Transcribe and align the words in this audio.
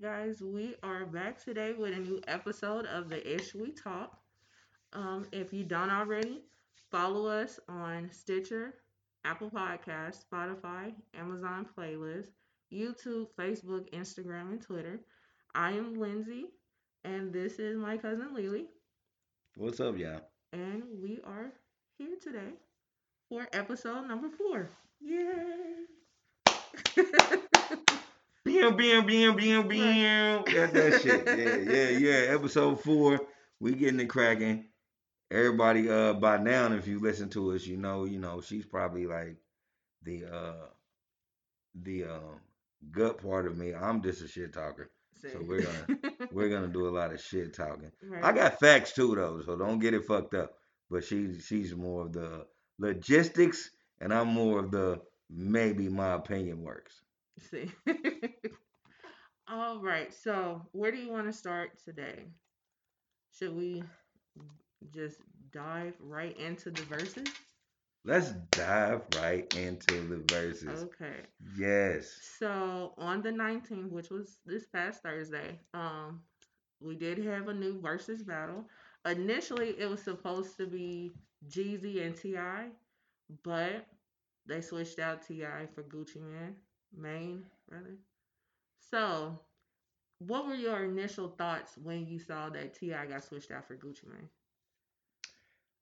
guys, 0.00 0.40
we 0.40 0.74
are 0.82 1.04
back 1.04 1.42
today 1.44 1.74
with 1.76 1.92
a 1.92 1.98
new 1.98 2.22
episode 2.26 2.86
of 2.86 3.10
the 3.10 3.34
Ish 3.34 3.54
We 3.54 3.72
Talk. 3.72 4.18
Um, 4.94 5.26
if 5.30 5.52
you 5.52 5.62
don't 5.62 5.90
already, 5.90 6.40
follow 6.90 7.26
us 7.26 7.60
on 7.68 8.08
Stitcher, 8.10 8.76
Apple 9.26 9.50
Podcasts, 9.50 10.24
Spotify, 10.24 10.94
Amazon 11.12 11.66
Playlist, 11.76 12.28
YouTube, 12.72 13.26
Facebook, 13.38 13.90
Instagram, 13.90 14.52
and 14.52 14.62
Twitter. 14.62 15.00
I 15.54 15.72
am 15.72 16.00
Lindsay, 16.00 16.46
and 17.04 17.30
this 17.30 17.58
is 17.58 17.76
my 17.76 17.98
cousin 17.98 18.32
Lily. 18.34 18.68
What's 19.56 19.80
up, 19.80 19.98
y'all? 19.98 20.22
And 20.54 20.82
we 21.02 21.20
are 21.26 21.52
here 21.98 22.16
today 22.22 22.54
for 23.28 23.46
episode 23.52 24.08
number 24.08 24.30
four. 24.30 24.70
Yay! 25.02 25.84
Bam, 28.50 28.76
bam, 28.76 29.06
bam, 29.06 29.36
bam, 29.36 29.68
bam. 29.68 30.44
That's 30.52 30.72
that 30.72 31.02
shit. 31.02 31.24
Yeah, 31.26 31.72
yeah, 31.72 31.98
yeah. 31.98 32.34
Episode 32.34 32.80
four. 32.80 33.20
We 33.60 33.74
getting 33.74 34.00
it 34.00 34.08
cracking. 34.08 34.64
Everybody, 35.30 35.88
uh, 35.88 36.14
by 36.14 36.38
now, 36.38 36.72
if 36.72 36.88
you 36.88 36.98
listen 36.98 37.28
to 37.30 37.52
us, 37.52 37.64
you 37.64 37.76
know, 37.76 38.04
you 38.06 38.18
know, 38.18 38.40
she's 38.40 38.66
probably 38.66 39.06
like 39.06 39.36
the 40.02 40.24
uh 40.24 40.66
the 41.80 42.04
um 42.04 42.40
gut 42.90 43.22
part 43.22 43.46
of 43.46 43.56
me. 43.56 43.72
I'm 43.72 44.02
just 44.02 44.22
a 44.22 44.28
shit 44.28 44.52
talker. 44.52 44.90
So 45.20 45.40
we're 45.46 45.62
gonna 45.62 45.98
we're 46.32 46.48
gonna 46.48 46.66
do 46.66 46.88
a 46.88 46.96
lot 46.96 47.12
of 47.12 47.20
shit 47.20 47.54
talking. 47.54 47.92
right. 48.02 48.24
I 48.24 48.32
got 48.32 48.58
facts 48.58 48.94
too 48.94 49.14
though, 49.14 49.42
so 49.46 49.56
don't 49.56 49.78
get 49.78 49.94
it 49.94 50.06
fucked 50.06 50.34
up. 50.34 50.54
But 50.90 51.04
she's 51.04 51.44
she's 51.46 51.72
more 51.74 52.06
of 52.06 52.12
the 52.12 52.46
logistics 52.80 53.70
and 54.00 54.12
I'm 54.12 54.28
more 54.28 54.58
of 54.58 54.72
the 54.72 55.00
maybe 55.30 55.88
my 55.88 56.14
opinion 56.14 56.62
works. 56.62 57.00
See. 57.40 57.70
All 59.48 59.80
right. 59.80 60.12
So, 60.12 60.62
where 60.72 60.90
do 60.92 60.98
you 60.98 61.10
want 61.10 61.26
to 61.26 61.32
start 61.32 61.78
today? 61.84 62.26
Should 63.32 63.56
we 63.56 63.82
just 64.94 65.18
dive 65.52 65.94
right 66.00 66.36
into 66.38 66.70
the 66.70 66.82
Verzuz? 66.82 67.28
Let's 68.04 68.32
dive 68.54 69.02
right 69.10 69.48
into 69.52 69.92
the 70.08 70.16
Verzuz. 70.16 70.84
Okay. 70.84 71.26
Yes. 71.56 72.18
So, 72.38 72.94
on 72.96 73.22
the 73.22 73.32
19th, 73.32 73.90
which 73.90 74.10
was 74.10 74.38
this 74.46 74.66
past 74.66 75.02
Thursday, 75.02 75.58
um, 75.74 76.22
we 76.80 76.94
did 76.96 77.18
have 77.24 77.48
a 77.48 77.54
new 77.54 77.80
Verzuz 77.80 78.24
battle. 78.26 78.64
Initially, 79.06 79.74
it 79.78 79.88
was 79.88 80.02
supposed 80.02 80.56
to 80.58 80.66
be 80.66 81.12
Jeezy 81.48 82.04
and 82.04 82.16
T.I., 82.16 82.68
but 83.44 83.86
they 84.46 84.60
switched 84.60 84.98
out 84.98 85.22
T.I. 85.22 85.66
for 85.74 85.82
Gucci 85.82 86.20
Man, 86.20 86.56
Mane, 86.96 87.44
rather. 87.70 87.96
So, 88.90 89.38
what 90.18 90.46
were 90.46 90.54
your 90.54 90.84
initial 90.84 91.28
thoughts 91.28 91.76
when 91.78 92.06
you 92.06 92.18
saw 92.18 92.48
that 92.50 92.74
T.I. 92.74 93.06
got 93.06 93.24
switched 93.24 93.50
out 93.50 93.66
for 93.66 93.76
Gucci 93.76 94.06
Mane? 94.06 94.28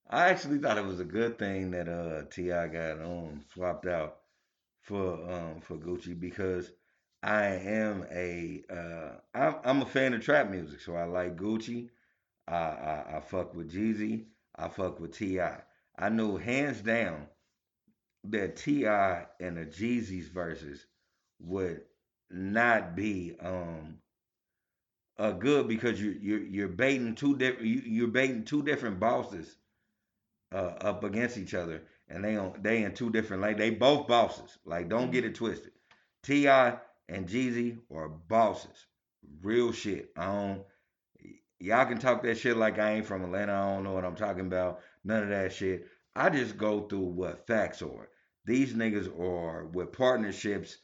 I 0.08 0.28
actually 0.30 0.58
thought 0.58 0.78
it 0.78 0.84
was 0.84 1.00
a 1.00 1.04
good 1.04 1.38
thing 1.38 1.70
that 1.72 1.88
uh 1.88 2.24
T.I. 2.30 2.66
got 2.68 3.00
um 3.00 3.44
swapped 3.52 3.86
out 3.86 4.18
for 4.80 5.14
um 5.30 5.60
for 5.60 5.76
Gucci 5.76 6.18
because 6.18 6.70
I 7.22 7.46
am 7.46 8.06
a 8.10 8.64
uh 8.70 9.18
I'm 9.34 9.56
I'm 9.64 9.82
a 9.82 9.86
fan 9.86 10.14
of 10.14 10.22
trap 10.22 10.50
music, 10.50 10.80
so 10.80 10.96
I 10.96 11.04
like 11.04 11.36
Gucci. 11.36 11.90
I 12.48 12.54
I, 12.56 13.16
I 13.16 13.20
fuck 13.20 13.54
with 13.54 13.72
Jeezy. 13.72 14.26
I 14.56 14.68
fuck 14.68 15.00
with 15.00 15.12
Ti. 15.16 15.40
I 15.40 16.08
know 16.10 16.36
hands 16.36 16.80
down 16.82 17.26
that 18.24 18.56
T.I. 18.56 19.26
and 19.40 19.56
the 19.56 19.64
Jeezy's 19.66 20.28
Verzuz 20.28 20.84
would 21.41 21.83
not 22.31 22.94
be 22.94 23.34
um 23.41 23.98
uh 25.19 25.33
good 25.33 25.69
because 25.69 26.00
you 26.00 26.17
you're 26.20 26.42
you're 26.42 26.69
baiting 26.69 27.14
two 27.14 27.36
different 27.36 27.67
you, 27.67 27.83
you're 27.84 28.08
baiting 28.08 28.44
two 28.44 28.62
different 28.62 29.00
bosses 29.00 29.56
uh 30.53 30.75
up 30.81 31.04
against 31.04 31.38
each 31.38 31.54
other 31.54 31.82
and 32.09 32.25
they 32.25 32.37
on 32.37 32.54
they 32.62 32.84
in 32.84 32.93
two 32.93 33.10
different 33.10 33.43
like 33.43 33.56
they 33.56 33.71
both 33.71 34.06
bosses 34.06 34.59
like 34.65 34.88
don't 34.88 35.10
get 35.10 35.25
it 35.25 35.34
twisted. 35.34 35.72
T.I. 36.22 36.77
and 37.09 37.28
Jeezy 37.28 37.78
are 37.93 38.09
bosses 38.09 38.87
real 39.43 39.72
shit 39.72 40.10
I 40.16 40.27
don't 40.27 40.65
y'all 41.60 41.87
can 41.87 41.98
talk 41.98 42.22
that 42.22 42.38
shit 42.38 42.56
like 42.56 42.78
I 42.78 42.93
ain't 42.93 43.06
from 43.06 43.25
Atlanta 43.25 43.53
I 43.53 43.75
don't 43.75 43.84
know 43.84 43.93
what 43.93 44.04
I'm 44.04 44.16
talking 44.16 44.47
about 44.47 44.81
none 45.04 45.22
of 45.22 45.28
that 45.31 45.53
shit. 45.53 45.87
I 46.15 46.31
just 46.31 46.59
go 46.59 46.81
through 46.81 46.98
what 47.00 47.47
facts 47.47 47.81
are. 47.81 48.09
These 48.44 48.75
niggas 48.75 49.09
are 49.21 49.66
with 49.66 49.93
partnerships 49.93 50.78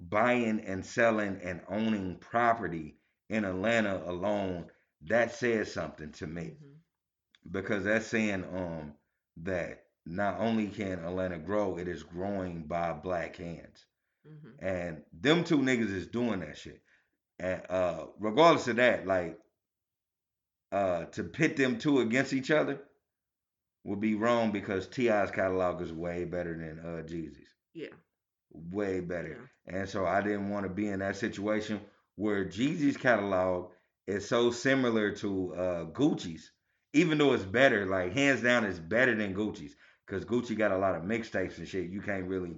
buying 0.00 0.60
and 0.60 0.84
selling 0.84 1.40
and 1.42 1.60
owning 1.68 2.16
property 2.16 2.96
in 3.28 3.44
Atlanta 3.44 4.02
alone, 4.06 4.66
that 5.02 5.34
says 5.34 5.72
something 5.72 6.12
to 6.12 6.26
me 6.26 6.42
Mm-hmm. 6.56 7.50
because 7.52 7.84
that's 7.84 8.06
saying 8.06 8.44
um 8.54 8.94
that 9.42 9.84
not 10.06 10.40
only 10.40 10.66
can 10.68 10.98
Atlanta 11.04 11.38
grow, 11.38 11.76
it 11.78 11.86
is 11.88 12.02
growing 12.02 12.64
by 12.64 12.92
black 12.92 13.36
hands, 13.36 13.86
Mm-hmm. 14.28 14.64
and 14.66 15.02
them 15.12 15.44
two 15.44 15.58
niggas 15.58 15.94
is 15.94 16.06
doing 16.06 16.40
that 16.40 16.58
shit. 16.58 16.82
And 17.38 17.62
uh, 17.70 18.06
regardless 18.18 18.68
of 18.68 18.76
that, 18.76 19.06
like 19.06 19.38
uh, 20.72 21.06
to 21.06 21.24
pit 21.24 21.56
them 21.56 21.78
two 21.78 22.00
against 22.00 22.32
each 22.32 22.50
other 22.50 22.80
would 23.84 24.00
be 24.00 24.14
wrong 24.14 24.52
because 24.52 24.86
T.I.'s 24.86 25.30
catalog 25.30 25.80
is 25.82 25.92
way 25.92 26.24
better 26.24 26.54
than 26.56 26.78
uh 26.80 27.02
Jeezy's. 27.02 27.48
Yeah. 27.74 27.88
Way 28.52 29.00
better. 29.00 29.50
And 29.66 29.88
so 29.88 30.06
I 30.06 30.20
didn't 30.20 30.50
want 30.50 30.64
to 30.64 30.70
be 30.70 30.88
in 30.88 31.00
that 31.00 31.16
situation 31.16 31.80
where 32.16 32.44
Jeezy's 32.44 32.96
catalog 32.96 33.70
is 34.06 34.28
so 34.28 34.50
similar 34.50 35.12
to 35.16 35.54
uh, 35.54 35.84
Gucci's, 35.86 36.50
even 36.92 37.18
though 37.18 37.32
it's 37.32 37.44
better, 37.44 37.86
like 37.86 38.12
hands 38.12 38.42
down, 38.42 38.64
it's 38.64 38.78
better 38.78 39.14
than 39.14 39.34
Gucci's 39.34 39.76
because 40.06 40.24
Gucci 40.24 40.56
got 40.56 40.72
a 40.72 40.78
lot 40.78 40.96
of 40.96 41.02
mixtapes 41.02 41.58
and 41.58 41.68
shit. 41.68 41.90
You 41.90 42.00
can't 42.00 42.26
really 42.26 42.56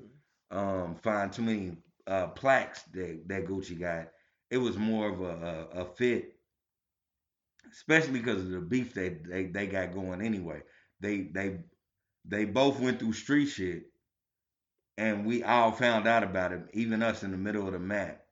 um, 0.50 0.97
find 1.03 1.32
too 1.32 1.42
many 1.42 1.76
uh, 2.06 2.28
plaques 2.28 2.82
that, 2.94 3.22
that 3.26 3.47
Gucci 3.47 3.78
got. 3.78 4.09
It 4.50 4.59
was 4.59 4.76
more 4.76 5.10
of 5.10 5.20
a, 5.20 5.69
a, 5.78 5.82
a 5.82 5.84
fit, 5.84 6.34
especially 7.70 8.19
because 8.19 8.42
of 8.42 8.50
the 8.50 8.60
beef 8.60 8.92
they, 8.92 9.19
they 9.28 9.47
they 9.47 9.66
got 9.66 9.94
going 9.94 10.20
anyway. 10.20 10.60
They 11.00 11.22
they 11.22 11.60
they 12.26 12.44
both 12.44 12.78
went 12.78 12.98
through 12.98 13.14
street 13.14 13.47
shit 13.47 13.84
and 14.98 15.25
we 15.25 15.42
all 15.42 15.72
found 15.72 16.06
out 16.06 16.22
about 16.22 16.53
it, 16.53 16.62
even 16.75 17.03
us 17.03 17.22
in 17.22 17.30
the 17.30 17.36
middle 17.36 17.66
of 17.66 17.72
the 17.72 17.78
map. 17.78 18.22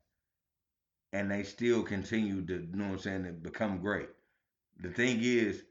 And 1.13 1.29
they 1.29 1.43
still 1.43 1.83
continue 1.83 2.45
to, 2.45 2.53
you 2.53 2.75
know 2.75 2.85
what 2.85 2.93
I'm 2.93 2.99
saying, 2.99 3.23
to 3.25 3.31
become 3.33 3.81
great. 3.81 4.09
The 4.79 4.89
thing 4.89 5.19
is, 5.21 5.61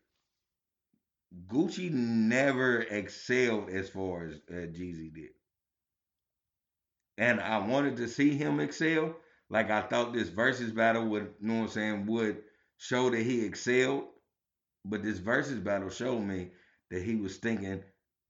Gucci 1.46 1.90
never 1.90 2.80
excelled 2.82 3.70
as 3.70 3.88
far 3.88 4.26
as 4.26 4.34
uh, 4.50 4.66
Jeezy 4.66 5.14
did. 5.14 5.30
And 7.16 7.40
I 7.40 7.58
wanted 7.58 7.96
to 7.98 8.08
see 8.08 8.36
him 8.36 8.60
excel. 8.60 9.14
Like 9.48 9.70
I 9.70 9.82
thought 9.82 10.12
this 10.12 10.30
Verzuz 10.30 10.74
battle 10.74 11.06
would, 11.08 11.34
you 11.40 11.48
know 11.48 11.54
what 11.60 11.62
I'm 11.62 11.68
saying, 11.68 12.06
would 12.06 12.42
show 12.78 13.10
that 13.10 13.22
he 13.22 13.44
excelled. 13.44 14.04
But 14.84 15.02
this 15.02 15.18
Verzuz 15.18 15.62
battle 15.62 15.90
showed 15.90 16.20
me 16.20 16.50
that 16.90 17.02
he 17.02 17.16
was 17.16 17.36
thinking 17.36 17.82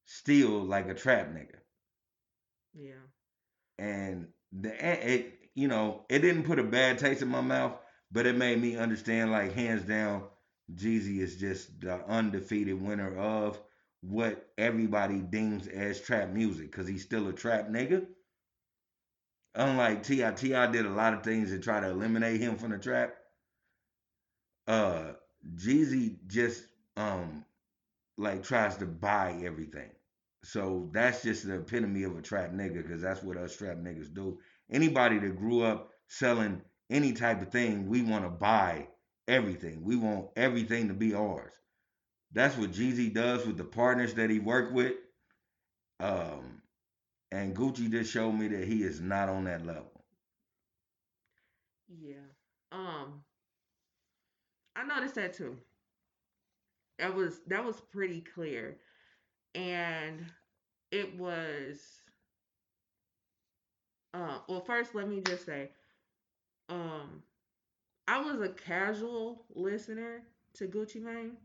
still 0.04 0.62
like 0.62 0.88
a 0.88 0.94
trap 0.94 1.28
nigga 1.28 1.59
Yeah. 2.74 3.06
and 3.78 4.28
the 4.52 4.70
it 5.12 5.38
you 5.54 5.68
know 5.68 6.04
it 6.08 6.20
didn't 6.20 6.44
put 6.44 6.58
a 6.58 6.64
bad 6.64 6.98
taste 6.98 7.22
in 7.22 7.28
my 7.28 7.40
mouth, 7.40 7.72
but 8.12 8.26
it 8.26 8.36
made 8.36 8.60
me 8.60 8.76
understand 8.76 9.30
like 9.32 9.52
hands 9.52 9.82
down, 9.84 10.24
Jeezy 10.74 11.18
is 11.18 11.36
just 11.36 11.80
the 11.80 11.94
undefeated 12.06 12.80
winner 12.80 13.16
of 13.16 13.60
what 14.02 14.50
everybody 14.58 15.18
deems 15.20 15.66
as 15.68 16.00
trap 16.00 16.30
music 16.30 16.70
because 16.70 16.88
he's 16.88 17.02
still 17.02 17.28
a 17.28 17.32
trap 17.32 17.68
nigga. 17.68 18.06
Unlike 19.54 20.02
T.I., 20.02 20.32
T.I. 20.32 20.66
did 20.72 20.86
a 20.86 20.90
lot 20.90 21.14
of 21.14 21.22
things 21.22 21.50
to 21.50 21.58
try 21.60 21.80
to 21.80 21.88
eliminate 21.88 22.40
him 22.40 22.56
from 22.56 22.70
the 22.72 22.78
trap. 22.78 23.16
Uh, 24.66 25.12
Jeezy 25.56 26.16
just 26.26 26.64
um 26.96 27.44
like 28.18 28.42
tries 28.44 28.76
to 28.78 28.86
buy 28.86 29.40
everything. 29.44 29.90
So 30.44 30.88
that's 30.92 31.22
just 31.22 31.46
the 31.46 31.56
epitome 31.56 32.02
of 32.04 32.16
a 32.16 32.22
trap 32.22 32.50
nigga 32.52 32.82
because 32.82 33.00
that's 33.02 33.22
what 33.22 33.36
us 33.36 33.56
trap 33.56 33.76
niggas 33.78 34.12
do. 34.14 34.38
Anybody 34.70 35.18
that 35.18 35.36
grew 35.36 35.62
up 35.62 35.90
selling 36.08 36.62
any 36.90 37.12
type 37.12 37.40
of 37.42 37.50
thing, 37.50 37.88
we 37.88 38.02
want 38.02 38.24
to 38.24 38.30
buy 38.30 38.88
everything. 39.28 39.84
We 39.84 39.96
want 39.96 40.28
everything 40.36 40.88
to 40.88 40.94
be 40.94 41.14
ours. 41.14 41.52
That's 42.32 42.56
what 42.56 42.72
Jeezy 42.72 43.12
does 43.12 43.46
with 43.46 43.56
the 43.56 43.64
partners 43.64 44.14
that 44.14 44.30
he 44.30 44.38
worked 44.38 44.72
with. 44.72 44.94
Um, 46.00 46.62
and 47.30 47.54
Gucci 47.56 47.90
just 47.90 48.12
showed 48.12 48.32
me 48.32 48.48
that 48.48 48.66
he 48.66 48.82
is 48.82 49.00
not 49.00 49.28
on 49.28 49.44
that 49.44 49.64
level. 49.66 50.04
Yeah. 51.88 52.26
Um 52.72 53.24
I 54.76 54.84
noticed 54.84 55.14
that 55.14 55.32
too. 55.34 55.58
That 56.98 57.14
was 57.14 57.40
that 57.46 57.64
was 57.64 57.80
pretty 57.80 58.20
clear. 58.20 58.78
And 59.54 60.26
it 60.90 61.16
was 61.18 62.02
uh 64.14 64.38
well 64.48 64.60
first 64.60 64.94
let 64.94 65.08
me 65.08 65.20
just 65.20 65.44
say 65.46 65.70
um 66.68 67.22
I 68.08 68.20
was 68.20 68.40
a 68.40 68.50
casual 68.50 69.44
listener 69.54 70.22
to 70.54 70.68
Gucci 70.68 71.02
Mane. 71.02 71.36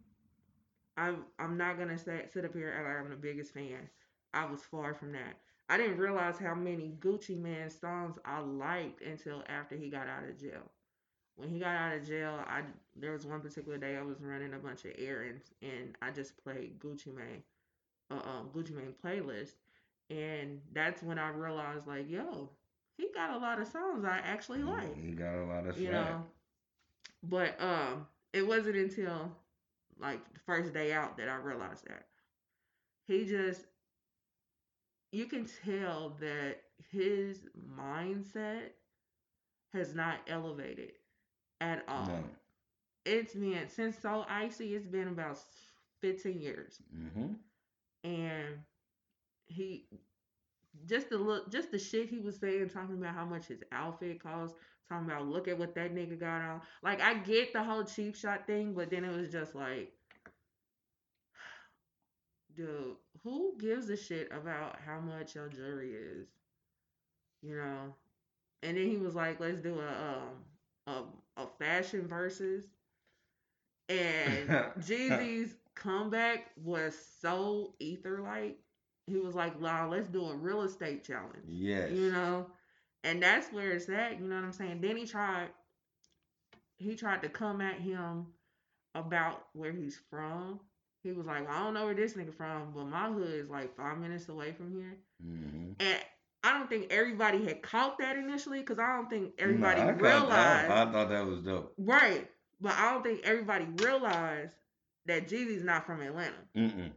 I'm 0.98 1.26
I'm 1.40 1.58
not 1.58 1.78
gonna 1.78 1.98
say, 1.98 2.26
sit 2.32 2.46
up 2.46 2.54
here 2.54 2.72
and 2.72 2.86
like 2.86 2.98
I'm 2.98 3.10
the 3.10 3.16
biggest 3.16 3.54
fan. 3.54 3.90
I 4.34 4.46
was 4.46 4.62
far 4.64 4.94
from 4.94 5.12
that. 5.14 5.38
I 5.70 5.78
didn't 5.78 5.98
realize 5.98 6.38
how 6.38 6.54
many 6.56 6.94
Gucci 7.00 7.38
Mane 7.38 7.70
songs 7.70 8.18
I 8.26 8.40
liked 8.40 9.02
until 9.02 9.44
after 9.48 9.76
he 9.76 9.90
got 9.90 10.08
out 10.08 10.24
of 10.28 10.40
jail. 10.40 10.72
When 11.38 11.50
he 11.50 11.60
got 11.60 11.76
out 11.76 11.98
of 11.98 12.08
jail, 12.08 12.44
I 12.48 12.64
there 12.96 13.14
was 13.14 13.26
one 13.28 13.42
particular 13.42 13.78
day 13.78 13.98
I 13.98 14.04
was 14.04 14.22
running 14.22 14.54
a 14.54 14.60
bunch 14.60 14.86
of 14.86 14.94
errands 14.98 15.52
and 15.62 15.98
I 16.02 16.12
just 16.12 16.38
played 16.44 16.80
Gucci 16.80 17.14
Mane, 17.16 17.44
uh, 18.12 18.16
um, 18.16 18.50
Gucci 18.54 18.72
Mane 18.76 18.94
playlist, 19.04 19.54
and 20.10 20.62
that's 20.74 21.02
when 21.04 21.18
I 21.18 21.30
realized 21.30 21.88
like, 21.88 22.10
yo, 22.10 22.50
he 22.98 23.10
got 23.14 23.32
a 23.32 23.38
lot 23.38 23.60
of 23.60 23.68
songs 23.68 24.04
I 24.06 24.18
actually 24.18 24.64
like. 24.64 24.98
He 25.02 25.12
got 25.12 25.36
a 25.36 25.46
lot 25.46 25.66
of 25.68 25.76
You 25.76 25.90
know, 25.90 26.26
but 27.24 27.60
um, 27.62 28.08
it 28.34 28.46
wasn't 28.48 28.76
until 28.78 29.32
like 30.00 30.34
the 30.34 30.40
first 30.40 30.74
day 30.74 30.92
out 30.94 31.18
that 31.18 31.30
I 31.30 31.36
realized 31.36 31.86
that 31.88 32.06
he 33.08 33.26
just 33.26 33.66
you 35.12 35.26
can 35.26 35.46
tell 35.46 36.10
that 36.20 36.62
his 36.92 37.48
mindset 37.78 38.72
has 39.74 39.94
not 39.96 40.20
elevated 40.28 40.92
at 41.62 41.84
all. 41.88 42.08
No. 42.08 42.24
It's 43.06 43.34
been 43.34 43.68
since 43.68 43.98
so 43.98 44.26
icy. 44.30 44.76
It's 44.76 44.88
been 44.88 45.08
about 45.08 45.38
fifteen 46.02 46.42
years, 46.42 46.82
hmm 46.92 47.34
and 48.06 48.60
he 49.48 49.86
just 50.86 51.10
the 51.10 51.18
look, 51.18 51.52
just 51.52 51.72
the 51.72 51.80
shit 51.80 52.10
he 52.10 52.20
was 52.20 52.38
saying, 52.38 52.70
talking 52.70 52.98
about 52.98 53.16
how 53.16 53.26
much 53.26 53.48
his 53.48 53.64
outfit 53.72 54.22
cost, 54.22 54.54
talking 54.88 55.10
about 55.10 55.28
look 55.28 55.48
at 55.48 55.58
what 55.58 55.74
that 55.76 55.96
nigga 55.96 56.20
got 56.20 56.42
on. 56.42 56.62
Like 56.84 57.02
I 57.02 57.16
get 57.16 57.54
the 57.54 57.64
whole 57.64 57.84
cheap 57.84 58.16
shot 58.16 58.46
thing, 58.46 58.74
but 58.74 58.92
then 58.92 59.04
it 59.04 59.16
was 59.16 59.32
just 59.32 59.56
like, 59.56 59.92
dude, 62.56 62.96
who 63.24 63.56
gives 63.60 63.90
a 63.90 63.98
shit 63.98 64.30
about 64.32 64.78
how 64.86 65.00
much 65.00 65.34
your 65.36 65.48
jewelry 65.50 65.94
is? 65.94 66.28
You 67.42 67.56
know. 67.58 67.96
And 68.62 68.78
then 68.78 68.88
he 68.88 68.98
was 68.98 69.16
like, 69.16 69.40
let's 69.40 69.60
do 69.60 69.80
a 69.80 69.88
um 69.88 71.06
a, 71.38 71.42
a 71.42 71.48
fashion 71.60 72.08
versus. 72.08 72.66
And 73.88 74.50
Jeezy's 74.80 75.54
comeback 75.76 76.52
was 76.58 76.96
so 77.22 77.74
ether 77.80 78.22
like. 78.22 78.58
He 79.08 79.18
was 79.18 79.36
like, 79.36 79.60
"Wow, 79.62 79.90
let's 79.90 80.08
do 80.10 80.26
a 80.26 80.36
real 80.36 80.64
estate 80.64 81.04
challenge." 81.04 81.46
yes. 81.48 81.92
You 81.92 82.12
know, 82.12 82.48
and 83.04 83.22
that's 83.22 83.52
where 83.54 83.72
it's 83.72 83.90
at. 83.90 84.20
You 84.20 84.28
know 84.28 84.36
what 84.36 84.44
I'm 84.46 84.52
saying? 84.52 84.82
Then 84.82 84.98
he 84.98 85.06
tried. 85.06 85.50
He 86.78 86.96
tried 86.96 87.22
to 87.22 87.30
come 87.30 87.62
at 87.62 87.80
him 87.80 88.28
about 88.96 89.48
where 89.54 89.72
he's 89.72 90.00
from. 90.10 90.60
He 91.04 91.12
was 91.12 91.26
like, 91.28 91.50
"I 91.50 91.60
don't 91.60 91.74
know 91.74 91.86
where 91.86 91.94
this 91.94 92.14
nigga 92.14 92.34
from, 92.34 92.72
but 92.74 92.86
my 92.86 93.10
hood 93.10 93.34
is 93.34 93.50
like 93.50 93.76
five 93.76 93.98
minutes 94.00 94.28
away 94.30 94.54
from 94.54 94.72
here." 94.72 94.98
hmm 95.22 95.74
And 95.80 96.00
I 96.44 96.58
don't 96.58 96.70
think 96.70 96.92
everybody 96.92 97.44
had 97.44 97.62
caught 97.62 97.98
that 98.00 98.18
initially 98.18 98.60
because 98.60 98.80
I 98.80 98.96
don't 98.96 99.10
think 99.10 99.34
everybody 99.40 99.82
I, 99.82 99.86
caught- 99.94 100.02
realized. 100.02 100.72
I, 100.72 100.84
I 100.84 100.92
thought 100.92 101.10
that 101.10 101.26
was 101.26 101.42
dope. 101.42 101.74
Right. 101.78 102.30
But 102.62 102.74
I 102.74 102.92
don't 102.94 103.04
think 103.04 103.22
everybody 103.24 103.66
realized 103.84 104.56
that 105.08 105.28
Jeezy's 105.28 105.64
not 105.64 105.86
from 105.86 106.02
Atlanta. 106.02 106.36
Mm-mm. 106.56 106.92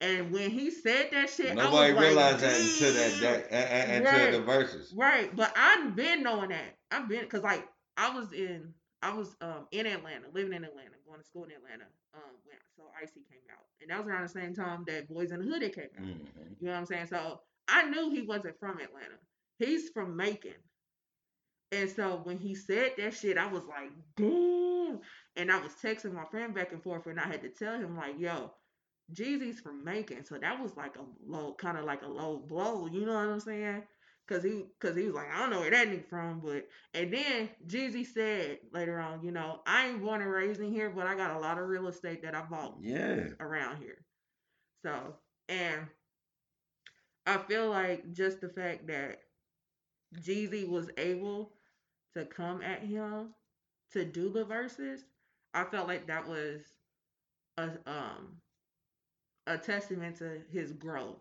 And 0.00 0.32
when 0.32 0.50
he 0.50 0.70
said 0.70 1.08
that 1.12 1.30
shit, 1.30 1.54
Nobody 1.54 1.92
I 1.92 1.94
was 1.94 2.04
realized 2.04 2.42
like, 2.42 2.52
that 2.52 2.60
until 2.60 2.92
that, 2.94 3.50
that 3.50 3.90
until 3.90 4.12
Right. 4.12 4.32
the 4.32 4.38
Verzuz. 4.38 4.92
Right. 4.94 5.34
But 5.34 5.52
I've 5.56 5.96
been 5.96 6.22
knowing 6.22 6.50
that. 6.50 6.76
I've 6.90 7.08
been 7.08 7.20
because 7.20 7.42
like 7.42 7.66
I 7.96 8.14
was 8.14 8.32
in 8.32 8.74
I 9.02 9.14
was 9.14 9.34
um 9.40 9.66
in 9.70 9.86
Atlanta, 9.86 10.26
living 10.32 10.52
in 10.52 10.64
Atlanta, 10.64 10.90
going 11.06 11.20
to 11.20 11.24
school 11.26 11.44
in 11.44 11.52
Atlanta. 11.52 11.84
Um 12.14 12.20
when 12.44 12.56
so 12.76 12.82
Icy 13.00 13.20
came 13.30 13.40
out. 13.50 13.64
And 13.80 13.90
that 13.90 13.98
was 13.98 14.08
around 14.08 14.22
the 14.24 14.28
same 14.28 14.54
time 14.54 14.84
that 14.88 15.08
Boys 15.08 15.30
in 15.30 15.40
the 15.40 15.46
Hood 15.46 15.62
came 15.72 15.84
out. 15.96 16.04
hmm 16.04 16.10
You 16.60 16.66
know 16.66 16.72
what 16.72 16.78
I'm 16.78 16.86
saying? 16.86 17.06
So 17.06 17.40
I 17.68 17.84
knew 17.88 18.10
he 18.10 18.22
wasn't 18.22 18.58
from 18.58 18.80
Atlanta. 18.80 19.16
He's 19.58 19.88
from 19.90 20.16
Macon. 20.16 20.52
And 21.72 21.88
so 21.90 22.20
when 22.24 22.38
he 22.38 22.54
said 22.54 22.92
that 22.98 23.14
shit, 23.14 23.38
I 23.38 23.46
was 23.46 23.62
like, 23.64 23.90
damn. 24.16 25.00
And 25.36 25.50
I 25.50 25.60
was 25.60 25.72
texting 25.82 26.12
my 26.14 26.24
friend 26.26 26.54
back 26.54 26.72
and 26.72 26.82
forth, 26.82 27.06
and 27.06 27.20
I 27.20 27.26
had 27.26 27.42
to 27.42 27.48
tell 27.48 27.74
him, 27.74 27.96
like, 27.96 28.18
yo, 28.18 28.52
Jeezy's 29.12 29.60
from 29.60 29.84
Macon. 29.84 30.24
So 30.24 30.38
that 30.38 30.60
was 30.62 30.76
like 30.76 30.96
a 30.96 31.04
low, 31.26 31.54
kind 31.54 31.78
of 31.78 31.84
like 31.84 32.02
a 32.02 32.08
low 32.08 32.38
blow. 32.38 32.86
You 32.86 33.06
know 33.06 33.14
what 33.14 33.28
I'm 33.28 33.40
saying? 33.40 33.82
Cause 34.28 34.42
he, 34.42 34.64
cause 34.80 34.96
he 34.96 35.04
was 35.04 35.14
like, 35.14 35.30
I 35.32 35.40
don't 35.40 35.50
know 35.50 35.60
where 35.60 35.70
that 35.70 35.88
nigga 35.88 36.08
from, 36.08 36.40
but 36.40 36.66
and 36.94 37.12
then 37.12 37.50
Jeezy 37.66 38.06
said 38.06 38.58
later 38.72 38.98
on, 38.98 39.22
you 39.24 39.32
know, 39.32 39.60
I 39.66 39.88
ain't 39.88 40.02
born 40.02 40.22
and 40.22 40.30
raised 40.30 40.60
in 40.60 40.72
here, 40.72 40.90
but 40.90 41.06
I 41.06 41.14
got 41.14 41.36
a 41.36 41.38
lot 41.38 41.58
of 41.58 41.68
real 41.68 41.88
estate 41.88 42.22
that 42.22 42.34
I 42.34 42.42
bought 42.42 42.78
Yeah. 42.80 43.28
around 43.40 43.78
here. 43.78 44.04
So, 44.84 45.16
and 45.48 45.86
I 47.26 47.36
feel 47.38 47.68
like 47.68 48.12
just 48.12 48.40
the 48.40 48.48
fact 48.48 48.86
that 48.86 49.20
Jeezy 50.16 50.66
was 50.68 50.90
able 50.96 51.52
to 52.14 52.24
come 52.26 52.62
at 52.62 52.80
him 52.82 53.34
to 53.92 54.04
do 54.04 54.30
the 54.30 54.44
Verzuz, 54.44 55.02
I 55.54 55.64
felt 55.64 55.88
like 55.88 56.06
that 56.08 56.28
was 56.28 56.62
a 57.58 57.70
um 57.86 58.40
a 59.46 59.58
testament 59.58 60.16
to 60.18 60.40
his 60.50 60.72
growth. 60.72 61.20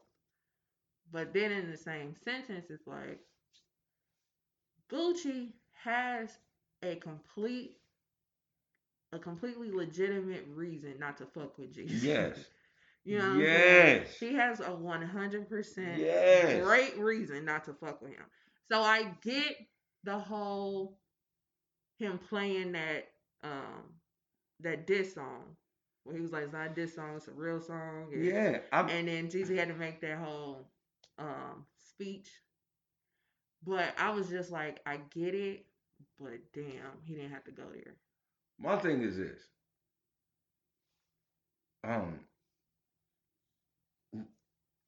But 1.11 1.33
then 1.33 1.51
in 1.51 1.69
the 1.71 1.77
same 1.77 2.15
sentence, 2.23 2.69
it's 2.69 2.87
like 2.87 3.19
Gucci 4.91 5.53
has 5.83 6.37
a 6.83 6.95
complete 6.97 7.77
a 9.13 9.19
completely 9.19 9.71
legitimate 9.71 10.45
reason 10.49 10.95
not 10.99 11.17
to 11.17 11.25
fuck 11.25 11.57
with 11.57 11.73
Jesus. 11.73 12.03
Yes. 12.03 12.37
You 13.05 13.17
know 13.19 13.25
what 13.25 13.31
I'm 13.33 13.47
saying? 13.47 13.99
Yes. 13.99 14.17
He 14.19 14.33
has 14.35 14.61
a 14.61 14.73
100% 14.73 15.99
Yes. 15.99 16.63
great 16.63 16.97
reason 16.97 17.45
not 17.45 17.65
to 17.65 17.73
fuck 17.73 18.01
with 18.01 18.11
him. 18.11 18.25
So 18.71 18.81
I 18.81 19.13
get 19.21 19.57
the 20.05 20.17
whole 20.17 20.99
him 21.99 22.19
playing 22.29 22.73
that 22.73 23.09
um 23.43 23.83
that 24.63 24.87
diss 24.87 25.13
song 25.15 25.55
where 26.03 26.15
he 26.15 26.21
was 26.21 26.31
like, 26.31 26.43
"It's 26.43 26.53
not 26.53 26.71
a 26.71 26.73
diss 26.73 26.95
song, 26.95 27.15
it's 27.15 27.27
a 27.27 27.31
real 27.31 27.61
song." 27.61 28.09
And, 28.13 28.23
Yeah. 28.25 28.59
I, 28.71 28.81
and 28.81 29.07
then 29.07 29.29
Jeezy 29.29 29.57
had 29.57 29.69
to 29.69 29.73
make 29.75 30.01
that 30.01 30.17
whole 30.17 30.67
um 31.19 31.65
speech. 31.79 32.29
But 33.65 33.93
I 33.97 34.11
was 34.11 34.29
just 34.29 34.51
like, 34.51 34.81
I 34.85 34.97
get 35.13 35.33
it, 35.35 35.65
but 36.19 36.33
damn, 36.53 37.01
he 37.05 37.15
didn't 37.15 37.31
have 37.31 37.45
to 37.45 37.51
go 37.51 37.63
there. 37.73 37.95
my 38.59 38.77
thing 38.77 39.01
is 39.01 39.17
this. 39.17 39.39
Um, 41.83 42.19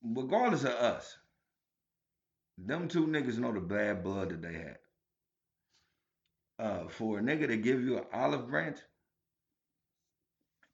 regardless 0.04 0.64
of 0.64 0.72
us, 0.72 1.18
them 2.58 2.88
two 2.88 3.08
niggas 3.08 3.38
know 3.38 3.54
the 3.54 3.60
bad 3.62 4.04
blood 4.04 4.30
that 4.30 4.42
they 4.42 4.54
had. 4.54 4.78
Uh, 6.58 6.88
for 6.88 7.20
a 7.20 7.22
nigga 7.22 7.48
to 7.48 7.58
give 7.58 7.82
you 7.82 7.98
an 7.98 8.06
olive 8.14 8.48
branch, 8.48 8.78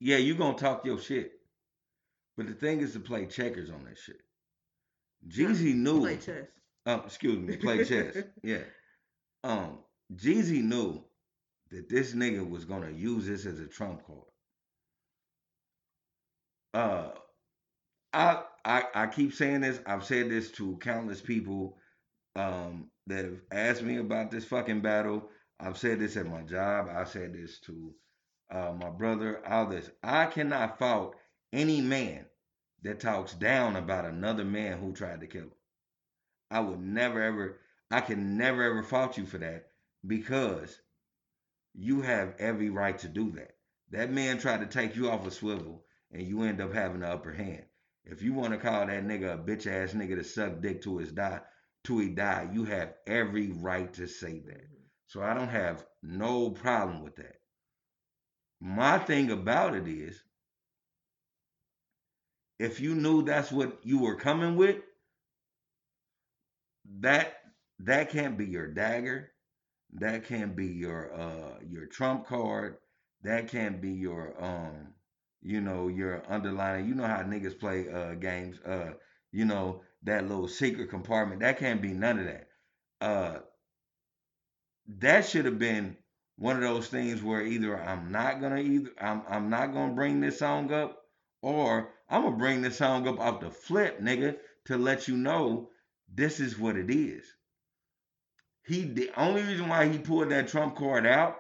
yeah, 0.01 0.17
you're 0.17 0.35
gonna 0.35 0.57
talk 0.57 0.83
your 0.83 0.99
shit. 0.99 1.31
But 2.35 2.47
the 2.47 2.53
thing 2.53 2.81
is 2.81 2.93
to 2.93 2.99
play 2.99 3.27
checkers 3.27 3.69
on 3.69 3.85
that 3.85 3.99
shit. 3.99 4.19
Jeezy 5.27 5.75
knew. 5.75 6.01
Play 6.01 6.17
chess. 6.17 6.47
Um, 6.87 7.03
excuse 7.05 7.37
me, 7.37 7.55
play 7.57 7.85
chess. 7.85 8.17
yeah. 8.43 8.63
Um, 9.43 9.77
Jeezy 10.15 10.63
knew 10.63 11.03
that 11.69 11.87
this 11.87 12.15
nigga 12.15 12.47
was 12.49 12.65
gonna 12.65 12.89
use 12.89 13.27
this 13.27 13.45
as 13.45 13.59
a 13.59 13.67
trump 13.67 14.01
card. 14.07 14.19
Uh, 16.73 17.09
I 18.11 18.41
I 18.65 18.83
I 18.95 19.07
keep 19.07 19.33
saying 19.33 19.61
this. 19.61 19.79
I've 19.85 20.03
said 20.03 20.31
this 20.31 20.49
to 20.53 20.77
countless 20.77 21.21
people 21.21 21.77
um 22.35 22.89
that 23.05 23.25
have 23.25 23.41
asked 23.51 23.83
me 23.83 23.97
about 23.97 24.31
this 24.31 24.45
fucking 24.45 24.81
battle. 24.81 25.29
I've 25.59 25.77
said 25.77 25.99
this 25.99 26.17
at 26.17 26.25
my 26.25 26.41
job. 26.41 26.87
I 26.89 27.03
said 27.03 27.33
this 27.33 27.59
to 27.61 27.93
uh, 28.51 28.73
my 28.79 28.89
brother. 28.89 29.41
All 29.47 29.67
this. 29.67 29.89
I 30.03 30.25
cannot 30.25 30.77
fault 30.77 31.15
any 31.53 31.81
man 31.81 32.25
that 32.83 32.99
talks 32.99 33.33
down 33.33 33.75
about 33.75 34.05
another 34.05 34.45
man 34.45 34.79
who 34.79 34.93
tried 34.93 35.21
to 35.21 35.27
kill 35.27 35.43
him. 35.43 35.51
I 36.49 36.59
would 36.59 36.81
never 36.81 37.21
ever. 37.21 37.59
I 37.89 38.01
can 38.01 38.37
never 38.37 38.63
ever 38.63 38.83
fault 38.83 39.17
you 39.17 39.25
for 39.25 39.37
that 39.37 39.67
because 40.05 40.79
you 41.73 42.01
have 42.01 42.35
every 42.39 42.69
right 42.69 42.97
to 42.99 43.07
do 43.07 43.31
that. 43.31 43.55
That 43.91 44.11
man 44.11 44.37
tried 44.37 44.61
to 44.61 44.65
take 44.65 44.95
you 44.95 45.09
off 45.09 45.27
a 45.27 45.31
swivel 45.31 45.85
and 46.11 46.27
you 46.27 46.43
end 46.43 46.61
up 46.61 46.73
having 46.73 47.01
the 47.01 47.07
upper 47.07 47.33
hand. 47.33 47.65
If 48.05 48.21
you 48.21 48.33
want 48.33 48.53
to 48.53 48.59
call 48.59 48.87
that 48.87 49.05
nigga 49.05 49.33
a 49.33 49.37
bitch 49.37 49.67
ass 49.67 49.93
nigga 49.93 50.15
to 50.15 50.23
suck 50.23 50.61
dick 50.61 50.81
to 50.83 50.97
his 50.97 51.11
die, 51.11 51.41
to 51.85 51.99
he 51.99 52.09
die, 52.09 52.49
you 52.51 52.65
have 52.65 52.95
every 53.05 53.51
right 53.51 53.93
to 53.93 54.07
say 54.07 54.39
that. 54.39 54.67
So 55.07 55.21
I 55.21 55.33
don't 55.33 55.49
have 55.49 55.85
no 56.01 56.49
problem 56.49 57.03
with 57.03 57.15
that. 57.17 57.40
My 58.61 58.97
thing 58.97 59.29
about 59.29 59.75
it 59.75 59.89
is, 59.89 60.23
if 62.59 62.79
you 62.79 62.95
knew 62.95 63.23
that's 63.23 63.51
what 63.51 63.79
you 63.85 63.99
were 63.99 64.15
coming 64.15 64.55
with, 64.55 64.77
that 66.99 67.33
that 67.79 68.09
can't 68.09 68.37
be 68.37 68.45
your 68.45 68.67
dagger. 68.67 69.31
That 69.93 70.25
can't 70.25 70.55
be 70.55 70.67
your 70.67 71.13
uh 71.13 71.59
your 71.67 71.87
trump 71.87 72.27
card. 72.27 72.77
That 73.23 73.47
can't 73.49 73.81
be 73.81 73.91
your 73.93 74.35
um 74.43 74.93
you 75.41 75.61
know 75.61 75.87
your 75.87 76.23
underlining. 76.31 76.87
You 76.87 76.95
know 76.95 77.07
how 77.07 77.23
niggas 77.23 77.59
play 77.59 77.89
uh 77.91 78.15
games. 78.15 78.59
Uh 78.61 78.93
you 79.31 79.45
know 79.45 79.83
that 80.03 80.27
little 80.27 80.47
secret 80.47 80.89
compartment. 80.89 81.41
That 81.41 81.59
can't 81.59 81.81
be 81.81 81.93
none 81.93 82.19
of 82.19 82.25
that. 82.25 82.47
Uh 83.01 83.39
that 84.99 85.25
should 85.25 85.45
have 85.45 85.57
been 85.59 85.97
one 86.37 86.55
of 86.55 86.61
those 86.61 86.87
things 86.87 87.21
where 87.21 87.41
either 87.41 87.81
I'm 87.81 88.11
not 88.11 88.41
gonna 88.41 88.59
either 88.59 88.91
I'm 88.99 89.23
I'm 89.27 89.49
not 89.49 89.73
gonna 89.73 89.93
bring 89.93 90.19
this 90.21 90.39
song 90.39 90.71
up 90.71 91.03
or 91.41 91.93
I'm 92.09 92.23
gonna 92.23 92.37
bring 92.37 92.61
this 92.61 92.77
song 92.77 93.07
up 93.07 93.19
off 93.19 93.41
the 93.41 93.51
flip, 93.51 93.99
nigga, 94.01 94.37
to 94.65 94.77
let 94.77 95.07
you 95.07 95.17
know 95.17 95.69
this 96.13 96.39
is 96.39 96.57
what 96.57 96.75
it 96.77 96.89
is. 96.89 97.25
He 98.65 98.83
the 98.85 99.11
only 99.17 99.43
reason 99.43 99.69
why 99.69 99.87
he 99.87 99.99
pulled 99.99 100.29
that 100.29 100.47
trump 100.47 100.75
card 100.75 101.05
out 101.05 101.37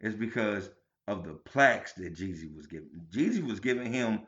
is 0.00 0.14
because 0.14 0.70
of 1.06 1.24
the 1.24 1.34
plaques 1.34 1.94
that 1.94 2.14
Jeezy 2.14 2.54
was 2.54 2.66
giving. 2.66 2.90
Jeezy 3.10 3.42
was 3.46 3.60
giving 3.60 3.92
him 3.92 4.26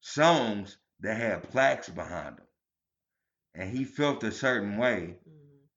songs 0.00 0.78
that 1.00 1.16
had 1.16 1.42
plaques 1.50 1.88
behind 1.88 2.38
them. 2.38 2.46
And 3.54 3.70
he 3.70 3.84
felt 3.84 4.24
a 4.24 4.32
certain 4.32 4.76
way 4.78 5.18
Mhm. 5.26 5.68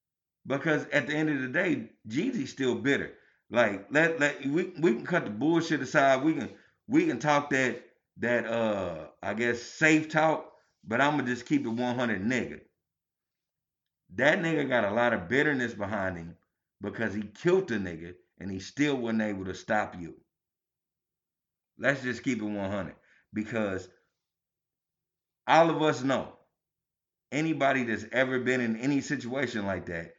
because 0.47 0.87
at 0.87 1.07
the 1.07 1.13
end 1.15 1.29
of 1.29 1.41
the 1.41 1.47
day, 1.49 1.91
Jeezy's 2.07 2.51
still 2.51 2.75
bitter. 2.75 3.17
Like 3.49 3.87
let 3.91 4.19
let 4.19 4.45
we 4.45 4.73
we 4.79 4.93
can 4.95 5.05
cut 5.05 5.25
the 5.25 5.31
bullshit 5.31 5.81
aside. 5.81 6.23
We 6.23 6.33
can 6.33 6.49
we 6.87 7.05
can 7.07 7.19
talk 7.19 7.51
that 7.51 7.83
that 8.17 8.45
uh 8.45 9.07
I 9.21 9.33
guess 9.33 9.61
safe 9.61 10.09
talk, 10.09 10.51
but 10.83 11.01
I'm 11.01 11.17
gonna 11.17 11.29
just 11.29 11.45
keep 11.45 11.65
it 11.65 11.69
100 11.69 12.23
nigga. 12.23 12.61
That 14.15 14.39
nigga 14.39 14.67
got 14.67 14.85
a 14.85 14.91
lot 14.93 15.13
of 15.13 15.27
bitterness 15.29 15.73
behind 15.73 16.17
him 16.17 16.35
because 16.81 17.13
he 17.13 17.23
killed 17.23 17.67
the 17.67 17.75
nigga 17.75 18.15
and 18.39 18.51
he 18.51 18.59
still 18.59 18.95
wasn't 18.97 19.21
able 19.21 19.45
to 19.45 19.53
stop 19.53 19.95
you. 19.99 20.15
Let's 21.77 22.01
just 22.01 22.23
keep 22.23 22.41
it 22.41 22.45
100 22.45 22.95
because 23.33 23.89
all 25.47 25.69
of 25.69 25.81
us 25.81 26.03
know 26.03 26.33
anybody 27.31 27.83
that's 27.83 28.05
ever 28.11 28.39
been 28.39 28.61
in 28.61 28.77
any 28.77 29.01
situation 29.01 29.65
like 29.65 29.87
that, 29.87 30.13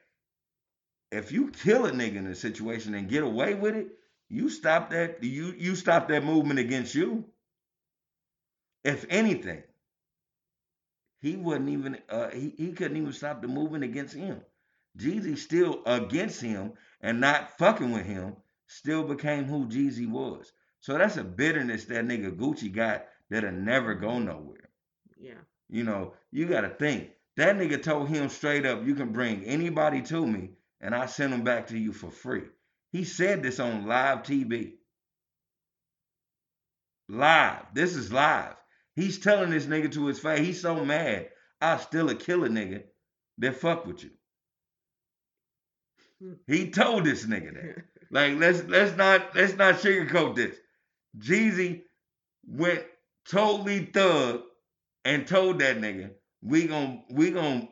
if 1.10 1.32
you 1.32 1.50
kill 1.50 1.86
a 1.86 1.90
nigga 1.90 2.16
in 2.16 2.26
a 2.26 2.34
situation 2.34 2.94
and 2.94 3.08
get 3.08 3.22
away 3.22 3.54
with 3.54 3.74
it, 3.74 3.88
you 4.28 4.48
stop 4.48 4.90
that 4.90 5.22
you 5.22 5.54
you 5.56 5.76
stop 5.76 6.08
that 6.08 6.24
movement 6.24 6.58
against 6.58 6.94
you. 6.94 7.24
If 8.84 9.04
anything, 9.08 9.62
he 11.20 11.36
wasn't 11.36 11.70
even 11.70 11.98
uh, 12.08 12.30
he, 12.30 12.52
he 12.56 12.72
couldn't 12.72 12.96
even 12.96 13.12
stop 13.12 13.40
the 13.40 13.48
movement 13.48 13.84
against 13.84 14.14
him. 14.14 14.40
Jeezy 14.98 15.36
still 15.36 15.82
against 15.86 16.40
him 16.40 16.72
and 17.00 17.20
not 17.20 17.56
fucking 17.58 17.92
with 17.92 18.06
him 18.06 18.36
still 18.66 19.04
became 19.04 19.44
who 19.44 19.66
Jeezy 19.66 20.08
was. 20.08 20.52
So 20.80 20.96
that's 20.98 21.16
a 21.16 21.24
bitterness 21.24 21.84
that 21.86 22.06
nigga 22.06 22.36
Gucci 22.36 22.72
got 22.72 23.06
that'll 23.30 23.52
never 23.52 23.94
go 23.94 24.18
nowhere. 24.18 24.70
Yeah. 25.18 25.40
You 25.68 25.84
know, 25.84 26.14
you 26.32 26.46
gotta 26.46 26.68
think. 26.68 27.10
That 27.36 27.56
nigga 27.56 27.82
told 27.82 28.08
him 28.08 28.28
straight 28.30 28.64
up, 28.64 28.86
you 28.86 28.94
can 28.94 29.12
bring 29.12 29.44
anybody 29.44 30.00
to 30.02 30.26
me 30.26 30.50
and 30.80 30.94
I'll 30.94 31.08
send 31.08 31.32
them 31.32 31.44
back 31.44 31.68
to 31.68 31.78
you 31.78 31.92
for 31.92 32.10
free. 32.10 32.44
He 32.92 33.04
said 33.04 33.42
this 33.42 33.60
on 33.60 33.86
live 33.86 34.22
TV. 34.22 34.74
Live. 37.08 37.66
This 37.74 37.94
is 37.94 38.12
live. 38.12 38.54
He's 38.94 39.18
telling 39.18 39.50
this 39.50 39.66
nigga 39.66 39.92
to 39.92 40.06
his 40.06 40.18
face. 40.18 40.40
He's 40.40 40.60
so 40.60 40.84
mad. 40.84 41.28
I 41.60 41.76
still 41.78 42.10
a 42.10 42.14
killer 42.14 42.48
nigga 42.48 42.84
that 43.38 43.56
fuck 43.56 43.86
with 43.86 44.02
you. 44.04 44.10
Hmm. 46.20 46.32
He 46.46 46.70
told 46.70 47.04
this 47.04 47.26
nigga 47.26 47.54
that. 47.54 47.84
Like 48.08 48.38
let's 48.38 48.62
let's 48.62 48.96
not 48.96 49.34
let's 49.34 49.56
not 49.56 49.80
sugarcoat 49.80 50.36
this. 50.36 50.56
Jeezy 51.18 51.82
went 52.46 52.84
totally 53.28 53.84
thug 53.86 54.42
and 55.04 55.26
told 55.26 55.58
that 55.58 55.78
nigga, 55.78 56.10
we 56.40 56.68
gon' 56.68 57.02
we 57.10 57.32
gon' 57.32 57.68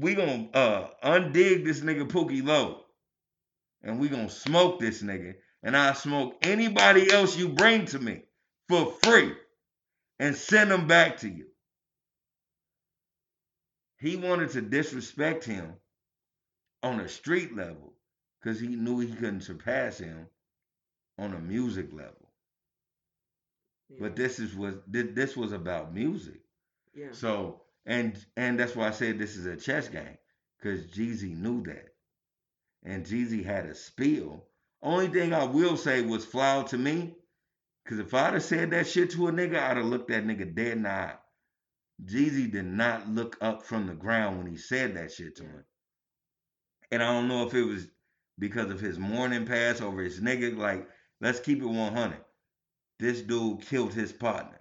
we 0.00 0.14
gon' 0.14 0.50
uh 0.54 0.88
undig 1.02 1.64
this 1.64 1.80
nigga 1.80 2.08
Pookie 2.08 2.44
Loc. 2.44 2.84
And 3.82 3.98
we 4.00 4.08
gonna 4.08 4.30
smoke 4.30 4.80
this 4.80 5.02
nigga. 5.02 5.34
And 5.62 5.76
I'll 5.76 5.94
smoke 5.94 6.36
anybody 6.42 7.10
else 7.12 7.36
you 7.36 7.48
bring 7.48 7.86
to 7.86 7.98
me 7.98 8.22
for 8.68 8.92
free 9.02 9.34
and 10.18 10.36
send 10.36 10.70
them 10.70 10.86
back 10.86 11.18
to 11.18 11.28
you. 11.28 11.46
He 13.98 14.16
wanted 14.16 14.50
to 14.50 14.62
disrespect 14.62 15.44
him 15.44 15.74
on 16.82 17.00
a 17.00 17.08
street 17.08 17.56
level 17.56 17.94
because 18.40 18.60
he 18.60 18.68
knew 18.68 19.00
he 19.00 19.12
couldn't 19.12 19.42
surpass 19.42 19.98
him 19.98 20.26
on 21.18 21.34
a 21.34 21.40
music 21.40 21.92
level. 21.92 22.30
yeah. 23.88 23.98
But 24.00 24.16
this 24.16 24.38
is 24.38 24.54
what 24.54 24.82
this 24.92 25.36
was 25.36 25.52
about 25.52 25.94
music. 25.94 26.40
yeah. 26.94 27.08
So 27.12 27.62
and 27.86 28.16
and 28.36 28.58
that's 28.58 28.76
why 28.76 28.88
I 28.88 28.90
said 28.90 29.18
this 29.18 29.36
is 29.36 29.46
a 29.46 29.56
chess 29.56 29.88
game 29.88 30.18
because 30.58 30.86
Jeezy 30.86 31.36
knew 31.36 31.62
that, 31.64 31.94
and 32.84 33.06
Jeezy 33.06 33.44
had 33.44 33.66
a 33.66 33.74
spill. 33.74 34.44
Only 34.82 35.08
thing 35.08 35.32
I 35.32 35.44
will 35.44 35.76
say 35.76 36.02
was 36.02 36.24
flawed 36.24 36.68
to 36.68 36.78
me, 36.78 37.16
because 37.84 37.98
if 37.98 38.12
I'd 38.12 38.34
have 38.34 38.42
said 38.42 38.70
that 38.70 38.86
shit 38.86 39.10
to 39.12 39.28
a 39.28 39.32
nigga, 39.32 39.58
I'd 39.58 39.76
have 39.78 39.86
looked 39.86 40.08
that 40.10 40.24
nigga 40.24 40.54
dead 40.54 40.72
in 40.72 40.82
the 40.82 40.90
eye. 40.90 41.14
Jeezy 42.04 42.50
did 42.50 42.66
not 42.66 43.08
look 43.08 43.38
up 43.40 43.62
from 43.62 43.86
the 43.86 43.94
ground 43.94 44.38
when 44.38 44.46
he 44.46 44.56
said 44.58 44.94
that 44.96 45.12
shit 45.12 45.36
to 45.36 45.44
him, 45.44 45.64
and 46.90 47.02
I 47.02 47.12
don't 47.12 47.28
know 47.28 47.46
if 47.46 47.54
it 47.54 47.64
was 47.64 47.86
because 48.38 48.70
of 48.70 48.80
his 48.80 48.98
mourning 48.98 49.46
pass 49.46 49.80
over 49.80 50.02
his 50.02 50.20
nigga. 50.20 50.56
Like, 50.56 50.86
let's 51.20 51.40
keep 51.40 51.62
it 51.62 51.66
one 51.66 51.94
hundred. 51.94 52.20
This 52.98 53.22
dude 53.22 53.62
killed 53.62 53.94
his 53.94 54.12
partner. 54.12 54.55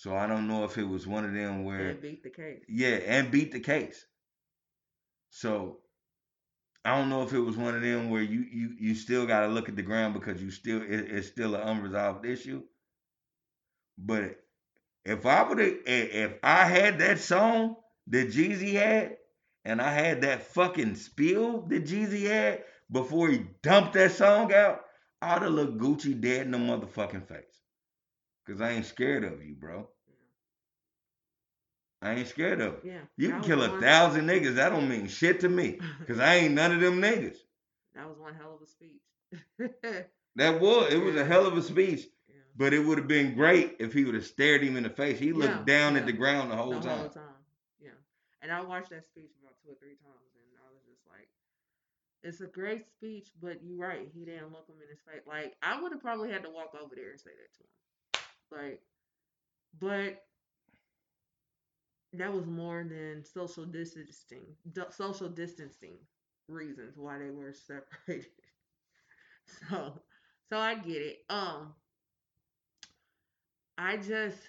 So 0.00 0.16
I 0.16 0.26
don't 0.26 0.48
know 0.48 0.64
if 0.64 0.78
it 0.78 0.88
was 0.88 1.06
one 1.06 1.26
of 1.26 1.34
them 1.34 1.62
where 1.62 1.90
And 1.90 2.00
beat 2.00 2.22
the 2.22 2.30
case. 2.30 2.64
yeah, 2.70 2.96
and 3.04 3.30
beat 3.30 3.52
the 3.52 3.60
case. 3.60 4.06
So 5.28 5.80
I 6.86 6.96
don't 6.96 7.10
know 7.10 7.22
if 7.22 7.34
it 7.34 7.40
was 7.40 7.58
one 7.58 7.74
of 7.74 7.82
them 7.82 8.08
where 8.08 8.22
you 8.22 8.46
you 8.50 8.74
you 8.78 8.94
still 8.94 9.26
got 9.26 9.40
to 9.40 9.48
look 9.48 9.68
at 9.68 9.76
the 9.76 9.82
ground 9.82 10.14
because 10.14 10.42
you 10.42 10.50
still 10.50 10.80
it, 10.80 10.88
it's 10.88 11.28
still 11.28 11.54
an 11.54 11.60
unresolved 11.68 12.24
issue. 12.24 12.62
But 13.98 14.42
if 15.04 15.26
I 15.26 15.42
would 15.42 15.58
have 15.58 15.74
if 15.84 16.32
I 16.42 16.64
had 16.64 16.98
that 17.00 17.18
song 17.18 17.76
that 18.06 18.28
Jeezy 18.28 18.72
had, 18.72 19.18
and 19.66 19.82
I 19.82 19.92
had 19.92 20.22
that 20.22 20.44
fucking 20.44 20.94
spill 20.94 21.66
that 21.68 21.84
Jeezy 21.84 22.22
had 22.26 22.64
before 22.90 23.28
he 23.28 23.44
dumped 23.62 23.92
that 23.92 24.12
song 24.12 24.50
out, 24.54 24.80
I'd 25.20 25.42
have 25.42 25.52
looked 25.52 25.76
Gucci 25.76 26.18
dead 26.18 26.46
in 26.46 26.52
the 26.52 26.58
motherfucking 26.58 27.28
face. 27.28 27.59
Cause 28.50 28.60
I 28.60 28.70
ain't 28.72 28.84
scared 28.86 29.22
of 29.22 29.44
you, 29.44 29.54
bro. 29.54 29.88
I 32.02 32.14
ain't 32.14 32.28
scared 32.28 32.60
of 32.60 32.82
you. 32.84 32.92
Yeah. 32.92 33.00
You 33.16 33.28
can 33.30 33.42
kill 33.42 33.62
a 33.62 33.70
one- 33.70 33.80
thousand 33.80 34.26
niggas. 34.26 34.54
That 34.56 34.70
don't 34.70 34.88
mean 34.88 35.06
shit 35.06 35.40
to 35.40 35.48
me. 35.48 35.78
Cause 36.08 36.18
I 36.18 36.36
ain't 36.36 36.54
none 36.54 36.72
of 36.72 36.80
them 36.80 37.00
niggas. 37.00 37.36
That 37.96 38.08
was 38.08 38.18
one 38.18 38.34
hell 38.34 38.54
of 38.54 38.62
a 38.62 38.66
speech. 38.66 39.02
That 40.36 40.60
was 40.60 40.92
it 40.92 41.02
was 41.02 41.16
a 41.16 41.24
hell 41.24 41.44
of 41.44 41.56
a 41.58 41.62
speech. 41.62 42.06
yeah. 42.28 42.34
But 42.56 42.72
it 42.72 42.78
would 42.78 42.98
have 42.98 43.08
been 43.08 43.34
great 43.34 43.76
if 43.80 43.92
he 43.92 44.04
would 44.04 44.14
have 44.14 44.24
stared 44.24 44.62
him 44.62 44.76
in 44.76 44.84
the 44.84 44.90
face. 44.90 45.18
He 45.18 45.32
looked 45.32 45.68
Yeah, 45.68 45.78
down 45.78 45.96
at 45.96 46.06
the 46.06 46.12
ground 46.12 46.50
the 46.52 46.56
whole 46.56 46.70
the 46.74 46.80
time. 46.80 46.98
whole 46.98 47.08
time. 47.08 47.40
Yeah. 47.80 47.90
And 48.42 48.50
I 48.52 48.62
watched 48.62 48.90
that 48.90 49.04
speech 49.04 49.32
about 49.42 49.54
two 49.62 49.72
or 49.72 49.78
three 49.82 49.98
times, 49.98 50.30
and 50.38 50.54
I 50.64 50.70
was 50.72 50.82
just 50.88 51.02
like, 51.10 51.28
it's 52.22 52.40
a 52.40 52.46
great 52.46 52.86
speech, 52.88 53.28
but 53.42 53.58
you're 53.62 53.76
right. 53.76 54.08
He 54.14 54.24
didn't 54.24 54.52
look 54.52 54.68
him 54.68 54.76
in 54.82 54.88
his 54.88 55.00
face. 55.02 55.26
Like, 55.26 55.56
I 55.62 55.82
would 55.82 55.90
have 55.92 56.00
probably 56.00 56.30
had 56.30 56.44
to 56.44 56.50
walk 56.50 56.74
over 56.80 56.94
there 56.94 57.10
and 57.10 57.20
say 57.20 57.30
that 57.30 57.52
to 57.58 57.62
him. 57.64 57.79
Like, 58.50 58.82
but 59.78 60.22
that 62.12 62.32
was 62.32 62.46
more 62.46 62.84
than 62.84 63.24
social 63.24 63.64
distancing, 63.64 64.46
social 64.90 65.28
distancing 65.28 65.96
reasons 66.48 66.96
why 66.96 67.18
they 67.18 67.30
were 67.30 67.52
separated. 67.52 68.26
so, 69.44 70.02
so 70.48 70.58
I 70.58 70.74
get 70.76 71.02
it. 71.02 71.18
Um, 71.28 71.74
I 73.78 73.96
just 73.96 74.48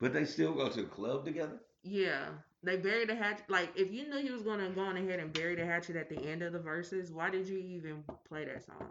But 0.00 0.12
they 0.12 0.24
still 0.24 0.54
go 0.54 0.68
to 0.68 0.82
the 0.82 0.88
club 0.88 1.24
together. 1.24 1.60
yeah, 1.82 2.28
they 2.62 2.76
buried 2.76 3.08
the 3.08 3.14
hatchet. 3.14 3.48
Like, 3.48 3.70
if 3.76 3.92
you 3.92 4.08
knew 4.08 4.18
he 4.20 4.30
was 4.30 4.42
gonna 4.42 4.70
go 4.70 4.82
on 4.82 4.96
ahead 4.96 5.20
and 5.20 5.32
bury 5.32 5.54
the 5.56 5.64
hatchet 5.64 5.96
at 5.96 6.08
the 6.08 6.18
end 6.18 6.42
of 6.42 6.52
the 6.52 6.58
Verzuz, 6.58 7.12
why 7.12 7.30
did 7.30 7.48
you 7.48 7.58
even 7.58 8.04
play 8.24 8.44
that 8.44 8.64
song? 8.64 8.90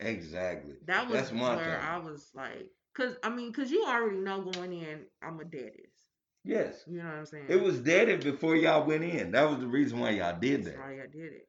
Exactly. 0.00 0.76
That 0.86 1.08
was 1.08 1.22
That's 1.22 1.32
my 1.32 1.56
where 1.56 1.78
thing. 1.78 1.80
I 1.80 1.98
was 1.98 2.30
like, 2.34 2.70
cause 2.96 3.16
I 3.22 3.28
mean, 3.30 3.52
cause 3.52 3.70
you 3.70 3.84
already 3.86 4.18
know 4.18 4.40
going 4.42 4.72
in, 4.72 5.00
I'm 5.22 5.40
a 5.40 5.44
deadest. 5.44 5.92
Yes. 6.44 6.84
You 6.86 6.98
know 6.98 7.04
what 7.04 7.14
I'm 7.14 7.26
saying? 7.26 7.46
It 7.48 7.60
was 7.60 7.80
dead 7.80 8.22
before 8.22 8.56
y'all 8.56 8.86
went 8.86 9.04
in. 9.04 9.32
That 9.32 9.50
was 9.50 9.58
the 9.58 9.66
reason 9.66 9.98
why 9.98 10.10
y'all 10.10 10.38
did 10.38 10.64
that. 10.64 10.64
That's 10.64 10.76
that. 10.76 10.82
why 10.82 11.02
I 11.02 11.06
did 11.06 11.32
it. 11.32 11.48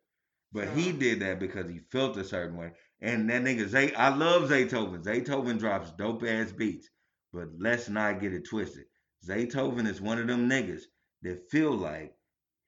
But 0.51 0.69
he 0.69 0.91
did 0.91 1.19
that 1.19 1.39
because 1.39 1.69
he 1.69 1.79
felt 1.91 2.17
a 2.17 2.23
certain 2.23 2.57
way. 2.57 2.71
And 3.01 3.29
that 3.29 3.43
nigga 3.43 3.67
Zay, 3.67 3.93
I 3.93 4.09
love 4.09 4.49
Zaytoven. 4.49 5.03
Zaytoven 5.03 5.59
drops 5.59 5.91
dope 5.91 6.23
ass 6.23 6.51
beats. 6.51 6.89
But 7.31 7.49
let's 7.59 7.89
not 7.89 8.21
get 8.21 8.33
it 8.33 8.47
twisted. 8.49 8.85
Zaytoven 9.27 9.87
is 9.87 10.01
one 10.01 10.19
of 10.19 10.27
them 10.27 10.49
niggas 10.49 10.83
that 11.21 11.49
feel 11.51 11.73
like 11.73 12.15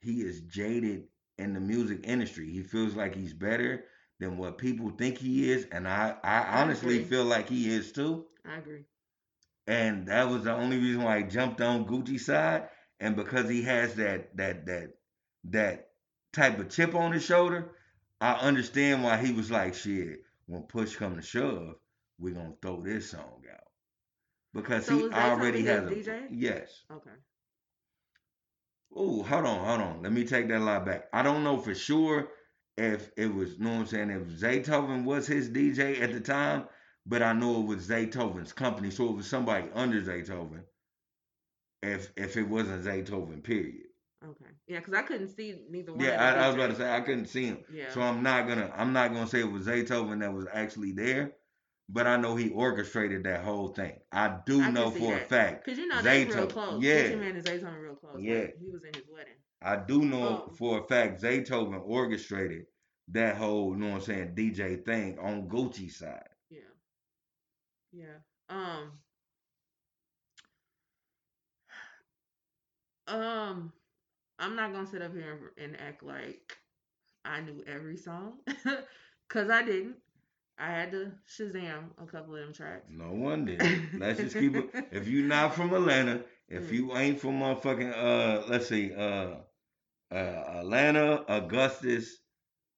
he 0.01 0.21
is 0.21 0.41
jaded 0.41 1.05
in 1.38 1.53
the 1.53 1.59
music 1.59 2.01
industry. 2.03 2.51
He 2.51 2.62
feels 2.62 2.95
like 2.95 3.15
he's 3.15 3.33
better 3.33 3.86
than 4.19 4.38
what 4.38 4.57
people 4.57 4.89
think 4.91 5.17
he 5.17 5.50
is, 5.51 5.65
and 5.71 5.88
I 5.88 6.15
I 6.24 6.62
honestly 6.62 7.03
feel 7.03 7.24
like 7.24 7.48
he 7.48 7.74
is 7.74 7.91
too. 7.91 8.25
I 8.50 8.58
agree. 8.58 8.86
And 9.68 10.08
that 10.08 10.29
was 10.29 10.44
the 10.44 10.53
only 10.53 10.77
reason 10.77 11.03
why 11.03 11.18
I 11.18 11.24
jumped 11.24 11.62
on 11.62 11.86
Gucci's 11.86 12.25
side, 12.25 12.70
and 13.00 13.15
because 13.15 13.48
he 13.48 13.62
has 13.63 13.96
that 13.96 14.36
that 14.38 14.65
that 14.65 14.89
that 15.46 15.89
type 16.34 16.60
of 16.60 16.70
chip 16.70 16.96
on 16.96 17.12
his 17.12 17.24
shoulder, 17.24 17.72
I 18.20 18.34
understand 18.34 19.03
why 19.03 19.18
he 19.18 19.32
was 19.32 19.51
like, 19.51 19.75
"Shit, 19.75 20.24
when 20.48 20.63
push 20.63 20.96
come 20.96 21.15
to 21.15 21.22
shove, 21.22 21.75
we're 22.18 22.34
gonna 22.34 22.56
throw 22.62 22.82
this 22.82 23.12
song 23.12 23.44
out." 23.53 23.68
Because 24.53 24.88
So 24.88 24.98
he 24.98 25.10
already 25.10 25.63
has 25.65 25.84
a 25.84 25.91
DJ? 25.91 26.27
yes. 26.32 26.84
Okay. 26.91 27.12
Oh, 28.96 29.22
hold 29.22 29.46
on, 29.46 29.65
hold 29.65 29.82
on. 29.82 30.01
Let 30.01 30.12
me 30.12 30.25
take 30.25 30.48
that 30.48 30.62
lie 30.62 30.79
back. 30.79 31.06
I 31.13 31.22
don't 31.22 31.44
know 31.44 31.60
for 31.60 31.75
sure 31.75 32.29
if 32.75 33.12
it 33.15 33.32
was, 33.32 33.53
you 33.53 33.65
know 33.65 33.72
what 33.74 33.79
I'm 33.82 33.86
saying, 33.86 34.10
if 34.10 34.24
Zaytoven 34.29 35.03
was 35.03 35.27
his 35.27 35.50
DJ 35.50 36.01
at 36.01 36.12
the 36.12 36.20
time, 36.20 36.65
but 37.10 37.22
I 37.24 37.34
know 37.34 37.60
it 37.60 37.66
was 37.66 37.88
Zaytoven's 37.89 38.54
company, 38.54 38.92
so 38.92 39.10
it 39.10 39.16
was 39.18 39.28
somebody 39.28 39.68
under 39.74 40.01
Zaytoven. 40.01 40.62
If 41.82 42.12
if 42.18 42.38
it 42.38 42.44
wasn't 42.48 42.84
Zaytoven, 42.86 43.44
period. 43.44 43.88
Okay. 44.24 44.51
Yeah, 44.68 44.80
because 44.80 44.94
I 44.94 45.01
couldn't 45.04 45.30
see 45.30 45.56
neither 45.70 45.94
one. 45.94 46.04
Yeah, 46.06 46.22
I, 46.22 46.44
I 46.44 46.48
was 46.48 46.56
about 46.56 46.72
to 46.72 46.75
say 46.75 46.89
I 46.94 47.01
couldn't 47.01 47.28
see 47.28 47.46
him, 47.46 47.60
Yeah. 47.74 47.89
so 47.92 48.01
I'm 48.01 48.22
not 48.22 48.48
gonna 48.48 48.72
I'm 48.75 48.94
not 48.94 49.13
gonna 49.13 49.28
say 49.28 49.39
it 49.39 49.51
was 49.51 49.66
Zaytoven 49.66 50.20
that 50.20 50.34
was 50.34 50.46
actually 50.54 50.92
there, 50.92 51.32
but 51.88 52.06
I 52.06 52.18
know 52.18 52.36
he 52.36 52.50
orchestrated 52.50 53.24
that 53.24 53.44
whole 53.46 53.70
thing. 53.70 53.94
I 54.12 54.38
do 54.46 54.62
I 54.62 54.72
know 54.72 54.92
for 54.92 55.16
a 55.16 55.20
fact. 55.20 55.66
Cause 55.66 55.78
you 55.78 55.88
know 55.88 56.01
they 56.01 56.25
real 56.25 56.36
Zaytoven, 56.36 56.50
close. 56.50 56.84
yeah. 56.84 57.04
Gucci 57.04 57.20
Mane 57.20 57.36
and 57.38 57.46
Zaytoven 57.46 57.82
real 57.82 57.96
close. 57.96 58.22
Yeah. 58.22 58.39
Like, 58.42 58.58
he 58.60 58.70
was 58.70 58.84
in 58.84 58.94
his 58.94 59.04
wedding. 59.12 59.34
I 59.62 59.75
do 59.78 60.01
know 60.04 60.44
Um, 60.48 60.56
for 60.56 60.80
a 60.80 60.88
fact 60.88 61.22
Zaytoven 61.22 61.82
orchestrated 61.86 62.66
that 63.10 63.38
whole, 63.38 63.72
you 63.74 63.78
know 63.80 63.88
what 63.89 63.96
I'm 63.96 64.01
saying, 64.01 64.36
DJ 64.36 64.86
thing 64.86 65.18
on 65.20 65.48
Gucci's 65.50 65.98
side. 65.98 66.28
Yeah. 67.91 68.19
Um. 68.50 68.91
Um. 73.08 73.74
I'm 74.39 74.55
not 74.55 74.74
gonna 74.74 74.88
sit 74.88 75.01
up 75.01 75.13
here 75.13 75.53
and, 75.58 75.75
act 75.79 76.03
like 76.03 76.58
I 77.25 77.41
knew 77.41 77.63
every 77.67 77.98
song, 77.98 78.36
cause 79.29 79.50
I 79.50 79.63
didn't. 79.63 79.96
I 80.58 80.67
had 80.67 80.91
to 80.91 81.12
Shazam 81.27 81.91
a 82.01 82.05
couple 82.05 82.36
of 82.36 82.41
them 82.41 82.53
tracks. 82.53 82.86
No 82.89 83.12
one 83.12 83.46
did. 83.46 83.62
Let's 84.00 84.19
just 84.19 84.36
keep 84.38 84.55
it. 84.55 84.69
If 84.91 85.08
you're 85.08 85.27
not 85.27 85.55
from 85.55 85.74
Atlanta, 85.74 86.24
if 86.50 86.72
you 86.72 86.96
ain't 86.98 87.19
from 87.19 87.39
motherfucking 87.39 87.93
uh, 87.96 88.48
let's 88.48 88.67
see, 88.67 88.93
uh, 88.93 89.36
uh, 90.12 90.15
Atlanta, 90.15 91.24
Augustus, 91.27 92.17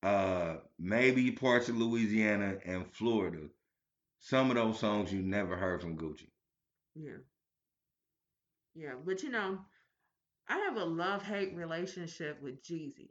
uh, 0.04 0.56
maybe 0.80 1.32
parts 1.32 1.70
of 1.70 1.78
Louisiana 1.78 2.58
and 2.66 2.86
Florida, 2.94 3.48
some 4.22 4.50
of 4.50 4.56
those 4.56 4.80
songs 4.80 5.12
you 5.12 5.22
never 5.22 5.58
heard 5.58 5.82
from 5.82 5.98
Gucci. 5.98 6.30
Yeah. 6.96 7.18
Yeah, 8.76 8.94
but 9.04 9.24
you 9.24 9.30
know, 9.30 9.60
I 10.48 10.58
have 10.60 10.78
a 10.78 10.86
love 10.86 11.24
hate 11.24 11.56
relationship 11.56 12.42
with 12.42 12.64
Jeezy 12.64 13.10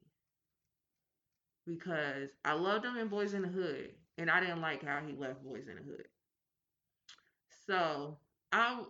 because 1.67 2.31
I 2.45 2.55
loved 2.55 2.85
him 2.85 2.97
in 2.97 3.09
Boys 3.09 3.35
in 3.35 3.43
the 3.43 3.49
Hood, 3.49 3.91
and 4.19 4.31
I 4.31 4.41
didn't 4.41 4.61
like 4.63 4.85
how 4.85 5.01
he 5.07 5.15
left 5.15 5.45
Boys 5.45 5.69
in 5.69 5.77
the 5.77 5.83
Hood. 5.83 6.07
So 7.67 8.19
I, 8.53 8.83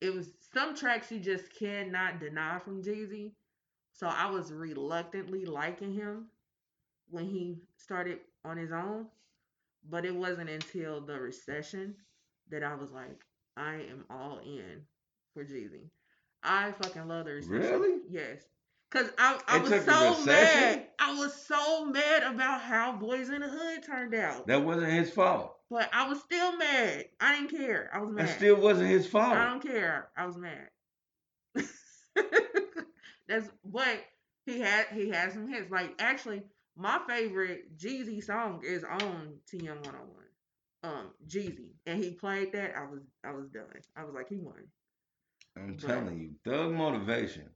it 0.00 0.14
was 0.14 0.30
some 0.52 0.76
tracks 0.76 1.10
you 1.10 1.18
just 1.20 1.54
cannot 1.58 2.20
deny 2.20 2.58
from 2.58 2.82
Jeezy. 2.82 3.32
So 3.92 4.06
I 4.06 4.30
was 4.30 4.52
reluctantly 4.52 5.46
liking 5.46 5.92
him 5.94 6.26
when 7.08 7.24
he 7.24 7.58
started 7.76 8.18
on 8.44 8.56
his 8.56 8.72
own, 8.72 9.06
but 9.88 10.04
it 10.04 10.14
wasn't 10.14 10.50
until 10.50 11.00
the 11.00 11.18
recession 11.18 11.94
that 12.50 12.62
I 12.62 12.74
was 12.74 12.90
like, 12.90 13.20
I 13.56 13.74
am 13.74 14.04
all 14.10 14.40
in 14.44 14.82
for 15.34 15.44
Jeezy. 15.44 15.90
I 16.42 16.72
fucking 16.72 17.08
love 17.08 17.26
the 17.26 17.32
recession. 17.32 17.58
Really? 17.58 18.00
Yes. 18.10 18.42
Cause 18.90 19.10
I, 19.18 19.38
I 19.48 19.56
It 19.56 19.62
was 19.62 19.84
so 19.84 20.24
mad. 20.24 20.86
I 21.00 21.14
was 21.18 21.34
so 21.34 21.86
mad 21.86 22.22
about 22.22 22.60
how 22.60 22.92
Boys 22.92 23.28
in 23.30 23.40
the 23.40 23.48
Hood 23.48 23.82
turned 23.84 24.14
out. 24.14 24.46
That 24.46 24.64
wasn't 24.64 24.92
his 24.92 25.10
fault. 25.10 25.56
But 25.70 25.90
I 25.92 26.08
was 26.08 26.20
still 26.20 26.56
mad. 26.56 27.06
I 27.20 27.36
didn't 27.36 27.50
care. 27.50 27.90
I 27.92 27.98
was 27.98 28.10
mad. 28.10 28.28
That 28.28 28.36
still 28.36 28.56
wasn't 28.56 28.90
his 28.90 29.06
fault. 29.06 29.36
I 29.36 29.46
don't 29.46 29.62
care. 29.62 30.08
I 30.16 30.26
was 30.26 30.36
mad. 30.36 30.68
That's 33.28 33.48
but 33.64 34.04
he 34.44 34.60
had 34.60 34.86
he 34.92 35.10
had 35.10 35.32
some 35.32 35.48
hits. 35.48 35.70
Like 35.70 35.94
actually, 35.98 36.44
my 36.76 37.00
favorite 37.08 37.76
Jeezy 37.78 38.22
song 38.22 38.62
is 38.64 38.84
on 38.84 39.38
TM 39.50 39.76
101. 39.84 40.24
Um, 40.82 41.10
Jeezy, 41.26 41.72
and 41.86 42.02
he 42.02 42.12
played 42.12 42.52
that. 42.52 42.76
I 42.76 42.84
was 42.84 43.02
I 43.24 43.32
was 43.32 43.48
done. 43.48 43.64
I 43.96 44.04
was 44.04 44.14
like, 44.14 44.28
he 44.28 44.36
won. 44.38 44.68
I'm 45.56 45.76
But- 45.76 45.86
telling 45.88 46.18
you, 46.18 46.36
Thug 46.44 46.72
Motivation 46.72 47.50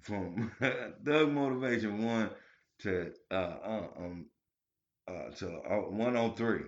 from 0.00 0.50
Thug 1.04 1.30
Motivation 1.32 2.04
one 2.04 2.30
to 2.80 3.12
uh, 3.30 3.34
uh 3.34 3.88
um 3.98 4.26
uh 5.08 5.30
to 5.36 5.48
uh, 5.48 5.90
103. 5.90 6.64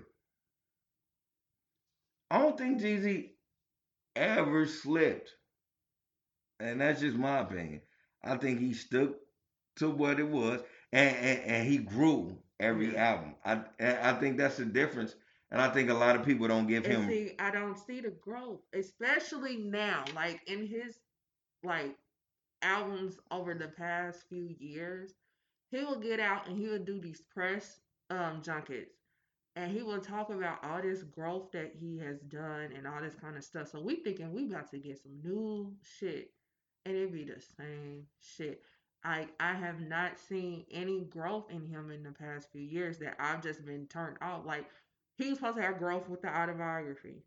I 2.31 2.38
don't 2.38 2.57
think 2.57 2.81
Jeezy 2.81 3.35
ever 4.16 4.66
slipped, 4.66 5.35
and 6.61 6.81
that's 6.81 7.01
just 7.01 7.16
my 7.16 7.38
opinion. 7.40 7.83
I 8.22 8.37
think 8.37 8.61
he 8.61 8.72
stuck 8.74 9.11
to 9.78 9.90
what 9.90 10.20
it 10.20 10.28
was, 10.28 10.60
and 10.92 11.16
and, 11.16 11.40
and 11.40 11.68
he 11.68 11.78
grew 11.78 12.38
every 12.60 12.94
Yeah. 12.94 13.10
album. 13.12 13.34
I 13.44 13.62
I 14.10 14.12
think 14.20 14.38
that's 14.38 14.56
the 14.56 14.64
difference, 14.66 15.14
and 15.50 15.60
I 15.60 15.70
think 15.70 15.90
a 15.90 15.94
lot 15.94 16.16
of 16.16 16.24
people 16.24 16.48
don't 16.48 16.66
give 16.66 16.84
And 16.84 16.94
him. 16.94 17.08
see, 17.08 17.32
I 17.38 17.50
don't 17.50 17.78
see 17.78 18.00
the 18.00 18.10
growth, 18.10 18.60
especially 18.72 19.56
now. 19.56 20.04
Like 20.14 20.40
in 20.46 20.66
his 20.66 20.98
like 21.62 21.96
albums 22.62 23.18
over 23.30 23.54
the 23.54 23.68
past 23.68 24.24
few 24.28 24.54
years, 24.58 25.14
he 25.70 25.84
will 25.84 25.98
get 26.00 26.20
out 26.20 26.48
and 26.48 26.58
he 26.58 26.68
will 26.68 26.78
do 26.78 27.00
these 27.00 27.22
press 27.22 27.80
um 28.10 28.42
junkets, 28.42 28.94
and 29.56 29.70
he 29.72 29.82
will 29.82 30.00
talk 30.00 30.30
about 30.30 30.64
all 30.64 30.82
this 30.82 31.02
growth 31.04 31.50
that 31.52 31.72
he 31.80 31.98
has 31.98 32.20
done 32.28 32.70
and 32.76 32.86
all 32.86 33.00
this 33.02 33.14
kind 33.14 33.36
of 33.36 33.44
stuff. 33.44 33.68
So 33.70 33.80
we 33.80 33.96
thinking 33.96 34.32
we 34.32 34.46
about 34.46 34.70
to 34.70 34.78
get 34.78 35.02
some 35.02 35.20
new 35.22 35.72
shit, 35.82 36.32
and 36.86 36.96
it 36.96 37.12
be 37.12 37.24
the 37.24 37.40
same 37.58 38.06
shit. 38.20 38.62
I 39.04 39.28
I 39.40 39.54
have 39.54 39.80
not 39.80 40.18
seen 40.18 40.64
any 40.70 41.02
growth 41.02 41.50
in 41.50 41.66
him 41.66 41.90
in 41.90 42.02
the 42.02 42.12
past 42.12 42.50
few 42.52 42.62
years 42.62 42.98
that 42.98 43.16
I've 43.18 43.42
just 43.42 43.64
been 43.64 43.87
turned 43.87 44.18
off. 44.20 44.44
Like 44.44 44.66
he 45.16 45.28
was 45.30 45.38
supposed 45.38 45.56
to 45.56 45.62
have 45.62 45.78
growth 45.78 46.08
with 46.08 46.22
the 46.22 46.28
autobiography. 46.37 47.22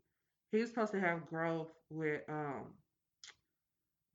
He 0.50 0.58
was 0.58 0.68
supposed 0.68 0.92
to 0.92 1.00
have 1.00 1.26
growth 1.26 1.68
with 1.90 2.22
um 2.28 2.66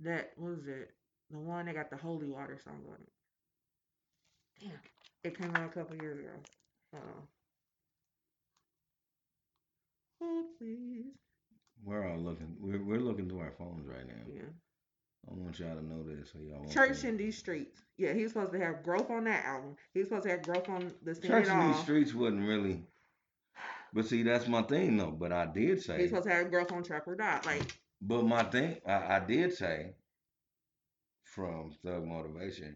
that 0.02 0.32
what 0.38 0.52
was 0.58 0.68
it? 0.68 0.92
The 1.32 1.38
one 1.40 1.66
that 1.66 1.76
got 1.76 1.90
the 1.90 1.98
holy 1.98 2.28
water 2.28 2.58
song 2.64 2.82
on 2.88 2.96
it. 3.02 3.12
Damn. 4.60 4.80
It 5.24 5.38
came 5.38 5.56
out 5.56 5.66
a 5.66 5.70
couple 5.70 5.96
years 5.98 6.20
ago. 6.20 6.30
Uh 6.96 7.22
Oh 10.22 10.46
please. 10.58 11.14
We're 11.84 12.08
all 12.08 12.18
looking. 12.20 12.56
We're, 12.60 12.84
we're 12.84 13.00
looking 13.00 13.30
through 13.30 13.40
our 13.42 13.54
phones 13.58 13.88
right 13.88 14.08
now. 14.08 14.24
Yeah. 14.26 14.42
I 15.30 15.34
want 15.34 15.60
y'all 15.60 15.76
to 15.76 15.86
know 15.86 16.04
this, 16.04 16.32
so 16.32 16.40
y'all. 16.40 16.68
Church 16.70 17.04
in 17.04 17.18
these 17.18 17.38
streets. 17.38 17.82
Yeah, 17.98 18.14
he 18.14 18.24
was 18.24 18.32
supposed 18.34 18.54
to 18.54 18.60
have 18.60 18.84
growth 18.84 19.10
on 19.10 19.26
that 19.26 19.46
album. 19.46 19.76
He 19.94 20.00
was 20.00 20.08
supposed 20.08 20.26
to 20.26 20.32
have 20.32 20.44
growth 20.44 20.70
on 20.70 20.92
the 21.04 21.16
Sing 21.16 21.30
Church 21.30 21.48
in 21.48 21.68
these 21.68 21.80
streets 21.80 22.14
wasn't 22.14 22.48
really. 22.48 22.84
But 23.94 24.06
see, 24.06 24.24
that's 24.24 24.48
my 24.48 24.62
thing 24.62 24.98
though. 24.98 25.12
But 25.12 25.32
I 25.32 25.46
did 25.46 25.82
say 25.82 25.96
He 25.96 26.02
was 26.04 26.12
supposed 26.12 26.28
to 26.28 26.34
have 26.34 26.52
growth 26.52 26.72
on 26.72 26.84
Trap 26.84 27.08
or 27.08 27.16
Die. 27.16 27.42
Like, 27.46 27.76
But 28.02 28.24
my 28.26 28.44
thing, 28.44 28.78
I, 28.86 29.18
I 29.18 29.20
did 29.20 29.54
say. 29.54 29.96
From 31.24 31.72
Thug 31.86 32.06
Motivation 32.06 32.76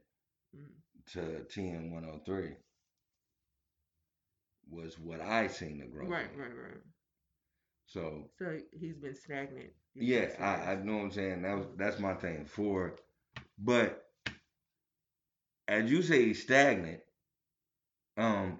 mm, 0.56 1.14
to 1.14 1.20
TM 1.50 1.90
103 1.90 2.52
was 4.70 5.00
what 5.00 5.22
I 5.22 5.48
seen 5.48 5.80
the 5.80 5.86
growth. 5.86 6.10
right, 6.10 6.28
in. 6.34 6.40
right, 6.40 6.52
right. 6.52 6.82
So 7.88 8.30
So 8.38 8.58
he's 8.72 8.98
been 8.98 9.16
stagnant. 9.16 9.72
Yeah, 9.96 10.28
I, 10.40 10.72
I 10.72 10.76
know 10.76 10.98
what 10.98 11.04
I'm 11.04 11.12
saying. 11.12 11.42
That 11.42 11.58
was 11.58 11.68
that's 11.78 12.00
my 12.00 12.14
thing. 12.14 12.46
For 12.46 12.96
but 13.60 14.06
as 15.68 15.90
you 15.90 16.02
say 16.04 16.26
he's 16.26 16.44
stagnant, 16.44 17.02
um 18.18 18.60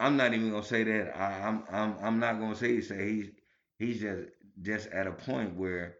I'm 0.00 0.16
not 0.16 0.32
even 0.34 0.50
gonna 0.50 0.62
say 0.64 0.84
that. 0.84 1.16
I, 1.16 1.46
I'm 1.48 1.64
I'm 1.70 1.96
I'm 2.00 2.18
not 2.18 2.38
gonna 2.38 2.56
say 2.56 2.80
say 2.80 3.08
he's 3.12 3.30
he's 3.78 4.00
just 4.00 4.28
just 4.62 4.88
at 4.88 5.06
a 5.06 5.12
point 5.12 5.54
where 5.56 5.96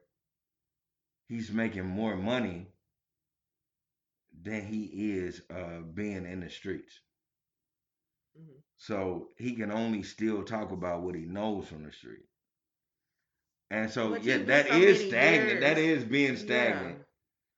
he's 1.28 1.52
making 1.52 1.86
more 1.86 2.16
money 2.16 2.66
than 4.42 4.64
he 4.64 4.84
is 5.16 5.42
uh 5.50 5.80
being 5.80 6.26
in 6.26 6.38
the 6.40 6.48
streets. 6.50 7.00
Mhm. 8.38 8.62
So 8.78 9.32
he 9.36 9.54
can 9.56 9.70
only 9.72 10.02
still 10.02 10.44
talk 10.44 10.70
about 10.70 11.02
what 11.02 11.14
he 11.16 11.26
knows 11.26 11.68
from 11.68 11.82
the 11.82 11.92
street. 11.92 12.24
And 13.70 13.90
so 13.90 14.14
But 14.14 14.22
yeah, 14.22 14.38
that 14.38 14.68
so 14.68 14.72
is 14.72 15.00
stagnant. 15.00 15.60
That 15.60 15.76
years. 15.76 15.78
is 15.78 16.04
being 16.04 16.36
Yeah. 16.36 16.36
stagnant. 16.36 16.98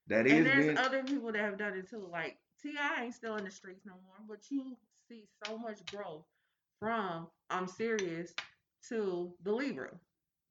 That 0.07 0.27
is 0.27 0.35
And 0.35 0.45
there's 0.45 0.67
being 0.67 0.77
other 0.77 1.03
people 1.03 1.31
that 1.31 1.41
have 1.41 1.57
done 1.57 1.77
it 1.77 1.89
too. 1.89 2.07
Like 2.11 2.37
T.I. 2.61 3.03
ain't 3.03 3.13
still 3.13 3.35
in 3.35 3.43
the 3.45 3.51
streets 3.51 3.85
no 3.85 3.93
more, 4.05 4.15
but 4.27 4.49
you 4.51 4.77
see 5.09 5.25
so 5.45 5.57
much 5.57 5.85
growth 5.85 6.25
from 6.79 7.27
I'm 7.49 7.67
serious 7.67 8.33
to 8.89 9.33
the 9.43 9.51
Libra. 9.51 9.91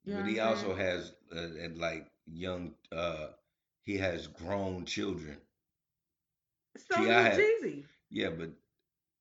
You 0.05 0.15
but 0.15 0.25
he 0.25 0.39
also 0.39 0.75
has 0.75 1.13
uh, 1.35 1.47
like 1.75 2.07
young. 2.25 2.75
uh 2.91 3.27
He 3.85 3.97
has 3.97 4.27
grown 4.27 4.85
children. 4.85 5.37
So 6.77 6.95
T.I. 6.95 7.31
Jeezy. 7.31 7.85
yeah, 8.09 8.29
but 8.29 8.51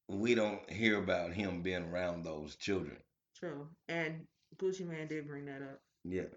we 0.08 0.34
don't 0.34 0.68
hear 0.70 0.98
about 0.98 1.32
him 1.32 1.62
being 1.62 1.84
around 1.90 2.24
those 2.24 2.56
children. 2.56 2.98
True. 3.34 3.68
And 3.88 4.26
Gucci 4.56 4.86
Mane 4.86 5.06
did 5.08 5.26
bring 5.26 5.46
that 5.46 5.62
up. 5.62 5.80
Yeah, 6.04 6.28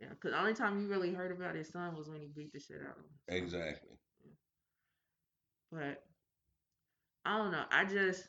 Yeah, 0.00 0.08
because 0.10 0.32
the 0.32 0.38
only 0.38 0.54
time 0.54 0.80
you 0.80 0.88
really 0.88 1.12
heard 1.12 1.32
about 1.32 1.54
his 1.54 1.68
son 1.70 1.96
was 1.96 2.08
when 2.08 2.20
he 2.20 2.28
beat 2.28 2.52
the 2.52 2.60
shit 2.60 2.82
out 2.82 2.98
of 2.98 3.04
him. 3.04 3.18
So, 3.28 3.36
exactly. 3.36 3.98
but 5.70 6.04
I 7.24 7.36
don't 7.38 7.52
know. 7.52 7.64
I 7.70 7.84
just, 7.84 8.28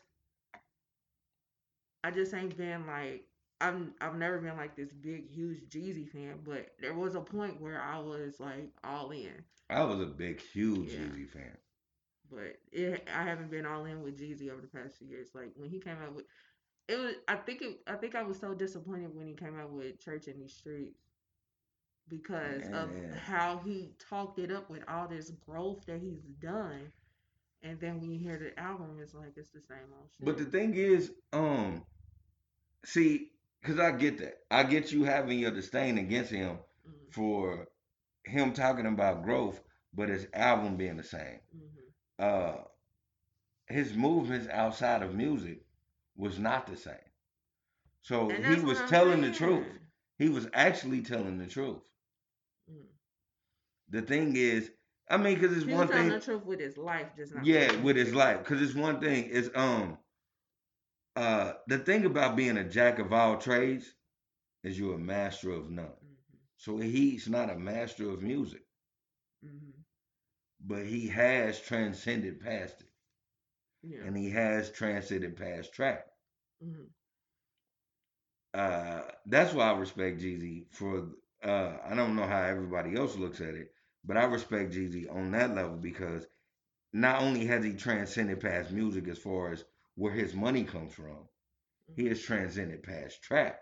I 2.03 2.11
just 2.11 2.33
ain't 2.33 2.55
been 2.57 2.85
like, 2.87 3.27
I've, 3.61 3.75
I've 4.01 4.15
never 4.15 4.39
been 4.39 4.57
like 4.57 4.75
this 4.75 4.91
big, 4.93 5.29
huge 5.29 5.69
Jeezy 5.69 6.07
fan. 6.07 6.39
But 6.43 6.69
there 6.79 6.93
was 6.93 7.15
a 7.15 7.21
point 7.21 7.61
where 7.61 7.81
I 7.81 7.99
was 7.99 8.39
like 8.39 8.71
all 8.83 9.11
in. 9.11 9.43
I 9.69 9.83
was 9.83 9.99
a 10.01 10.05
big, 10.05 10.41
huge 10.41 10.91
Yeah. 10.91 10.99
Jeezy 10.99 11.29
fan. 11.29 11.57
But 12.31 12.57
it, 12.71 13.07
I 13.13 13.23
haven't 13.23 13.51
been 13.51 13.65
all 13.65 13.85
in 13.85 14.01
with 14.03 14.17
Jeezy 14.19 14.49
over 14.51 14.61
the 14.61 14.67
past 14.67 14.97
few 14.97 15.07
years. 15.07 15.29
Like 15.33 15.51
when 15.55 15.69
he 15.69 15.79
came 15.79 15.97
out 16.03 16.13
with, 16.15 16.25
it 16.87 16.97
was. 16.97 17.15
I 17.27 17.35
think 17.35 17.61
it. 17.61 17.79
I 17.87 17.95
think 17.95 18.15
I 18.15 18.23
was 18.23 18.39
so 18.39 18.53
disappointed 18.53 19.15
when 19.15 19.27
he 19.27 19.33
came 19.33 19.59
out 19.59 19.71
with 19.71 19.99
Church 19.99 20.27
in 20.27 20.39
the 20.39 20.47
Streets 20.49 20.99
because 22.09 22.67
of 22.73 22.89
how 23.25 23.59
he 23.65 23.91
talked 24.09 24.39
it 24.39 24.51
up 24.51 24.69
with 24.69 24.83
all 24.87 25.07
this 25.07 25.31
growth 25.45 25.85
that 25.87 25.99
he's 26.01 26.21
done. 26.41 26.91
And 27.63 27.79
then 27.79 27.99
when 27.99 28.11
you 28.11 28.19
hear 28.19 28.37
the 28.37 28.59
album, 28.61 28.99
it's 29.01 29.13
like 29.15 29.33
it's 29.37 29.49
the 29.49 29.61
same 29.61 29.87
old 29.99 30.09
shit. 30.17 30.25
But 30.25 30.37
the 30.37 30.45
thing 30.45 30.75
is, 30.75 31.11
um, 31.33 31.83
see, 32.85 33.31
because 33.61 33.79
I 33.79 33.91
get 33.91 34.17
that. 34.19 34.35
I 34.51 34.63
get 34.63 34.91
you 34.91 35.03
having 35.03 35.39
your 35.39 35.51
disdain 35.51 35.97
against 35.97 36.31
him 36.31 36.59
Mhm, 36.87 37.11
for 37.13 37.67
him 38.25 38.53
talking 38.53 38.85
about 38.85 39.23
growth, 39.23 39.61
but 39.93 40.09
his 40.09 40.27
album 40.33 40.77
being 40.77 40.97
the 40.97 41.03
same. 41.03 41.39
mhm. 41.55 41.91
Uh, 42.19 42.63
his 43.67 43.93
movements 43.93 44.47
outside 44.49 45.01
of 45.03 45.15
music 45.15 45.64
was 46.15 46.39
not 46.39 46.67
the 46.67 46.77
same. 46.77 46.95
So 48.01 48.37
he 48.37 48.59
was 48.59 48.83
telling 48.83 49.21
the 49.21 49.31
truth. 49.31 49.79
He 50.17 50.29
was 50.29 50.47
actually 50.53 51.01
telling 51.01 51.37
the 51.37 51.47
truth. 51.47 51.89
Mhm. 52.67 52.87
The 53.89 54.01
thing 54.01 54.35
is, 54.35 54.71
I 55.09 55.17
mean, 55.17 55.35
because 55.39 55.55
it's 55.57 55.65
He 55.65 55.71
one 55.71 55.87
was 55.87 55.89
telling 55.89 56.09
thing. 56.09 56.13
the 56.13 56.19
truth 56.19 56.45
with 56.45 56.59
his 56.59 56.77
life, 56.77 57.15
just 57.15 57.33
not 57.33 57.47
yeah 57.47 57.71
with 57.71 57.73
with 57.81 57.95
his 57.97 58.13
life 58.13 58.39
because 58.39 58.61
it's 58.61 58.75
one 58.75 58.99
thing 58.99 59.25
is 59.25 59.51
um 59.55 59.97
uh 61.15 61.53
the 61.67 61.77
thing 61.79 62.05
about 62.05 62.35
being 62.35 62.57
a 62.57 62.63
jack 62.67 62.99
of 62.99 63.11
all 63.13 63.37
trades 63.37 63.93
is 64.63 64.77
you're 64.79 64.95
a 64.95 64.99
master 64.99 65.51
of 65.51 65.69
none 65.69 65.93
Mhm, 66.01 66.39
so 66.57 66.77
he's 66.77 67.27
not 67.29 67.49
a 67.49 67.55
master 67.57 68.09
of 68.09 68.21
music 68.21 68.63
mhm. 69.41 69.83
but 70.59 70.85
he 70.85 71.07
has 71.07 71.59
transcended 71.61 72.39
past 72.39 72.81
it 72.81 72.89
Yeah. 73.85 73.99
and 74.05 74.17
he 74.17 74.29
has 74.31 74.71
transcended 74.71 75.37
past 75.37 75.73
trap 75.73 76.07
mhm, 76.61 76.89
uh 78.53 79.01
that's 79.27 79.53
why 79.53 79.69
i 79.71 79.77
respect 79.77 80.19
jeezy 80.21 80.65
for 80.71 81.07
uh 81.43 81.73
i 81.85 81.93
don't 81.95 82.15
know 82.15 82.25
how 82.27 82.41
everybody 82.43 82.95
else 82.95 83.15
looks 83.17 83.41
at 83.41 83.55
it 83.55 83.71
but 84.05 84.17
i 84.17 84.23
respect 84.23 84.73
jeezy 84.73 85.13
on 85.13 85.31
that 85.31 85.53
level 85.55 85.77
because 85.77 86.25
not 86.93 87.21
only 87.21 87.45
has 87.45 87.63
he 87.63 87.73
transcended 87.73 88.39
past 88.39 88.71
music 88.71 89.07
as 89.07 89.17
far 89.19 89.51
as 89.53 89.65
where 89.95 90.13
his 90.13 90.33
money 90.33 90.63
comes 90.63 90.93
from 90.93 91.27
he 91.95 92.03
mhm. 92.03 92.09
has 92.09 92.21
transcended 92.21 92.83
past 92.83 93.21
trap 93.23 93.59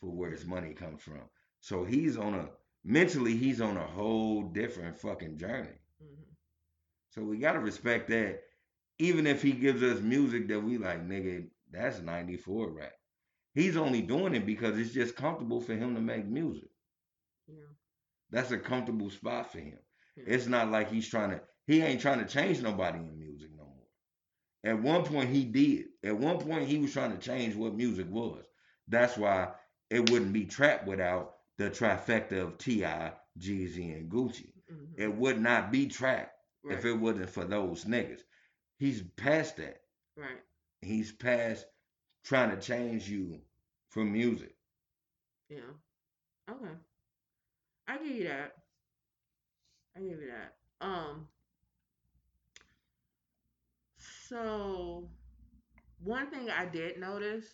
for 0.00 0.10
where 0.10 0.30
his 0.30 0.44
money 0.46 0.74
comes 0.74 1.02
from. 1.02 1.20
So 1.60 1.84
he's 1.84 2.16
on 2.16 2.34
a 2.34 2.50
mentally 2.84 3.36
he's 3.36 3.60
on 3.60 3.76
a 3.76 3.86
whole 3.86 4.42
different 4.44 4.98
fucking 4.98 5.38
journey. 5.38 5.78
Mhm. 6.00 6.36
So 7.10 7.22
we 7.22 7.38
gotta 7.38 7.58
respect 7.60 8.08
that. 8.08 8.42
Even 8.98 9.26
if 9.26 9.42
he 9.42 9.52
gives 9.52 9.82
us 9.82 10.00
music 10.00 10.48
that 10.48 10.60
we 10.60 10.78
like, 10.78 11.06
nigga, 11.06 11.48
that's 11.70 12.00
94 12.00 12.70
rap. 12.70 12.92
He's 13.54 13.76
only 13.76 14.02
doing 14.02 14.34
it 14.34 14.46
because 14.46 14.78
it's 14.78 14.92
just 14.92 15.16
comfortable 15.16 15.60
for 15.60 15.74
him 15.74 15.94
to 15.94 16.00
make 16.00 16.26
music. 16.26 16.70
Yeah. 17.48 17.54
That's 18.30 18.50
a 18.50 18.58
comfortable 18.58 19.10
spot 19.10 19.50
for 19.52 19.58
him. 19.58 19.78
Yeah. 20.16 20.24
It's 20.28 20.46
not 20.46 20.70
like 20.70 20.90
he's 20.90 21.08
trying 21.08 21.30
to 21.30 21.40
he 21.66 21.82
ain't 21.82 22.00
trying 22.00 22.20
to 22.20 22.26
change 22.26 22.60
nobody 22.62 22.98
in 22.98 23.18
music 23.18 23.50
no 23.56 23.64
more. 23.64 23.88
At 24.64 24.82
one 24.82 25.04
point 25.04 25.30
he 25.30 25.44
did. 25.44 25.86
At 26.04 26.16
one 26.18 26.38
point 26.38 26.66
he 26.68 26.78
was 26.78 26.92
trying 26.92 27.12
to 27.12 27.18
change 27.18 27.54
what 27.54 27.74
music 27.74 28.06
was. 28.10 28.44
That's 28.88 29.16
why 29.16 29.52
it 29.90 30.10
wouldn't 30.10 30.32
be 30.32 30.44
trap 30.46 30.86
without 30.86 31.34
the 31.58 31.70
trifecta 31.70 32.40
of 32.42 32.58
T.I., 32.58 33.12
Jeezy, 33.38 33.96
and 33.96 34.10
Gucci. 34.10 34.52
Mhm. 34.70 34.98
It 34.98 35.14
would 35.14 35.40
not 35.40 35.70
be 35.70 35.86
trap 35.88 36.32
Right. 36.64 36.76
if 36.78 36.84
it 36.84 36.92
wasn't 36.94 37.30
for 37.30 37.44
those 37.44 37.84
niggas. 37.84 38.22
He's 38.78 39.02
past 39.16 39.56
that. 39.56 39.80
right. 40.16 40.40
He's 40.80 41.10
past 41.12 41.66
trying 42.24 42.50
to 42.50 42.60
change 42.60 43.08
you 43.08 43.40
from 43.90 44.12
music. 44.12 44.54
Yeah. 45.48 45.58
Okay. 46.50 46.72
I 47.88 47.98
give 47.98 48.06
you 48.16 48.24
that. 48.28 48.54
I 49.96 50.00
give 50.00 50.20
you 50.20 50.30
that. 50.30 50.86
Um. 50.86 51.26
So, 54.28 55.08
one 56.04 56.30
thing 56.30 56.50
I 56.50 56.66
did 56.66 57.00
notice 57.00 57.46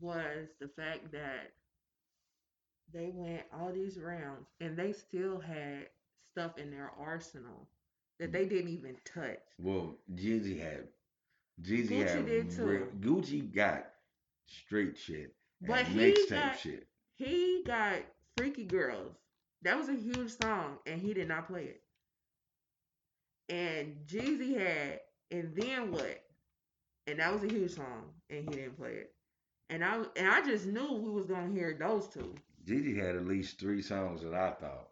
was 0.00 0.48
the 0.60 0.68
fact 0.68 1.12
that 1.12 1.52
they 2.92 3.10
went 3.14 3.42
all 3.52 3.72
these 3.72 3.96
rounds 3.98 4.48
and 4.60 4.76
they 4.76 4.92
still 4.92 5.38
had 5.38 5.86
stuff 6.32 6.58
in 6.58 6.70
their 6.70 6.90
arsenal 6.98 7.68
that 8.20 8.32
they 8.32 8.44
didn't 8.44 8.70
even 8.70 8.96
touch. 9.04 9.40
Well, 9.58 9.96
Jeezy 10.14 10.60
had 10.60 10.86
Jeezy 11.62 11.88
Gucci 11.88 12.14
had 12.14 12.26
did 12.26 12.50
too. 12.50 12.64
re- 12.64 12.80
Gucci 13.00 13.52
got 13.52 13.86
straight 14.46 14.96
shit 14.96 15.34
But 15.60 15.86
he 15.86 16.14
got 16.28 16.58
shit. 16.58 16.86
he 17.14 17.62
got 17.66 17.96
Freaky 18.36 18.64
Girls. 18.64 19.16
That 19.62 19.76
was 19.76 19.88
a 19.88 19.94
huge 19.94 20.30
song, 20.40 20.78
and 20.86 21.00
he 21.00 21.12
did 21.12 21.28
not 21.28 21.48
play 21.48 21.64
it. 21.64 21.82
And 23.48 23.96
Jeezy 24.06 24.56
had, 24.58 25.00
and 25.30 25.54
then 25.54 25.90
what? 25.92 26.22
And 27.06 27.18
that 27.18 27.32
was 27.32 27.42
a 27.42 27.52
huge 27.52 27.72
song, 27.72 28.04
and 28.30 28.48
he 28.48 28.54
didn't 28.54 28.78
play 28.78 28.92
it. 28.92 29.12
And 29.70 29.84
I 29.84 30.02
and 30.16 30.28
I 30.28 30.42
just 30.44 30.66
knew 30.66 30.92
we 30.92 31.10
was 31.10 31.26
gonna 31.26 31.52
hear 31.52 31.76
those 31.78 32.08
two. 32.08 32.34
Jeezy 32.66 32.96
had 32.96 33.16
at 33.16 33.26
least 33.26 33.58
three 33.58 33.82
songs 33.82 34.22
that 34.22 34.34
I 34.34 34.50
thought 34.52 34.88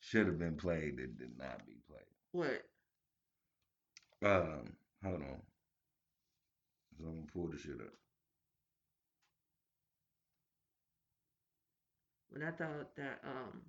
should 0.00 0.26
have 0.26 0.38
been 0.38 0.56
played 0.56 0.96
that 0.98 1.18
did 1.18 1.38
not 1.38 1.64
be. 1.66 1.81
What? 2.32 2.62
Um, 4.24 4.72
hold 5.04 5.22
on. 5.22 5.42
So 6.98 7.04
I'm 7.04 7.14
gonna 7.14 7.26
pull 7.32 7.48
the 7.48 7.58
shit 7.58 7.80
up. 7.80 7.92
But 12.32 12.42
I 12.42 12.50
thought 12.50 12.96
that 12.96 13.20
um, 13.24 13.60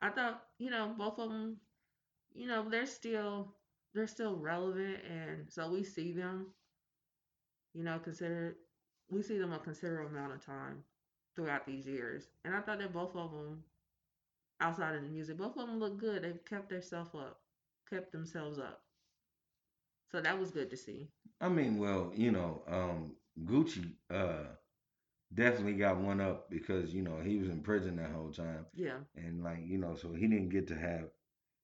I 0.00 0.08
thought 0.10 0.42
you 0.58 0.70
know 0.70 0.94
both 0.96 1.18
of 1.18 1.28
them, 1.30 1.56
you 2.34 2.46
know 2.46 2.68
they're 2.68 2.86
still 2.86 3.54
they're 3.94 4.06
still 4.06 4.36
relevant, 4.36 4.98
and 5.10 5.50
so 5.50 5.70
we 5.70 5.84
see 5.84 6.12
them. 6.12 6.46
You 7.74 7.84
know, 7.84 7.98
consider 7.98 8.56
we 9.10 9.22
see 9.22 9.38
them 9.38 9.52
a 9.52 9.58
considerable 9.58 10.10
amount 10.16 10.32
of 10.32 10.44
time 10.44 10.82
throughout 11.36 11.66
these 11.66 11.86
years, 11.86 12.28
and 12.44 12.54
I 12.54 12.60
thought 12.60 12.78
that 12.78 12.92
both 12.92 13.14
of 13.14 13.32
them, 13.32 13.62
outside 14.60 14.94
of 14.94 15.02
the 15.02 15.08
music, 15.08 15.36
both 15.38 15.56
of 15.56 15.66
them 15.66 15.78
look 15.78 15.98
good. 15.98 16.22
They've 16.22 16.44
kept 16.44 16.68
themselves 16.70 17.14
up, 17.14 17.40
kept 17.88 18.12
themselves 18.12 18.58
up. 18.58 18.82
So 20.10 20.20
that 20.20 20.38
was 20.38 20.50
good 20.50 20.70
to 20.70 20.76
see. 20.76 21.08
I 21.40 21.48
mean, 21.48 21.78
well, 21.78 22.10
you 22.14 22.30
know, 22.32 22.62
um, 22.68 23.16
Gucci 23.44 23.92
uh 24.10 24.44
definitely 25.34 25.74
got 25.74 25.98
one 25.98 26.20
up 26.20 26.48
because 26.50 26.94
you 26.94 27.02
know 27.02 27.18
he 27.22 27.36
was 27.36 27.48
in 27.48 27.60
prison 27.60 27.96
that 27.96 28.10
whole 28.10 28.30
time, 28.32 28.66
Yeah, 28.74 28.98
and 29.16 29.44
like 29.44 29.58
you 29.66 29.78
know, 29.78 29.94
so 29.94 30.12
he 30.14 30.26
didn't 30.26 30.48
get 30.48 30.66
to 30.68 30.74
have 30.74 31.04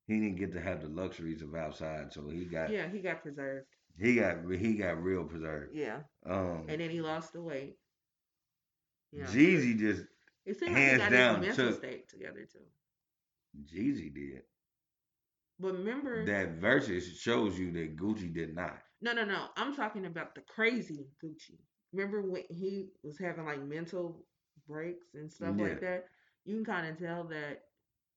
he 0.06 0.20
didn't 0.20 0.36
get 0.36 0.52
to 0.52 0.60
have 0.60 0.82
the 0.82 0.88
luxuries 0.88 1.40
of 1.42 1.54
outside, 1.54 2.12
so 2.12 2.28
he 2.28 2.44
got 2.44 2.70
yeah, 2.70 2.86
he 2.92 2.98
got 3.00 3.22
preserved. 3.22 3.66
he 3.98 4.16
got 4.16 4.36
he 4.58 4.74
got 4.74 5.02
real 5.02 5.24
preserved. 5.24 5.74
Yeah, 5.74 6.00
Um, 6.26 6.66
and 6.68 6.80
then 6.80 6.90
he 6.90 7.00
lost 7.00 7.32
the 7.32 7.40
weight. 7.42 7.78
Yeah. 9.12 9.24
Jeezy 9.26 9.78
just 9.78 10.02
It 10.44 10.58
seemed 10.58 10.72
like 10.72 10.80
he 10.82 10.88
hands 10.88 11.02
got 11.02 11.10
down 11.10 11.42
his 11.42 11.56
mental 11.56 11.68
took- 11.70 11.78
state 11.78 12.08
together 12.08 12.46
too. 12.52 12.58
Jeezy 13.62 14.12
did 14.12 14.42
But 15.58 15.74
remember, 15.74 16.24
that 16.26 16.60
Verzuz 16.60 17.16
shows 17.18 17.58
you 17.58 17.70
that 17.72 17.96
Gucci 17.96 18.32
did 18.32 18.54
not. 18.54 18.78
no, 19.00 19.12
no, 19.12 19.24
no. 19.24 19.46
I'm 19.56 19.74
talking 19.74 20.06
about 20.06 20.34
the 20.34 20.40
crazy 20.42 21.06
Gucci. 21.22 21.58
Remember 21.92 22.22
when 22.22 22.42
he 22.50 22.90
was 23.02 23.18
having 23.18 23.44
like 23.44 23.62
mental 23.62 24.24
breaks 24.66 25.14
and 25.14 25.30
stuff 25.30 25.54
Yeah. 25.58 25.64
like 25.68 25.80
that? 25.80 26.06
You 26.44 26.56
can 26.56 26.64
kind 26.64 26.86
of 26.88 26.98
tell 26.98 27.24
that 27.24 27.62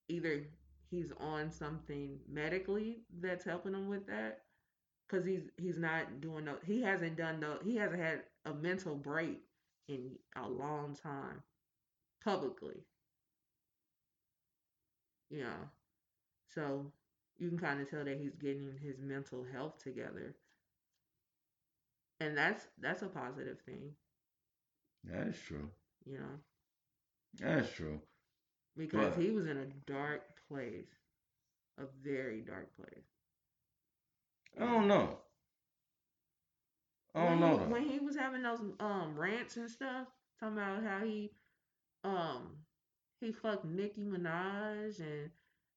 either 0.07 0.47
he's 0.89 1.11
on 1.19 1.51
something 1.51 2.19
medically 2.29 3.03
that's 3.19 3.43
helping 3.45 3.73
him 3.73 3.87
with 3.89 4.07
that 4.07 4.39
because 5.07 5.25
he's 5.25 5.49
he's 5.57 5.77
not 5.77 6.21
doing 6.21 6.45
no 6.45 6.55
he 6.65 6.81
hasn't 6.81 7.17
done 7.17 7.39
no 7.39 7.57
he 7.63 7.75
hasn't 7.75 8.01
had 8.01 8.23
a 8.45 8.53
mental 8.53 8.95
break 8.95 9.39
in 9.87 10.11
a 10.37 10.47
long 10.47 10.95
time 10.95 11.41
publicly 12.23 12.85
yeah 15.29 15.67
so 16.47 16.91
you 17.37 17.49
can 17.49 17.57
kind 17.57 17.79
of 17.81 17.89
tell 17.89 18.03
that 18.03 18.17
he's 18.17 18.35
getting 18.35 18.77
his 18.81 18.99
mental 18.99 19.43
health 19.51 19.77
together 19.83 20.35
and 22.19 22.37
that's 22.37 22.67
that's 22.79 23.01
a 23.01 23.07
positive 23.07 23.59
thing 23.61 23.95
That's 25.03 25.37
true. 25.39 25.71
you 26.05 26.17
know 26.17 26.39
That's 27.39 27.71
true. 27.71 28.01
because 28.77 29.15
But 29.15 29.15
he 29.15 29.31
was 29.31 29.47
in 29.47 29.57
a 29.57 29.65
dark 29.89 30.21
place 30.47 30.87
a 31.77 31.85
very 32.03 32.41
dark 32.41 32.75
place 32.75 33.05
I 34.59 34.65
don't 34.65 34.87
know. 34.87 35.17
I 37.15 37.25
don't 37.25 37.39
when 37.39 37.41
know 37.41 37.57
he 37.57 37.59
when 37.65 37.83
he 37.83 37.99
was 37.99 38.15
having 38.15 38.43
those 38.43 38.59
um 38.79 39.15
rants 39.17 39.57
and 39.57 39.69
stuff, 39.69 40.07
talking 40.39 40.57
about 40.57 40.83
how 40.83 41.03
he 41.05 41.31
um 42.03 42.57
he 43.19 43.31
fucked 43.31 43.65
Nicki 43.65 44.03
Minaj 44.03 44.99
and 44.99 45.29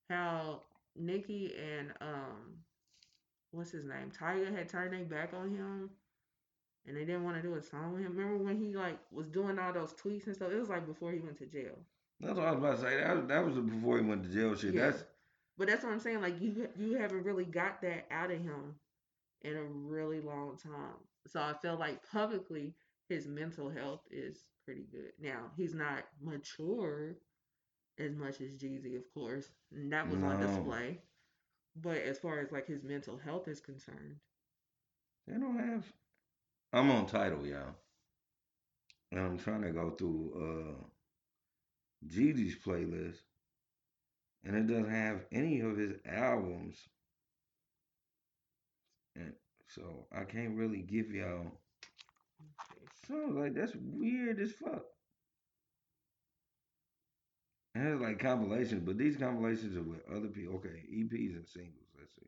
how 0.09 0.63
Nicki 0.97 1.55
and 1.57 1.93
um 2.01 2.59
what's 3.53 3.71
his 3.71 3.85
name 3.85 4.11
Tyga 4.19 4.55
had 4.55 4.69
turned 4.69 4.93
their 4.93 5.05
back 5.05 5.33
on 5.35 5.51
him 5.51 5.91
and 6.87 6.97
they 6.97 7.05
didn't 7.05 7.25
want 7.25 7.37
to 7.37 7.43
do 7.43 7.55
a 7.55 7.63
song 7.63 7.93
with 7.93 8.03
him. 8.03 8.17
Remember 8.17 8.43
when 8.43 8.59
he 8.59 8.75
like 8.75 8.99
was 9.13 9.29
doing 9.29 9.59
all 9.59 9.73
those 9.73 9.95
tweets 9.95 10.27
and 10.27 10.35
stuff? 10.35 10.51
It 10.51 10.59
was 10.59 10.69
like 10.69 10.87
before 10.87 11.13
he 11.13 11.19
went 11.19 11.39
to 11.39 11.47
jail. 11.47 11.77
That's 12.21 12.37
what 12.37 12.47
I 12.47 12.51
was 12.53 12.59
about 12.59 12.77
to 12.77 12.83
say. 12.83 12.97
That 12.97 13.17
was, 13.17 13.27
that 13.29 13.45
was 13.45 13.55
before 13.55 13.99
he 13.99 14.05
went 14.05 14.25
to 14.25 14.31
jail. 14.31 14.55
Shit. 14.57 14.75
Yeah, 14.75 14.91
That's 14.91 15.05
but 15.59 15.69
that's 15.69 15.85
what 15.85 15.93
I'm 15.93 16.01
saying. 16.01 16.21
Like 16.21 16.41
you 16.41 16.69
you 16.79 16.99
haven't 16.99 17.25
really 17.25 17.45
got 17.45 17.83
that 17.83 18.07
out 18.11 18.31
of 18.31 18.39
him 18.39 18.75
in 19.43 19.57
a 19.57 19.63
really 19.63 20.21
long 20.21 20.57
time. 20.63 20.99
So 21.27 21.41
I 21.41 21.55
feel 21.61 21.77
like 21.77 22.01
publicly 22.11 22.75
his 23.09 23.27
mental 23.27 23.69
health 23.71 24.01
is 24.11 24.39
pretty 24.65 24.87
good. 24.91 25.13
Now 25.21 25.51
he's 25.57 25.75
not 25.75 26.05
mature 26.23 27.17
as 28.01 28.17
much 28.17 28.41
as 28.41 28.53
Jeezy, 28.55 28.97
of 28.97 29.05
course, 29.15 29.51
and 29.73 29.93
that 29.93 30.11
was 30.11 30.23
on 30.23 30.39
display. 30.41 31.01
But 31.77 31.99
as 31.99 32.19
far 32.19 32.41
as 32.41 32.53
like 32.53 32.67
his 32.67 32.83
mental 32.85 33.17
health 33.19 33.49
is 33.49 33.61
concerned, 33.61 34.17
They 35.27 35.35
don't 35.39 35.59
have. 35.59 35.93
I'm 36.73 36.91
on 36.91 37.07
Tidal, 37.07 37.47
y'all, 37.47 37.77
and 39.13 39.21
I'm 39.21 39.39
trying 39.39 39.63
to 39.63 39.71
go 39.73 39.91
through 39.91 40.33
uh 40.81 40.85
Jeezy's 42.07 42.57
playlist, 42.57 43.23
and 44.45 44.55
it 44.57 44.67
doesn't 44.67 44.91
have 44.91 45.25
any 45.33 45.61
of 45.61 45.77
his 45.79 45.97
albums, 46.07 46.89
and 49.17 49.35
so 49.69 50.07
I 50.13 50.25
can't 50.25 50.57
really 50.57 50.83
give 50.83 51.11
y'all. 51.13 51.53
let's. 52.81 53.01
So 53.09 53.15
like, 53.35 53.55
that's 53.55 53.75
weird 53.77 54.41
as 54.41 54.53
fuck. 54.53 54.85
It 57.75 57.81
has 57.81 58.01
like 58.01 58.19
compilations, 58.21 58.83
but 58.85 58.99
these 58.99 59.17
compilations 59.17 59.77
are 59.77 59.83
with 59.83 60.09
other 60.11 60.29
people. 60.29 60.55
Okay, 60.57 60.83
EPs 60.93 61.35
and 61.37 61.47
singles. 61.49 61.87
Let's 61.99 62.15
see. 62.15 62.27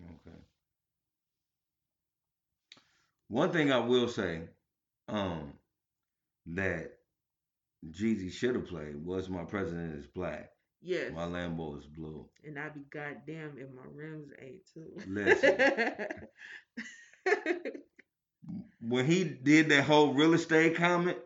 Okay. 0.00 0.36
One 3.28 3.50
thing 3.52 3.72
I 3.72 3.78
will 3.78 4.08
say, 4.08 4.42
um, 5.08 5.54
that 6.46 6.98
Jeezy 7.90 8.32
should 8.32 8.54
have 8.56 8.66
played 8.68 9.04
was 9.04 9.28
"My 9.28 9.44
President 9.44 9.94
Is 9.96 10.06
Black, 10.06 10.50
Yes, 10.82 11.12
My 11.12 11.24
Lambo 11.24 11.78
Is 11.78 11.86
Blue." 11.86 12.28
and 12.44 12.58
I'd 12.58 12.74
be 12.74 12.80
goddamn 12.90 13.56
if 13.58 13.70
my 13.72 13.86
rims 13.92 14.30
ain't 14.40 14.66
too. 14.74 14.96
Listen, 15.06 15.56
when 18.80 19.06
he 19.06 19.24
did 19.24 19.68
that 19.68 19.84
whole 19.84 20.14
real 20.14 20.34
estate 20.34 20.76
comment, 20.76 21.18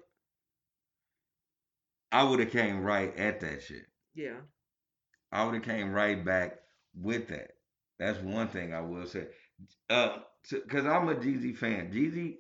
I 2.13 2.23
would 2.25 2.41
have 2.41 2.51
came 2.51 2.83
right 2.83 3.17
at 3.17 3.41
that 3.41 3.63
shit. 3.63 3.87
yeah, 4.15 4.37
I 5.33 5.45
would 5.45 5.55
have 5.55 5.65
came 5.65 5.93
right 5.93 6.23
back 6.25 6.59
with 6.95 7.29
that. 7.29 7.51
That's 7.99 8.19
one 8.21 8.49
thing 8.49 8.73
I 8.75 8.81
will 8.81 9.07
say. 9.07 9.27
Uh, 9.89 10.19
because 10.51 10.87
I'm 10.87 11.09
a 11.09 11.15
Jeezy 11.15 11.57
fan. 11.57 11.91
Jeezy, 11.93 12.39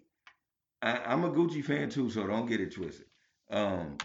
I, 0.83 0.99
I'm 0.99 1.25
a 1.25 1.31
Gucci 1.31 1.65
fan 1.65 1.91
too, 1.91 2.11
so 2.11 2.27
don't 2.27 2.47
get 2.47 2.61
it 2.61 2.75
twisted. 2.75 3.07
Um, 3.51 3.99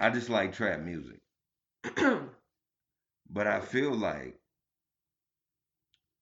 I 0.00 0.10
just 0.10 0.30
like 0.30 0.52
trap 0.54 0.80
music, 0.80 1.20
but 3.30 3.46
I 3.46 3.60
feel 3.60 3.94
like 3.94 4.38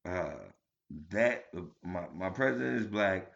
uh 0.04 0.47
that 1.10 1.46
my 1.82 2.06
my 2.14 2.30
president 2.30 2.80
is 2.80 2.86
black. 2.86 3.30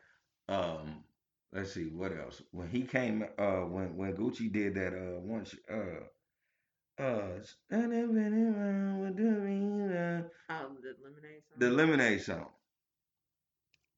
Um, 0.48 1.04
let's 1.52 1.72
see 1.72 1.84
what 1.86 2.12
else. 2.16 2.42
When 2.52 2.68
he 2.68 2.82
came, 2.82 3.24
uh, 3.38 3.60
when 3.62 3.96
when 3.96 4.14
Gucci 4.16 4.52
did 4.52 4.74
that, 4.74 4.94
uh, 4.94 5.20
once, 5.20 5.54
uh. 5.70 6.04
Uh, 6.98 7.40
the 7.70 7.76
um, 10.48 10.76
the 10.82 10.94
lemonade 11.02 11.42
song. 11.48 11.58
lemonade 11.70 12.22
song. 12.22 12.46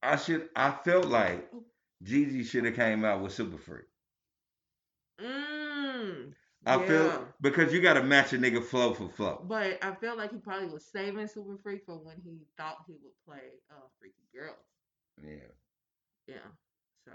I 0.02 0.16
should. 0.16 0.48
I 0.54 0.70
felt 0.70 1.06
like 1.06 1.48
Oh, 1.52 1.64
Jeezy 2.04 2.44
should 2.44 2.64
have 2.64 2.76
came 2.76 3.04
out 3.04 3.22
with 3.22 3.32
Super 3.32 3.58
Freak. 3.58 3.86
Mm, 5.20 5.53
I 6.66 6.86
feel 6.86 7.06
yeah. 7.06 7.18
because 7.40 7.72
you 7.72 7.80
got 7.80 7.94
to 7.94 8.02
match 8.02 8.32
a 8.32 8.38
nigga 8.38 8.64
flow 8.64 8.94
for 8.94 9.08
flow. 9.08 9.44
But 9.46 9.78
I 9.82 9.94
felt 9.94 10.18
like 10.18 10.32
he 10.32 10.38
probably 10.38 10.68
was 10.68 10.86
saving 10.86 11.28
Super 11.28 11.58
Freak 11.62 11.82
for 11.84 11.96
when 11.96 12.16
he 12.24 12.38
thought 12.56 12.84
he 12.86 12.94
would 13.02 13.12
play 13.26 13.60
uh 13.70 13.86
Freaky 13.98 14.14
Girls. 14.34 14.56
Yeah, 15.22 15.48
Yeah. 16.26 16.48
So 17.04 17.12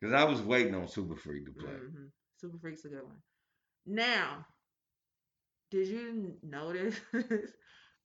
because 0.00 0.14
I 0.14 0.24
was 0.24 0.42
waiting 0.42 0.74
on 0.74 0.88
Super 0.88 1.16
Freak 1.16 1.46
to 1.46 1.52
play. 1.52 1.72
hmm 1.72 2.06
Super 2.40 2.58
Freak's 2.58 2.84
a 2.84 2.88
good 2.88 3.04
one. 3.04 3.22
Now, 3.86 4.46
did 5.70 5.88
you 5.88 6.34
notice 6.42 6.96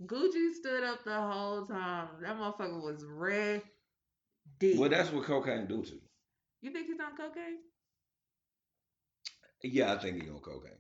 Gucci 0.06 0.54
stood 0.54 0.84
up 0.84 1.04
the 1.04 1.20
whole 1.20 1.66
time? 1.66 2.10
That 2.22 2.38
motherfucker 2.38 2.82
was 2.82 3.06
red 3.06 3.62
deep. 4.60 4.78
Well, 4.78 4.90
that's 4.90 5.12
what 5.12 5.26
cocaine 5.26 5.68
do 5.68 5.84
to 5.84 5.92
you. 5.94 6.02
You 6.62 6.72
think 6.72 6.88
he's 6.88 7.00
on 7.00 7.16
cocaine? 7.16 7.60
Yeah, 9.64 9.94
I 9.94 9.98
think 9.98 10.22
he 10.22 10.30
on 10.30 10.40
cocaine. 10.40 10.72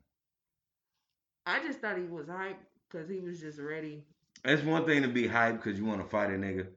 I 1.46 1.60
just 1.62 1.80
thought 1.80 1.98
he 1.98 2.04
was 2.04 2.28
hype 2.28 2.60
because 2.90 3.10
he 3.10 3.20
was 3.20 3.40
just 3.40 3.60
ready. 3.60 4.04
It's 4.46 4.64
one 4.64 4.86
thing 4.86 5.02
to 5.04 5.08
be 5.10 5.28
hyped 5.28 5.64
because 5.64 5.78
you 5.80 5.86
want 5.86 6.02
to 6.02 6.08
fight 6.08 6.30
a 6.32 6.34
nigga, 6.34 6.68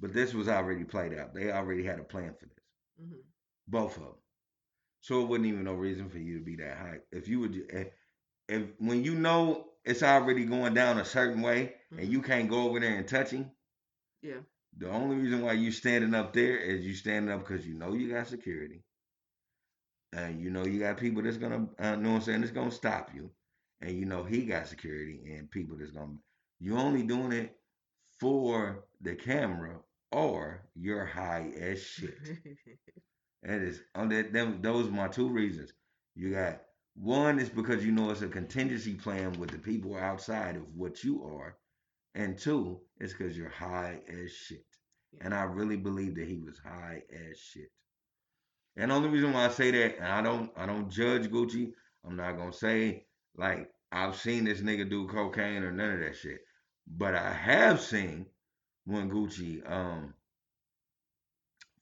but 0.00 0.12
this 0.12 0.34
was 0.34 0.48
already 0.48 0.84
played 0.84 1.14
out. 1.14 1.34
They 1.34 1.50
already 1.52 1.84
had 1.84 1.98
a 1.98 2.04
plan 2.04 2.34
for 2.34 2.46
this, 2.46 2.64
hmm 2.98 3.20
both 3.68 3.96
of 3.96 4.02
them. 4.02 4.14
So 5.00 5.22
it 5.22 5.26
wasn't 5.28 5.46
even 5.46 5.64
no 5.64 5.74
reason 5.74 6.08
for 6.08 6.18
you 6.18 6.38
to 6.38 6.44
be 6.44 6.56
that 6.56 6.78
hype. 6.78 7.06
If 7.12 7.28
you 7.28 7.40
would, 7.40 7.56
if, 7.70 7.88
if 8.48 8.62
when 8.78 9.04
you 9.04 9.14
know 9.14 9.66
it's 9.84 10.02
already 10.02 10.44
going 10.44 10.74
down 10.74 10.98
a 10.98 11.04
certain 11.04 11.42
way 11.42 11.74
and 11.96 12.06
Mhm. 12.06 12.12
you 12.12 12.22
can't 12.22 12.48
go 12.50 12.68
over 12.68 12.80
there 12.80 12.96
and 12.96 13.06
touch 13.08 13.30
him, 13.30 13.50
Yeah. 14.22 14.40
the 14.76 14.88
only 14.90 15.16
reason 15.16 15.42
why 15.42 15.52
you 15.52 15.70
standing 15.72 16.14
up 16.14 16.32
there 16.32 16.56
is 16.56 16.84
you 16.84 16.94
standing 16.94 17.32
up 17.32 17.46
because 17.46 17.66
you 17.66 17.74
know 17.74 17.92
you 17.94 18.10
got 18.10 18.26
security, 18.28 18.82
and 20.14 20.40
you 20.40 20.50
know 20.50 20.64
you 20.64 20.80
got 20.80 20.98
people 20.98 21.22
that's 21.22 21.36
gonna, 21.36 21.66
uh, 21.78 21.96
know 21.96 22.10
what 22.10 22.16
I'm 22.16 22.22
saying, 22.22 22.40
that's 22.40 22.52
gonna 22.52 22.70
stop 22.70 23.10
you, 23.14 23.30
and 23.80 23.98
you 23.98 24.06
know 24.06 24.24
he 24.24 24.44
got 24.44 24.68
security 24.68 25.20
and 25.36 25.50
people 25.50 25.76
that's 25.78 25.90
gonna. 25.90 26.14
You 26.60 26.78
only 26.78 27.02
doing 27.02 27.32
it 27.32 27.56
for 28.20 28.84
the 29.00 29.14
camera 29.14 29.76
or 30.12 30.62
you're 30.74 31.04
high 31.04 31.52
as 31.60 31.82
shit. 31.82 32.16
That 33.42 33.60
is 33.60 33.82
on 33.94 34.08
that 34.08 34.32
them 34.32 34.60
those 34.62 34.88
are 34.88 34.92
my 34.92 35.08
two 35.08 35.28
reasons. 35.28 35.74
You 36.14 36.32
got 36.32 36.62
one 36.94 37.38
is 37.38 37.50
because 37.50 37.84
you 37.84 37.92
know 37.92 38.10
it's 38.10 38.22
a 38.22 38.28
contingency 38.28 38.94
plan 38.94 39.32
with 39.34 39.50
the 39.50 39.58
people 39.58 39.96
outside 39.96 40.56
of 40.56 40.62
what 40.74 41.04
you 41.04 41.22
are. 41.24 41.58
And 42.14 42.38
two, 42.38 42.80
it's 43.00 43.12
because 43.12 43.36
you're 43.36 43.50
high 43.50 44.00
as 44.08 44.32
shit. 44.32 44.64
And 45.20 45.34
I 45.34 45.42
really 45.42 45.76
believe 45.76 46.14
that 46.14 46.26
he 46.26 46.38
was 46.38 46.58
high 46.58 47.02
as 47.12 47.38
shit. 47.38 47.70
And 48.76 48.90
the 48.90 48.94
only 48.94 49.08
reason 49.08 49.32
why 49.32 49.46
I 49.46 49.50
say 49.50 49.70
that, 49.70 49.98
and 49.98 50.06
I 50.06 50.22
don't 50.22 50.50
I 50.56 50.66
don't 50.66 50.90
judge 50.90 51.30
Gucci. 51.30 51.72
I'm 52.04 52.16
not 52.16 52.36
gonna 52.36 52.52
say 52.52 53.06
like 53.36 53.70
I've 53.92 54.16
seen 54.16 54.44
this 54.44 54.60
nigga 54.60 54.88
do 54.88 55.06
cocaine 55.06 55.62
or 55.62 55.72
none 55.72 55.92
of 55.92 56.00
that 56.00 56.16
shit. 56.16 56.40
But 56.86 57.14
I 57.14 57.32
have 57.32 57.80
seen 57.80 58.26
when 58.84 59.10
Gucci 59.10 59.68
um 59.70 60.14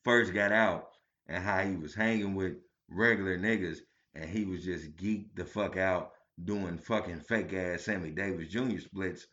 first 0.04 0.34
got 0.34 0.52
out 0.52 0.90
and 1.26 1.42
how 1.42 1.62
he 1.62 1.76
was 1.76 1.94
hanging 1.94 2.34
with 2.34 2.54
regular 2.88 3.38
niggas 3.38 3.78
and 4.14 4.28
he 4.28 4.44
was 4.44 4.64
just 4.64 4.96
geeked 4.96 5.34
the 5.34 5.44
fuck 5.44 5.76
out 5.76 6.12
doing 6.44 6.78
fucking 6.78 7.20
fake 7.20 7.52
ass 7.52 7.82
Sammy 7.82 8.10
Davis 8.10 8.48
Jr. 8.48 8.78
splits 8.78 9.26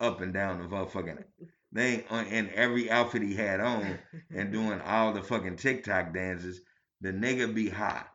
up 0.00 0.20
and 0.20 0.34
down 0.34 0.58
the 0.58 0.68
motherfucking 0.68 1.16
thing 1.16 1.46
ain't 1.76 2.04
on, 2.10 2.26
in 2.26 2.50
every 2.50 2.90
outfit 2.90 3.22
he 3.22 3.34
had 3.34 3.60
on 3.60 3.98
and 4.34 4.52
doing 4.52 4.80
all 4.80 5.12
the 5.12 5.22
fucking 5.22 5.56
TikTok 5.56 6.14
dances. 6.14 6.60
The 7.00 7.12
nigga 7.12 7.54
be 7.54 7.68
hot. 7.68 8.08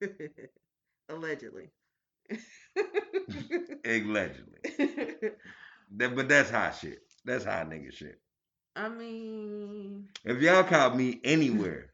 Allegedly. 1.08 1.70
Allegedly. 3.84 4.60
That, 5.96 6.14
but 6.14 6.28
that's 6.28 6.50
hot 6.50 6.76
shit. 6.76 7.00
That's 7.24 7.44
hot 7.44 7.70
nigga 7.70 7.92
shit. 7.92 8.20
I 8.76 8.88
mean, 8.88 10.08
If 10.24 10.40
y'all 10.42 10.64
caught 10.64 10.96
me 10.96 11.20
anywhere 11.24 11.90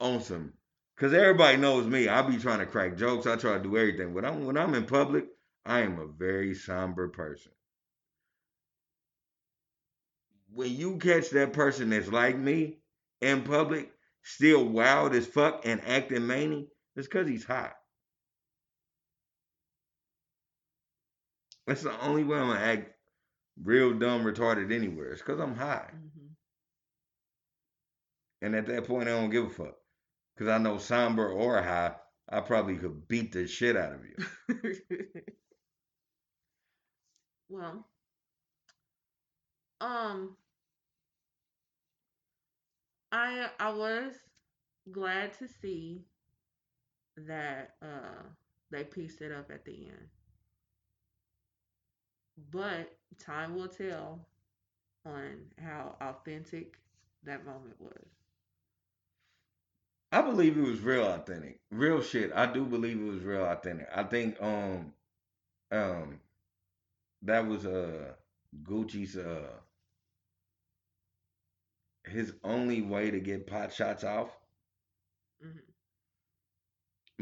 on 0.00 0.20
some, 0.22 0.52
cause 0.96 1.12
everybody 1.12 1.56
knows 1.56 1.86
me, 1.86 2.08
I 2.08 2.22
be 2.22 2.38
trying 2.38 2.60
to 2.60 2.66
crack 2.66 2.96
jokes. 2.96 3.26
I 3.26 3.36
try 3.36 3.54
to 3.58 3.62
do 3.62 3.76
everything. 3.76 4.14
But 4.14 4.24
I'm 4.24 4.44
when 4.46 4.56
I'm 4.56 4.74
in 4.74 4.84
public, 4.86 5.26
I 5.64 5.80
am 5.80 5.98
a 5.98 6.06
very 6.06 6.54
somber 6.54 7.08
person. 7.08 7.52
When 10.52 10.74
you 10.74 10.96
catch 10.98 11.30
that 11.30 11.52
person 11.52 11.90
that's 11.90 12.08
like 12.08 12.36
me 12.38 12.78
in 13.20 13.42
public, 13.42 13.92
still 14.22 14.64
wild 14.64 15.14
as 15.14 15.26
fuck 15.26 15.66
and 15.66 15.80
acting 15.86 16.26
manny, 16.26 16.68
it's 16.96 17.08
cause 17.08 17.28
he's 17.28 17.44
hot. 17.44 17.74
That's 21.66 21.82
the 21.82 22.00
only 22.00 22.24
way 22.24 22.38
I'm 22.38 22.48
gonna 22.48 22.60
act 22.60 22.94
real 23.62 23.92
dumb 23.98 24.24
retarded 24.24 24.72
anywhere. 24.72 25.12
It's 25.12 25.22
cause 25.22 25.40
I'm 25.40 25.56
high. 25.56 25.90
mhm. 25.94 26.30
And 28.42 28.54
at 28.56 28.66
that 28.66 28.84
point, 28.86 29.08
I 29.08 29.12
don't 29.12 29.30
give 29.30 29.46
a 29.46 29.50
fuck. 29.50 29.76
Because 30.34 30.48
I 30.48 30.58
know 30.58 30.78
somber 30.78 31.28
or 31.30 31.62
high, 31.62 31.94
I 32.28 32.40
probably 32.40 32.76
could 32.76 33.08
beat 33.08 33.32
the 33.32 33.46
shit 33.46 33.76
out 33.76 33.92
of 33.94 34.04
you. 34.04 34.16
well, 37.48 37.84
um, 39.80 40.36
I 43.12 43.48
I 43.58 43.70
was 43.70 44.14
glad 44.92 45.32
to 45.38 45.48
see 45.48 46.04
that 47.16 47.74
uh 47.82 48.22
they 48.70 48.84
pieced 48.84 49.22
it 49.22 49.32
up 49.32 49.50
at 49.50 49.64
the 49.64 49.86
end. 49.86 50.08
But 52.50 52.96
time 53.18 53.54
will 53.54 53.68
tell 53.68 54.26
on 55.06 55.46
how 55.62 55.96
authentic 56.00 56.78
that 57.24 57.44
moment 57.44 57.80
was. 57.80 58.08
I 60.12 60.22
believe 60.22 60.56
it 60.56 60.62
was 60.62 60.80
real 60.80 61.04
authentic. 61.06 61.60
Real 61.70 62.00
shit. 62.02 62.32
I 62.34 62.50
do 62.52 62.64
believe 62.64 63.00
it 63.00 63.10
was 63.10 63.22
real 63.22 63.44
authentic. 63.44 63.88
I 63.94 64.04
think 64.04 64.36
um 64.40 64.92
um 65.70 66.20
that 67.22 67.46
was 67.46 67.66
uh 67.66 68.12
Gucci's 68.62 69.16
uh 69.16 69.50
his 72.08 72.32
only 72.44 72.82
way 72.82 73.10
to 73.10 73.20
get 73.20 73.46
pot 73.46 73.72
shots 73.72 74.04
off 74.04 74.30
hmm 75.42 75.58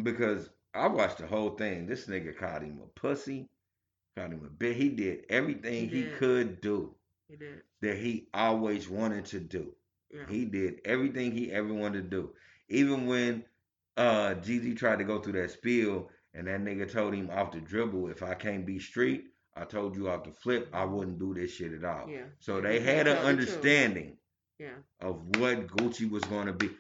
because 0.03 0.51
I 0.75 0.88
watched 0.88 1.18
the 1.18 1.27
whole 1.27 1.51
thing. 1.51 1.87
This 1.87 2.07
nigga 2.07 2.37
called 2.37 2.62
him 2.62 2.81
a 2.83 3.01
pussy, 3.01 3.49
called 4.16 4.33
him 4.33 4.44
a 4.44 4.49
bitch. 4.49 4.75
He 4.75 4.88
did 4.90 5.25
everything 5.31 5.88
He 5.88 6.03
he 6.03 6.11
could 6.18 6.61
do 6.61 6.94
He 7.29 7.37
did. 7.37 7.62
that 7.81 7.96
he 7.96 8.29
always 8.35 8.88
wanted 8.88 9.25
to 9.27 9.40
do. 9.40 9.72
Yeah. 10.12 10.25
He 10.29 10.44
did 10.44 10.81
everything 10.85 11.33
he 11.33 11.51
ever 11.51 11.72
wanted 11.72 12.11
to 12.11 12.16
do. 12.16 12.31
Even 12.68 13.07
when 13.07 13.44
uh 13.96 14.35
tried 14.35 14.99
to 14.99 15.05
go 15.05 15.18
through 15.20 15.33
that 15.40 15.51
spiel 15.51 16.11
and 16.35 16.46
that 16.46 16.61
nigga 16.61 16.90
told 16.90 17.14
him 17.14 17.31
off 17.31 17.53
the 17.53 17.61
dribble, 17.61 18.09
if 18.09 18.22
I 18.22 18.35
can't 18.35 18.66
be 18.66 18.79
street, 18.79 19.25
I 19.57 19.64
told 19.64 19.96
you 19.96 20.11
off 20.11 20.25
the 20.25 20.33
flip, 20.33 20.68
I 20.75 20.85
wouldn't 20.85 21.18
do 21.18 21.33
this 21.33 21.53
shit 21.53 21.72
at 21.72 21.85
all. 21.85 22.09
Yeah. 22.11 22.25
So 22.40 22.61
they 22.61 22.81
had 22.81 23.07
an 23.07 23.16
understanding 23.16 24.18
Yeah. 24.59 24.79
of 25.01 25.38
what 25.38 25.66
Gucci 25.69 26.11
was 26.11 26.25
going 26.25 26.47
to 26.47 26.53
be. 26.53 26.71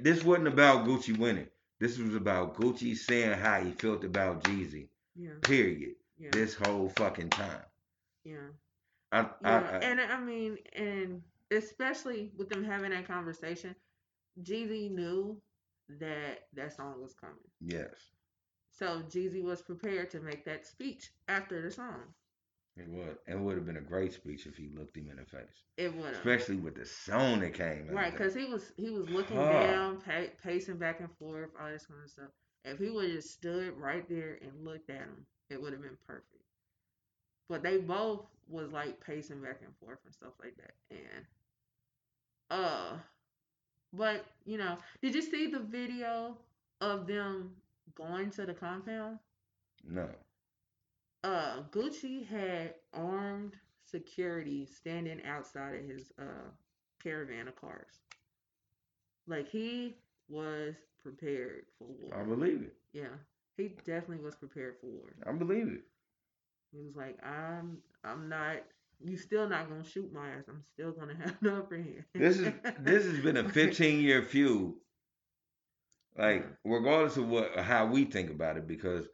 This 0.00 0.24
wasn't 0.24 0.48
about 0.48 0.86
Gucci 0.86 1.16
winning. 1.16 1.48
This 1.78 1.98
was 1.98 2.14
about 2.14 2.56
Gucci 2.56 2.96
saying 2.96 3.38
how 3.38 3.60
he 3.60 3.72
felt 3.72 4.04
about 4.04 4.42
Jeezy. 4.42 4.88
Yeah. 5.14 5.38
Period. 5.42 5.94
Yeah. 6.18 6.30
This 6.32 6.54
whole 6.54 6.88
fucking 6.88 7.30
time. 7.30 7.62
yeah. 8.24 8.48
I, 9.12 9.28
Yeah, 9.40 9.48
I, 9.48 9.76
I, 9.76 9.78
and 9.80 10.00
I 10.00 10.20
mean, 10.20 10.58
and 10.74 11.22
especially 11.50 12.32
with 12.36 12.48
them 12.48 12.64
having 12.64 12.90
that 12.90 13.06
conversation, 13.06 13.74
Jeezy 14.42 14.90
knew 14.90 15.40
that 16.00 16.46
that 16.54 16.74
song 16.76 17.00
was 17.00 17.14
coming. 17.14 17.36
yes, 17.60 18.10
So 18.70 19.02
Jeezy 19.02 19.42
was 19.42 19.62
prepared 19.62 20.10
to 20.10 20.20
make 20.20 20.44
that 20.44 20.66
speech 20.66 21.10
after 21.28 21.60
the 21.62 21.70
song. 21.70 22.14
It 22.78 22.88
would. 22.88 23.16
It 23.26 23.38
would 23.38 23.56
have 23.56 23.66
been 23.66 23.76
a 23.76 23.80
great 23.82 24.12
speech 24.12 24.46
if 24.46 24.56
he 24.56 24.68
looked 24.68 24.96
him 24.96 25.10
in 25.10 25.16
the 25.16 25.24
face. 25.24 25.64
It 25.76 25.94
would 25.94 26.04
have. 26.06 26.14
especially 26.14 26.56
with 26.56 26.74
the 26.76 26.84
song 26.86 27.40
that 27.40 27.54
came. 27.54 27.88
Right, 27.90 28.12
because 28.12 28.34
he 28.34 28.44
was 28.44 28.72
he 28.76 28.90
was 28.90 29.08
looking 29.10 29.36
Huh. 29.36 29.48
down, 29.48 30.00
pa- 30.00 30.32
pacing 30.42 30.78
back 30.78 31.00
and 31.00 31.10
forth, 31.18 31.50
all 31.60 31.68
this 31.70 31.86
kind 31.86 32.02
of 32.04 32.10
stuff. 32.10 32.30
If 32.64 32.78
he 32.78 32.90
would 32.90 33.04
have 33.06 33.14
just 33.14 33.32
stood 33.32 33.76
right 33.78 34.08
there 34.08 34.38
and 34.42 34.64
looked 34.64 34.90
at 34.90 34.96
him, 34.98 35.26
it 35.50 35.60
would 35.60 35.72
have 35.72 35.82
been 35.82 35.96
perfect. 36.06 36.42
But 37.48 37.62
they 37.62 37.78
both 37.78 38.26
was 38.48 38.72
like 38.72 39.00
pacing 39.00 39.42
back 39.42 39.60
and 39.62 39.74
forth 39.76 39.98
and 40.04 40.14
stuff 40.14 40.32
like 40.40 40.56
that. 40.56 40.74
And 40.90 41.26
uh 42.50 42.96
but 43.92 44.24
you 44.44 44.58
know, 44.58 44.78
did 45.02 45.14
you 45.14 45.22
see 45.22 45.46
the 45.48 45.60
video 45.60 46.36
of 46.80 47.06
them 47.06 47.56
going 47.94 48.30
to 48.32 48.46
the 48.46 48.54
compound? 48.54 49.18
no, 49.84 50.08
uh 51.24 51.62
Gucci 51.70 52.26
had 52.26 52.74
armed 52.92 53.54
security 53.84 54.66
standing 54.66 55.22
outside 55.24 55.74
of 55.76 55.84
his 55.84 56.12
uh 56.18 56.50
caravan 57.02 57.48
of 57.48 57.56
cars. 57.56 58.00
Like 59.26 59.48
he 59.48 59.96
was 60.28 60.74
prepared 61.02 61.66
for 61.78 61.86
I 62.14 62.22
believe 62.24 62.62
it. 62.62 62.74
Yeah. 62.92 63.16
He 63.56 63.68
definitely 63.84 64.24
was 64.24 64.36
prepared 64.36 64.76
for 64.80 64.86
war. 64.86 65.10
I 65.26 65.32
believe 65.32 65.68
it. 65.68 65.80
He 66.72 66.78
was 66.78 66.96
like, 66.96 67.18
I'm 67.24 67.78
I'm 68.04 68.28
not 68.28 68.56
you 69.00 69.16
still 69.16 69.48
not 69.48 69.68
gonna 69.68 69.84
shoot 69.84 70.12
my 70.12 70.28
ass. 70.30 70.44
I'm 70.48 70.62
still 70.74 70.92
gonna 70.92 71.14
have 71.16 71.36
the 71.40 71.56
upper 71.58 71.76
hand. 71.76 72.04
This 72.14 72.38
is 72.38 72.52
this 72.80 73.04
has 73.04 73.18
been 73.20 73.36
a 73.36 73.48
15 73.48 74.00
year 74.00 74.22
feud. 74.22 74.74
Like 76.16 76.46
regardless 76.64 77.16
of 77.16 77.28
what 77.28 77.56
how 77.58 77.86
we 77.86 78.04
think 78.04 78.30
about 78.30 78.56
it, 78.56 78.66
because 78.66 79.06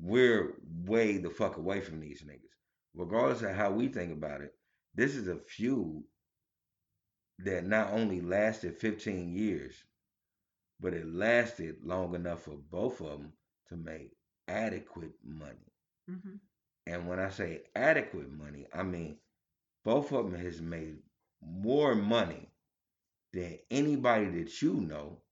we're 0.00 0.54
way 0.84 1.18
the 1.18 1.30
fuck 1.30 1.56
away 1.56 1.80
from 1.80 2.00
these 2.00 2.22
niggas. 2.22 2.56
Regardless 2.94 3.42
of 3.42 3.54
how 3.54 3.70
we 3.70 3.88
think 3.88 4.12
about 4.12 4.40
it, 4.42 4.54
this 4.94 5.14
is 5.16 5.28
a 5.28 5.36
feud 5.36 6.04
that 7.40 7.64
not 7.66 7.92
only 7.92 8.20
lasted 8.20 8.76
15 8.78 9.34
years, 9.34 9.82
but 10.80 10.94
it 10.94 11.06
lasted 11.06 11.84
long 11.84 12.14
enough 12.14 12.42
for 12.42 12.56
both 12.56 13.00
of 13.00 13.20
them 13.20 13.32
to 13.68 13.76
make 13.76 14.16
adequate 14.48 15.14
money. 15.24 15.72
hmm 16.08 16.36
And 16.86 17.08
when 17.08 17.18
I 17.18 17.30
say 17.30 17.64
adequate 17.74 18.30
money, 18.30 18.66
I 18.74 18.82
mean 18.82 19.18
both 19.84 20.12
of 20.12 20.30
them 20.30 20.40
has 20.40 20.60
made 20.60 20.98
more 21.42 21.94
money 21.94 22.52
than 23.32 23.58
anybody 23.70 24.30
that 24.42 24.62
you 24.62 24.74
know 24.74 25.22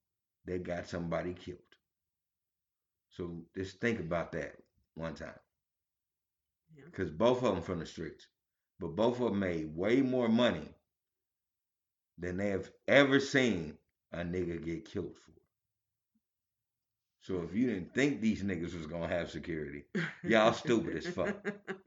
that 0.46 0.62
got 0.64 0.88
somebody 0.88 1.34
killed. 1.34 1.67
So 3.18 3.44
just 3.56 3.80
think 3.80 4.00
about 4.00 4.32
that 4.32 4.54
one 4.94 5.14
time. 5.14 5.38
Yeah. 6.76 6.84
Because 6.86 7.10
both 7.10 7.42
of 7.42 7.54
them 7.54 7.62
from 7.62 7.80
the 7.80 7.86
streets. 7.86 8.26
But 8.80 8.96
both 8.96 9.20
of 9.20 9.30
them 9.30 9.40
made 9.40 9.76
way 9.76 10.00
more 10.02 10.28
money 10.28 10.68
than 12.18 12.36
they 12.38 12.50
have 12.50 12.70
ever 12.88 13.20
seen 13.20 13.78
a 14.12 14.18
nigga 14.18 14.64
get 14.64 14.84
killed 14.84 15.16
for. 15.18 15.32
So 17.22 17.42
if 17.42 17.54
you 17.54 17.66
didn't 17.68 17.94
think 17.94 18.20
these 18.20 18.42
niggas 18.42 18.76
was 18.76 18.86
gonna 18.86 19.08
have 19.08 19.30
security, 19.30 19.84
Y'all 20.24 20.52
stupid 20.52 20.96
as 20.96 21.06
fuck. 21.06 21.36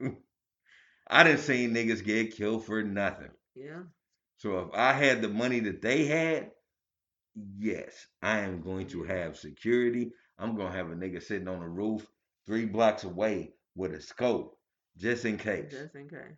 I 1.08 1.24
didn't 1.24 1.40
see 1.40 1.66
niggas 1.68 2.04
get 2.04 2.36
killed 2.36 2.64
for 2.66 2.82
nothing. 2.82 3.30
yeah. 3.54 3.82
So 4.38 4.58
if 4.60 4.68
I 4.74 4.92
had 4.92 5.22
the 5.22 5.28
money 5.28 5.60
that 5.60 5.82
they 5.82 6.06
had, 6.06 6.52
yes, 7.58 8.06
I 8.22 8.40
am 8.40 8.62
going 8.62 8.88
to 8.88 9.04
have 9.04 9.38
security. 9.38 10.12
I'm 10.42 10.56
gonna 10.56 10.72
have 10.72 10.90
a 10.90 10.94
nigga 10.94 11.22
sitting 11.22 11.46
on 11.46 11.60
the 11.60 11.68
roof 11.68 12.04
three 12.46 12.64
blocks 12.64 13.04
away 13.04 13.52
with 13.76 13.92
a 13.92 14.00
scope, 14.00 14.58
just 14.98 15.24
in 15.24 15.38
case. 15.38 15.70
Just 15.70 15.94
in 15.94 16.08
case. 16.08 16.36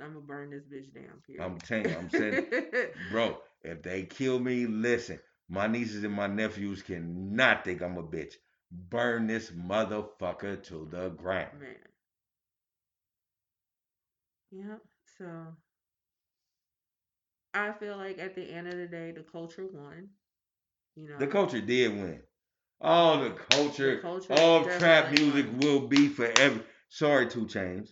I'm 0.00 0.14
gonna 0.14 0.20
burn 0.20 0.50
this 0.50 0.62
bitch 0.62 0.94
down. 0.94 1.20
Period. 1.26 1.44
I'm 1.44 1.58
telling 1.58 1.88
you, 1.88 1.96
I'm 1.96 2.08
saying, 2.10 2.46
bro, 3.10 3.38
if 3.62 3.82
they 3.82 4.04
kill 4.04 4.38
me, 4.38 4.66
listen, 4.66 5.18
my 5.48 5.66
nieces 5.66 6.04
and 6.04 6.14
my 6.14 6.28
nephews 6.28 6.82
cannot 6.82 7.64
think 7.64 7.82
I'm 7.82 7.98
a 7.98 8.02
bitch. 8.04 8.34
Burn 8.70 9.26
this 9.26 9.50
motherfucker 9.50 10.62
to 10.64 10.88
the 10.88 11.08
ground. 11.08 11.58
Man. 11.60 11.74
Yep. 14.52 14.80
So 15.18 15.26
I 17.54 17.72
feel 17.72 17.96
like 17.96 18.18
at 18.20 18.36
the 18.36 18.42
end 18.42 18.68
of 18.68 18.76
the 18.76 18.86
day, 18.86 19.10
the 19.10 19.22
culture 19.22 19.66
won. 19.72 20.10
You 20.94 21.08
know, 21.08 21.18
The 21.18 21.26
culture 21.26 21.60
did 21.60 21.92
win. 21.92 22.20
Oh, 22.80 23.24
the 23.24 23.30
culture, 23.30 23.96
The 23.96 24.02
culture 24.02 24.32
all 24.34 24.64
trap 24.64 25.10
music 25.12 25.46
will 25.58 25.88
be 25.88 26.08
forever. 26.08 26.60
Sorry, 26.88 27.28
2 27.28 27.46
Chainz. 27.46 27.90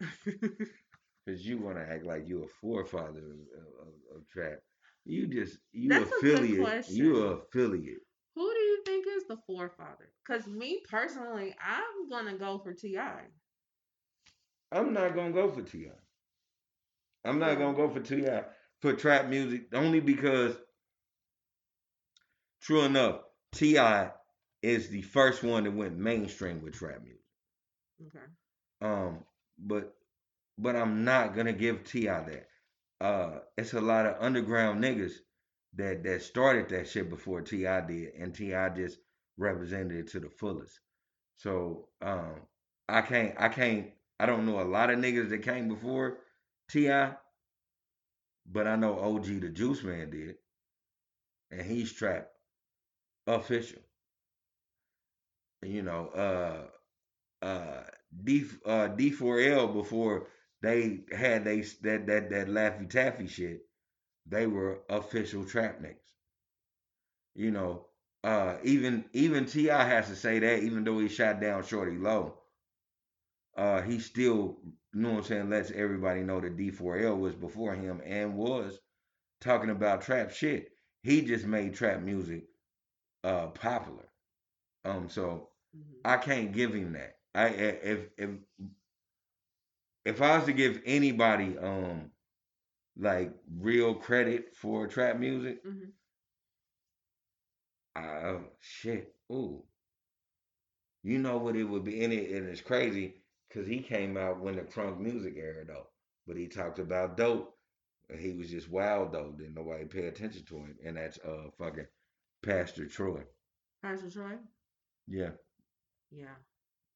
Cause 1.28 1.40
you 1.40 1.58
want 1.58 1.78
to 1.78 1.82
act 1.82 2.04
like 2.04 2.22
you're 2.26 2.44
a 2.44 2.48
forefather 2.60 3.18
of, 3.18 3.88
of, 3.88 4.18
of 4.18 4.28
trap. 4.28 4.58
You 5.04 5.26
just 5.26 5.58
you 5.72 5.88
That's 5.88 6.10
affiliate. 6.12 6.88
You 6.88 7.16
affiliate. 7.16 7.98
Who 8.34 8.52
do 8.52 8.60
you 8.60 8.82
think 8.84 9.06
is 9.08 9.24
the 9.28 9.38
forefather? 9.46 10.12
Because 10.24 10.46
me 10.46 10.82
personally, 10.88 11.54
I'm 11.60 12.08
gonna 12.10 12.36
go 12.36 12.58
for 12.58 12.74
T.I. 12.74 13.22
I'm 14.70 14.92
not 14.92 15.14
gonna 15.14 15.32
go 15.32 15.50
for 15.50 15.62
T.I. 15.62 15.90
I'm 17.28 17.38
not 17.38 17.58
gonna 17.58 17.76
go 17.76 17.88
for 17.88 18.00
T.I 18.00 18.44
for 18.80 18.92
trap 18.92 19.26
music 19.26 19.66
only 19.72 20.00
because, 20.00 20.56
true 22.62 22.82
enough, 22.82 23.20
T.I 23.52 24.10
is 24.62 24.88
the 24.88 25.02
first 25.02 25.42
one 25.42 25.64
that 25.64 25.72
went 25.72 25.96
mainstream 25.96 26.62
with 26.62 26.74
trap 26.74 27.02
music. 27.02 27.22
Okay. 28.06 28.24
Um, 28.82 29.24
but 29.58 29.94
but 30.58 30.76
I'm 30.76 31.04
not 31.04 31.34
gonna 31.34 31.52
give 31.52 31.84
T.I 31.84 32.20
that. 32.20 32.48
Uh, 33.00 33.38
it's 33.56 33.74
a 33.74 33.80
lot 33.80 34.06
of 34.06 34.16
underground 34.20 34.82
niggas 34.82 35.12
that 35.74 36.02
that 36.04 36.22
started 36.22 36.68
that 36.70 36.88
shit 36.88 37.10
before 37.10 37.40
T.I 37.40 37.80
did, 37.82 38.14
and 38.14 38.34
T.I 38.34 38.68
just 38.70 38.98
represented 39.36 39.98
it 39.98 40.08
to 40.08 40.20
the 40.20 40.30
fullest. 40.30 40.80
So 41.36 41.88
um, 42.00 42.40
I 42.88 43.02
can't 43.02 43.34
I 43.38 43.48
can't 43.48 43.90
I 44.18 44.26
don't 44.26 44.46
know 44.46 44.60
a 44.60 44.64
lot 44.64 44.90
of 44.90 44.98
niggas 44.98 45.30
that 45.30 45.42
came 45.42 45.68
before 45.68 46.18
T.I, 46.70 47.12
but 48.50 48.66
I 48.66 48.76
know 48.76 48.94
OJ 48.94 49.40
the 49.40 49.50
Juiceman 49.50 50.10
did, 50.10 50.36
and 51.50 51.62
he's 51.62 51.92
trap 51.92 52.28
official. 53.26 53.80
You 55.62 55.82
know, 55.82 56.08
uh, 56.08 57.44
uh, 57.44 57.82
D 58.24 58.44
uh 58.64 58.88
D4L 58.88 59.72
before 59.72 60.28
they 60.62 61.00
had 61.12 61.44
they 61.44 61.60
that 61.82 62.06
that 62.06 62.30
that 62.30 62.48
Laffy 62.48 62.88
Taffy 62.88 63.26
shit, 63.26 63.62
they 64.26 64.46
were 64.46 64.80
official 64.88 65.44
trap 65.44 65.80
niggas. 65.80 65.96
You 67.34 67.50
know, 67.50 67.86
uh, 68.24 68.56
even 68.62 69.04
even 69.12 69.46
T.I 69.46 69.84
has 69.88 70.08
to 70.08 70.16
say 70.16 70.38
that 70.38 70.62
even 70.62 70.84
though 70.84 70.98
he 70.98 71.08
shot 71.08 71.40
down 71.40 71.62
Shawty 71.62 72.00
Lo, 72.00 72.38
uh, 73.56 73.82
he 73.82 73.98
still, 73.98 74.58
you 74.64 75.00
know 75.00 75.10
what 75.10 75.18
I'm 75.18 75.24
saying, 75.24 75.50
lets 75.50 75.70
everybody 75.70 76.22
know 76.22 76.40
that 76.40 76.56
D4L 76.56 77.18
was 77.18 77.34
before 77.34 77.74
him 77.74 78.00
and 78.04 78.36
was 78.36 78.78
talking 79.40 79.70
about 79.70 80.02
trap 80.02 80.30
shit. 80.30 80.70
He 81.02 81.22
just 81.22 81.44
made 81.46 81.74
trap 81.74 82.00
music 82.00 82.44
uh 83.26 83.48
popular. 83.48 84.08
Um, 84.84 85.08
so 85.10 85.50
Mhm. 85.76 86.00
I 86.04 86.16
can't 86.18 86.52
give 86.52 86.74
him 86.74 86.92
that. 86.94 87.18
I 87.34 87.48
if 87.48 88.08
if 88.18 88.30
if 90.04 90.22
I 90.22 90.36
was 90.38 90.46
to 90.46 90.52
give 90.52 90.80
anybody 90.86 91.58
um 91.58 92.10
like 92.96 93.32
real 93.58 93.94
credit 93.94 94.54
for 94.56 94.86
trap 94.88 95.18
music, 95.18 95.64
Mhm. 95.64 95.92
uh 97.96 98.38
shit. 98.60 99.14
Ooh. 99.32 99.64
You 101.02 101.18
know 101.18 101.38
what 101.38 101.56
it 101.56 101.64
would 101.64 101.84
be 101.84 102.04
and 102.04 102.12
it 102.12 102.30
and 102.32 102.48
it's 102.48 102.60
crazy 102.60 103.22
because 103.48 103.66
he 103.66 103.80
came 103.80 104.16
out 104.16 104.40
when 104.40 104.56
the 104.56 104.62
crunk 104.62 104.98
music 104.98 105.34
era 105.36 105.64
though. 105.64 105.88
But 106.26 106.36
he 106.36 106.48
talked 106.48 106.78
about 106.78 107.16
dope. 107.16 107.56
He 108.18 108.32
was 108.32 108.50
just 108.50 108.68
wild 108.70 109.12
though. 109.12 109.32
Didn't 109.32 109.54
nobody 109.54 109.84
pay 109.86 110.06
attention 110.06 110.44
to 110.46 110.56
him. 110.56 110.78
And 110.84 110.96
that's 110.96 111.18
uh 111.20 111.50
fucking 111.58 111.86
Pastor 112.46 112.86
Troy. 112.86 113.22
Pastor 113.82 114.10
Troy. 114.10 114.34
Yeah. 115.08 115.30
Yeah. 116.10 116.36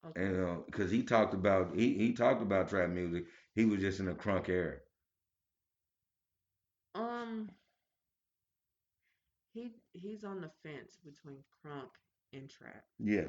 Okay. 0.07 0.24
And 0.24 0.44
uh, 0.44 0.57
cause 0.70 0.90
he 0.90 1.03
talked 1.03 1.34
about 1.34 1.74
he 1.74 1.94
he 1.94 2.12
talked 2.12 2.40
about 2.40 2.68
trap 2.68 2.88
music. 2.90 3.24
He 3.55 3.64
was 3.64 3.80
just 3.80 4.01
in 4.01 4.07
the 4.07 4.12
crunk 4.12 4.48
era. 4.48 4.76
Um, 6.94 7.51
he 9.53 9.72
he's 9.92 10.24
on 10.24 10.40
the 10.40 10.51
fence 10.62 10.96
between 11.05 11.38
crunk 11.64 11.90
and 12.32 12.48
trap. 12.48 12.84
Yeah. 12.98 13.28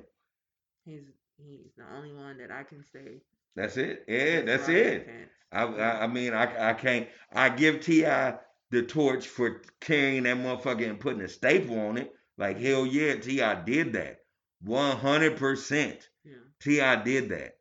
He's 0.85 1.03
he's 1.37 1.73
the 1.77 1.83
only 1.95 2.13
one 2.13 2.37
that 2.37 2.51
I 2.51 2.63
can 2.63 2.83
say. 2.83 3.21
That's 3.55 3.77
it. 3.77 4.05
Yeah, 4.07 4.41
that's 4.41 4.69
it. 4.69 5.07
I, 5.51 5.63
I 5.63 6.03
I 6.03 6.07
mean 6.07 6.33
I 6.33 6.69
I 6.69 6.73
can't 6.73 7.07
I 7.33 7.49
give 7.49 7.81
T.I 7.81 8.35
the 8.71 8.83
torch 8.83 9.27
for 9.27 9.61
carrying 9.81 10.23
that 10.23 10.37
motherfucker 10.37 10.89
and 10.89 10.99
putting 10.99 11.21
a 11.21 11.29
staple 11.29 11.79
on 11.79 11.97
it. 11.97 12.13
Like 12.37 12.59
hell 12.59 12.85
yeah, 12.87 13.15
T.I 13.17 13.63
did 13.63 13.93
that, 13.93 14.21
one 14.61 14.97
hundred 14.97 15.37
percent. 15.37 16.09
Yeah. 16.25 16.33
T.I 16.61 16.95
did 17.03 17.29
that. 17.29 17.57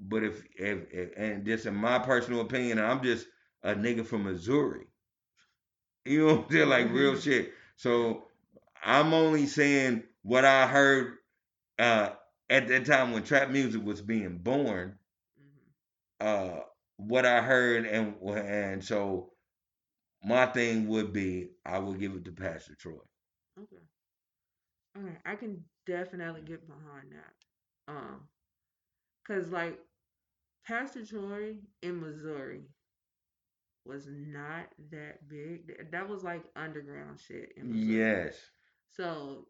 But 0.00 0.24
if, 0.24 0.42
if 0.56 0.92
if 0.92 1.10
and 1.16 1.44
just 1.46 1.66
in 1.66 1.74
my 1.76 1.98
personal 2.00 2.40
opinion, 2.40 2.78
I'm 2.80 3.02
just 3.02 3.26
a 3.62 3.74
nigga 3.74 4.06
from 4.06 4.24
Missouri. 4.24 4.86
You 6.04 6.26
know 6.26 6.34
what 6.34 6.44
I'm 6.46 6.50
saying? 6.52 6.68
Like 6.68 6.90
real 6.92 7.16
shit. 7.18 7.52
So 7.76 8.24
I'm 8.82 9.12
only 9.14 9.46
saying 9.46 10.04
what 10.22 10.44
I 10.44 10.66
heard 10.66 11.18
uh, 11.78 12.10
at 12.50 12.68
that 12.68 12.86
time 12.86 13.12
when 13.12 13.24
trap 13.24 13.50
music 13.50 13.84
was 13.84 14.00
being 14.00 14.38
born. 14.38 14.98
hmm 15.38 16.26
uh 16.26 16.60
what 16.96 17.24
I 17.26 17.42
heard 17.42 17.86
and 17.86 18.16
and 18.22 18.84
so 18.84 19.32
my 20.24 20.46
thing 20.46 20.88
would 20.88 21.12
be 21.12 21.50
I 21.64 21.78
would 21.78 22.00
give 22.00 22.14
it 22.14 22.24
to 22.24 22.32
Pastor 22.32 22.74
Troy. 22.74 22.94
Okay. 23.58 23.82
Okay. 24.98 25.16
I 25.24 25.34
can 25.34 25.62
definitely 25.86 26.42
get 26.42 26.66
behind 26.66 27.12
that. 27.12 27.92
Um, 27.92 28.28
cause 29.26 29.48
like 29.50 29.78
Pastor 30.66 31.04
Troy 31.04 31.56
in 31.82 32.00
Missouri 32.00 32.62
was 33.86 34.06
not 34.08 34.66
that 34.92 35.26
big. 35.28 35.90
That 35.90 36.08
was 36.08 36.22
like 36.22 36.44
underground 36.56 37.18
shit 37.20 37.52
in 37.56 37.72
Missouri. 37.72 37.96
Yes. 37.96 38.36
So 38.90 39.46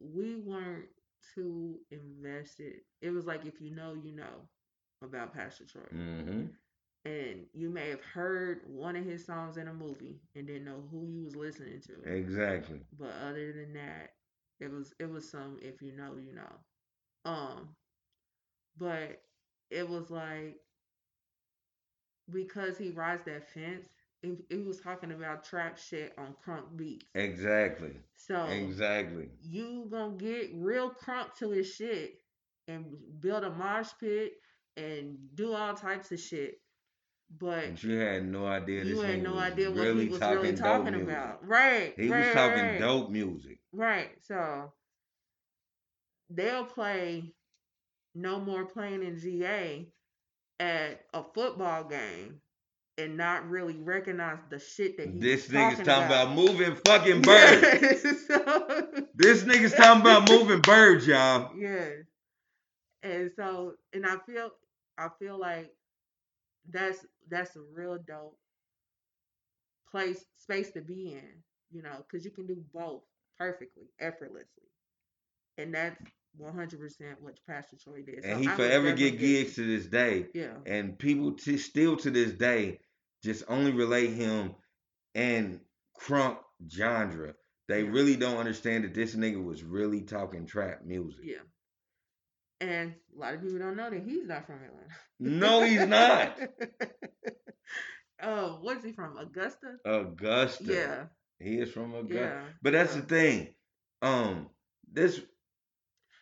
we 0.00 0.36
weren't 0.36 0.88
too 1.34 1.78
invested. 1.90 2.80
It 3.00 3.10
was 3.10 3.26
like 3.26 3.46
if 3.46 3.60
you 3.60 3.74
know, 3.74 3.94
you 3.94 4.12
know 4.12 4.48
about 5.02 5.34
Pastor 5.34 5.64
Troy. 5.64 5.82
Mm-hmm. 5.94 6.46
And 7.08 7.46
you 7.54 7.70
may 7.70 7.88
have 7.88 8.02
heard 8.02 8.60
one 8.66 8.94
of 8.94 9.04
his 9.04 9.24
songs 9.24 9.56
in 9.56 9.68
a 9.68 9.72
movie 9.72 10.20
and 10.34 10.46
didn't 10.46 10.66
know 10.66 10.82
who 10.90 11.06
he 11.06 11.24
was 11.24 11.34
listening 11.34 11.80
to. 11.86 12.12
Exactly. 12.12 12.80
But 12.98 13.12
other 13.26 13.52
than 13.52 13.72
that, 13.74 14.10
it 14.60 14.70
was 14.70 14.92
it 14.98 15.08
was 15.10 15.28
some 15.30 15.58
if 15.62 15.80
you 15.80 15.92
know, 15.92 16.16
you 16.18 16.34
know. 16.34 17.30
Um 17.30 17.68
but 18.76 19.22
it 19.70 19.88
was 19.88 20.10
like 20.10 20.56
because 22.30 22.76
he 22.76 22.90
rides 22.90 23.22
that 23.24 23.48
fence, 23.54 23.88
it, 24.22 24.36
it 24.50 24.66
was 24.66 24.80
talking 24.80 25.12
about 25.12 25.44
trap 25.44 25.78
shit 25.78 26.12
on 26.18 26.34
crunk 26.46 26.76
beats. 26.76 27.06
Exactly. 27.14 27.92
So 28.16 28.44
Exactly. 28.44 29.30
you 29.40 29.88
gonna 29.90 30.16
get 30.16 30.50
real 30.54 30.90
crunk 30.90 31.34
to 31.38 31.50
his 31.52 31.72
shit 31.72 32.18
and 32.66 32.84
build 33.20 33.44
a 33.44 33.50
mosh 33.50 33.90
pit 33.98 34.32
and 34.76 35.16
do 35.34 35.54
all 35.54 35.72
types 35.72 36.12
of 36.12 36.20
shit. 36.20 36.60
But 37.40 37.82
you 37.84 37.98
had 37.98 38.24
no 38.26 38.46
idea 38.46 38.84
you 38.84 39.00
had 39.00 39.22
no 39.22 39.36
idea 39.38 39.70
what 39.70 39.80
really 39.80 40.04
he 40.04 40.08
was 40.10 40.18
talking 40.18 40.38
really 40.38 40.56
talking 40.56 40.92
music. 40.92 41.08
about. 41.08 41.46
Right. 41.46 41.94
He 41.96 42.08
right, 42.08 42.26
was 42.26 42.34
talking 42.34 42.64
right, 42.64 42.80
dope 42.80 43.10
music. 43.10 43.58
Right. 43.72 44.10
So 44.22 44.72
they'll 46.30 46.64
play 46.64 47.32
no 48.14 48.40
more 48.40 48.64
playing 48.64 49.02
in 49.02 49.18
GA 49.18 49.86
at 50.60 51.02
a 51.14 51.22
football 51.34 51.84
game 51.84 52.40
and 52.96 53.16
not 53.16 53.48
really 53.48 53.76
recognize 53.76 54.38
the 54.50 54.58
shit 54.58 54.96
that 54.96 55.08
he's 55.08 55.22
This 55.22 55.48
nigga's 55.48 55.78
talking 55.78 55.84
talking 55.84 56.06
about, 56.06 56.22
about. 56.32 56.34
moving 56.34 56.76
fucking 56.84 57.22
birds. 57.22 57.62
Yes, 57.82 58.26
so- 58.26 58.90
This 59.14 59.42
nigga's 59.44 59.74
talking 59.74 60.00
about 60.00 60.28
moving 60.30 60.60
birds, 60.60 61.06
y'all. 61.06 61.52
Yes. 61.58 61.92
And 63.02 63.30
so 63.36 63.74
and 63.92 64.04
I 64.04 64.16
feel 64.26 64.50
I 64.98 65.08
feel 65.20 65.38
like 65.38 65.72
that's 66.70 67.06
that's 67.28 67.56
a 67.56 67.60
real 67.74 67.98
dope 68.06 68.38
place 69.90 70.24
space 70.36 70.70
to 70.72 70.80
be 70.80 71.12
in, 71.12 71.42
you 71.70 71.82
know, 71.82 72.04
because 72.08 72.24
you 72.24 72.30
can 72.30 72.46
do 72.46 72.62
both 72.72 73.02
perfectly, 73.38 73.84
effortlessly. 74.00 74.64
And 75.58 75.74
that's 75.74 75.96
one 76.36 76.54
hundred 76.54 76.80
percent 76.80 77.20
what 77.22 77.38
Pastor 77.46 77.76
Troy 77.82 78.02
did. 78.02 78.24
So 78.24 78.30
And 78.30 78.40
he 78.40 78.48
I 78.48 78.56
forever 78.56 78.92
get 78.92 79.18
gigs 79.18 79.54
to 79.56 79.66
this 79.66 79.86
day. 79.86 80.26
Yeah. 80.34 80.56
and 80.66 80.98
people 80.98 81.32
t- 81.32 81.58
still 81.58 81.96
to 81.98 82.10
this 82.10 82.32
day 82.32 82.80
just 83.22 83.44
only 83.48 83.72
relate 83.72 84.10
him 84.12 84.54
and 85.14 85.60
crunk 86.00 86.38
genre. 86.70 87.34
They 87.68 87.82
Yeah. 87.82 87.90
really 87.90 88.16
don't 88.16 88.38
understand 88.38 88.84
that 88.84 88.94
this 88.94 89.14
nigga 89.14 89.42
was 89.42 89.62
really 89.62 90.02
talking 90.02 90.46
trap 90.46 90.84
music. 90.84 91.24
Yeah. 91.24 91.42
And 92.60 92.94
a 93.16 93.20
lot 93.20 93.34
of 93.34 93.42
people 93.42 93.58
don't 93.58 93.76
know 93.76 93.88
that 93.88 94.02
he's 94.02 94.26
not 94.26 94.46
from 94.46 94.56
Atlanta. 94.56 94.94
No, 95.20 95.62
he's 95.62 95.86
not. 95.86 96.38
Oh, 98.22 98.58
what's 98.62 98.84
he 98.84 98.92
from? 98.92 99.16
Augusta? 99.16 99.76
Augusta. 99.84 100.64
Yeah. 100.64 101.04
He 101.38 101.58
is 101.58 101.70
from 101.70 101.94
Augusta. 101.94 102.14
Yeah. 102.14 102.40
But 102.62 102.72
that's 102.72 102.94
yeah. 102.94 103.00
the 103.00 103.06
thing. 103.06 103.48
Um, 104.02 104.48
this 104.92 105.20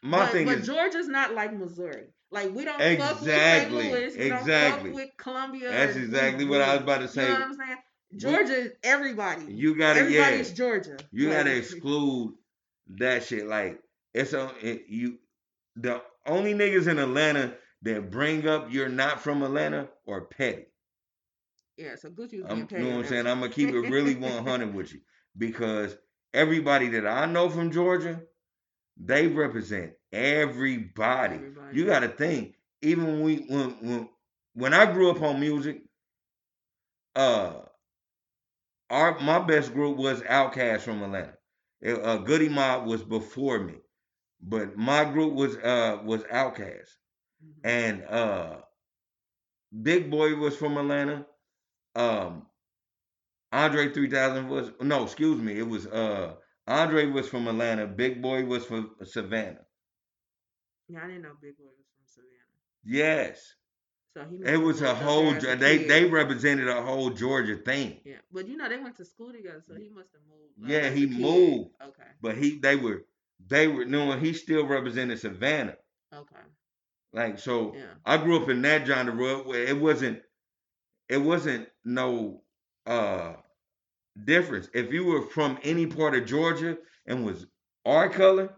my 0.03 0.18
but, 0.18 0.32
thing 0.32 0.47
but 0.47 0.59
is 0.59 0.66
Georgia's 0.66 1.09
not 1.09 1.34
like 1.34 1.55
Missouri. 1.55 2.09
Like 2.30 2.55
we 2.55 2.64
don't 2.64 2.78
fuck 2.78 3.20
with 3.20 3.28
St. 3.28 3.28
Exactly. 3.28 3.91
Louis. 3.91 4.16
We 4.16 4.28
don't 4.28 4.39
Exactly. 4.39 4.91
fuck 4.91 4.97
with 4.97 5.11
Columbia. 5.16 5.70
That's 5.70 5.97
exactly 5.97 6.45
what 6.45 6.61
I 6.61 6.74
was 6.74 6.82
about 6.82 7.01
to 7.01 7.09
say. 7.09 7.22
You 7.22 7.28
know 7.28 7.34
what 7.34 7.43
I'm 7.43 7.55
saying? 7.55 7.76
Georgia 8.16 8.55
is 8.55 8.72
everybody. 8.82 9.53
You 9.53 9.76
gotta 9.76 10.11
yeah. 10.11 10.20
Everybody's 10.20 10.53
Georgia. 10.53 10.97
You 11.12 11.30
gotta 11.30 11.57
exclude 11.57 12.34
that 12.99 13.24
shit. 13.24 13.47
Like 13.47 13.80
it's 14.12 14.32
a 14.32 14.51
it, 14.61 14.84
you. 14.89 15.18
The 15.76 16.03
only 16.27 16.55
niggas 16.55 16.89
in 16.89 16.99
Atlanta 16.99 17.57
that 17.83 18.11
bring 18.11 18.47
up 18.49 18.72
you're 18.72 18.89
not 18.89 19.20
from 19.20 19.43
Atlanta 19.43 19.89
or 20.05 20.22
petty. 20.27 20.66
Yeah, 21.77 21.97
so 21.97 22.09
Gucci 22.11 22.39
was 22.39 22.47
being 22.47 22.68
you 22.74 22.85
know 22.85 22.91
what 22.91 22.97
I'm 23.01 23.05
saying? 23.05 23.27
I'm 23.27 23.41
gonna 23.41 23.53
keep 23.53 23.70
it 23.70 23.81
really 23.81 24.14
100 24.14 24.74
with 24.74 24.93
you 24.93 25.01
because 25.37 25.97
everybody 26.33 26.89
that 26.91 27.07
I 27.07 27.27
know 27.27 27.49
from 27.51 27.70
Georgia, 27.70 28.20
they 28.97 29.27
represent 29.27 29.93
everybody. 30.12 31.35
Everybody. 31.37 31.77
You 31.77 31.87
gotta 31.87 32.09
think. 32.09 32.55
Even 32.83 33.05
when 33.07 33.22
we 33.22 33.37
when 33.49 33.70
when 33.81 34.09
when 34.55 34.74
I 34.74 34.91
grew 34.93 35.11
up 35.11 35.22
on 35.22 35.41
music, 35.41 35.83
uh, 37.14 37.62
our 38.91 39.18
my 39.20 39.39
best 39.39 39.72
group 39.72 39.97
was 39.97 40.22
Outkast 40.22 40.81
from 40.83 41.03
Atlanta. 41.03 41.37
It- 41.81 42.01
uh, 42.03 42.18
Goodie 42.18 42.49
Mob 42.49 42.87
was 42.87 43.03
before 43.03 43.59
me, 43.61 43.74
but 44.41 44.76
my 44.76 45.05
group 45.05 45.34
was 45.34 45.57
uh 45.57 46.01
was 46.05 46.22
Outkast, 46.24 46.91
Mhm. 47.45 47.61
and 47.64 48.05
uh, 48.05 48.62
Big 49.82 50.11
Boi 50.11 50.34
was 50.37 50.57
from 50.57 50.76
Atlanta. 50.76 51.26
Um, 51.95 52.47
Andre 53.53 53.91
3000 53.93 54.49
was 54.49 54.70
no, 54.80 55.05
excuse 55.05 55.41
me, 55.41 55.59
it 55.59 55.68
was 55.68 55.87
uh 55.87 56.37
Andre 56.66 57.07
was 57.07 57.28
from 57.28 57.49
Atlanta. 57.49 57.87
Big 57.87 58.20
Boi 58.22 58.45
was 58.45 58.64
from 58.64 58.95
Savannah. 59.05 59.66
Yeah, 60.89 61.03
I 61.05 61.07
didn't 61.09 61.22
know 61.22 61.34
Big 61.41 61.57
Boi 61.57 61.64
was 61.76 61.87
from 61.97 62.07
Savannah. 62.07 62.61
Yes, 62.84 63.55
So 64.14 64.24
he 64.24 64.37
it 64.37 64.57
was 64.59 64.80
a 64.82 64.95
whole. 64.95 65.30
there 65.30 65.37
as 65.37 65.45
a 65.45 65.57
Ge- 65.57 65.61
They 65.61 65.78
kid. 65.78 65.89
they 65.89 66.05
represented 66.07 66.68
a 66.68 66.82
whole 66.82 67.11
Georgia 67.11 67.57
thing. 67.57 68.01
Yeah, 68.05 68.16
but 68.32 68.47
you 68.49 68.57
know 68.57 68.68
they 68.68 68.78
went 68.78 68.97
to 68.97 69.05
school 69.05 69.32
together, 69.32 69.62
so 69.66 69.74
he 69.74 69.89
must 69.89 70.12
have 70.12 70.22
moved. 70.28 70.55
like, 70.61 70.70
Yeah, 70.70 70.91
he 70.91 71.07
moved. 71.07 71.70
Okay, 71.82 72.11
But 72.20 72.37
he 72.37 72.59
they 72.59 72.76
were 72.76 73.05
they 73.45 73.68
were 73.68 73.84
knowing 73.84 74.20
he 74.20 74.32
still 74.32 74.66
represented 74.66 75.18
Savannah. 75.18 75.76
okay, 76.12 76.41
Like 77.12 77.39
so, 77.39 77.74
yeah, 77.74 77.95
I 78.05 78.16
grew 78.18 78.43
up 78.43 78.49
in 78.49 78.62
that 78.62 78.87
genre 78.87 79.39
where 79.39 79.62
it 79.64 79.78
wasn't 79.80 80.22
it 81.09 81.18
wasn't 81.18 81.68
no 81.84 82.43
uh 82.87 83.34
difference. 84.24 84.68
If 84.74 84.93
you 84.93 85.05
were 85.05 85.22
from 85.22 85.59
any 85.62 85.87
part 85.87 86.14
of 86.14 86.26
Georgia 86.26 86.78
and 87.07 87.24
was 87.24 87.47
our 87.84 88.09
color, 88.09 88.55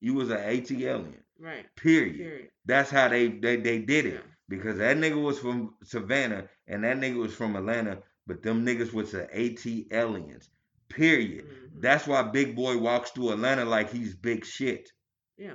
you 0.00 0.14
was 0.14 0.30
an 0.30 0.38
ATLien. 0.38 1.14
right. 1.38 1.66
Period. 1.76 2.16
Period. 2.16 2.48
That's 2.64 2.90
how 2.90 3.08
they 3.08 3.28
they, 3.28 3.56
they 3.56 3.78
did 3.78 4.06
it. 4.06 4.14
Yeah. 4.14 4.20
Because 4.48 4.78
that 4.78 4.96
nigga 4.96 5.20
was 5.20 5.38
from 5.38 5.74
Savannah 5.82 6.48
and 6.68 6.84
that 6.84 6.98
nigga 6.98 7.16
was 7.16 7.34
from 7.34 7.56
Atlanta, 7.56 7.98
but 8.26 8.42
them 8.42 8.64
niggas 8.64 8.92
was 8.92 9.12
the 9.12 9.26
ATLiens. 9.34 10.48
Period. 10.88 11.44
Mhm. 11.46 11.80
That's 11.82 12.06
why 12.06 12.22
Big 12.22 12.54
Boi 12.56 12.78
walks 12.78 13.10
through 13.10 13.30
Atlanta 13.32 13.64
like 13.64 13.90
he's 13.90 14.14
big 14.14 14.44
shit. 14.44 14.88
Yeah, 15.36 15.54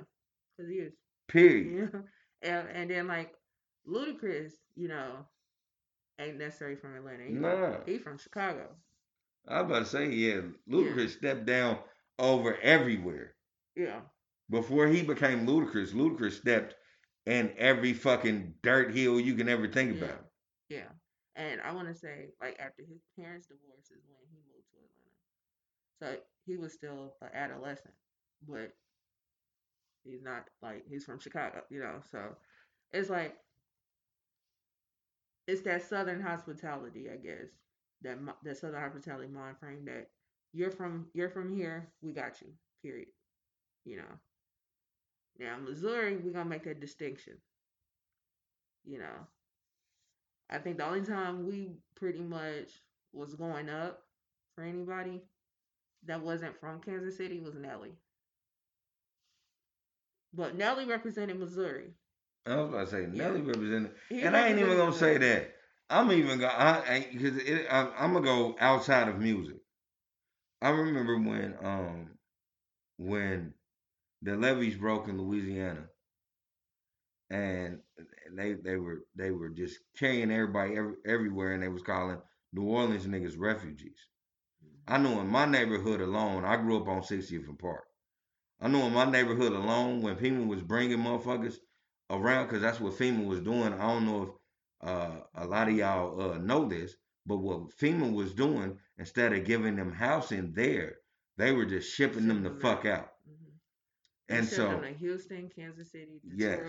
because 0.57 0.69
he 0.71 0.77
is. 0.77 0.93
Period. 1.27 1.89
Yeah, 1.93 2.01
and, 2.41 2.67
and 2.69 2.91
then 2.91 3.07
like 3.07 3.33
Ludacris, 3.87 4.51
you 4.75 4.87
know, 4.87 5.25
ain't 6.19 6.37
necessarily 6.37 6.75
from 6.77 6.95
Atlanta. 6.95 7.23
He, 7.25 7.33
Nah. 7.33 7.77
he 7.85 7.97
from 7.97 8.17
Chicago. 8.17 8.75
I 9.47 9.61
was 9.61 9.71
about 9.71 9.79
to 9.79 9.85
say, 9.85 10.09
yeah, 10.11 10.41
Ludacris 10.69 11.17
stepped 11.17 11.45
down 11.45 11.79
over 12.19 12.57
everywhere. 12.61 13.33
Yeah, 13.75 14.01
Before 14.49 14.85
he 14.87 15.01
became 15.01 15.47
Ludacris, 15.47 15.93
Ludacris 15.93 16.33
stepped 16.33 16.75
in 17.25 17.51
every 17.57 17.93
fucking 17.93 18.53
dirt 18.61 18.93
hill 18.95 19.19
you 19.19 19.33
can 19.35 19.47
ever 19.49 19.67
think 19.67 19.95
Yeah. 19.97 20.03
about. 20.05 20.25
yeah. 20.69 20.89
And 21.37 21.61
I 21.61 21.71
want 21.71 21.87
to 21.87 21.95
say, 21.95 22.27
like 22.41 22.59
after 22.59 22.83
his 22.83 22.99
parents' 23.17 23.47
divorce 23.47 23.85
is 23.89 24.03
when 24.05 24.19
he 24.29 24.35
moved 24.35 24.45
to 24.49 24.50
Atlanta. 24.50 24.50
So 26.01 26.15
he 26.47 26.57
was 26.57 26.73
still 26.73 27.13
an 27.21 27.29
adolescent, 27.33 27.93
but 28.47 28.73
he's 30.03 30.23
not 30.23 30.47
like 30.61 30.83
he's 30.89 31.05
from 31.05 31.19
Chicago, 31.19 31.61
you 31.69 31.79
know. 31.79 32.01
So 32.11 32.35
it's 32.91 33.09
like 33.09 33.35
it's 35.47 35.61
that 35.61 35.83
Southern 35.83 36.21
hospitality, 36.21 37.09
I 37.11 37.17
guess. 37.17 37.49
That 38.01 38.17
that 38.43 38.57
Southern 38.57 38.81
hospitality 38.81 39.27
mind 39.27 39.59
frame 39.59 39.85
that 39.85 40.09
you're 40.53 40.71
from 40.71 41.07
you're 41.13 41.29
from 41.29 41.55
here, 41.55 41.87
we 42.01 42.13
got 42.13 42.41
you. 42.41 42.47
Period. 42.81 43.09
You 43.85 43.97
know. 43.97 44.19
Now 45.39 45.57
Missouri, 45.57 46.17
we're 46.17 46.33
gonna 46.33 46.49
make 46.49 46.63
that 46.63 46.79
distinction. 46.79 47.37
You 48.85 48.99
know. 48.99 49.27
I 50.49 50.57
think 50.57 50.77
the 50.77 50.85
only 50.85 51.01
time 51.01 51.47
we 51.47 51.69
pretty 51.95 52.21
much 52.21 52.71
was 53.13 53.35
going 53.35 53.69
up 53.69 54.01
for 54.55 54.63
anybody 54.63 55.21
that 56.05 56.21
wasn't 56.21 56.59
from 56.59 56.81
Kansas 56.81 57.17
City 57.17 57.39
was 57.39 57.55
Nelly. 57.55 57.93
But 60.33 60.55
Nelly 60.55 60.85
represented 60.85 61.39
Missouri. 61.39 61.93
I 62.45 62.55
was 62.55 62.69
about 62.69 62.85
to 62.85 62.91
say, 62.91 63.01
Yeah. 63.01 63.07
Nelly 63.27 63.41
represented, 63.41 63.91
He 64.09 64.21
and 64.21 64.35
I 64.35 64.47
ain't 64.49 64.59
even 64.59 64.77
gonna 64.77 64.93
say 64.93 65.17
that. 65.17 65.51
I'm 65.89 66.11
even 66.11 66.39
gonna, 66.39 66.53
I, 66.53 67.07
because 67.11 67.37
I'm, 67.69 67.89
I'm 67.97 68.13
gonna 68.13 68.25
go 68.25 68.55
outside 68.59 69.09
of 69.09 69.19
music. 69.19 69.57
I 70.61 70.69
remember 70.69 71.17
when, 71.17 71.55
um, 71.61 72.11
when 72.97 73.53
the 74.21 74.35
levees 74.37 74.77
broke 74.77 75.07
in 75.07 75.21
Louisiana, 75.21 75.87
and 77.29 77.79
they 78.35 78.53
they 78.53 78.75
were 78.77 79.01
they 79.15 79.31
were 79.31 79.49
just 79.49 79.79
carrying 79.97 80.31
everybody 80.31 80.77
every, 80.77 80.95
everywhere, 81.05 81.53
and 81.53 81.63
they 81.63 81.67
was 81.69 81.81
calling 81.81 82.19
New 82.53 82.63
Orleans 82.63 83.07
niggas 83.07 83.35
refugees. 83.37 83.97
I 84.91 84.97
know 84.97 85.21
in 85.21 85.27
my 85.27 85.45
neighborhood 85.45 86.01
alone, 86.01 86.43
I 86.43 86.57
grew 86.57 86.77
up 86.81 86.89
on 86.89 87.01
60th 87.01 87.47
and 87.47 87.57
Park. 87.57 87.85
I 88.59 88.67
know 88.67 88.85
in 88.87 88.93
my 88.93 89.05
neighborhood 89.05 89.53
alone, 89.53 90.01
when 90.01 90.17
FEMA 90.17 90.45
was 90.47 90.61
bringing 90.61 90.97
motherfuckers 90.99 91.55
around, 92.09 92.47
because 92.47 92.61
that's 92.61 92.79
what 92.81 92.93
FEMA 92.93 93.25
was 93.25 93.39
doing. 93.39 93.73
I 93.73 93.87
don't 93.93 94.05
know 94.05 94.23
if 94.23 94.89
uh, 94.89 95.21
a 95.35 95.45
lot 95.47 95.69
of 95.69 95.75
y'all 95.75 96.33
uh, 96.33 96.37
know 96.39 96.65
this, 96.67 96.95
but 97.25 97.37
what 97.37 97.69
FEMA 97.77 98.11
was 98.13 98.33
doing, 98.33 98.77
instead 98.97 99.31
of 99.33 99.45
giving 99.45 99.77
them 99.77 99.93
housing 99.93 100.51
there, 100.53 100.97
they 101.37 101.53
were 101.53 101.65
just 101.65 101.95
shipping 101.95 102.27
them 102.27 102.43
the 102.43 102.51
fuck 102.51 102.85
out. 102.85 103.13
Mhm. 103.29 103.51
And 104.29 104.45
so, 104.45 104.67
them 104.69 104.81
to 104.81 104.93
Houston, 104.93 105.49
Kansas 105.49 105.91
City, 105.91 106.19
Yes. 106.23 106.59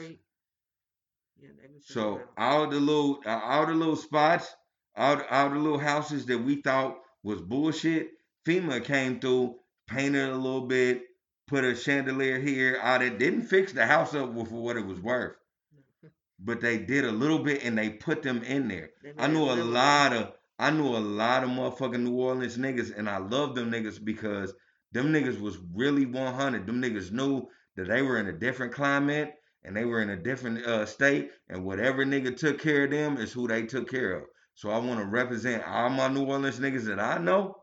Yeah, 1.37 1.49
they 1.61 1.69
was 1.75 1.85
shipping 1.85 2.03
So 2.03 2.21
out. 2.21 2.29
all 2.39 2.69
the 2.69 2.79
little 2.79 3.21
uh, 3.27 3.41
all 3.43 3.67
the 3.67 3.75
little 3.75 3.97
spots, 3.97 4.55
all 4.97 5.21
all 5.29 5.51
the 5.51 5.59
little 5.59 5.79
houses 5.79 6.27
that 6.27 6.39
we 6.39 6.63
thought 6.63 6.99
was 7.23 7.41
bullshit, 7.41 8.11
FEMA 8.47 8.85
came 8.85 9.21
through, 9.21 9.57
painted 9.87 10.29
a 10.29 10.37
little 10.37 10.67
bit, 10.67 11.03
put 11.47 11.65
a 11.65 11.75
chandelier 11.75 12.39
here. 12.39 12.79
All 12.83 12.99
that 12.99 13.19
didn't 13.19 13.43
fix 13.43 13.73
the 13.73 13.87
house 13.87 14.15
up 14.15 14.35
for 14.35 14.63
what 14.63 14.77
it 14.77 14.87
was 14.87 15.01
worth, 15.01 15.37
but 16.39 16.61
they 16.61 16.79
did 16.79 17.05
a 17.05 17.13
little 17.13 17.39
bit 17.39 17.65
and 17.65 17.77
they 17.77 17.91
put 17.91 18.23
them 18.23 18.43
in 18.43 18.69
there. 18.69 18.91
I 19.19 19.27
knew 19.29 19.45
a 19.45 19.55
lot 19.55 20.13
of 20.13 20.33
I 20.59 20.71
knew 20.71 20.97
a 20.97 20.99
lot 20.99 21.43
of 21.43 21.51
motherfucking 21.51 22.01
New 22.01 22.15
Orleans 22.15 22.57
niggas, 22.57 22.97
and 22.97 23.09
I 23.09 23.19
love 23.19 23.55
them 23.55 23.71
niggas 23.71 24.03
because 24.05 24.55
them 24.93 25.13
niggas 25.13 25.41
was 25.41 25.59
really 25.75 26.07
100. 26.07 26.67
Them 26.67 26.81
niggas 26.81 27.11
knew 27.11 27.49
that 27.77 27.89
they 27.89 28.03
were 28.03 28.19
in 28.19 28.29
a 28.29 28.33
different 28.33 28.73
climate 28.73 29.35
and 29.65 29.77
they 29.77 29.85
were 29.85 30.03
in 30.03 30.11
a 30.11 30.17
different 30.17 30.65
uh, 30.67 30.85
state, 30.87 31.31
and 31.49 31.65
whatever 31.65 32.05
nigga 32.05 32.37
took 32.37 32.61
care 32.61 32.85
of 32.85 32.91
them 32.91 33.17
is 33.17 33.33
who 33.33 33.47
they 33.47 33.63
took 33.63 33.89
care 33.89 34.13
of. 34.15 34.25
So 34.55 34.71
I 34.71 34.79
want 34.79 35.01
to 35.01 35.07
represent 35.07 35.65
all 35.65 35.91
my 35.91 36.09
New 36.09 36.25
Orleans 36.25 36.61
niggas 36.61 36.85
that 36.85 37.01
I 37.01 37.19
know. 37.19 37.57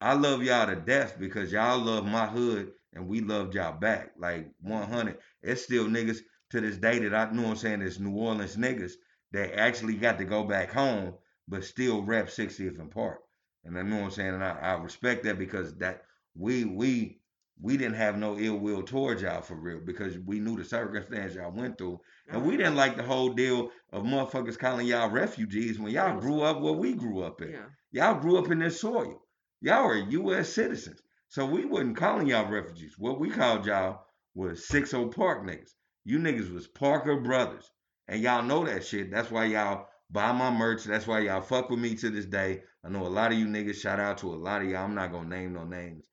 I 0.00 0.14
love 0.14 0.42
y'all 0.42 0.66
to 0.66 0.76
death 0.76 1.18
because 1.18 1.52
y'all 1.52 1.78
love 1.78 2.04
my 2.06 2.26
hood 2.26 2.72
and 2.92 3.08
we 3.08 3.20
loved 3.20 3.54
y'all 3.54 3.78
back. 3.78 4.12
Like 4.18 4.50
100. 4.60 5.18
It's 5.42 5.64
still 5.64 5.86
niggas 5.86 6.20
to 6.50 6.60
this 6.60 6.78
day 6.78 6.98
that 7.00 7.14
I 7.14 7.30
know 7.32 7.46
I'm 7.46 7.56
saying 7.56 7.82
is 7.82 8.00
New 8.00 8.16
Orleans 8.16 8.56
niggas 8.56 8.92
that 9.32 9.58
actually 9.58 9.94
got 9.94 10.18
to 10.18 10.24
go 10.24 10.44
back 10.44 10.72
home 10.72 11.14
but 11.48 11.64
still 11.64 12.02
rep 12.02 12.28
60th 12.28 12.78
and 12.78 12.90
Park. 12.90 13.20
And 13.64 13.78
I 13.78 13.82
know 13.82 13.96
what 13.96 14.04
I'm 14.04 14.10
saying, 14.10 14.34
and 14.34 14.44
I, 14.44 14.58
I 14.58 14.72
respect 14.74 15.24
that 15.24 15.38
because 15.38 15.74
that 15.76 16.02
we 16.34 16.64
we 16.64 17.20
we 17.60 17.76
didn't 17.76 17.96
have 17.96 18.16
no 18.16 18.38
ill 18.38 18.56
will 18.56 18.82
towards 18.82 19.22
y'all 19.22 19.42
for 19.42 19.56
real 19.56 19.80
because 19.84 20.16
we 20.18 20.38
knew 20.38 20.56
the 20.56 20.64
circumstance 20.64 21.34
y'all 21.34 21.50
went 21.50 21.76
through. 21.76 22.00
And 22.28 22.44
we 22.44 22.56
didn't 22.56 22.76
like 22.76 22.96
the 22.96 23.02
whole 23.02 23.30
deal 23.30 23.70
of 23.92 24.04
motherfuckers 24.04 24.58
calling 24.58 24.86
y'all 24.86 25.10
refugees 25.10 25.78
when 25.78 25.92
y'all 25.92 26.20
grew 26.20 26.42
up 26.42 26.60
where 26.60 26.74
we 26.74 26.94
grew 26.94 27.22
up 27.22 27.42
in. 27.42 27.50
Yeah. 27.50 27.66
Y'all 27.90 28.20
grew 28.20 28.38
up 28.38 28.50
in 28.50 28.60
this 28.60 28.80
soil. 28.80 29.22
Y'all 29.60 29.86
are 29.86 29.96
U.S. 29.96 30.50
citizens. 30.50 31.00
So 31.28 31.44
we 31.46 31.64
wasn't 31.64 31.96
calling 31.96 32.28
y'all 32.28 32.48
refugees. 32.48 32.94
What 32.96 33.18
we 33.18 33.30
called 33.30 33.66
y'all 33.66 34.02
was 34.34 34.68
60 34.68 35.06
Park 35.08 35.44
niggas. 35.44 35.72
You 36.04 36.18
niggas 36.18 36.52
was 36.52 36.68
Parker 36.68 37.20
brothers. 37.20 37.70
And 38.06 38.22
y'all 38.22 38.42
know 38.42 38.64
that 38.64 38.86
shit. 38.86 39.10
That's 39.10 39.30
why 39.30 39.46
y'all 39.46 39.88
buy 40.10 40.32
my 40.32 40.50
merch. 40.50 40.84
That's 40.84 41.06
why 41.06 41.20
y'all 41.20 41.40
fuck 41.40 41.70
with 41.70 41.80
me 41.80 41.96
to 41.96 42.10
this 42.10 42.26
day. 42.26 42.62
I 42.84 42.88
know 42.88 43.06
a 43.06 43.08
lot 43.08 43.32
of 43.32 43.38
you 43.38 43.46
niggas, 43.46 43.80
shout 43.80 43.98
out 43.98 44.18
to 44.18 44.32
a 44.32 44.36
lot 44.36 44.62
of 44.62 44.68
y'all. 44.68 44.84
I'm 44.84 44.94
not 44.94 45.12
gonna 45.12 45.28
name 45.28 45.54
no 45.54 45.64
names. 45.64 46.04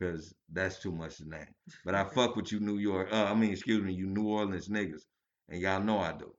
Cause 0.00 0.34
that's 0.52 0.80
too 0.80 0.90
much 0.90 1.18
to 1.18 1.28
name. 1.28 1.46
But 1.84 1.94
I 1.94 2.04
fuck 2.04 2.34
with 2.34 2.50
you, 2.50 2.58
New 2.58 2.78
York. 2.78 3.08
Uh, 3.12 3.24
I 3.24 3.34
mean, 3.34 3.52
excuse 3.52 3.80
me, 3.82 3.92
you 3.92 4.06
New 4.06 4.26
Orleans 4.28 4.68
niggas, 4.68 5.02
and 5.48 5.60
y'all 5.60 5.80
know 5.82 5.98
I 6.00 6.12
do. 6.12 6.34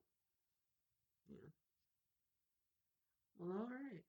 Well, 3.40 3.52
all 3.58 3.68
right. 3.68 4.04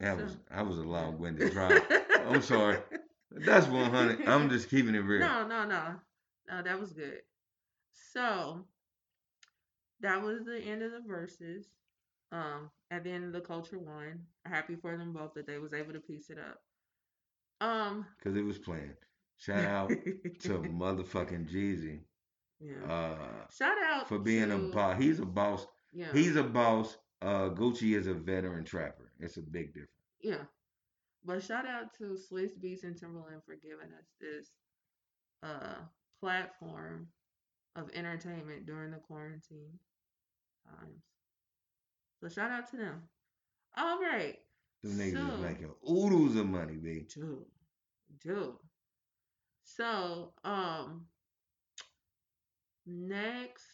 That 0.00 0.16
So- 0.18 0.24
was 0.24 0.36
I 0.50 0.62
was 0.62 0.78
a 0.78 0.82
long 0.82 1.18
winded 1.18 1.52
drive. 1.52 1.82
I'm 2.26 2.42
sorry. 2.42 2.78
That's 3.30 3.66
100. 3.66 4.26
I'm 4.26 4.48
just 4.48 4.70
keeping 4.70 4.94
it 4.94 5.00
real. 5.00 5.20
No, 5.20 5.46
no, 5.46 5.64
no. 5.66 5.94
No, 6.48 6.62
that 6.62 6.80
was 6.80 6.92
good. 6.92 7.20
So 7.92 8.64
that 10.00 10.22
was 10.22 10.44
the 10.44 10.58
end 10.58 10.82
of 10.82 10.92
the 10.92 11.00
Verzuz. 11.06 11.64
Um, 12.32 12.70
at 12.90 13.04
the 13.04 13.10
end 13.10 13.24
of 13.24 13.32
the 13.32 13.40
culture 13.40 13.78
won. 13.78 14.20
Happy 14.46 14.76
for 14.76 14.96
them 14.96 15.12
both 15.12 15.34
that 15.34 15.46
they 15.46 15.58
was 15.58 15.72
able 15.74 15.92
to 15.92 16.00
piece 16.00 16.30
it 16.30 16.38
up. 16.38 16.58
Um 17.60 18.06
Cause 18.22 18.36
it 18.36 18.44
was 18.44 18.58
planned. 18.58 18.94
Shout 19.36 19.64
out 19.64 19.88
to 19.90 20.48
motherfucking 20.58 21.48
Jeezy. 21.52 22.00
yeah. 22.60 22.92
Uh, 22.92 23.46
Shout 23.56 23.76
out 23.84 24.08
for 24.08 24.18
being 24.18 24.50
a 24.50 24.58
boss. 24.58 25.00
He's 25.00 25.20
a 25.20 25.26
boss. 25.26 25.66
Yeah. 25.92 26.12
He's 26.12 26.36
a 26.36 26.42
boss. 26.42 26.96
Uh, 27.22 27.48
Gucci 27.50 27.96
is 27.96 28.06
a 28.06 28.14
veteran 28.14 28.64
trapper. 28.64 29.10
It's 29.20 29.36
a 29.36 29.42
big 29.42 29.68
difference. 29.74 29.90
Yeah. 30.20 30.42
But 31.24 31.42
shout 31.42 31.66
out 31.66 31.92
to 31.98 32.16
Swizz 32.16 32.52
Beatz 32.62 32.84
and 32.84 32.94
Timbaland 32.96 33.44
for 33.44 33.54
giving 33.56 33.92
us 33.98 34.06
this 34.20 34.50
uh 35.42 35.74
platform 36.20 37.08
of 37.76 37.90
entertainment 37.94 38.66
during 38.66 38.90
the 38.90 38.98
quarantine 38.98 39.78
times. 40.66 41.02
So 42.20 42.28
shout 42.28 42.50
out 42.50 42.68
to 42.70 42.76
them. 42.76 43.02
All 43.76 44.00
right. 44.00 44.36
Them 44.82 44.92
niggas 44.98 45.28
So- 45.28 45.34
is 45.34 45.40
making 45.40 45.74
oodles 45.88 46.36
of 46.36 46.46
money, 46.46 46.76
B. 46.76 47.06
Dude. 47.14 47.44
Dude. 48.22 48.54
So, 49.64 50.32
um 50.44 51.06
next 52.86 53.64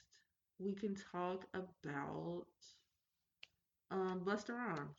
we 0.59 0.75
can 0.75 0.95
talk 1.13 1.45
about 1.55 2.47
um 3.91 4.23
Busta 4.25 4.51
Rhymes. 4.51 4.99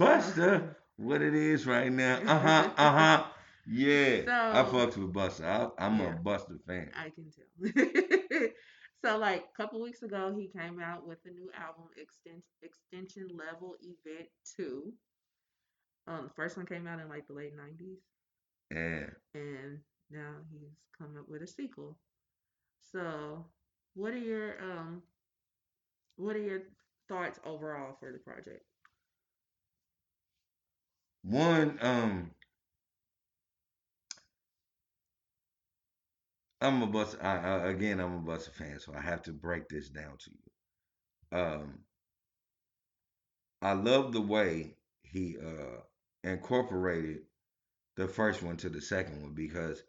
Busta, 0.00 0.74
what 0.96 1.22
it 1.22 1.34
is 1.34 1.66
right 1.66 1.90
now? 1.92 2.18
Uh 2.26 2.38
huh. 2.38 2.70
Uh 2.76 2.92
huh. 2.98 3.24
Yeah, 3.66 4.20
I 4.52 4.64
So- 4.64 4.72
fucks 4.72 4.96
with 4.96 5.12
Busta. 5.12 5.44
I, 5.78 5.86
I'm 5.86 5.98
Yeah. 5.98 6.14
a 6.14 6.18
Busta 6.18 6.58
fan. 6.66 6.90
I 6.96 7.10
can 7.10 7.30
tell. 7.30 8.48
so, 9.04 9.18
like 9.18 9.44
a 9.52 9.56
couple 9.62 9.82
weeks 9.82 10.02
ago, 10.02 10.34
he 10.36 10.48
came 10.48 10.80
out 10.80 11.06
with 11.06 11.18
a 11.26 11.30
new 11.30 11.50
album, 11.58 11.84
Exten- 12.00 12.42
Extension 12.62 13.28
Level 13.36 13.74
Event 13.82 14.28
Two. 14.56 14.92
Um, 16.06 16.24
the 16.28 16.34
first 16.34 16.56
one 16.56 16.66
came 16.66 16.86
out 16.86 17.00
in 17.00 17.08
like 17.08 17.26
the 17.26 17.34
late 17.34 17.52
'90s, 17.56 17.98
Yeah. 18.70 19.06
and 19.34 19.78
now 20.10 20.36
he's 20.50 20.78
come 20.96 21.16
up 21.18 21.28
with 21.28 21.42
a 21.42 21.46
sequel. 21.46 21.98
So, 22.92 23.44
what 23.94 24.12
are 24.12 24.18
your 24.18 24.62
um, 24.62 25.02
what 26.16 26.36
are 26.36 26.42
your 26.42 26.62
thoughts 27.08 27.38
overall 27.44 27.96
for 28.00 28.10
the 28.12 28.18
project? 28.18 28.64
One, 31.22 31.78
um, 31.80 32.30
I'm 36.64 36.82
a 36.82 36.86
Busta. 36.88 37.22
I, 37.22 37.36
I, 37.36 37.68
again, 37.68 38.00
I'm 38.00 38.14
a 38.14 38.20
Busta 38.30 38.50
fan, 38.50 38.80
so 38.80 38.94
I 38.94 39.00
have 39.00 39.22
to 39.24 39.32
break 39.32 39.68
this 39.68 39.88
down 39.90 40.16
to 40.18 40.30
you. 40.30 41.38
Um, 41.38 41.80
I 43.62 43.72
love 43.72 44.12
the 44.12 44.20
way 44.20 44.76
he 45.02 45.36
uh 45.38 45.80
incorporated 46.22 47.22
the 47.96 48.08
first 48.08 48.42
one 48.42 48.56
to 48.58 48.68
the 48.68 48.80
second 48.80 49.22
one 49.22 49.34
because 49.34 49.82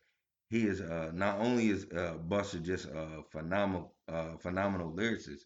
he 0.49 0.67
is 0.67 0.81
uh 0.81 1.11
not 1.13 1.39
only 1.39 1.69
is 1.69 1.85
uh 1.91 2.17
Busta 2.27 2.61
just 2.63 2.85
a 2.85 3.23
phenomenal 3.31 3.95
uh 4.07 4.37
phenomenal 4.37 4.91
lyricist, 4.91 5.43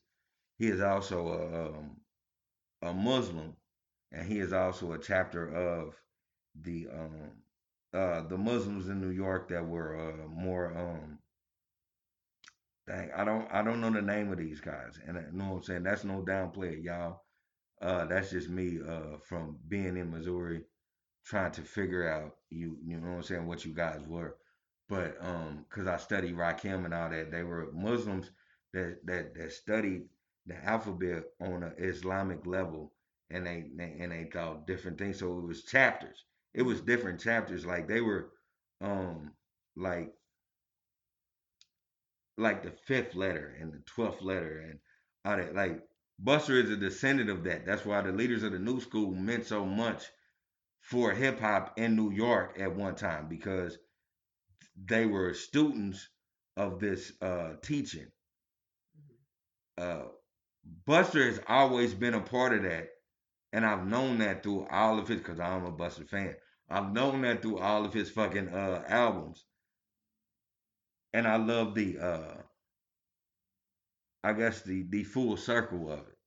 he 0.57 0.67
is 0.67 0.81
also 0.81 1.27
a 1.27 1.69
um, 1.77 1.97
a 2.81 2.93
Muslim 2.93 3.55
and 4.11 4.27
he 4.27 4.39
is 4.39 4.53
also 4.53 4.93
a 4.93 4.99
chapter 4.99 5.47
of 5.47 5.95
the 6.61 6.87
um 6.87 7.31
uh 7.93 8.21
the 8.27 8.37
Muslims 8.37 8.87
in 8.89 9.01
New 9.01 9.09
York 9.11 9.49
that 9.49 9.65
were 9.67 9.97
uh 9.99 10.27
more 10.29 10.77
um 10.77 11.19
dang 12.87 13.11
I 13.15 13.23
don't 13.23 13.47
I 13.51 13.61
don't 13.63 13.81
know 13.81 13.91
the 13.91 14.01
name 14.01 14.31
of 14.31 14.37
these 14.37 14.61
guys 14.61 14.99
and 15.07 15.17
you 15.17 15.37
know 15.39 15.51
what 15.51 15.57
I'm 15.57 15.63
saying 15.63 15.83
that's 15.83 16.03
no 16.03 16.23
downplay 16.23 16.83
y'all 16.83 17.21
uh 17.81 18.05
that's 18.05 18.31
just 18.31 18.49
me 18.49 18.79
uh 18.87 19.17
from 19.27 19.57
being 19.67 19.97
in 19.97 20.11
Missouri 20.11 20.63
trying 21.25 21.51
to 21.53 21.61
figure 21.61 22.09
out 22.09 22.37
you 22.49 22.77
you 22.85 22.97
know 22.99 23.09
what 23.09 23.17
I'm 23.17 23.23
saying 23.23 23.47
what 23.47 23.65
you 23.65 23.73
guys 23.73 24.01
were 24.07 24.37
but 24.89 25.17
um 25.21 25.65
cuz 25.69 25.87
I 25.87 25.97
studied 25.97 26.35
Rakim 26.35 26.85
and 26.85 26.93
all 26.93 27.09
that 27.09 27.31
they 27.31 27.43
were 27.43 27.71
Muslims 27.73 28.31
that 28.73 29.05
that 29.05 29.35
that 29.35 29.51
studied 29.51 30.09
the 30.45 30.63
alphabet 30.65 31.25
on 31.41 31.63
an 31.63 31.73
Islamic 31.77 32.45
level 32.45 32.93
and 33.29 33.45
they 33.45 33.69
and 33.79 34.11
they 34.11 34.29
thought 34.33 34.67
different 34.67 34.97
things. 34.97 35.19
So 35.19 35.39
it 35.39 35.45
was 35.45 35.63
chapters. 35.63 36.25
It 36.53 36.63
was 36.63 36.81
different 36.81 37.19
chapters. 37.21 37.65
Like 37.65 37.87
they 37.87 38.01
were 38.01 38.31
um 38.81 39.31
like 39.75 40.13
like 42.37 42.63
the 42.63 42.71
fifth 42.71 43.15
letter 43.15 43.55
and 43.59 43.71
the 43.73 43.79
twelfth 43.79 44.21
letter 44.21 44.59
and 44.59 44.79
all 45.25 45.37
that. 45.37 45.53
Like 45.55 45.83
Busta 46.23 46.51
is 46.63 46.69
a 46.69 46.77
descendant 46.77 47.29
of 47.29 47.43
that. 47.43 47.65
That's 47.65 47.85
why 47.85 48.01
the 48.01 48.11
leaders 48.11 48.43
of 48.43 48.51
the 48.51 48.59
new 48.59 48.79
school 48.81 49.11
meant 49.11 49.45
so 49.45 49.65
much 49.65 50.05
for 50.81 51.11
hip 51.13 51.39
hop 51.39 51.77
in 51.79 51.95
New 51.95 52.11
York 52.11 52.57
at 52.59 52.75
one 52.75 52.95
time 52.95 53.29
because 53.29 53.77
they 54.85 55.05
were 55.05 55.33
students 55.33 56.07
of 56.57 56.79
this 56.79 57.11
uh 57.21 57.53
teaching. 57.61 58.07
Uh 59.77 60.05
Busta 60.87 61.25
has 61.25 61.39
always 61.47 61.93
been 61.93 62.13
a 62.13 62.21
part 62.21 62.53
of 62.53 62.63
that 62.63 62.89
and 63.53 63.65
I've 63.65 63.85
known 63.85 64.17
that 64.19 64.43
through 64.43 64.65
all 64.67 64.97
of 64.99 65.07
his, 65.07 65.19
because 65.19 65.39
I'm 65.39 65.65
a 65.65 65.71
Busta 65.71 66.07
fan. 66.09 66.35
I've 66.69 66.91
known 66.91 67.21
that 67.21 67.41
through 67.41 67.59
all 67.59 67.85
of 67.85 67.93
his 67.93 68.09
fucking 68.09 68.49
uh 68.49 68.83
albums, 68.87 69.45
and 71.13 71.27
I 71.27 71.35
love 71.37 71.75
the 71.75 71.99
uh, 71.99 72.41
I 74.23 74.31
guess 74.31 74.61
the 74.61 74.83
the 74.83 75.03
full 75.03 75.35
circle 75.35 75.91
of 75.91 76.07
it 76.07 76.17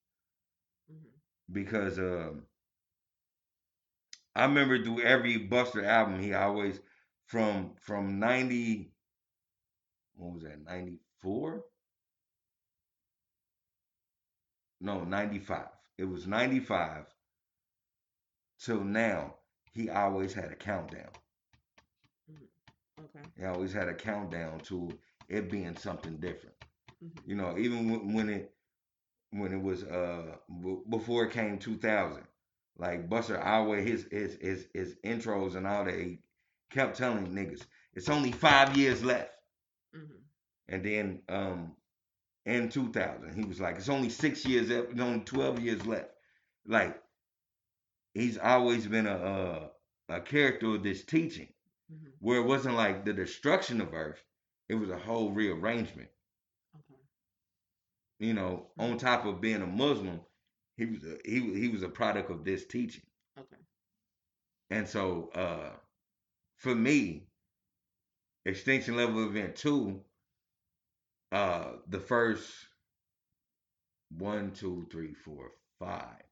Mhm. 0.89 1.11
because 1.51 1.99
um, 1.99 2.47
I 4.37 4.45
remember 4.45 4.85
through 4.85 5.01
every 5.01 5.39
Busta 5.49 5.83
album, 5.85 6.20
he 6.20 6.35
always 6.35 6.81
from 7.25 7.75
from 7.77 8.18
ninety, 8.18 8.93
what 10.14 10.33
was 10.33 10.43
that 10.45 10.61
ninety 10.64 10.99
four? 11.20 11.64
No, 14.81 15.05
ninety 15.05 15.39
five. 15.39 15.70
It 15.99 16.05
was 16.05 16.26
ninety 16.26 16.61
five 16.61 17.07
till 18.59 18.84
now. 18.84 19.36
He 19.72 19.88
always 19.90 20.34
had 20.34 20.51
a 20.53 20.57
countdown. 20.57 21.11
Okay. 23.01 23.24
He 23.36 23.45
always 23.45 23.72
had 23.72 23.88
a 23.88 23.95
countdown 23.95 24.61
to 24.61 24.90
it 25.28 25.51
being 25.51 25.76
something 25.76 26.18
different. 26.18 26.57
Mhm. 27.03 27.26
You 27.26 27.36
know, 27.36 27.59
even 27.59 28.12
when- 28.14 28.28
it 28.30 28.55
when 29.30 29.53
it 29.53 29.61
was 29.62 29.82
uh 29.84 30.36
b- 30.62 30.82
before 30.88 31.24
it 31.24 31.32
came 31.32 31.59
2000, 31.59 32.26
like 32.76 33.09
Busta 33.09 33.45
always 33.45 33.86
his 33.86 34.07
his 34.11 34.34
his 34.40 34.66
his 34.74 34.95
intros 35.05 35.57
and 35.57 35.66
all 35.66 35.84
that 35.84 35.99
he 35.99 36.20
kept 36.70 36.97
telling 36.99 37.26
niggas 37.32 37.66
it's 37.95 38.09
only 38.09 38.32
five 38.32 38.76
years 38.76 39.03
left, 39.05 39.32
Mhm. 39.95 40.22
and 40.68 40.84
then 40.84 41.22
um 41.28 41.76
in 42.47 42.68
2000 42.68 43.34
he 43.34 43.45
was 43.45 43.61
like 43.61 43.76
it's 43.76 43.88
only 43.88 44.09
six 44.11 44.45
years 44.47 44.70
it's 44.70 45.01
only 45.01 45.20
12 45.20 45.61
years 45.61 45.86
left. 45.86 46.11
Like 46.66 47.01
he's 48.14 48.38
always 48.38 48.86
been 48.86 49.07
a 49.07 49.70
a, 50.09 50.16
a 50.16 50.20
character 50.20 50.74
of 50.74 50.82
this 50.82 51.05
teaching 51.05 51.53
Mhm. 51.93 52.12
where 52.20 52.38
it 52.40 52.47
wasn't 52.47 52.74
like 52.76 53.05
the 53.05 53.12
destruction 53.12 53.80
of 53.80 53.93
Earth, 53.95 54.24
it 54.68 54.74
was 54.76 54.90
a 54.90 54.99
whole 54.99 55.30
rearrangement. 55.32 56.11
Okay. 56.74 57.01
You 58.18 58.32
know, 58.34 58.70
on 58.78 58.97
top 58.99 59.26
of 59.26 59.40
being 59.43 59.62
a 59.62 59.66
Muslim, 59.66 60.20
he 60.76 60.86
was 60.86 61.05
a, 61.05 61.18
he 61.24 61.40
he 61.61 61.68
was 61.68 61.82
a 61.82 61.88
product 61.88 62.30
of 62.30 62.45
this 62.45 62.64
teaching, 62.66 63.05
Okay. 63.38 63.57
and 64.70 64.88
so 64.88 65.30
uh, 65.34 65.70
for 66.59 66.74
me, 66.74 67.26
Extinction 68.45 68.97
Level 68.97 69.24
Event 69.26 69.57
Two, 69.57 70.05
uh, 71.33 71.72
the 71.89 72.01
first 72.01 72.53
one, 74.18 74.53
two, 74.53 74.87
three, 74.93 75.14
four, 75.14 75.53
five, 75.80 76.22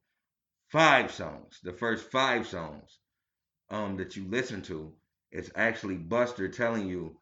five 0.68 1.12
songs, 1.12 1.60
the 1.62 1.72
first 1.72 2.10
five 2.10 2.46
songs, 2.46 2.98
um, 3.70 3.96
that 3.96 4.16
you 4.16 4.26
listen 4.28 4.62
to, 4.62 4.94
is 5.32 5.52
actually 5.56 5.96
Busta 5.98 6.52
telling 6.54 6.88
you, 6.88 7.18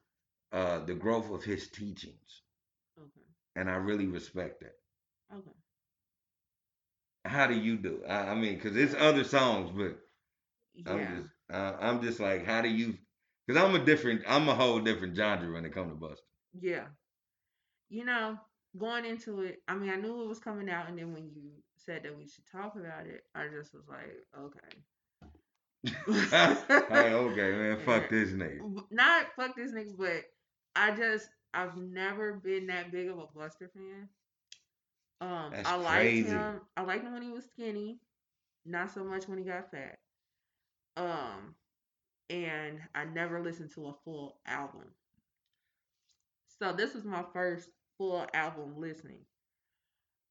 uh, 0.53 0.81
the 0.85 0.95
growth 0.95 1.31
of 1.31 1.45
his 1.45 1.70
teachings, 1.70 2.43
Okay. 2.99 3.26
and 3.57 3.70
I 3.70 3.76
really 3.76 4.07
respect 4.07 4.61
that. 4.61 4.76
Okay. 5.35 5.53
How 7.24 7.47
do 7.47 7.55
you 7.55 7.76
do? 7.76 8.05
I, 8.09 8.31
I 8.31 8.35
mean, 8.35 8.55
because 8.57 8.76
it's 8.76 8.95
other 8.95 9.24
songs, 9.24 9.70
but 9.76 9.99
I'm 10.87 10.99
Yeah. 10.99 11.16
just 11.16 11.29
uh, 11.53 11.76
I'm 11.81 12.03
just 12.03 12.20
like, 12.20 12.45
how 12.47 12.62
do 12.62 12.68
you 12.68 12.99
Cause 13.49 13.57
I'm 13.57 13.74
a 13.74 13.85
different, 13.85 14.22
I'm 14.29 14.49
a 14.49 14.55
whole 14.55 14.79
different 14.81 15.16
genre 15.16 15.53
when 15.53 15.64
it 15.64 15.72
comes 15.72 15.93
to 15.93 15.99
Busta. 15.99 16.16
Yeah. 16.61 16.87
You 17.91 18.05
know, 18.05 18.39
going 18.76 19.05
into 19.05 19.43
it, 19.43 19.62
I 19.68 19.74
mean, 19.74 19.91
I 19.91 19.97
knew 19.97 20.22
it 20.22 20.28
was 20.28 20.39
coming 20.39 20.68
out, 20.70 20.89
and 20.89 20.99
then 20.99 21.12
when 21.12 21.24
you 21.34 21.51
said 21.76 22.03
that 22.05 22.16
we 22.16 22.26
should 22.28 22.45
talk 22.51 22.74
about 22.76 23.07
it, 23.07 23.24
I 23.34 23.47
just 23.49 23.74
was 23.74 23.84
like, 23.89 24.24
okay. 24.39 24.82
hey, 25.84 27.12
okay, 27.12 27.51
man, 27.57 27.78
fuck 27.84 28.09
this 28.11 28.30
nigga. 28.30 28.61
Not 28.91 29.26
fuck 29.36 29.57
this 29.57 29.72
nigga, 29.72 29.97
but 29.97 30.24
I 30.74 30.91
just 30.95 31.28
I've 31.55 31.76
never 31.76 32.34
been 32.34 32.66
that 32.68 32.91
big 32.93 33.09
of 33.09 33.18
a 33.18 33.26
Busta 33.26 33.70
fan. 33.72 34.09
Um, 35.20 35.51
That's 35.53 35.68
I 35.68 35.74
liked 35.76 36.03
crazy. 36.03 36.30
him. 36.30 36.61
I 36.76 36.82
liked 36.82 37.05
him 37.05 37.12
when 37.12 37.22
he 37.22 37.30
was 37.30 37.45
skinny, 37.47 37.99
not 38.64 38.91
so 38.93 39.05
much 39.05 39.28
when 39.28 39.39
he 39.39 39.45
got 39.45 39.70
fat. 39.70 39.99
Um, 40.97 41.55
and 42.30 42.80
I 42.95 43.05
never 43.05 43.41
listened 43.41 43.70
to 43.74 43.89
a 43.89 43.95
full 44.05 44.39
album. 44.47 44.95
So 46.59 46.72
this 46.72 46.95
was 46.95 47.05
my 47.05 47.24
first 47.32 47.70
full 47.99 48.26
album 48.34 48.74
listening. 48.78 49.26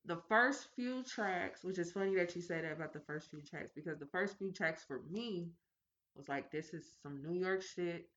The 0.06 0.18
first 0.30 0.70
few 0.76 1.04
tracks, 1.04 1.64
which 1.64 1.78
is 1.80 1.92
funny 1.92 2.16
that 2.16 2.36
you 2.36 2.42
say 2.42 2.62
that 2.62 2.72
about 2.72 2.94
the 2.94 3.02
first 3.02 3.30
few 3.30 3.42
tracks, 3.42 3.72
because 3.76 4.00
the 4.00 4.08
first 4.08 4.38
few 4.38 4.52
tracks 4.52 4.84
for 4.86 5.02
me 5.12 5.50
was 6.16 6.30
like, 6.30 6.52
this 6.52 6.74
is 6.74 6.86
some 7.04 7.22
New 7.24 7.34
York 7.40 7.62
shit. 7.62 8.10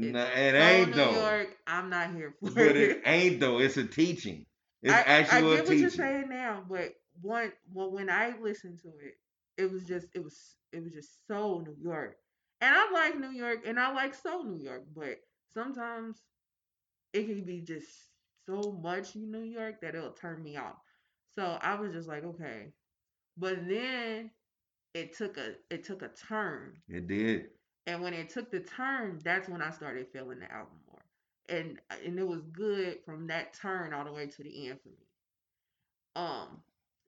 It's 0.00 0.12
Nah, 0.12 0.24
it 0.34 0.54
so 0.54 0.58
ain't 0.58 0.90
New 0.90 0.96
though. 0.96 1.12
York. 1.12 1.56
I'm 1.66 1.90
not 1.90 2.12
here 2.14 2.34
for 2.40 2.50
But 2.50 2.58
it. 2.58 2.66
But 2.66 2.76
it 2.76 3.02
ain't 3.06 3.40
though. 3.40 3.58
It's 3.58 3.76
a 3.76 3.84
teaching. 3.84 4.46
It's 4.82 4.92
I, 4.92 5.00
actually 5.02 5.52
I 5.54 5.56
get 5.56 5.66
what 5.66 5.76
you're 5.78 5.90
saying 5.90 6.28
now, 6.28 6.64
but 6.68 6.94
one, 7.20 7.52
well, 7.72 7.90
when 7.90 8.10
I 8.10 8.34
listened 8.40 8.80
to 8.82 8.88
it, 8.88 9.14
it 9.56 9.70
was 9.70 9.84
just, 9.84 10.08
it 10.14 10.22
was, 10.22 10.56
it 10.72 10.82
was 10.82 10.92
just 10.92 11.26
so 11.28 11.60
New 11.60 11.76
York, 11.80 12.16
and 12.60 12.74
I 12.74 12.90
like 12.92 13.18
New 13.18 13.30
York, 13.30 13.60
and 13.66 13.78
I 13.78 13.92
like 13.92 14.14
so 14.14 14.42
New 14.42 14.58
York, 14.62 14.84
but 14.94 15.20
sometimes 15.54 16.18
it 17.12 17.26
can 17.26 17.44
be 17.44 17.60
just 17.60 17.88
so 18.46 18.78
much 18.82 19.14
in 19.16 19.30
New 19.30 19.42
York 19.42 19.80
that 19.82 19.94
it'll 19.94 20.10
turn 20.10 20.42
me 20.42 20.56
off. 20.56 20.76
So 21.34 21.58
I 21.60 21.74
was 21.74 21.92
just 21.92 22.08
like, 22.08 22.24
okay, 22.24 22.72
but 23.36 23.56
then 23.68 24.30
it 24.94 25.16
took 25.16 25.38
a, 25.38 25.54
it 25.70 25.84
took 25.84 26.02
a 26.02 26.08
turn, 26.28 26.74
It 26.88 27.06
did. 27.08 27.46
and 27.86 28.02
when 28.02 28.12
it 28.14 28.28
took 28.28 28.50
the 28.50 28.60
turn, 28.60 29.20
that's 29.24 29.48
when 29.48 29.62
I 29.62 29.70
started 29.70 30.06
feeling 30.12 30.40
the 30.40 30.52
album 30.52 30.74
more. 30.86 30.98
And 31.48 31.78
and 32.04 32.18
it 32.18 32.26
was 32.26 32.42
good 32.52 32.98
from 33.04 33.26
that 33.28 33.54
turn 33.54 33.92
all 33.94 34.04
the 34.04 34.12
way 34.12 34.26
to 34.26 34.42
the 34.42 34.68
end 34.68 34.78
for 34.82 34.88
me. 34.90 35.06
Um, 36.14 36.58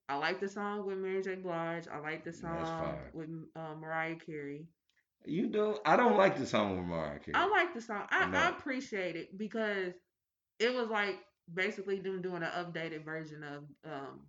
I 0.08 0.16
like 0.16 0.40
the 0.40 0.48
song 0.48 0.86
with 0.86 0.98
Mary 0.98 1.22
J. 1.22 1.36
Blige. 1.36 1.86
I 1.92 1.98
like 1.98 2.24
the 2.24 2.32
song 2.32 2.96
with 3.12 3.28
uh, 3.56 3.74
Mariah 3.80 4.16
Carey. 4.16 4.66
You 5.26 5.46
do. 5.46 5.78
I 5.86 5.96
don't 5.96 6.16
like 6.18 6.36
the 6.38 6.46
song 6.46 6.76
with 6.76 6.86
Mariah 6.86 7.18
Carey. 7.18 7.34
I 7.34 7.46
like 7.48 7.72
the 7.74 7.80
song. 7.80 8.02
I, 8.10 8.26
No. 8.26 8.38
I 8.38 8.48
appreciate 8.50 9.16
it 9.16 9.38
because 9.38 9.94
it 10.58 10.74
was 10.74 10.88
like 10.88 11.18
basically 11.52 12.00
them 12.00 12.22
doing 12.22 12.42
an 12.42 12.50
updated 12.50 13.04
version 13.04 13.42
of 13.42 13.64
um 13.90 14.20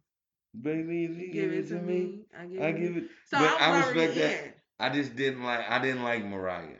Baby, 0.59 1.05
if 1.05 1.17
you 1.17 1.27
Give 1.31 1.51
It 1.51 1.67
To 1.69 1.79
Me. 1.79 2.25
I 2.37 2.45
give, 2.45 2.61
I 2.61 2.71
it. 2.71 2.73
give 2.73 2.97
it. 2.97 3.05
So 3.25 3.37
but 3.37 3.53
I 3.59 3.69
I 3.69 3.71
was 3.71 3.91
respect 3.93 4.15
that. 4.17 4.43
in. 4.45 4.53
I 4.79 4.89
just 4.89 5.15
didn't 5.15 5.43
like. 5.43 5.69
I 5.69 5.79
didn't 5.79 6.03
like 6.03 6.23
Mariah. 6.23 6.79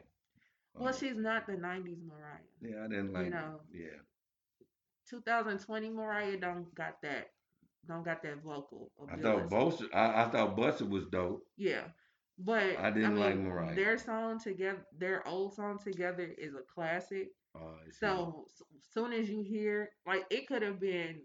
Well, 0.78 0.94
Um, 0.94 0.94
she's 0.94 1.16
not 1.16 1.48
the 1.48 1.58
'90s 1.58 2.02
Mariah. 2.04 2.40
Yeah, 2.62 2.84
I 2.84 2.88
didn't 2.88 3.14
like. 3.14 3.26
You 3.26 3.30
know. 3.30 3.60
Yeah. 3.72 4.00
2020 5.10 5.90
Mariah 5.90 6.38
don't 6.38 6.74
got 6.76 7.02
that 7.02 7.28
don't 7.88 8.04
got 8.04 8.22
that 8.24 8.42
vocal 8.44 8.92
I 9.08 9.16
thought. 9.18 9.50
Busta. 9.50 9.88
I, 9.94 10.24
I 10.24 10.30
thought 10.30 10.56
Busta 10.58 10.88
was 10.88 11.06
dope. 11.08 11.46
Yeah. 11.58 11.86
But 12.38 12.78
I 12.78 12.90
didn't 12.92 13.18
like 13.18 13.38
mean, 13.38 13.44
Mariah. 13.44 13.76
Their 13.76 13.98
song 13.98 14.40
together, 14.40 14.86
their 14.98 15.28
old 15.28 15.54
song 15.54 15.78
together 15.80 16.24
is 16.38 16.54
a 16.56 16.62
classic. 16.62 17.30
Uh. 17.56 17.92
So 17.92 18.46
soon 18.94 19.14
as 19.14 19.30
you 19.30 19.42
hear, 19.42 19.90
like, 20.06 20.26
it 20.30 20.48
could 20.48 20.62
have 20.64 20.80
been 20.80 21.22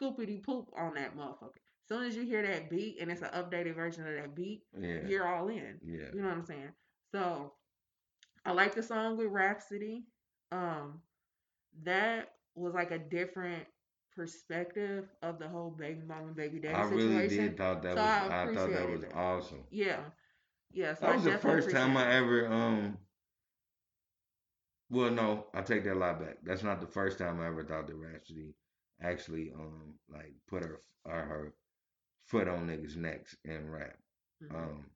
scoopity 0.00 0.42
poop 0.42 0.70
on 0.76 0.94
that 0.94 1.16
motherfucker. 1.16 1.60
Soon 1.88 2.04
as 2.04 2.16
you 2.16 2.24
hear 2.24 2.42
that 2.42 2.70
beat 2.70 2.98
and 3.00 3.10
it's 3.10 3.22
an 3.22 3.30
updated 3.30 3.74
version 3.74 4.06
of 4.06 4.14
that 4.14 4.34
beat, 4.34 4.62
yeah, 4.78 5.06
you're 5.06 5.26
all 5.26 5.48
in. 5.48 5.80
yeah. 5.84 6.06
You 6.12 6.22
know 6.22 6.28
what 6.28 6.36
I'm 6.38 6.44
saying? 6.44 6.72
So 7.12 7.54
I 8.44 8.52
like 8.52 8.74
the 8.74 8.82
song 8.82 9.16
with 9.16 9.28
Rapsody. 9.28 10.04
Um, 10.52 11.00
that 11.84 12.28
was 12.54 12.74
like 12.74 12.90
a 12.90 12.98
different 12.98 13.64
perspective 14.14 15.06
of 15.22 15.38
the 15.38 15.48
whole 15.48 15.70
baby 15.70 16.02
mama 16.06 16.32
baby 16.34 16.60
daddy 16.60 16.74
I 16.74 16.82
situation. 16.84 17.08
really 17.16 17.28
did 17.28 17.56
thought 17.56 17.82
that 17.82 17.94
So 17.94 18.00
was. 18.00 18.08
I 18.30 18.42
I, 18.42 18.46
thought 18.54 18.70
that 18.72 18.88
was 18.88 19.02
it. 19.04 19.12
awesome. 19.14 19.64
Yeah, 19.70 20.00
yeah. 20.72 20.94
So 20.94 21.06
That 21.06 21.12
I 21.12 21.14
was 21.16 21.24
the 21.24 21.38
first 21.38 21.70
time 21.70 21.96
I 21.96 22.12
ever 22.14 22.46
um. 22.52 22.98
Well, 24.90 25.10
no, 25.10 25.46
I 25.54 25.62
take 25.62 25.84
that 25.84 25.96
lie 25.96 26.12
back. 26.14 26.38
That's 26.42 26.62
not 26.62 26.80
the 26.80 26.86
first 26.86 27.18
time 27.18 27.40
I 27.40 27.46
ever 27.46 27.64
thought 27.64 27.86
that 27.86 27.94
Rapsody 27.94 28.54
actually 29.02 29.52
um 29.52 29.94
like 30.10 30.34
put 30.48 30.62
her 30.64 30.82
or 31.04 31.22
her 31.22 31.54
foot 32.26 32.48
on 32.48 32.68
niggas' 32.68 32.96
necks 32.96 33.36
and 33.44 33.72
rap. 33.72 33.98
Mhm. 34.42 34.54
Um, 34.54 34.90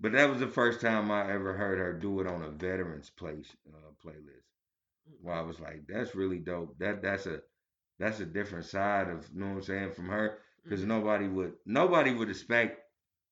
but 0.00 0.12
that 0.12 0.28
was 0.28 0.40
the 0.40 0.48
first 0.48 0.80
time 0.80 1.10
I 1.10 1.30
ever 1.32 1.52
heard 1.52 1.78
her 1.78 1.92
do 1.92 2.20
it 2.20 2.26
on 2.26 2.42
a 2.42 2.50
veterans 2.50 3.10
place 3.10 3.54
uh, 3.72 3.90
playlist. 4.04 4.46
Where 5.20 5.34
I 5.36 5.42
was 5.42 5.60
like, 5.60 5.86
that's 5.88 6.14
really 6.14 6.38
dope. 6.38 6.78
That 6.78 7.02
that's 7.02 7.26
a 7.26 7.42
that's 7.98 8.20
a 8.20 8.26
different 8.26 8.66
side 8.66 9.08
of 9.08 9.28
you 9.34 9.40
know 9.40 9.48
what 9.48 9.56
I'm 9.56 9.62
saying 9.62 9.92
from 9.92 10.08
her 10.08 10.38
because 10.64 10.84
Mhm. 10.84 10.88
nobody 10.88 11.28
would 11.28 11.54
nobody 11.66 12.12
would 12.14 12.30
expect 12.30 12.80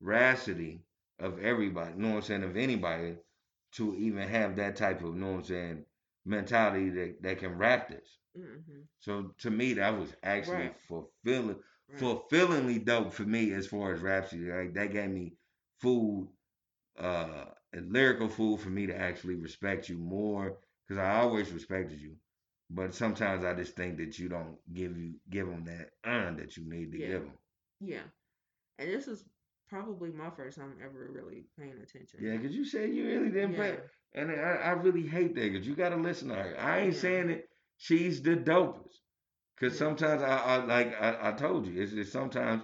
Rapsody 0.01 0.83
of 1.19 1.39
everybody, 1.41 1.95
you 1.95 2.01
know 2.03 2.09
what 2.11 2.17
I'm 2.17 2.23
saying, 2.23 2.45
of 2.45 2.57
anybody 2.57 3.17
to 3.73 3.95
even 3.97 4.29
have 4.29 4.57
that 4.57 4.77
type 4.77 5.01
of, 5.03 5.15
you 5.15 5.21
know 5.21 5.33
what 5.33 5.39
I'm 5.39 5.45
saying, 5.45 5.85
mentality 6.25 6.91
that, 6.91 7.23
that 7.23 7.39
can 7.39 7.59
rap 7.59 7.89
this. 7.89 8.19
Mhm. 8.35 8.89
So 9.01 9.35
to 9.39 9.51
me, 9.51 9.75
that 9.75 9.99
was 9.99 10.15
actually 10.23 10.69
Right. 10.69 10.81
fulfilling, 10.89 11.63
Right. 11.89 11.99
fulfillingly 11.99 12.79
dope 12.79 13.13
for 13.13 13.23
me 13.25 13.53
as 13.53 13.67
far 13.67 13.93
as 13.93 14.01
Rapsody. 14.01 14.51
Like 14.51 14.75
that 14.75 14.93
gave 14.93 15.11
me 15.11 15.35
food, 15.81 16.29
uh, 16.99 17.47
and 17.73 17.93
lyrical 17.93 18.29
food 18.29 18.61
for 18.61 18.71
me 18.71 18.87
to 18.87 18.97
actually 18.97 19.37
respect 19.37 19.89
you 19.89 19.99
more 19.99 20.59
because 20.87 20.99
I 21.03 21.21
always 21.21 21.53
respected 21.53 22.01
you. 22.01 22.17
But 22.71 22.95
sometimes 22.95 23.45
I 23.45 23.55
just 23.55 23.77
think 23.77 23.99
that 23.99 24.19
you 24.19 24.29
don't 24.29 24.59
give 24.73 24.97
you 24.97 25.15
give 25.31 25.47
them 25.47 25.65
that 25.65 25.91
uh, 26.05 26.33
that 26.37 26.57
you 26.57 26.69
need 26.69 26.93
to 26.93 26.99
Yeah. 26.99 27.07
give 27.09 27.23
them. 27.23 27.39
Yeah, 27.81 28.03
and 28.79 28.91
this 28.91 29.09
is 29.09 29.25
probably 29.69 30.11
my 30.11 30.31
first 30.31 30.59
time 30.59 30.75
ever 30.85 31.09
really 31.13 31.45
paying 31.59 31.75
attention. 31.83 32.21
Yeah, 32.21 32.37
because 32.37 32.55
you 32.55 32.65
said 32.65 32.91
you 32.95 33.07
really 33.07 33.31
didn't 33.31 33.53
Yeah. 33.53 33.77
pay. 33.77 33.79
And 34.15 34.31
I, 34.31 34.35
I 34.35 34.71
really 34.73 35.07
hate 35.07 35.35
that 35.35 35.53
because 35.53 35.67
you 35.67 35.75
got 35.75 35.91
to 35.91 35.97
listen 35.97 36.29
to 36.29 36.35
her. 36.35 36.57
I 36.59 36.79
ain't 36.81 36.95
Yeah. 36.95 37.01
saying 37.01 37.27
that 37.29 37.49
she's 37.77 38.23
the 38.23 38.37
dopest. 38.37 38.99
Because 39.55 39.75
Yeah. 39.75 39.79
sometimes 39.87 40.23
I, 40.23 40.37
I 40.39 40.65
like 40.65 41.01
I, 41.01 41.31
I 41.31 41.33
told 41.33 41.67
you, 41.67 41.81
it's 41.83 41.93
just 41.93 42.13
sometimes 42.13 42.63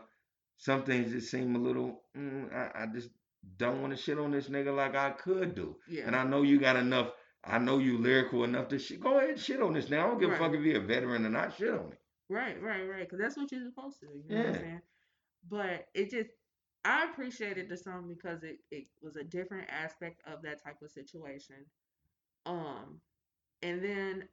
some 0.57 0.85
things 0.85 1.13
just 1.13 1.31
seem 1.31 1.55
a 1.57 1.59
little. 1.59 2.03
Mm, 2.17 2.53
I, 2.55 2.83
I 2.85 2.87
just 2.87 3.11
don't 3.59 3.81
want 3.83 3.95
to 3.95 4.01
shit 4.01 4.19
on 4.19 4.31
this 4.31 4.49
nigga 4.49 4.75
like 4.75 4.95
I 4.95 5.11
could 5.11 5.55
do. 5.55 5.77
Yeah. 5.89 6.07
And 6.07 6.17
I 6.17 6.25
know 6.25 6.43
you 6.43 6.59
got 6.59 6.77
enough. 6.77 7.11
I 7.45 7.59
know 7.59 7.79
you 7.79 7.99
lyrical 7.99 8.45
enough 8.45 8.69
to 8.69 8.79
shit. 8.79 9.01
Go 9.01 9.19
ahead 9.19 9.31
and 9.31 9.39
shit 9.39 9.61
on 9.61 9.75
this 9.75 9.91
now. 9.91 10.07
I 10.07 10.09
don't 10.09 10.19
give 10.21 10.31
a 10.33 10.37
fuck 10.39 10.55
if 10.55 10.63
you're 10.63 10.81
a 10.83 10.87
veteran 10.87 11.27
or 11.27 11.31
not. 11.31 11.55
Shit 11.57 11.69
on 11.75 11.93
it. 11.93 11.99
Right, 12.31 12.61
right, 12.63 12.85
right. 12.89 13.01
Because 13.01 13.19
that's 13.19 13.37
what 13.37 13.53
you're 13.53 13.65
supposed 13.67 14.01
to 14.01 14.07
do. 14.07 14.13
You 14.15 14.35
know 14.35 14.37
what 14.39 14.47
I'm 14.47 14.55
Yeah. 14.55 14.61
saying? 14.61 14.81
But 15.51 15.89
it 15.93 16.11
just, 16.11 16.31
I 16.85 17.05
appreciated 17.11 17.68
the 17.68 17.76
song 17.76 18.09
because 18.09 18.43
it, 18.43 18.59
it 18.70 18.87
was 19.03 19.16
a 19.16 19.24
different 19.24 19.68
aspect 19.70 20.20
of 20.26 20.43
that 20.43 20.62
type 20.62 20.82
of 20.82 20.91
situation. 20.91 21.57
Um, 22.47 23.01
and 23.62 23.82
then 23.82 24.28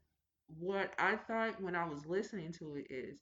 what 0.59 0.93
I 0.99 1.15
thought 1.15 1.61
when 1.61 1.75
I 1.75 1.85
was 1.85 2.05
listening 2.05 2.51
to 2.53 2.75
it 2.75 2.87
is, 2.89 3.19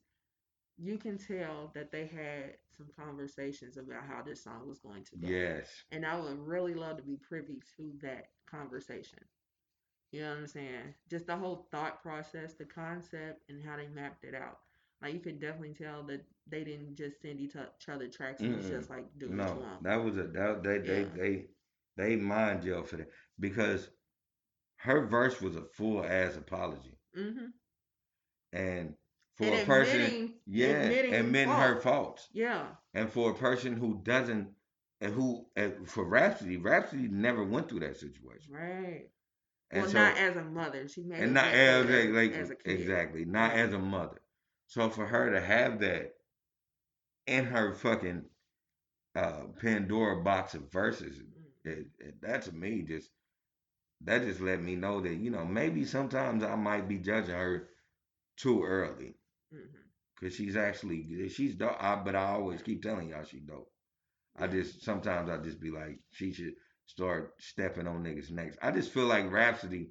you 0.76 0.96
can 0.96 1.18
tell 1.18 1.70
that 1.74 1.92
they 1.92 2.06
had 2.06 2.54
some 2.76 2.88
conversations 2.98 3.76
about 3.76 4.02
how 4.08 4.22
this 4.22 4.42
song 4.42 4.66
was 4.66 4.78
going 4.78 5.04
to 5.04 5.16
go. 5.16 5.28
Yes. 5.28 5.68
And 5.92 6.06
I 6.06 6.18
would 6.18 6.38
really 6.38 6.74
love 6.74 6.96
to 6.96 7.02
be 7.02 7.16
privy 7.16 7.60
to 7.76 7.92
that 8.02 8.28
conversation. 8.50 9.18
You 10.10 10.22
know 10.22 10.30
what 10.30 10.38
I'm 10.38 10.46
saying? 10.48 10.94
Just 11.08 11.26
the 11.26 11.36
whole 11.36 11.68
thought 11.70 12.02
process, 12.02 12.54
the 12.54 12.64
concept, 12.64 13.42
and 13.48 13.62
how 13.62 13.76
they 13.76 13.88
mapped 13.88 14.24
it 14.24 14.34
out. 14.34 14.58
Like 15.02 15.14
you 15.14 15.20
could 15.20 15.40
definitely 15.40 15.74
tell 15.74 16.02
that 16.04 16.24
they 16.50 16.64
didn't 16.64 16.96
just 16.96 17.20
send 17.22 17.40
each 17.40 17.54
other 17.88 18.08
tracks. 18.08 18.42
It 18.42 18.54
was 18.54 18.66
Mm-mm. 18.66 18.68
just 18.68 18.90
like 18.90 19.06
do 19.18 19.30
what 19.30 19.46
you 19.46 19.54
No, 19.54 19.54
want. 19.54 19.82
that 19.82 19.96
was 19.96 20.16
a 20.18 20.24
that 20.24 20.62
they 20.62 20.78
they 20.78 21.02
Yeah. 21.02 21.04
they 21.04 21.46
they 21.96 22.16
mind 22.16 22.62
jail 22.62 22.82
for 22.84 22.96
that 22.96 23.10
because 23.38 23.90
her 24.76 25.06
verse 25.06 25.40
was 25.40 25.56
a 25.56 25.62
full 25.64 26.04
ass 26.04 26.36
apology 26.36 26.98
mm-hmm. 27.16 27.46
and 28.52 28.94
for 29.36 29.44
And 29.44 29.54
a 29.54 29.58
person 29.64 30.00
admitting, 30.00 30.34
yeah 30.46 30.66
admitting, 30.84 31.14
admitting 31.14 31.52
her 31.52 31.80
faults 31.80 32.28
Yeah, 32.32 32.66
and 32.94 33.10
for 33.10 33.30
a 33.30 33.34
person 33.34 33.76
who 33.76 34.00
doesn't 34.02 34.48
and 35.00 35.14
who 35.14 35.46
and 35.56 35.88
for 35.88 36.04
Rapsody 36.04 36.56
Rapsody 36.56 37.08
never 37.08 37.44
went 37.44 37.68
through 37.68 37.80
that 37.80 37.96
situation 37.96 38.54
right. 38.54 39.08
and 39.70 39.82
well, 39.82 39.90
so 39.90 39.98
not 39.98 40.16
as 40.16 40.36
a 40.36 40.42
mother. 40.44 40.88
She 40.88 41.02
made 41.02 41.22
and 41.22 41.34
not 41.34 41.46
as, 41.48 41.86
like 42.14 42.32
as 42.32 42.50
a 42.50 42.54
kid. 42.56 42.80
exactly 42.80 43.24
not 43.24 43.52
as 43.52 43.72
a 43.72 43.78
mother 43.78 44.20
so 44.66 44.88
for 44.88 45.06
her 45.06 45.30
to 45.30 45.40
have 45.40 45.80
that 45.80 46.14
in 47.26 47.44
her 47.46 47.74
fucking 47.74 48.24
uh 49.16 49.44
Pandora 49.60 50.22
box 50.22 50.54
of 50.54 50.70
verses 50.72 51.18
Mm. 51.66 51.72
it, 51.72 51.86
it, 51.98 52.22
that 52.22 52.42
to 52.42 52.52
me 52.52 52.82
just 52.82 53.10
that 54.02 54.22
just 54.22 54.40
let 54.40 54.62
me 54.62 54.76
know 54.76 55.00
that 55.00 55.14
you 55.14 55.30
know 55.30 55.44
maybe 55.44 55.84
sometimes 55.84 56.42
I 56.44 56.56
might 56.56 56.88
be 56.88 56.98
judging 56.98 57.34
her 57.34 57.68
too 58.36 58.64
early 58.64 59.16
because 60.20 60.34
she's 60.34 60.56
actually 60.56 61.28
she's 61.30 61.54
dope. 61.56 61.76
I, 61.80 61.96
but 61.96 62.14
I 62.16 62.24
always 62.32 62.62
keep 62.62 62.82
telling 62.82 63.10
y'all 63.10 63.24
she 63.24 63.40
dope. 63.40 63.70
I 64.38 64.46
just 64.46 64.82
sometimes 64.84 65.30
I 65.30 65.38
just 65.38 65.60
be 65.60 65.70
like 65.70 66.00
she 66.12 66.32
should 66.32 66.54
start 66.86 67.34
stepping 67.40 67.86
on 67.86 68.04
niggas' 68.04 68.30
necks. 68.30 68.56
I 68.62 68.70
just 68.72 68.92
feel 68.92 69.06
like 69.06 69.30
Rapsody, 69.30 69.90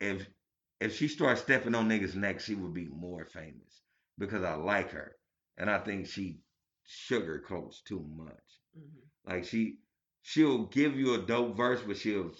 if 0.00 0.28
if 0.80 0.96
she 0.96 1.08
starts 1.08 1.42
stepping 1.42 1.74
on 1.74 1.88
niggas' 1.88 2.14
necks, 2.16 2.44
she 2.44 2.54
would 2.54 2.74
be 2.74 2.88
more 2.88 3.24
famous 3.26 3.82
because 4.18 4.42
I 4.42 4.54
like 4.54 4.90
her 4.92 5.16
and 5.60 5.70
I 5.70 5.78
think 5.80 6.08
she 6.08 6.40
sugarcoats 6.88 7.84
too 7.84 8.04
much. 8.16 8.48
hmm 8.74 9.06
Like 9.26 9.44
she 9.44 9.78
she'll 10.22 10.66
give 10.66 10.96
you 10.98 11.14
a 11.14 11.22
dope 11.26 11.56
verse, 11.56 11.82
but 11.82 11.98
she'll 11.98 12.32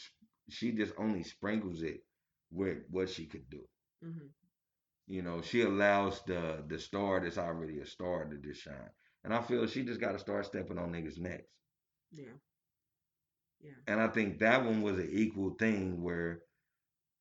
she 0.50 0.72
just 0.72 0.94
only 0.98 1.24
sprinkles 1.24 1.82
it 1.82 2.04
with 2.50 2.78
what 2.90 3.10
she 3.10 3.26
could 3.26 3.48
do. 3.50 3.68
hmm 4.02 4.28
You 5.08 5.22
know, 5.22 5.42
she 5.42 5.62
allows 5.62 6.22
the 6.24 6.64
the 6.66 6.78
star 6.78 7.20
that's 7.20 7.38
already 7.38 7.80
a 7.80 7.86
star 7.86 8.24
to 8.24 8.38
just 8.38 8.62
shine. 8.62 8.90
And 9.24 9.34
I 9.34 9.42
feel 9.42 9.66
she 9.66 9.84
just 9.84 10.00
got 10.00 10.12
to 10.12 10.18
start 10.18 10.46
stepping 10.46 10.78
on 10.78 10.92
niggas' 10.92 11.18
necks. 11.18 11.52
Yeah. 12.12 12.34
Yeah. 13.62 13.72
And 13.86 14.00
I 14.00 14.08
think 14.08 14.38
that 14.38 14.64
one 14.64 14.82
was 14.82 14.98
an 14.98 15.10
equal 15.12 15.50
thing 15.54 16.02
where 16.02 16.42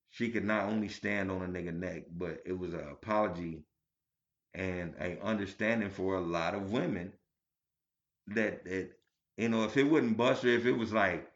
she 0.09 0.31
could 0.31 0.45
not 0.45 0.65
only 0.69 0.89
stand 0.89 1.31
on 1.31 1.43
a 1.43 1.47
nigga 1.47 1.73
neck, 1.73 2.03
but 2.11 2.41
it 2.45 2.53
was 2.53 2.73
an 2.73 2.87
apology 2.89 3.63
and 4.53 4.95
a 4.99 5.19
understanding 5.23 5.89
for 5.89 6.15
a 6.15 6.21
lot 6.21 6.55
of 6.55 6.71
women 6.71 7.13
that 8.27 8.63
that 8.65 8.91
you 9.37 9.49
know 9.49 9.63
if 9.63 9.75
it 9.77 9.83
wouldn't 9.83 10.17
Busta, 10.17 10.45
if 10.55 10.65
it 10.65 10.71
was 10.73 10.93
like 10.93 11.29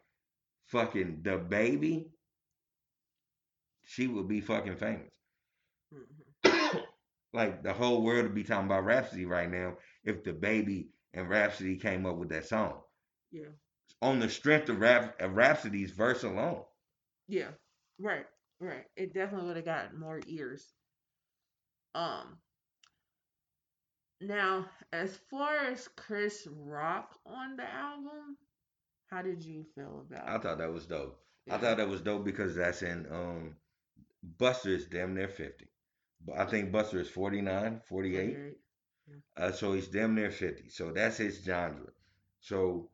fucking 0.66 1.20
DaBaby, 1.22 2.06
she 3.84 4.08
would 4.08 4.26
be 4.26 4.40
fucking 4.40 4.76
famous. 4.76 5.12
hmm 5.92 6.24
like 7.32 7.62
the 7.62 7.72
whole 7.72 8.02
world 8.02 8.24
would 8.24 8.34
be 8.34 8.44
talking 8.44 8.66
about 8.66 8.84
Rapsody 8.84 9.24
right 9.26 9.50
now 9.50 9.76
if 10.04 10.22
DaBaby 10.22 10.88
and 11.14 11.28
Rapsody 11.28 11.76
came 11.76 12.06
up 12.06 12.16
with 12.16 12.28
that 12.30 12.46
song 12.46 12.80
Yeah. 13.30 13.50
on 14.00 14.20
the 14.20 14.28
strength 14.28 14.68
of, 14.68 14.78
Rhap- 14.80 15.20
of 15.20 15.34
Rapsody's 15.34 15.90
verse 15.90 16.22
alone. 16.22 16.64
Yeah. 17.28 17.50
Right. 17.98 18.26
Right. 18.60 18.86
It 18.96 19.12
definitely 19.14 19.46
would 19.48 19.56
have 19.56 19.64
gotten 19.64 19.98
more 19.98 20.20
ears. 20.26 20.72
Um. 21.94 22.38
Now, 24.20 24.70
as 24.92 25.16
far 25.16 25.56
as 25.56 25.88
Chris 25.88 26.46
Rock 26.50 27.18
on 27.26 27.56
the 27.56 27.68
album, 27.68 28.36
how 29.06 29.22
did 29.22 29.44
you 29.44 29.64
feel 29.74 30.00
about 30.00 30.28
it? 30.28 30.32
I 30.32 30.36
it? 30.36 30.38
thought 30.38 30.58
that 30.58 30.72
was 30.72 30.86
dope. 30.86 31.20
I 31.48 31.58
thought 31.58 31.76
that 31.78 31.88
was 31.88 32.00
dope 32.00 32.24
because 32.24 32.54
that's 32.56 32.82
in 32.82 33.06
um 33.12 33.56
Busta 34.38 34.66
is 34.68 34.86
damn 34.86 35.14
near 35.14 35.28
50. 35.28 35.66
But 36.24 36.38
I 36.38 36.46
think 36.46 36.72
Busta 36.72 36.94
is 36.94 37.08
49, 37.10 37.80
48. 37.86 38.42
48. 39.06 39.22
Uh, 39.36 39.52
so 39.52 39.72
he's 39.72 39.88
damn 39.88 40.14
near 40.14 40.30
50. 40.30 40.68
So 40.68 40.92
that's 40.92 41.18
his 41.18 41.42
genre. 41.44 41.90
So 42.40 42.90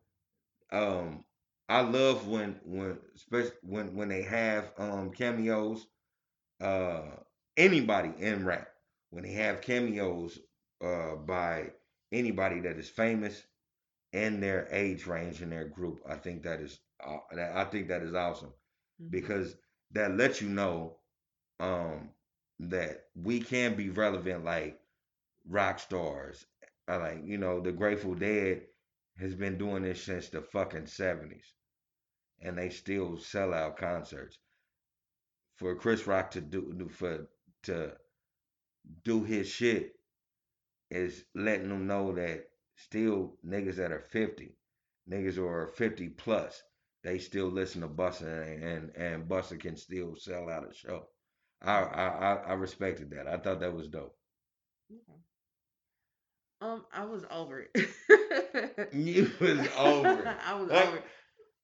um 0.71 1.23
I 1.69 1.81
love 1.81 2.27
when 2.27 2.59
when 2.65 2.97
especially 3.15 3.57
when 3.63 3.95
when 3.95 4.09
they 4.09 4.23
have 4.23 4.71
um 4.77 5.11
cameos 5.11 5.87
uh 6.61 7.03
anybody 7.57 8.13
in 8.19 8.45
rap 8.45 8.67
when 9.09 9.23
they 9.23 9.33
have 9.33 9.61
cameos 9.61 10.39
uh 10.83 11.15
by 11.15 11.71
anybody 12.11 12.59
that 12.61 12.77
is 12.77 12.89
famous 12.89 13.43
in 14.13 14.39
their 14.41 14.67
age 14.71 15.05
range 15.07 15.41
in 15.41 15.49
their 15.49 15.67
group. 15.67 16.01
I 16.07 16.15
think 16.15 16.43
that 16.43 16.61
is 16.61 16.79
uh, 17.05 17.17
that 17.33 17.55
I 17.55 17.65
think 17.65 17.87
that 17.89 18.03
is 18.03 18.13
awesome 18.13 18.53
Mhm. 19.01 19.11
because 19.11 19.55
that 19.91 20.17
lets 20.17 20.41
you 20.41 20.49
know 20.49 20.97
um 21.59 22.11
that 22.59 23.07
we 23.15 23.41
can 23.41 23.75
be 23.75 23.89
relevant 23.89 24.45
like 24.45 24.79
rock 25.47 25.79
stars. 25.79 26.45
I 26.87 26.97
like, 26.97 27.25
you 27.25 27.37
know, 27.37 27.61
the 27.61 27.71
Grateful 27.71 28.15
Dead 28.15 28.67
has 29.17 29.35
been 29.35 29.57
doing 29.57 29.83
this 29.83 30.03
since 30.03 30.29
the 30.29 30.41
fucking 30.41 30.87
70s 30.87 31.53
and 32.41 32.57
they 32.57 32.69
still 32.69 33.17
sell 33.17 33.53
out 33.53 33.77
concerts. 33.77 34.39
For 35.55 35.75
Chris 35.75 36.07
Rock 36.07 36.31
to 36.31 36.41
do- 36.41 36.89
for 36.89 37.29
to 37.63 37.97
do 39.03 39.23
his 39.23 39.47
shit 39.47 39.95
is 40.91 41.23
letting 41.35 41.69
them 41.69 41.87
know 41.87 42.13
that 42.13 42.45
still 42.75 43.37
niggas 43.45 43.75
that 43.77 43.91
are 43.91 44.01
50, 44.11 44.55
niggas 45.09 45.35
who 45.35 45.45
are 45.47 45.67
50 45.75 46.09
plus, 46.09 46.61
they 47.03 47.17
still 47.17 47.47
listen 47.47 47.81
to 47.81 47.87
Busta 47.87 48.43
and 48.53 48.63
and, 48.63 48.95
and 48.95 49.29
Busta 49.29 49.59
can 49.59 49.75
still 49.75 50.15
sell 50.15 50.49
out 50.49 50.69
a 50.69 50.73
show. 50.73 51.07
I, 51.63 51.81
I 51.81 52.33
I 52.49 52.53
respected 52.53 53.11
that. 53.11 53.27
I 53.27 53.37
thought 53.37 53.59
that 53.61 53.73
was 53.73 53.87
dope. 53.87 54.15
Okay. 54.91 55.19
Um, 56.61 56.85
I 56.93 57.05
was 57.05 57.25
over 57.31 57.65
it. 57.73 57.89
You 58.93 59.31
was 59.39 59.59
over 59.77 60.09
it. 60.09 60.27
I 60.45 60.53
was 60.59 60.69
Like, 60.69 60.87
over 60.87 60.97
it. 60.97 61.03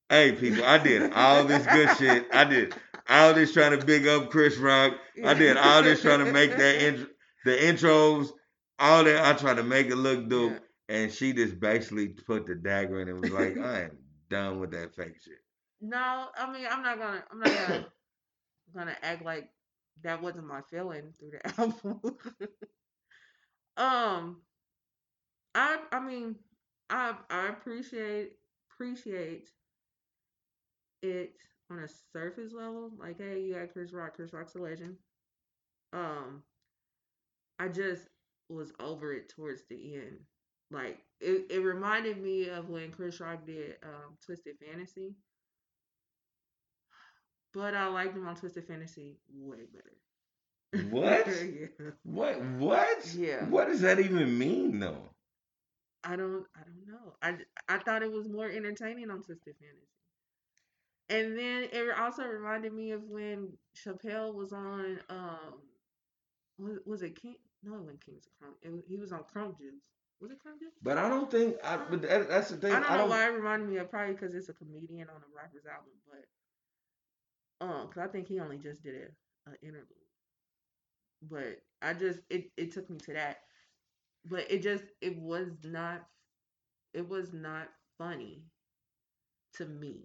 Hey 0.09 0.31
people, 0.31 0.63
I 0.63 0.77
did 0.77 1.11
all 1.13 1.43
this 1.43 1.65
good 1.67 1.97
shit. 1.97 2.27
I 2.33 2.45
did 2.45 2.73
all 3.09 3.33
this 3.33 3.53
trying 3.53 3.77
to 3.77 3.85
big 3.85 4.07
up 4.07 4.29
Chris 4.31 4.57
Rock. 4.57 4.93
I 5.23 5.33
did 5.33 5.57
all 5.57 5.83
this 5.83 6.01
trying 6.01 6.25
to 6.25 6.31
make 6.31 6.51
that 6.51 6.75
int- 6.87 7.09
the 7.45 7.51
intros, 7.51 8.29
all 8.79 9.03
that. 9.03 9.25
I 9.25 9.37
tried 9.37 9.55
to 9.55 9.63
make 9.63 9.87
it 9.87 9.95
look 9.95 10.29
dope, 10.29 10.59
and 10.89 11.11
she 11.11 11.33
just 11.33 11.59
basically 11.59 12.09
put 12.09 12.45
the 12.45 12.55
dagger 12.55 13.01
in 13.01 13.09
and 13.09 13.21
was 13.21 13.31
like, 13.31 13.57
"I 13.57 13.83
am 13.83 13.97
done 14.29 14.59
with 14.59 14.71
that 14.71 14.95
fake 14.95 15.21
shit." 15.23 15.39
No, 15.81 16.27
I 16.35 16.51
mean 16.51 16.67
I'm 16.69 16.81
not 16.83 16.97
gonna 16.97 17.23
I'm 17.31 17.39
not 17.39 17.67
gonna 17.67 17.87
gonna 18.75 18.97
act 19.01 19.23
like 19.23 19.49
that 20.03 20.21
wasn't 20.21 20.47
my 20.47 20.61
feeling 20.69 21.13
through 21.17 21.31
the 21.31 21.59
album. 21.59 22.01
um, 23.77 24.41
I 25.55 25.79
I 25.91 25.99
mean 25.99 26.35
I 26.89 27.15
I 27.29 27.47
appreciate 27.49 28.33
appreciate 28.71 29.49
it 31.03 31.33
on 31.69 31.79
a 31.79 31.87
surface 32.13 32.53
level. 32.53 32.91
Like, 32.97 33.17
hey, 33.17 33.41
you 33.41 33.55
got 33.55 33.73
Chris 33.73 33.93
Rock. 33.93 34.15
Chris 34.15 34.33
Rock's 34.33 34.55
a 34.55 34.59
legend. 34.59 34.95
Um, 35.93 36.43
I 37.59 37.67
just 37.67 38.07
was 38.49 38.71
over 38.79 39.13
it 39.13 39.29
towards 39.29 39.63
the 39.69 39.95
end. 39.95 40.19
Like 40.71 40.99
it, 41.21 41.47
it 41.49 41.59
reminded 41.59 42.21
me 42.21 42.49
of 42.49 42.69
when 42.69 42.91
Chris 42.91 43.19
Rock 43.19 43.45
did 43.45 43.75
um, 43.83 44.17
Twisted 44.25 44.55
Fantasy. 44.59 45.15
But 47.53 47.73
I 47.73 47.87
liked 47.87 48.15
him 48.15 48.27
on 48.27 48.35
Twisted 48.35 48.67
Fantasy 48.67 49.17
way 49.33 49.59
better. 49.73 50.89
What? 50.89 51.27
yeah. 51.79 51.91
What? 52.03 52.41
What? 52.41 53.15
Yeah. 53.15 53.45
What 53.45 53.67
does 53.67 53.81
that 53.81 53.99
even 53.99 54.37
mean, 54.37 54.79
though? 54.79 55.09
I 56.03 56.15
don't 56.15 56.45
I 56.55 56.59
don't 56.59 56.87
know. 56.87 57.13
I 57.21 57.37
I 57.73 57.79
thought 57.79 58.03
it 58.03 58.11
was 58.11 58.29
more 58.29 58.49
entertaining 58.49 59.09
on 59.09 59.21
Twisted 59.21 59.55
Fantasy. 59.59 59.87
And 61.09 61.37
then 61.37 61.69
it 61.71 61.97
also 61.97 62.23
reminded 62.23 62.73
me 62.73 62.91
of 62.91 63.03
when 63.03 63.53
Chappelle 63.75 64.33
was 64.33 64.51
on 64.51 64.99
um 65.09 65.61
was, 66.57 66.79
was 66.85 67.01
it 67.01 67.21
King 67.21 67.35
no 67.63 67.75
it 67.75 67.79
wasn't 67.79 68.05
Kings 68.05 68.27
of 68.27 68.33
Crunk. 68.47 68.55
It 68.61 68.83
he 68.87 68.97
was 68.97 69.11
on 69.11 69.19
Crunk 69.19 69.57
Juice. 69.57 69.81
Was 70.19 70.31
it 70.31 70.37
Crunk 70.37 70.59
Juice? 70.59 70.73
But 70.81 70.97
I 70.97 71.09
don't 71.09 71.29
think. 71.29 71.55
I, 71.63 71.77
but 71.89 72.01
that, 72.01 72.29
that's 72.29 72.49
the 72.49 72.57
thing. 72.57 72.71
I 72.73 72.79
don't 72.79 72.97
know 72.97 73.05
why 73.07 73.25
it 73.27 73.33
reminded 73.33 73.69
me 73.69 73.77
of 73.77 73.89
probably 73.89 74.13
because 74.13 74.33
it's 74.33 74.49
a 74.49 74.53
comedian 74.53 75.09
on 75.09 75.17
a 75.17 75.35
rapper's 75.35 75.65
album, 75.65 75.93
but 76.07 77.65
um, 77.65 77.87
cause 77.87 78.03
I 78.03 78.07
think 78.07 78.27
he 78.27 78.39
only 78.39 78.57
just 78.57 78.83
did 78.83 78.95
a, 78.95 79.51
a 79.51 79.53
interlude. 79.61 79.87
But 81.29 81.61
I 81.81 81.93
just 81.93 82.19
it 82.29 82.51
it 82.57 82.71
took 82.71 82.89
me 82.89 82.97
to 82.99 83.13
that, 83.13 83.37
but 84.25 84.49
it 84.51 84.61
just 84.61 84.85
it 85.01 85.17
was 85.17 85.49
not 85.63 86.05
it 86.93 87.07
was 87.07 87.33
not 87.33 87.67
funny 87.97 88.43
to 89.55 89.65
me. 89.65 90.01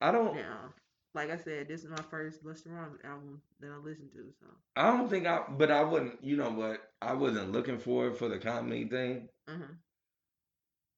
I 0.00 0.10
don't. 0.12 0.34
Now, 0.34 0.74
like 1.14 1.30
I 1.30 1.36
said, 1.36 1.68
this 1.68 1.82
is 1.84 1.90
my 1.90 2.02
first 2.10 2.44
Busta 2.44 2.68
Rhymes 2.70 2.98
album 3.04 3.40
that 3.60 3.70
I 3.70 3.76
listened 3.76 4.12
to, 4.12 4.32
so 4.40 4.46
I 4.76 4.96
don't 4.96 5.08
think 5.08 5.26
I. 5.26 5.42
But 5.48 5.70
I 5.70 5.82
wouldn't. 5.82 6.22
You 6.24 6.36
know 6.36 6.50
what? 6.50 6.80
I 7.00 7.14
wasn't 7.14 7.52
looking 7.52 7.78
for 7.78 8.08
it 8.08 8.16
for 8.16 8.28
the 8.28 8.38
comedy 8.38 8.86
thing. 8.86 9.28
uh-huh. 9.48 9.74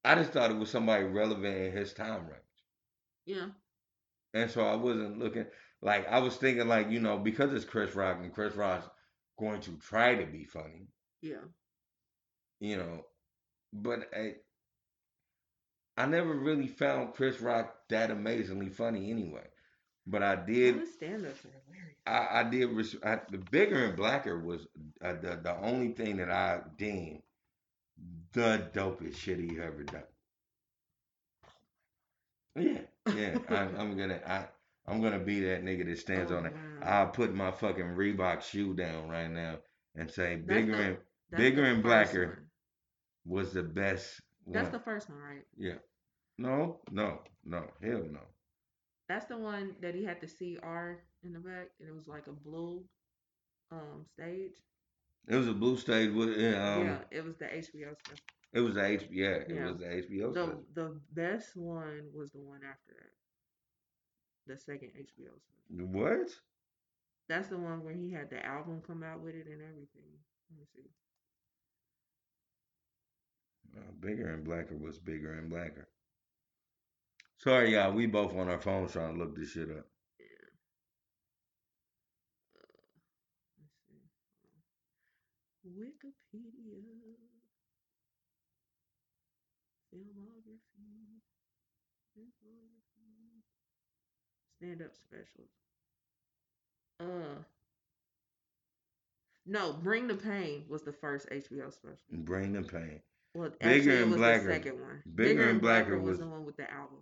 I 0.04 0.14
just 0.14 0.32
thought 0.32 0.50
it 0.50 0.56
was 0.56 0.70
somebody 0.70 1.04
relevant 1.04 1.56
in 1.56 1.72
his 1.72 1.92
time 1.92 2.26
range. 2.26 2.42
yeah, 3.26 3.48
And 4.34 4.50
so 4.50 4.66
I 4.66 4.74
wasn't 4.76 5.18
looking 5.18 5.46
like 5.80 6.06
I 6.08 6.18
was 6.18 6.36
thinking 6.36 6.68
like, 6.68 6.90
you 6.90 7.00
know, 7.00 7.18
because 7.18 7.52
it's 7.52 7.64
Chris 7.64 7.94
Rock 7.94 8.18
and 8.20 8.32
Chris 8.32 8.54
Rock's 8.54 8.88
going 9.38 9.60
to 9.62 9.76
try 9.78 10.14
to 10.14 10.26
be 10.26 10.44
funny, 10.44 10.88
yeah, 11.22 11.44
you 12.60 12.76
know. 12.76 13.04
But 13.72 14.08
I 14.14 14.34
I 15.96 16.06
never 16.06 16.32
really 16.34 16.68
found 16.68 17.14
Chris 17.14 17.40
Rock 17.40 17.88
that 17.88 18.10
amazingly 18.10 18.68
funny 18.68 19.10
anyway. 19.10 19.48
But 20.07 20.22
I 20.22 20.36
did 20.36 20.86
stand-ups 20.88 21.44
are 21.46 21.50
hilarious. 21.66 21.96
I, 22.07 22.40
I 22.40 22.42
did 22.50 22.66
res- 22.70 22.96
I, 23.02 23.20
the 23.30 23.38
bigger 23.38 23.86
and 23.86 23.96
blacker 23.96 24.38
was 24.38 24.66
uh, 25.02 25.14
the 25.14 25.40
the 25.42 25.57
only 25.62 25.92
thing 25.92 26.18
that 26.18 26.30
I 26.30 26.61
deemed 26.76 27.22
the 28.32 28.68
dopest 28.74 29.16
shit 29.16 29.38
he 29.38 29.59
ever 29.61 29.84
done. 29.84 30.02
Yeah, 32.57 32.78
yeah. 33.14 33.38
I'm, 33.48 33.76
I'm 33.78 33.96
gonna. 33.96 34.20
I 34.26 34.46
I'm 34.86 35.00
gonna 35.00 35.18
be 35.18 35.40
that 35.40 35.64
nigga 35.64 35.86
that 35.86 35.98
stands 35.98 36.30
Oh, 36.30 36.36
on 36.36 36.46
it. 36.46 36.52
wow. 36.52 36.86
I'll 37.00 37.09
put 37.09 37.34
my 37.34 37.50
fucking 37.50 37.94
Reebok 37.96 38.42
shoe 38.42 38.74
down 38.74 39.09
right 39.09 39.30
now 39.30 39.57
and 39.96 40.11
say 40.11 40.36
That's 40.36 40.46
bigger 40.46 40.76
the- 40.76 40.82
and 40.82 40.96
Bigger 41.36 41.64
and 41.64 41.82
Blacker. 41.82 42.26
one. 42.26 42.46
was 43.24 43.52
the 43.55 43.62
best 43.62 44.20
That's 44.46 44.64
one. 44.64 44.72
the 44.72 44.78
first 44.80 45.09
one, 45.09 45.18
right? 45.18 45.42
yeah. 45.57 45.78
No, 46.36 46.80
no, 46.90 47.22
no, 47.44 47.64
hell 47.82 48.02
no. 48.11 48.20
That's 49.09 49.26
the 49.26 49.36
one 49.38 49.76
that 49.80 49.94
he 49.94 50.05
had 50.05 50.20
the 50.20 50.26
CR 50.28 51.05
in 51.22 51.32
the 51.32 51.38
back, 51.40 51.70
and 51.80 51.88
it 51.88 51.94
was 51.94 52.07
like 52.09 52.26
a 52.26 52.32
blue 52.32 52.84
um 53.70 54.05
stage. 54.07 54.55
It 55.28 55.36
was 55.36 55.48
a 55.48 55.52
blue 55.55 55.76
stage 55.76 56.11
with 56.12 56.30
um 56.57 56.98
yeah, 56.98 57.05
it 57.11 57.24
was 57.24 57.36
the 57.36 57.52
HBO 57.55 57.94
stuff. 57.94 58.18
it 58.52 58.61
was 58.61 58.74
the 58.74 58.84
H 58.84 59.09
yeah, 59.11 59.36
it 59.48 59.55
Yeah. 59.55 59.61
was 59.61 59.76
the 59.78 59.90
HBO 59.92 60.32
The 60.32 60.34
stuff. 60.34 60.61
the 60.74 61.00
best 61.12 61.57
one 61.57 62.11
was 62.14 62.32
the 62.32 62.40
one 62.40 62.62
after 62.64 62.92
that. 62.94 63.12
The 64.46 64.57
second 64.57 64.92
HBO 64.96 65.38
stuff. 65.38 65.64
What? 65.70 66.40
That's 67.28 67.48
the 67.48 67.59
one 67.59 67.84
where 67.84 67.94
he 67.94 68.11
had 68.12 68.30
the 68.30 68.44
album 68.44 68.80
come 68.82 69.02
out 69.02 69.20
with 69.20 69.34
it 69.34 69.46
and 69.46 69.62
everything. 69.62 70.18
Let 70.50 70.59
me 70.59 70.64
see. 70.66 70.90
Uh, 73.76 73.92
bigger 74.00 74.28
and 74.28 74.44
blacker 74.44 74.76
was 74.76 74.98
bigger 74.98 75.32
and 75.32 75.48
blacker. 75.50 75.88
Sorry, 77.45 77.74
y'all. 77.74 77.92
We 77.92 78.07
both 78.07 78.34
on 78.34 78.49
our 78.49 78.59
phones 78.59 78.92
trying 78.92 79.12
to 79.14 79.18
look 79.20 79.36
this 79.36 79.51
shit 79.51 79.68
up. 79.70 79.84
Yeah. 80.18 80.49
Uh, 82.57 82.64
let's 83.61 83.76
see. 83.86 84.01
Wikipedia. 85.68 86.80
Filmography. 89.92 91.20
Filmography. 92.16 93.42
Stand 94.57 94.80
up 94.82 94.95
specials. 94.97 95.51
Uh. 97.01 97.42
No, 99.47 99.74
Bring 99.74 100.07
the 100.09 100.14
Pain 100.14 100.64
was 100.70 100.82
the 100.82 100.92
first 100.95 101.28
HBO 101.28 101.70
special. 101.70 101.99
Bring 102.11 102.55
the 102.55 102.62
pain. 102.62 103.01
Well, 103.34 103.51
Bigger 103.61 103.74
actually, 103.76 103.92
it 103.97 104.03
and 104.03 104.11
was 104.12 104.18
Blacker. 104.18 104.45
the 104.47 104.53
second 104.55 104.80
one. 104.80 105.03
Bigger 105.14 105.51
and 105.51 105.61
Blacker 105.61 105.99
was, 105.99 106.11
was- 106.12 106.18
the 106.20 106.26
one 106.26 106.47
with 106.47 106.57
the 106.57 106.70
album. 106.72 107.01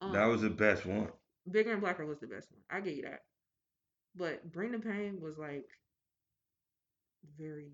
That 0.00 0.22
Um, 0.22 0.30
was 0.30 0.42
the 0.42 0.50
best 0.50 0.86
one. 0.86 1.08
Bigger 1.50 1.72
and 1.72 1.80
Blacker 1.80 2.06
was 2.06 2.20
the 2.20 2.26
best 2.26 2.50
one. 2.52 2.60
I 2.70 2.80
get 2.80 2.96
you 2.96 3.02
that. 3.02 3.20
But 4.14 4.50
Bring 4.52 4.72
the 4.72 4.78
Pain 4.78 5.20
was 5.20 5.38
like 5.38 5.66
very 7.38 7.72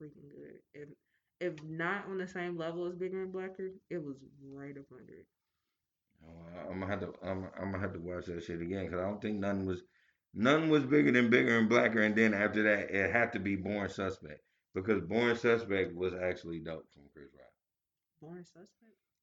freaking 0.00 0.30
good. 0.30 0.58
If 0.74 0.88
if 1.40 1.62
not 1.64 2.06
on 2.06 2.18
the 2.18 2.26
same 2.28 2.56
level 2.56 2.86
as 2.86 2.94
Bigger 2.94 3.22
and 3.22 3.32
Blacker, 3.32 3.70
it 3.90 4.02
was 4.02 4.16
right 4.44 4.76
up 4.76 4.84
under 4.92 5.12
it. 5.12 5.26
Oh, 6.24 6.70
I'm 6.70 6.80
gonna 6.80 6.86
have 6.86 7.00
to. 7.00 7.12
I'm, 7.22 7.48
I'm 7.58 7.72
gonna 7.72 7.80
have 7.80 7.92
to 7.94 7.98
watch 7.98 8.26
that 8.26 8.44
shit 8.44 8.60
again 8.62 8.84
because 8.86 9.00
I 9.00 9.04
don't 9.04 9.20
think 9.20 9.38
none 9.38 9.66
was, 9.66 9.82
none 10.34 10.68
was 10.70 10.84
bigger 10.84 11.10
than 11.10 11.30
bigger 11.30 11.58
and 11.58 11.68
blacker. 11.68 12.02
And 12.02 12.14
then 12.14 12.32
after 12.32 12.62
that, 12.62 12.90
it 12.94 13.10
had 13.10 13.32
to 13.32 13.40
be 13.40 13.56
Born 13.56 13.88
Suspect 13.88 14.40
because 14.74 15.00
Born 15.02 15.36
Suspect 15.36 15.94
was 15.96 16.14
actually 16.14 16.60
dope 16.60 16.86
from 16.92 17.02
Chris 17.12 17.28
Rock. 17.34 17.50
Born 18.20 18.44
Suspect? 18.44 18.68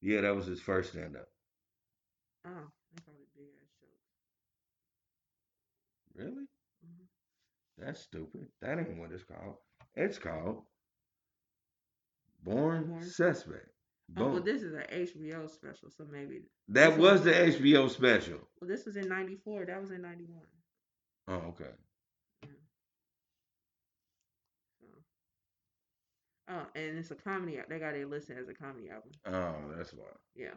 Yeah, 0.02 0.22
that 0.22 0.36
was 0.36 0.46
his 0.46 0.60
first 0.60 0.92
stand 0.92 1.16
up. 1.16 1.30
Oh, 2.46 2.72
they 2.92 3.02
probably 3.04 3.26
big 3.36 3.48
ass 3.62 3.72
jokes. 3.82 4.06
Really? 6.16 6.48
Mhm. 6.86 7.08
That's 7.78 8.00
stupid. 8.02 8.48
That 8.62 8.80
ain't 8.80 8.98
what 8.98 9.12
it's 9.12 9.24
called. 9.24 9.58
It's 9.96 10.18
called 10.20 10.66
Born, 12.44 12.88
Born- 12.88 13.04
Suspect. 13.04 13.70
Oh, 14.18 14.32
well, 14.32 14.42
this 14.42 14.64
is 14.64 14.74
an 14.74 14.86
HBO 14.90 15.48
special, 15.48 15.92
so 15.92 16.06
maybe. 16.06 16.50
that 16.70 16.98
was 16.98 17.22
was- 17.22 17.24
the 17.26 17.32
HBO 17.32 17.88
special. 17.90 18.40
Well, 18.60 18.68
this 18.68 18.86
was 18.86 18.96
in 18.96 19.08
'94. 19.08 19.66
That 19.66 19.80
was 19.82 19.92
in 19.92 20.02
'91. 20.02 20.48
Oh, 21.28 21.36
okay. 21.50 21.72
So. 24.82 24.88
Oh, 26.48 26.66
and 26.74 26.98
it's 26.98 27.12
a 27.12 27.16
comedy. 27.16 27.60
They 27.68 27.78
got 27.80 27.94
it 27.96 28.10
listed 28.10 28.38
as 28.40 28.48
a 28.50 28.54
comedy 28.56 28.90
album. 28.90 29.12
Oh, 29.26 29.74
that's 29.76 29.94
why. 29.94 30.06
Yeah. 30.36 30.56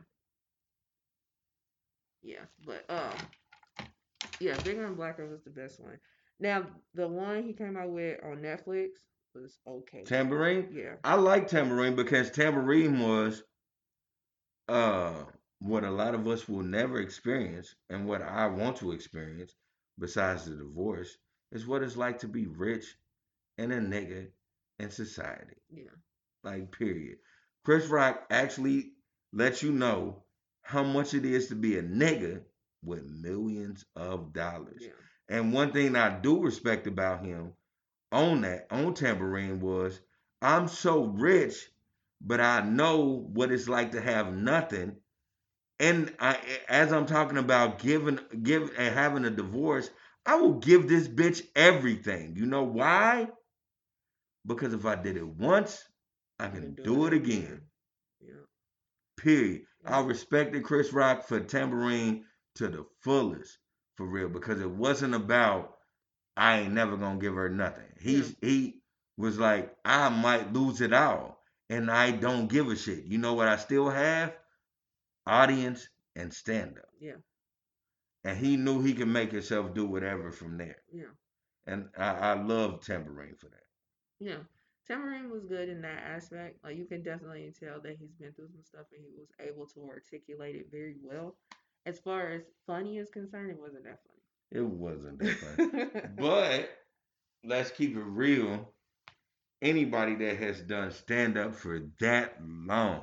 Yeah, 2.22 2.44
but 2.64 2.84
um, 2.88 3.86
yeah, 4.40 4.56
Bigger 4.62 4.86
and 4.86 4.96
Blacker 4.96 5.26
was 5.26 5.42
the 5.42 5.50
best 5.50 5.80
one. 5.80 5.98
Now 6.40 6.66
the 6.94 7.08
one 7.08 7.42
he 7.44 7.52
came 7.52 7.76
out 7.76 7.90
with 7.90 8.22
on 8.24 8.38
Netflix 8.38 8.88
was 9.34 9.58
okay. 9.66 10.04
Tamborine. 10.04 10.68
yeah, 10.74 10.94
I 11.04 11.14
like 11.14 11.48
Tamborine 11.48 11.96
because 11.96 12.30
Tamborine 12.30 13.00
was 13.00 13.42
uh 14.68 15.24
what 15.60 15.84
a 15.84 15.90
lot 15.90 16.14
of 16.14 16.26
us 16.26 16.48
will 16.48 16.62
never 16.62 17.00
experience 17.00 17.74
and 17.90 18.06
what 18.06 18.22
I 18.22 18.46
want 18.46 18.76
to 18.78 18.92
experience 18.92 19.54
besides 19.98 20.44
the 20.44 20.56
divorce 20.56 21.16
is 21.52 21.66
what 21.66 21.82
it's 21.82 21.96
like 21.96 22.18
to 22.20 22.28
be 22.28 22.46
rich 22.46 22.84
and 23.58 23.72
a 23.72 23.80
nigga 23.80 24.28
in 24.78 24.90
society. 24.90 25.56
yeah, 25.70 25.90
Like 26.42 26.72
period. 26.72 27.18
Chris 27.64 27.86
Rock 27.88 28.26
actually 28.30 28.92
lets 29.32 29.62
you 29.62 29.72
know 29.72 30.21
how 30.62 30.82
much 30.82 31.14
it 31.14 31.24
is 31.24 31.48
to 31.48 31.54
be 31.54 31.78
a 31.78 31.82
nigga 31.82 32.42
with 32.84 33.04
millions 33.04 33.84
of 33.96 34.32
dollars. 34.32 34.80
yeah, 34.80 34.90
And 35.28 35.52
one 35.52 35.72
thing 35.72 35.96
I 35.96 36.18
do 36.20 36.40
respect 36.40 36.86
about 36.86 37.24
him 37.24 37.52
on 38.12 38.42
that, 38.42 38.66
on 38.70 38.94
Tamborine, 38.94 39.60
was 39.60 40.00
I'm 40.40 40.68
so 40.68 41.04
rich, 41.04 41.70
but 42.20 42.40
I 42.40 42.60
know 42.62 43.28
what 43.32 43.52
it's 43.52 43.68
like 43.68 43.92
to 43.92 44.00
have 44.00 44.34
nothing. 44.34 44.96
And 45.80 46.14
I, 46.20 46.38
as 46.68 46.92
I'm 46.92 47.06
talking 47.06 47.38
about 47.38 47.78
giving, 47.80 48.18
give 48.42 48.72
and 48.78 48.94
having 48.94 49.24
a 49.24 49.30
divorce, 49.30 49.90
I 50.24 50.36
will 50.36 50.54
give 50.54 50.88
this 50.88 51.08
bitch 51.08 51.42
everything. 51.56 52.36
You 52.36 52.46
know 52.46 52.64
why? 52.64 53.28
Because 54.46 54.72
if 54.74 54.84
I 54.86 54.94
did 54.96 55.16
it 55.16 55.26
once, 55.26 55.84
I 56.38 56.48
can 56.48 56.74
do 56.74 57.06
it 57.06 57.12
again. 57.12 57.62
Yeah, 58.20 58.44
Period. 59.16 59.62
I 59.84 60.00
respected 60.00 60.62
Chris 60.64 60.92
Rock 60.92 61.24
for 61.26 61.40
Tamborine 61.40 62.22
to 62.56 62.68
the 62.68 62.86
fullest, 63.00 63.58
for 63.96 64.06
real, 64.06 64.28
because 64.28 64.60
it 64.60 64.70
wasn't 64.70 65.14
about 65.14 65.76
I 66.36 66.60
ain't 66.60 66.72
never 66.74 66.96
gonna 66.96 67.18
give 67.20 67.34
her 67.34 67.48
nothing. 67.48 67.88
He's 68.00 68.34
he 68.40 68.80
was 69.16 69.38
like, 69.38 69.74
I 69.84 70.08
might 70.08 70.52
lose 70.52 70.80
it 70.80 70.92
all, 70.92 71.42
and 71.68 71.90
I 71.90 72.10
don't 72.12 72.48
give 72.48 72.68
a 72.68 72.76
shit. 72.76 73.04
You 73.04 73.18
know 73.18 73.34
what 73.34 73.48
I 73.48 73.56
still 73.56 73.90
have? 73.90 74.32
Audience 75.26 75.88
and 76.16 76.32
stand 76.32 76.78
up. 76.78 76.88
yeah, 77.00 77.16
And 78.24 78.36
he 78.38 78.56
knew 78.56 78.82
he 78.82 78.94
could 78.94 79.08
make 79.08 79.30
himself 79.32 79.74
do 79.74 79.86
whatever 79.86 80.30
from 80.32 80.56
there. 80.58 80.82
yeah, 80.92 81.04
And 81.66 81.88
I, 81.96 82.10
I 82.30 82.42
love 82.42 82.80
Tamborine 82.80 83.38
for 83.38 83.46
that. 83.46 83.66
yeah. 84.20 84.38
Tamborine 84.88 85.30
was 85.30 85.44
good 85.44 85.68
in 85.68 85.80
that 85.82 86.02
aspect. 86.08 86.58
Like 86.64 86.76
you 86.76 86.84
can 86.84 87.02
definitely 87.02 87.52
tell 87.58 87.80
that 87.80 87.96
he's 87.98 88.14
been 88.14 88.32
through 88.32 88.48
some 88.48 88.64
stuff 88.64 88.86
and 88.92 89.04
he 89.04 89.12
was 89.16 89.28
able 89.40 89.66
to 89.66 89.88
articulate 89.88 90.56
it 90.56 90.66
very 90.70 90.96
well. 91.02 91.36
As 91.86 91.98
far 91.98 92.30
as 92.30 92.42
funny 92.66 92.98
is 92.98 93.10
concerned, 93.10 93.50
it 93.50 93.60
wasn't 93.60 93.84
that 93.84 94.00
funny. 94.06 94.20
It 94.50 94.66
wasn't 94.66 95.18
that 95.20 95.36
funny. 95.38 96.06
But 96.18 96.70
let's 97.44 97.70
keep 97.70 97.96
it 97.96 98.02
real. 98.02 98.68
Anybody 99.60 100.16
that 100.16 100.36
has 100.38 100.60
done 100.60 100.90
stand 100.90 101.38
up 101.38 101.54
for 101.54 101.80
that 102.00 102.36
long, 102.42 103.02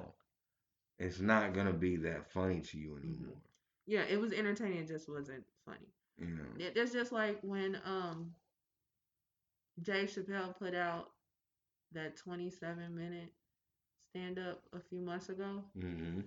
it's 0.98 1.20
not 1.22 1.54
gonna 1.54 1.74
be 1.74 1.96
that 1.98 2.32
funny 2.32 2.60
to 2.62 2.78
you 2.78 2.98
anymore. 2.98 3.38
yeah, 3.86 4.04
it 4.10 4.20
was 4.20 4.34
entertaining. 4.34 4.80
It 4.80 4.88
just 4.88 5.10
wasn't 5.10 5.44
funny. 5.66 5.88
Know. 6.20 6.44
It, 6.58 6.74
it's 6.76 6.92
just 6.92 7.14
like 7.14 7.40
when 7.42 7.80
um 7.86 8.32
Dave 9.82 10.10
Chappelle 10.10 10.58
put 10.58 10.76
out 10.76 11.12
that 11.94 12.18
27 12.18 12.96
minute 12.96 13.32
stand 14.12 14.40
up 14.40 14.62
a 14.74 14.80
few 14.80 15.00
months 15.02 15.30
ago. 15.30 15.64
hmm 15.80 16.22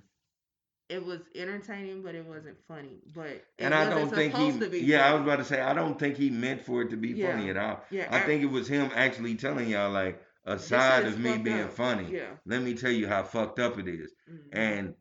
It 0.89 1.05
was 1.05 1.21
entertaining, 1.35 2.03
but 2.03 2.15
it 2.15 2.25
wasn't 2.27 2.57
funny. 2.69 3.01
But 3.15 3.45
And 3.59 3.73
I 3.75 3.89
don't 3.89 4.11
think 4.11 4.35
he. 4.35 4.59
to 4.59 4.69
be 4.69 4.81
Yeah, 4.81 5.09
I 5.11 5.15
was 5.15 5.23
about 5.23 5.37
to 5.37 5.45
say 5.45 5.61
I 5.61 5.75
don't 5.75 5.99
think 5.99 6.17
he 6.17 6.31
meant 6.31 6.63
for 6.65 6.83
it 6.83 6.91
to 6.91 6.97
be 6.97 7.15
funny 7.21 7.51
at 7.51 7.57
all. 7.57 7.83
Yeah, 7.91 8.09
I 8.11 8.19
I- 8.19 8.27
think 8.27 8.43
it 8.43 8.51
was 8.51 8.69
him 8.69 8.91
actually 8.95 9.35
telling 9.37 9.69
y'all 9.69 9.91
like 9.91 10.21
aside 10.45 11.07
of 11.07 11.19
me 11.19 11.39
being 11.39 11.63
up. 11.63 11.73
funny. 11.73 12.13
Yeah. 12.13 12.37
Let 12.45 12.63
me 12.63 12.75
tell 12.75 12.91
you 12.91 13.07
how 13.09 13.23
fucked 13.23 13.59
up 13.61 13.79
it 13.79 13.89
is. 13.89 14.13
Mhm. 14.29 14.49
And 14.53 14.95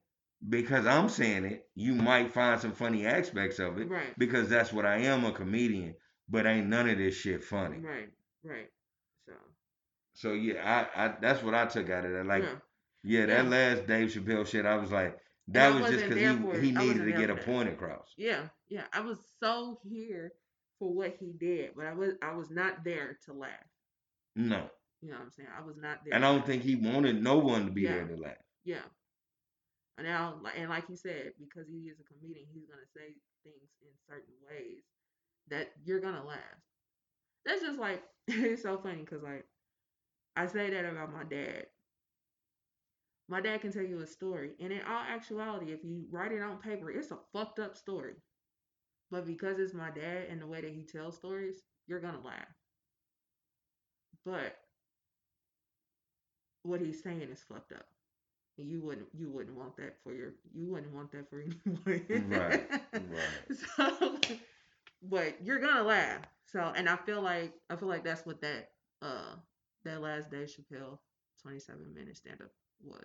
because 0.47 0.85
I'm 0.85 1.09
saying 1.09 1.45
it, 1.45 1.67
you 1.75 1.93
might 1.93 2.31
find 2.31 2.59
some 2.61 2.73
funny 2.73 3.05
aspects 3.05 3.59
of 3.59 3.77
it. 3.79 3.87
Right. 3.89 4.17
Because 4.17 4.49
that's 4.49 4.71
what 4.71 4.85
I 4.85 4.97
am 4.99 5.25
a 5.25 5.31
comedian. 5.31 5.95
But 6.29 6.45
ain't 6.45 6.67
none 6.67 6.87
of 6.89 6.97
this 6.97 7.15
shit 7.15 7.43
funny. 7.43 7.79
Right. 7.79 8.09
Right. 8.43 8.69
So. 10.21 10.33
Yeah, 10.33 10.87
I, 10.95 11.05
I 11.05 11.13
that's 11.21 11.43
what 11.43 11.53
I 11.55 11.65
took 11.65 11.89
out 11.89 12.05
of 12.05 12.11
that. 12.11 12.25
Like, 12.25 12.43
yeah. 12.43 12.55
yeah, 13.03 13.25
that 13.27 13.43
Yeah. 13.45 13.49
last 13.49 13.87
Dave 13.87 14.09
Chappelle 14.09 14.45
shit, 14.47 14.65
I 14.65 14.75
was 14.77 14.91
like, 14.91 15.17
that 15.49 15.73
was 15.73 15.89
just 15.91 16.05
because 16.07 16.17
he 16.61 16.67
he 16.67 16.71
needed 16.71 17.05
to 17.05 17.11
get 17.13 17.29
a 17.29 17.35
point 17.35 17.69
across. 17.69 18.07
Yeah. 18.17 18.47
Yeah. 18.69 18.83
I 18.93 19.01
was 19.01 19.17
so 19.39 19.79
here 19.83 20.31
for 20.79 20.93
what 20.93 21.15
he 21.19 21.33
did, 21.39 21.71
but 21.75 21.85
I 21.85 21.93
was 21.93 22.13
I 22.21 22.33
was 22.35 22.49
not 22.49 22.83
there 22.83 23.17
to 23.25 23.33
laugh. 23.33 23.49
No, 24.35 24.69
You 25.01 25.09
know 25.11 25.17
what 25.17 25.23
I'm 25.25 25.31
saying? 25.31 25.49
I 25.57 25.65
was 25.65 25.75
not 25.77 25.99
there. 26.05 26.13
and 26.15 26.25
I 26.25 26.31
don't 26.31 26.45
think 26.45 26.63
he 26.63 26.75
wanted 26.75 27.21
no 27.21 27.37
one 27.39 27.65
to 27.65 27.71
be 27.71 27.81
Yeah. 27.81 27.95
there 27.95 28.07
to 28.07 28.15
laugh. 28.15 28.37
Yeah. 28.63 28.85
And 29.97 30.07
now, 30.07 30.39
and 30.57 30.69
like 30.69 30.85
you 30.89 30.95
said, 30.95 31.33
because 31.39 31.67
he 31.67 31.89
is 31.89 31.99
a 31.99 32.03
comedian, 32.03 32.45
he's 32.53 32.65
gonna 32.65 32.87
say 32.95 33.13
things 33.43 33.69
in 33.81 33.89
certain 34.07 34.33
ways 34.49 34.83
that 35.49 35.71
you're 35.83 35.99
gonna 35.99 36.23
laugh. 36.25 36.59
That's 37.45 37.61
just 37.61 37.77
like 37.79 38.01
it's 38.27 38.63
so 38.63 38.77
funny 38.77 39.01
because 39.01 39.21
like 39.23 39.45
I 40.35 40.47
say 40.47 40.69
that 40.69 40.85
about 40.85 41.13
my 41.13 41.23
dad. 41.23 41.67
My 43.27 43.41
dad 43.41 43.61
can 43.61 43.71
tell 43.71 43.81
you 43.83 43.99
a 44.01 44.05
story, 44.07 44.53
and 44.59 44.71
in 44.71 44.81
all 44.83 45.01
actuality, 45.01 45.71
if 45.71 45.83
you 45.83 46.05
write 46.11 46.31
it 46.31 46.41
on 46.41 46.57
paper, 46.59 46.91
it's 46.91 47.11
a 47.11 47.17
fucked 47.33 47.57
up 47.59 47.75
story. 47.75 48.15
But 49.11 49.25
because 49.25 49.59
it's 49.59 49.73
my 49.73 49.91
dad 49.91 50.27
and 50.29 50.41
the 50.41 50.47
way 50.47 50.61
that 50.61 50.73
he 50.73 50.83
tells 50.83 51.15
stories, 51.17 51.63
you're 51.87 51.99
gonna 52.01 52.21
laugh. 52.21 52.55
But 54.25 54.57
what 56.63 56.81
he's 56.81 57.01
saying 57.01 57.21
is 57.21 57.43
fucked 57.43 57.71
up. 57.73 57.85
You 58.57 58.81
wouldn't 58.81 59.07
you 59.17 59.29
wouldn't 59.31 59.57
want 59.57 59.75
that 59.77 59.97
for 60.03 60.13
your 60.13 60.33
you 60.53 60.67
wouldn't 60.69 60.93
want 60.93 61.11
that 61.13 61.29
for 61.29 61.41
anyone. 61.41 61.81
Right. 61.85 62.63
Right. 62.91 63.33
so 63.77 64.19
but 65.01 65.35
you're 65.43 65.59
gonna 65.59 65.83
laugh. 65.83 66.21
So 66.45 66.71
and 66.75 66.89
I 66.89 66.97
feel 66.97 67.21
like 67.21 67.53
I 67.69 67.75
feel 67.75 67.89
like 67.89 68.03
that's 68.03 68.25
what 68.25 68.41
that 68.41 68.69
uh 69.01 69.35
that 69.85 70.01
last 70.01 70.29
Dave 70.31 70.47
Chappelle 70.47 70.97
27 71.41 71.93
minute 71.93 72.17
stand 72.17 72.41
up 72.41 72.51
was. 72.83 73.03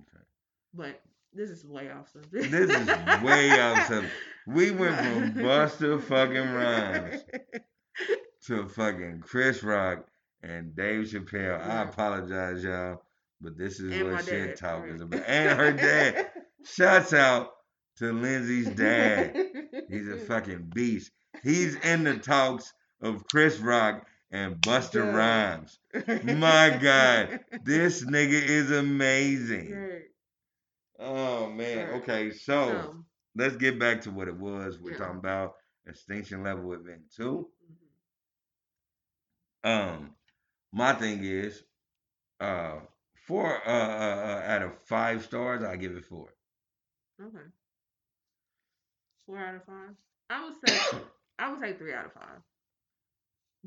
Okay. 0.00 0.24
But 0.74 1.00
this 1.32 1.50
is 1.50 1.64
way 1.64 1.90
off 1.90 2.10
subject. 2.12 2.50
This 2.50 2.70
is 2.70 2.86
way 3.22 3.50
off 3.60 3.86
subject. 3.88 4.12
We 4.46 4.70
went 4.70 4.96
from 4.96 5.32
Busta 5.42 6.00
fucking 6.02 6.52
Rhymes 6.52 7.22
to 8.46 8.66
fucking 8.68 9.20
Chris 9.20 9.62
Rock 9.62 10.06
and 10.42 10.74
Dave 10.74 11.06
Chappelle. 11.06 11.60
I 11.60 11.82
apologize, 11.82 12.62
y'all, 12.64 13.02
but 13.40 13.58
this 13.58 13.80
is 13.80 13.92
And 13.92 14.12
what 14.12 14.24
shit 14.24 14.48
dad, 14.48 14.56
talk 14.56 14.82
right. 14.84 14.92
is 14.94 15.00
about. 15.00 15.22
And 15.26 15.58
her 15.58 15.72
dad. 15.72 16.30
Shouts 16.64 17.12
out 17.12 17.50
to 17.98 18.12
Lindsay's 18.12 18.68
dad. 18.70 19.36
He's 19.88 20.08
a 20.08 20.16
fucking 20.18 20.70
beast. 20.74 21.10
He's 21.42 21.76
in 21.76 22.04
the 22.04 22.16
talks 22.16 22.72
of 23.00 23.24
Chris 23.30 23.58
Rock 23.58 24.06
and 24.30 24.56
Busta 24.56 25.04
Yeah. 25.04 25.10
Rhymes. 25.12 25.78
My 26.22 26.70
God, 26.80 27.40
this 27.64 28.04
nigga 28.04 28.40
is 28.42 28.70
amazing. 28.70 29.72
Right. 29.72 30.02
Oh 30.98 31.48
man. 31.50 31.88
Right. 31.88 32.02
Okay, 32.02 32.30
so 32.32 32.66
So, 32.68 33.04
let's 33.36 33.56
get 33.56 33.78
back 33.78 34.02
to 34.02 34.10
what 34.10 34.28
it 34.28 34.36
was. 34.36 34.78
We're 34.78 34.92
Yeah. 34.92 34.98
talking 34.98 35.18
about 35.18 35.54
extinction 35.86 36.42
level 36.42 36.72
event 36.72 37.10
two. 37.14 37.48
mhm. 39.64 39.70
Um, 39.70 40.14
my 40.72 40.92
thing 40.94 41.24
is, 41.24 41.62
uh, 42.40 42.80
four 43.26 43.56
uh, 43.66 43.70
uh, 43.70 44.16
uh 44.26 44.42
out 44.46 44.62
of 44.62 44.72
five 44.86 45.24
stars, 45.24 45.62
I 45.64 45.76
give 45.76 45.96
it 45.96 46.04
four. 46.06 46.34
Okay. 47.20 47.52
Four 49.26 49.38
out 49.38 49.54
of 49.54 49.64
five. 49.64 49.94
I 50.30 50.44
would 50.44 50.54
say 50.66 50.82
I 51.38 51.50
would 51.50 51.60
say 51.60 51.72
three 51.74 51.94
out 51.94 52.06
of 52.06 52.12
five. 52.12 52.42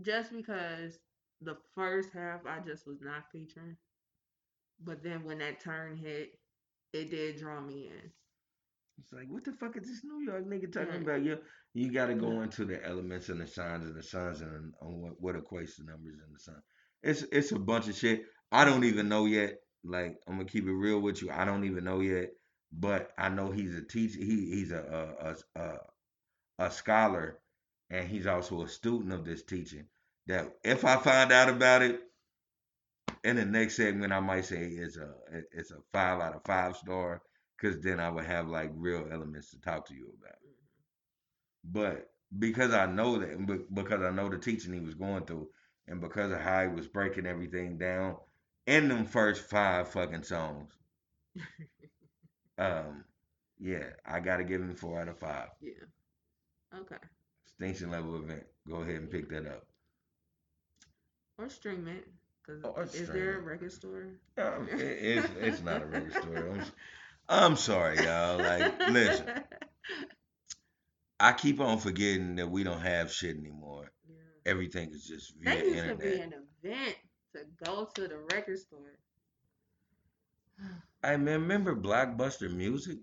Just 0.02 0.32
because 0.32 1.00
the 1.42 1.58
first 1.76 2.10
half 2.14 2.42
I 2.46 2.60
just 2.60 2.88
was 2.88 3.02
not 3.02 3.32
featuring. 3.32 3.78
But 4.84 5.04
then 5.04 5.24
when 5.24 5.40
that 5.40 5.60
turn 5.60 5.98
hit, 5.98 6.40
it 6.94 7.12
did 7.12 7.38
draw 7.38 7.60
me 7.62 7.88
in. 7.88 8.12
It's 9.00 9.14
like, 9.14 9.28
what 9.30 9.44
the 9.44 9.54
fuck 9.54 9.78
is 9.78 9.88
this 9.88 10.04
New 10.04 10.22
York 10.22 10.48
nigga 10.48 10.72
talking 10.72 11.02
about? 11.02 11.24
You 11.24 11.40
you 11.74 11.92
got 11.92 12.08
to 12.08 12.16
go 12.16 12.42
into 12.42 12.66
the 12.66 12.86
elements 12.86 13.30
and 13.30 13.40
the 13.40 13.48
signs 13.48 13.86
and 13.86 13.96
the 13.96 14.04
suns 14.04 14.42
and 14.42 14.74
on 14.82 15.02
what, 15.02 15.14
what 15.20 15.36
equates 15.36 15.76
to 15.78 15.84
numbers 15.84 16.16
in 16.26 16.34
the 16.34 16.40
sun. 16.40 16.62
It's 17.02 17.24
it's 17.32 17.52
a 17.52 17.60
bunch 17.60 17.88
of 17.88 17.96
shit. 17.96 18.24
I 18.52 18.66
don't 18.66 18.84
even 18.84 19.10
know 19.10 19.26
yet. 19.26 19.56
Like 19.84 20.18
I'm 20.28 20.36
gonna 20.38 20.46
keep 20.46 20.66
it 20.66 20.72
real 20.72 21.00
with 21.00 21.22
you. 21.22 21.32
I 21.32 21.46
don't 21.46 21.64
even 21.64 21.84
know 21.84 22.02
yet, 22.02 22.30
but 22.72 23.12
I 23.18 23.30
know 23.30 23.52
he's 23.52 23.76
a 23.76 23.82
teacher. 23.82 24.20
He 24.20 24.52
he's 24.52 24.72
a 24.72 25.36
a 25.56 25.62
a, 25.62 25.64
a, 25.64 26.66
a 26.68 26.72
scholar, 26.72 27.40
and 27.92 28.08
he's 28.08 28.26
also 28.26 28.64
a 28.64 28.70
student 28.70 29.14
of 29.14 29.26
this 29.26 29.44
teaching. 29.44 29.86
That 30.28 30.54
if 30.64 30.86
I 30.86 30.98
find 30.98 31.32
out 31.32 31.50
about 31.50 31.82
it 31.82 32.00
in 33.24 33.36
the 33.36 33.46
next 33.46 33.76
segment, 33.76 34.14
I 34.14 34.20
might 34.20 34.46
say 34.46 34.64
it's 34.64 34.98
a 34.98 35.14
it's 35.52 35.72
a 35.72 35.78
five 35.92 36.22
out 36.22 36.36
of 36.36 36.44
five 36.46 36.78
star 36.78 37.22
because 37.58 37.80
then 37.82 38.00
I 38.00 38.10
would 38.10 38.26
have 38.26 38.48
like 38.48 38.72
real 38.74 39.08
elements 39.12 39.52
to 39.52 39.60
talk 39.62 39.88
to 39.88 39.94
you 39.94 40.14
about. 40.20 40.36
But 41.64 42.10
because 42.40 42.74
I 42.74 42.86
know 42.86 43.20
that, 43.20 43.30
and 43.30 43.46
because 43.74 44.02
I 44.02 44.10
know 44.10 44.30
the 44.30 44.38
teaching 44.38 44.74
he 44.74 44.80
was 44.80 44.96
going 44.96 45.26
through, 45.26 45.50
and 45.88 46.00
because 46.00 46.32
of 46.32 46.40
how 46.40 46.62
he 46.62 46.70
was 46.70 46.88
breaking 46.88 47.26
everything 47.26 47.78
down 47.78 48.16
in 48.68 48.88
them 48.88 49.06
first 49.06 49.50
five 49.50 49.90
fucking 49.90 50.24
songs, 50.24 50.72
um, 52.58 53.04
yeah, 53.60 53.90
I 54.06 54.22
gotta 54.22 54.44
give 54.44 54.62
him 54.62 54.76
four 54.76 55.02
out 55.02 55.10
of 55.10 55.20
five. 55.20 55.50
Yeah. 55.62 56.80
Okay. 56.80 56.98
Extinction 57.62 57.92
level 57.92 58.16
event. 58.16 58.44
Go 58.68 58.78
ahead 58.78 58.96
and 58.96 59.12
pick 59.12 59.30
that 59.30 59.46
up. 59.46 59.66
Or 61.38 61.48
stream 61.50 61.88
it. 61.88 62.08
Cause 62.46 62.62
Or 62.64 62.84
is 62.84 62.92
stream 62.92 63.08
there 63.14 63.38
a 63.38 63.42
record 63.42 63.72
store? 63.72 64.08
Um, 64.40 64.68
it- 64.72 64.80
it's 64.82 65.28
it's 65.40 65.62
not 65.62 65.84
a 65.84 65.86
record 65.86 66.14
store. 66.14 66.38
I'm, 66.60 66.64
I'm 67.30 67.56
sorry, 67.56 67.98
y'all. 68.04 68.40
Like, 68.40 68.80
listen, 68.90 69.30
I 71.20 71.34
keep 71.34 71.60
on 71.60 71.78
forgetting 71.78 72.36
that 72.38 72.50
we 72.50 72.64
don't 72.64 72.82
have 72.82 73.12
shit 73.14 73.38
anymore. 73.38 73.92
Yeah. 74.10 74.16
Everything 74.52 74.90
is 74.92 75.06
just 75.06 75.36
via 75.40 75.56
That 75.56 75.66
used 75.66 75.78
internet. 75.78 76.00
to 76.00 76.04
be 76.18 76.20
an 76.20 76.34
event 76.64 76.96
to 77.36 77.40
go 77.64 77.86
to 77.94 78.08
the 78.08 78.18
record 78.34 78.58
store. 78.58 78.98
I 81.04 81.12
remember 81.12 81.76
Blockbuster 81.76 82.52
Music. 82.52 82.98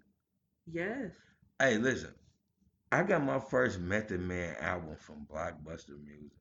yes. 0.71 1.13
Hey, 1.61 1.77
listen, 1.79 2.13
I 2.91 3.03
got 3.03 3.23
my 3.23 3.39
first 3.39 3.79
Method 3.81 4.21
Man 4.21 4.57
album 4.61 4.97
from 4.97 5.27
Blockbuster 5.31 6.03
Music. 6.05 6.33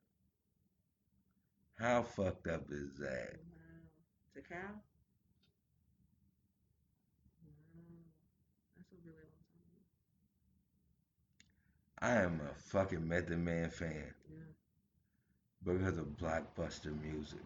How 1.79 2.03
fucked 2.03 2.47
up 2.47 2.63
is 2.71 2.97
that? 2.99 3.33
Wow. 3.51 4.35
To 4.35 4.41
cow? 4.41 4.81
That's 8.75 8.91
a 8.93 8.95
really 9.05 9.27
long 12.01 12.15
I 12.17 12.21
am 12.23 12.39
a 12.41 12.53
fucking 12.69 13.07
Method 13.07 13.39
Man 13.39 13.69
fan 13.69 13.89
time. 13.91 14.55
because 15.63 15.97
of 15.97 16.05
Blockbuster 16.17 16.99
Music. 17.01 17.39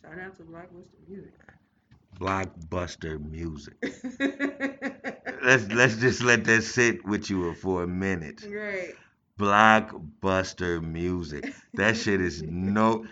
Shout 0.00 0.18
out 0.18 0.36
to 0.36 0.42
Blockbuster 0.42 1.08
Music. 1.08 1.32
Blockbuster 2.18 3.20
Music. 3.30 3.74
Let's 5.48 5.66
let's 5.68 5.96
just 5.96 6.22
let 6.22 6.44
that 6.44 6.60
sit 6.62 7.06
with 7.06 7.30
you 7.30 7.54
for 7.54 7.82
a 7.82 7.86
minute. 7.86 8.42
Great. 8.46 8.96
Blockbuster 9.38 10.82
Music. 10.82 11.54
That 11.72 11.96
shit 11.96 12.20
is 12.20 12.42
no. 12.42 13.06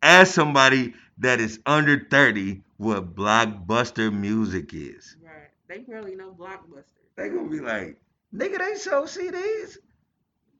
As 0.00 0.32
somebody 0.32 0.94
that 1.18 1.40
is 1.40 1.58
under 1.66 1.98
thirty, 1.98 2.62
what 2.76 3.16
Blockbuster 3.16 4.12
Music 4.12 4.72
is, 4.72 5.16
Right. 5.20 5.50
They 5.66 5.78
barely 5.78 6.14
know 6.14 6.30
Blockbuster. 6.30 6.84
they 7.16 7.28
gonna 7.28 7.48
be 7.50 7.58
like, 7.58 7.96
nigga, 8.32 8.58
they 8.58 8.78
show 8.78 9.02
CDs. 9.02 9.78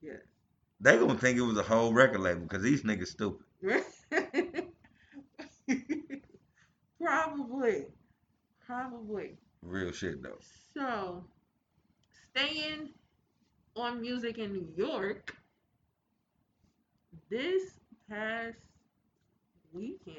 Yeah. 0.03 0.15
They 0.81 0.99
gonna 0.99 1.15
think 1.17 1.39
it 1.39 1.43
was 1.43 1.59
a 1.59 1.63
whole 1.63 1.93
record 1.93 2.23
label 2.23 2.41
because 2.41 2.65
these 2.65 2.83
niggas 2.83 3.07
stupid. 3.07 3.47
Probably. 7.01 7.87
Probably. 8.67 9.39
Real 9.63 9.93
shit 9.93 10.23
though. 10.23 10.39
So, 10.75 11.25
staying 12.31 12.91
on 13.77 14.01
music 14.01 14.39
in 14.39 14.53
New 14.53 14.69
York, 14.77 15.37
this 17.31 17.63
past 18.09 18.59
weekend, 19.73 20.17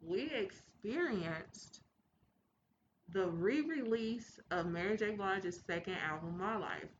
we 0.00 0.30
experienced 0.32 1.80
the 3.12 3.28
re 3.28 3.60
release 3.60 4.40
of 4.50 4.66
Mary 4.66 4.96
J. 4.96 5.12
Blige's 5.12 5.62
second 5.66 5.94
album, 5.94 6.36
My 6.38 6.56
Life, 6.56 6.90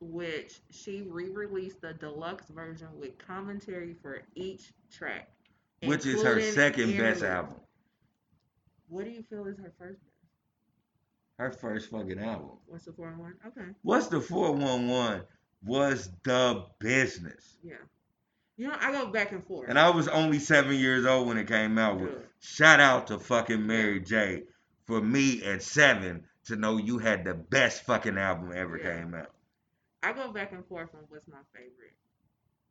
which 0.00 0.60
she 0.70 1.02
re 1.02 1.28
released 1.30 1.80
the 1.80 1.94
deluxe 1.94 2.48
version 2.48 2.88
with 2.98 3.18
commentary 3.18 3.94
for 4.00 4.22
each 4.34 4.72
track. 4.90 5.28
Which 5.84 6.06
is 6.06 6.22
her 6.22 6.40
second 6.40 6.96
best 6.96 7.24
album. 7.24 7.56
What 8.88 9.04
do 9.04 9.10
you 9.10 9.22
feel 9.22 9.46
is 9.46 9.58
her 9.58 9.72
first 9.78 10.00
best? 10.04 10.11
Her 11.42 11.50
first 11.50 11.90
fucking 11.90 12.20
album. 12.20 12.50
What's 12.68 12.84
the 12.84 12.92
4-1 12.92 13.32
Okay. 13.48 13.66
What's 13.82 14.06
the 14.06 14.20
411 14.20 15.24
was 15.64 16.08
the 16.22 16.64
business. 16.78 17.58
Yeah. 17.64 17.74
You 18.56 18.68
know, 18.68 18.76
I 18.80 18.92
go 18.92 19.06
back 19.08 19.32
and 19.32 19.42
forth. 19.44 19.68
And 19.68 19.76
I 19.76 19.90
was 19.90 20.06
only 20.06 20.38
seven 20.38 20.76
years 20.76 21.04
old 21.04 21.26
when 21.26 21.38
it 21.38 21.48
came 21.48 21.78
out. 21.78 21.98
With, 21.98 22.10
Good. 22.10 22.26
shout 22.38 22.78
out 22.78 23.08
to 23.08 23.18
fucking 23.18 23.66
Mary 23.66 23.98
J. 23.98 24.44
For 24.84 25.00
me 25.00 25.42
at 25.42 25.62
seven 25.64 26.22
to 26.44 26.54
know 26.54 26.76
you 26.76 26.98
had 26.98 27.24
the 27.24 27.34
best 27.34 27.82
fucking 27.86 28.18
album 28.18 28.52
ever 28.54 28.76
Yeah. 28.78 28.98
came 29.00 29.14
out. 29.14 29.34
I 30.04 30.12
go 30.12 30.30
back 30.32 30.52
and 30.52 30.64
forth 30.66 30.90
on 30.94 31.00
what's 31.08 31.26
my 31.26 31.38
favorite 31.52 31.96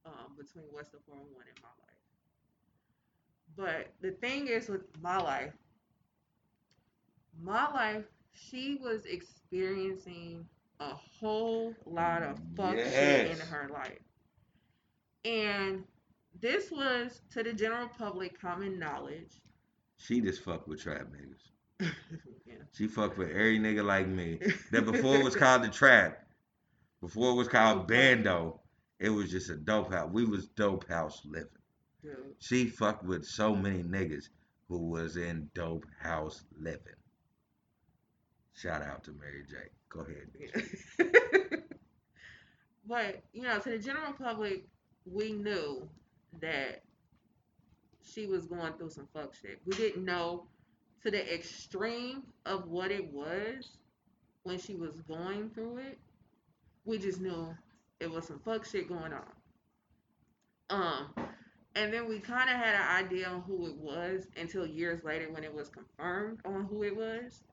um, 0.05 0.35
between 0.37 0.63
What's 0.71 0.89
the 0.89 0.99
4 1.05 1.15
and 1.17 1.25
1 1.33 1.43
and 1.45 1.61
My 1.61 1.69
Life. 1.83 1.97
But 3.57 3.93
the 4.01 4.11
thing 4.17 4.47
is 4.47 4.69
with 4.69 4.81
My 5.01 5.17
Life, 5.17 5.51
My 7.41 7.69
Life, 7.73 8.05
she 8.33 8.77
was 8.81 9.05
experiencing 9.05 10.45
a 10.79 10.93
whole 11.19 11.73
lot 11.85 12.23
of 12.23 12.39
fuck 12.55 12.75
shit 12.75 13.31
in 13.31 13.37
her 13.39 13.69
life. 13.71 13.99
And 15.23 15.83
this 16.39 16.71
was 16.71 17.21
to 17.31 17.43
the 17.43 17.53
general 17.53 17.87
public 17.87 18.39
common 18.39 18.79
knowledge. 18.79 19.41
She 19.97 20.21
just 20.21 20.43
fucked 20.43 20.67
with 20.67 20.81
trap 20.81 21.07
niggas. 21.11 21.89
yeah. 22.45 22.53
She 22.73 22.87
fucked 22.87 23.17
with 23.17 23.29
every 23.29 23.59
nigga 23.59 23.85
like 23.85 24.07
me. 24.07 24.39
That 24.71 24.85
before 24.85 25.15
it 25.17 25.23
was 25.23 25.35
called 25.37 25.63
the 25.63 25.69
trap, 25.69 26.25
before 26.99 27.31
it 27.31 27.35
was 27.35 27.47
called 27.47 27.87
bando, 27.87 28.59
it 28.99 29.09
was 29.09 29.29
just 29.29 29.49
a 29.49 29.55
dope 29.55 29.91
house. 29.91 30.09
We 30.11 30.25
was 30.25 30.47
dope 30.47 30.87
house 30.87 31.21
living. 31.25 31.47
She 32.39 32.65
fucked 32.65 33.03
with 33.03 33.25
so 33.25 33.55
many 33.55 33.83
niggas 33.83 34.29
who 34.67 34.89
was 34.89 35.17
in 35.17 35.49
dope 35.53 35.85
house 35.99 36.43
living. 36.59 36.95
Shout 38.53 38.81
out 38.81 39.03
to 39.05 39.11
Mary 39.11 39.43
J. 39.49 39.57
Go 39.89 40.01
ahead. 40.01 41.61
But 42.87 43.21
you 43.31 43.43
know, 43.43 43.59
to 43.59 43.69
the 43.69 43.79
general 43.79 44.13
public, 44.13 44.65
we 45.05 45.31
knew 45.31 45.87
that 46.41 46.83
she 48.03 48.25
was 48.25 48.45
going 48.45 48.73
through 48.73 48.89
some 48.89 49.07
fuck 49.13 49.33
shit. 49.33 49.61
We 49.65 49.75
didn't 49.77 50.03
know 50.03 50.47
to 51.03 51.11
the 51.11 51.33
extreme 51.33 52.23
of 52.45 52.67
what 52.67 52.91
it 52.91 53.11
was 53.13 53.77
when 54.43 54.59
she 54.59 54.75
was 54.75 54.99
going 55.07 55.51
through 55.51 55.77
it. 55.77 55.99
We 56.85 56.97
just 56.97 57.21
knew 57.21 57.55
it 57.99 58.11
was 58.11 58.27
some 58.27 58.39
fuck 58.39 58.65
shit 58.65 58.89
going 58.89 59.13
on. 59.13 59.23
Um, 60.69 61.25
and 61.75 61.93
then 61.93 62.09
we 62.09 62.19
kind 62.19 62.49
of 62.49 62.55
had 62.55 62.75
an 62.75 63.05
idea 63.05 63.27
on 63.29 63.41
who 63.41 63.67
it 63.67 63.77
was 63.77 64.27
until 64.35 64.65
years 64.65 65.03
later 65.03 65.31
when 65.31 65.43
it 65.43 65.53
was 65.53 65.69
confirmed 65.69 66.39
on 66.45 66.65
who 66.65 66.83
it 66.83 66.95
was. 66.95 67.43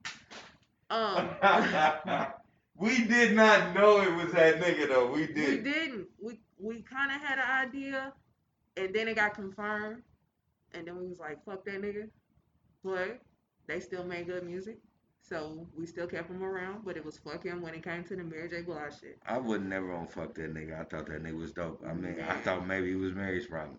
Um, 0.89 1.29
we 2.75 3.05
did 3.05 3.35
not 3.35 3.75
know 3.75 4.01
it 4.01 4.13
was 4.15 4.33
that 4.33 4.59
nigga 4.59 4.87
though. 4.89 5.11
We 5.11 5.27
did. 5.27 5.35
We 5.35 5.43
did. 5.43 5.63
didn't. 5.63 6.07
We 6.21 6.39
we 6.57 6.81
kind 6.81 7.11
of 7.11 7.21
had 7.21 7.39
an 7.39 7.67
idea, 7.67 8.13
and 8.77 8.93
then 8.93 9.07
it 9.07 9.15
got 9.15 9.33
confirmed, 9.33 10.01
and 10.73 10.87
then 10.87 10.97
we 10.97 11.07
was 11.07 11.19
like, 11.19 11.43
"Fuck 11.45 11.65
that 11.65 11.81
nigga," 11.81 12.09
but 12.83 13.21
they 13.67 13.79
still 13.79 14.03
made 14.03 14.27
good 14.27 14.43
music, 14.43 14.79
so 15.21 15.67
we 15.77 15.85
still 15.85 16.07
kept 16.07 16.29
him 16.29 16.43
around. 16.43 16.83
But 16.83 16.97
it 16.97 17.05
was 17.05 17.17
fuck 17.17 17.43
him 17.43 17.61
when 17.61 17.75
it 17.75 17.83
came 17.83 18.03
to 18.05 18.15
the 18.15 18.23
Mary 18.23 18.49
J. 18.49 18.61
Blige 18.61 18.99
shit. 18.99 19.19
I 19.27 19.37
would 19.37 19.63
never 19.65 19.93
on 19.93 20.07
fuck 20.07 20.33
that 20.35 20.53
nigga. 20.53 20.79
I 20.79 20.85
thought 20.85 21.05
that 21.05 21.23
nigga 21.23 21.37
was 21.37 21.51
dope. 21.51 21.83
I 21.87 21.93
mean, 21.93 22.19
I 22.27 22.35
thought 22.37 22.65
maybe 22.65 22.89
he 22.89 22.95
was 22.95 23.13
Mary's 23.13 23.45
problem. 23.45 23.77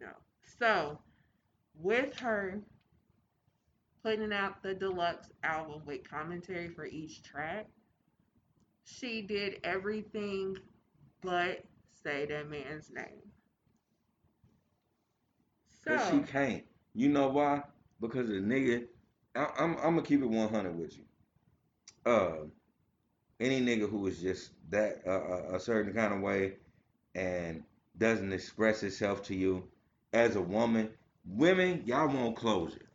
No. 0.00 0.08
So 0.58 0.98
with 1.80 2.14
her 2.18 2.60
putting 4.02 4.32
out 4.32 4.62
the 4.62 4.74
deluxe 4.74 5.30
album 5.42 5.82
with 5.86 6.08
commentary 6.08 6.68
for 6.68 6.86
each 6.86 7.22
track, 7.22 7.68
she 8.84 9.22
did 9.22 9.60
everything 9.64 10.56
but 11.22 11.64
say 11.90 12.26
that 12.26 12.48
man's 12.48 12.90
name. 12.90 13.32
So 15.70 15.96
But 15.96 15.98
she 15.98 16.20
can't. 16.22 16.64
You 16.94 17.08
know 17.08 17.28
why? 17.28 17.62
Because 18.00 18.28
the 18.28 18.34
nigga, 18.36 18.86
I, 19.34 19.46
I'm 19.58 19.74
I'm 19.76 19.94
gonna 19.96 20.02
keep 20.02 20.22
it 20.22 20.26
100 20.26 20.78
with 20.78 20.96
you. 20.98 21.04
Uh, 22.04 22.46
any 23.40 23.60
nigga 23.60 23.88
who 23.88 24.06
is 24.06 24.20
just 24.20 24.52
that 24.70 25.02
uh, 25.06 25.10
a- 25.52 25.56
a 25.56 25.60
certain 25.60 25.92
kind 25.94 26.14
of 26.14 26.20
way 26.20 26.56
and 27.14 27.64
doesn't 27.98 28.32
express 28.32 28.82
itself 28.82 29.22
to 29.24 29.34
you 29.34 29.68
as 30.12 30.36
a 30.36 30.42
woman, 30.42 30.90
women, 31.26 31.82
y'all 31.86 32.08
want 32.08 32.36
closure. 32.36 32.87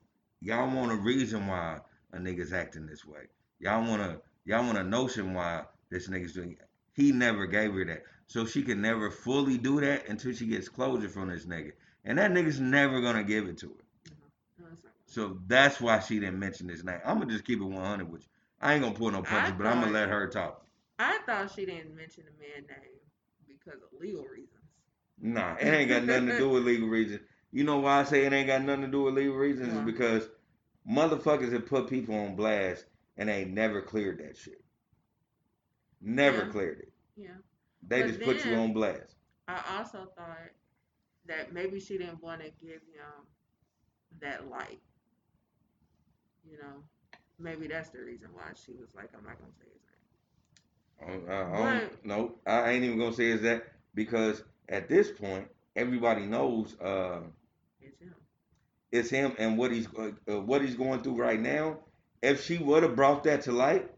Y'all 0.44 0.70
want 0.70 0.92
a 0.92 0.96
reason 0.96 1.48
why 1.48 1.80
a 2.12 2.18
nigga's 2.18 2.52
acting 2.52 2.86
this 2.86 3.06
way. 3.06 3.22
Y'all 3.60 3.88
want 3.88 4.02
to 4.02 4.20
y'all 4.44 4.66
want 4.66 4.78
a 4.78 4.84
notion 4.84 5.34
why 5.34 5.64
this 5.90 6.10
nigga's 6.10 6.34
doing. 6.34 6.58
He 6.92 7.14
never 7.14 7.46
gave 7.46 7.74
her 7.74 7.86
that, 7.86 8.04
so 8.28 8.46
she 8.46 8.62
can 8.62 8.82
never 8.82 9.10
fully 9.10 9.58
do 9.58 9.80
that 9.80 10.10
until 10.10 10.34
she 10.34 10.46
gets 10.48 10.68
closure 10.68 11.08
from 11.08 11.30
this 11.30 11.46
nigga. 11.46 11.72
And 12.04 12.18
that 12.18 12.32
nigga's 12.32 12.60
never 12.60 13.00
gonna 13.00 13.24
give 13.24 13.48
it 13.48 13.58
to 13.60 13.68
her. 13.68 14.14
No. 14.60 14.66
So 15.06 15.40
that's 15.48 15.80
why 15.80 16.00
she 16.00 16.20
didn't 16.20 16.40
mention 16.40 16.68
his 16.68 16.84
name. 16.84 17.00
I'm 17.06 17.20
gonna 17.20 17.32
just 17.32 17.46
keep 17.46 17.62
it 17.62 17.64
100 17.64 18.12
with 18.12 18.24
you. 18.24 18.28
I 18.60 18.74
ain't 18.74 18.84
gonna 18.84 18.96
pull 18.96 19.12
no 19.12 19.22
punches, 19.22 19.54
I 19.54 19.56
but 19.56 19.66
I'm 19.66 19.80
gonna 19.80 19.94
let 19.94 20.10
her 20.10 20.28
talk. 20.28 20.66
I 21.00 21.20
thought 21.26 21.54
she 21.56 21.66
didn't 21.66 21.96
mention 21.96 22.26
the 22.26 22.32
man 22.38 22.68
name 22.68 23.00
because 23.48 23.82
of 23.82 23.98
legal 23.98 24.26
reasons. 24.26 24.50
Nah, 25.22 25.56
it 25.56 25.68
ain't 25.68 25.90
got 25.90 26.04
nothing 26.04 26.28
to 26.28 26.38
do 26.38 26.50
with 26.50 26.64
legal 26.64 26.90
reasons. 26.90 27.22
You 27.54 27.64
know 27.64 27.78
why 27.78 28.00
I 28.00 28.04
say 28.04 28.26
it 28.26 28.34
ain't 28.34 28.48
got 28.48 28.64
nothing 28.64 28.82
to 28.82 28.88
do 28.88 29.04
with 29.04 29.14
legal 29.14 29.36
reasons? 29.36 29.74
Why? 29.74 29.80
Is 29.80 29.86
because 29.86 30.28
motherfuckers 30.90 31.54
have 31.54 31.68
put 31.68 31.88
people 31.88 32.16
on 32.16 32.36
blast 32.36 32.86
and 33.16 33.30
they 33.30 33.46
never 33.46 33.80
cleared 33.84 34.18
that 34.20 34.36
shit. 34.36 34.64
Never 36.02 36.46
Yeah. 36.46 36.50
cleared 36.52 36.80
it. 36.80 36.94
Yeah. 37.16 37.36
They 37.88 38.02
But 38.02 38.08
just 38.08 38.22
put 38.22 38.44
you 38.44 38.56
on 38.56 38.74
blast. 38.74 39.16
I 39.48 39.78
also 39.78 40.12
thought 40.18 40.50
that 41.28 41.54
maybe 41.54 41.80
she 41.80 42.00
didn't 42.00 42.24
want 42.24 42.42
to 42.42 42.50
give 42.60 42.82
him 42.82 43.28
that 44.20 44.50
light. 44.50 44.82
You 46.44 46.58
know, 46.58 46.84
maybe 47.38 47.68
that's 47.68 47.90
the 47.92 48.00
reason 48.00 48.30
why 48.34 48.52
she 48.56 48.72
was 48.74 48.90
like, 48.96 49.12
I'm 49.16 49.24
not 49.24 49.38
gonna 49.40 49.54
say 49.54 49.68
his 49.72 51.20
name. 51.20 51.28
I, 51.30 51.34
I, 51.34 51.44
I 51.44 51.80
don't, 51.80 51.90
But- 51.92 52.06
no, 52.06 52.36
I 52.48 52.72
ain't 52.72 52.84
even 52.84 52.98
gonna 52.98 53.14
say 53.14 53.26
is 53.30 53.42
that 53.44 53.68
because 53.94 54.44
at 54.70 54.90
this 54.90 55.12
point 55.12 55.48
everybody 55.76 56.26
knows 56.26 56.80
uh. 56.80 57.22
It's 58.94 59.10
him 59.10 59.34
and 59.40 59.58
what 59.58 59.72
he's 59.72 59.88
uh, 59.98 60.12
uh, 60.30 60.40
what 60.40 60.62
he's 60.62 60.76
going 60.76 61.02
through 61.02 61.16
right 61.16 61.42
now. 61.42 61.80
If 62.22 62.46
she 62.46 62.60
would 62.60 62.84
have 62.84 62.96
brought 62.96 63.24
that 63.24 63.42
to 63.42 63.52
light, 63.52 63.90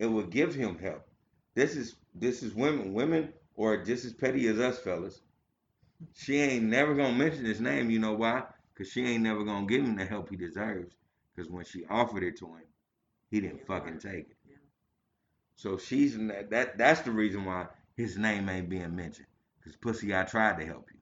it 0.00 0.06
would 0.06 0.30
give 0.30 0.54
him 0.54 0.76
help. 0.78 1.08
This 1.54 1.76
is 1.76 1.94
this 2.14 2.42
is 2.42 2.52
women, 2.52 2.92
women 2.92 3.32
or 3.54 3.82
just 3.84 4.04
as 4.04 4.12
petty 4.12 4.48
as 4.48 4.58
us 4.58 4.80
fellas. 4.80 5.20
She 6.14 6.36
ain't 6.40 6.64
never 6.64 6.94
gonna 6.94 7.16
mention 7.16 7.44
his 7.44 7.60
name. 7.60 7.90
You 7.90 8.00
know 8.00 8.14
why? 8.14 8.42
Cause 8.76 8.88
she 8.88 9.06
ain't 9.06 9.22
never 9.22 9.44
gonna 9.44 9.66
give 9.66 9.84
him 9.84 9.96
the 9.96 10.04
help 10.04 10.28
he 10.30 10.36
deserves. 10.36 10.96
Cause 11.36 11.48
when 11.48 11.64
she 11.64 11.84
offered 11.88 12.24
it 12.24 12.36
to 12.38 12.46
him, 12.46 12.64
he 13.30 13.40
didn't 13.40 13.66
fucking 13.66 14.00
take 14.00 14.30
it. 14.30 14.36
So 15.54 15.78
she's 15.78 16.16
in 16.16 16.26
that, 16.28 16.50
that 16.50 16.76
that's 16.76 17.02
the 17.02 17.12
reason 17.12 17.44
why 17.44 17.66
his 17.96 18.18
name 18.18 18.48
ain't 18.48 18.68
being 18.68 18.96
mentioned. 18.96 19.28
Cause 19.62 19.76
pussy, 19.76 20.12
I 20.12 20.24
tried 20.24 20.58
to 20.58 20.66
help 20.66 20.88
you. 20.92 20.98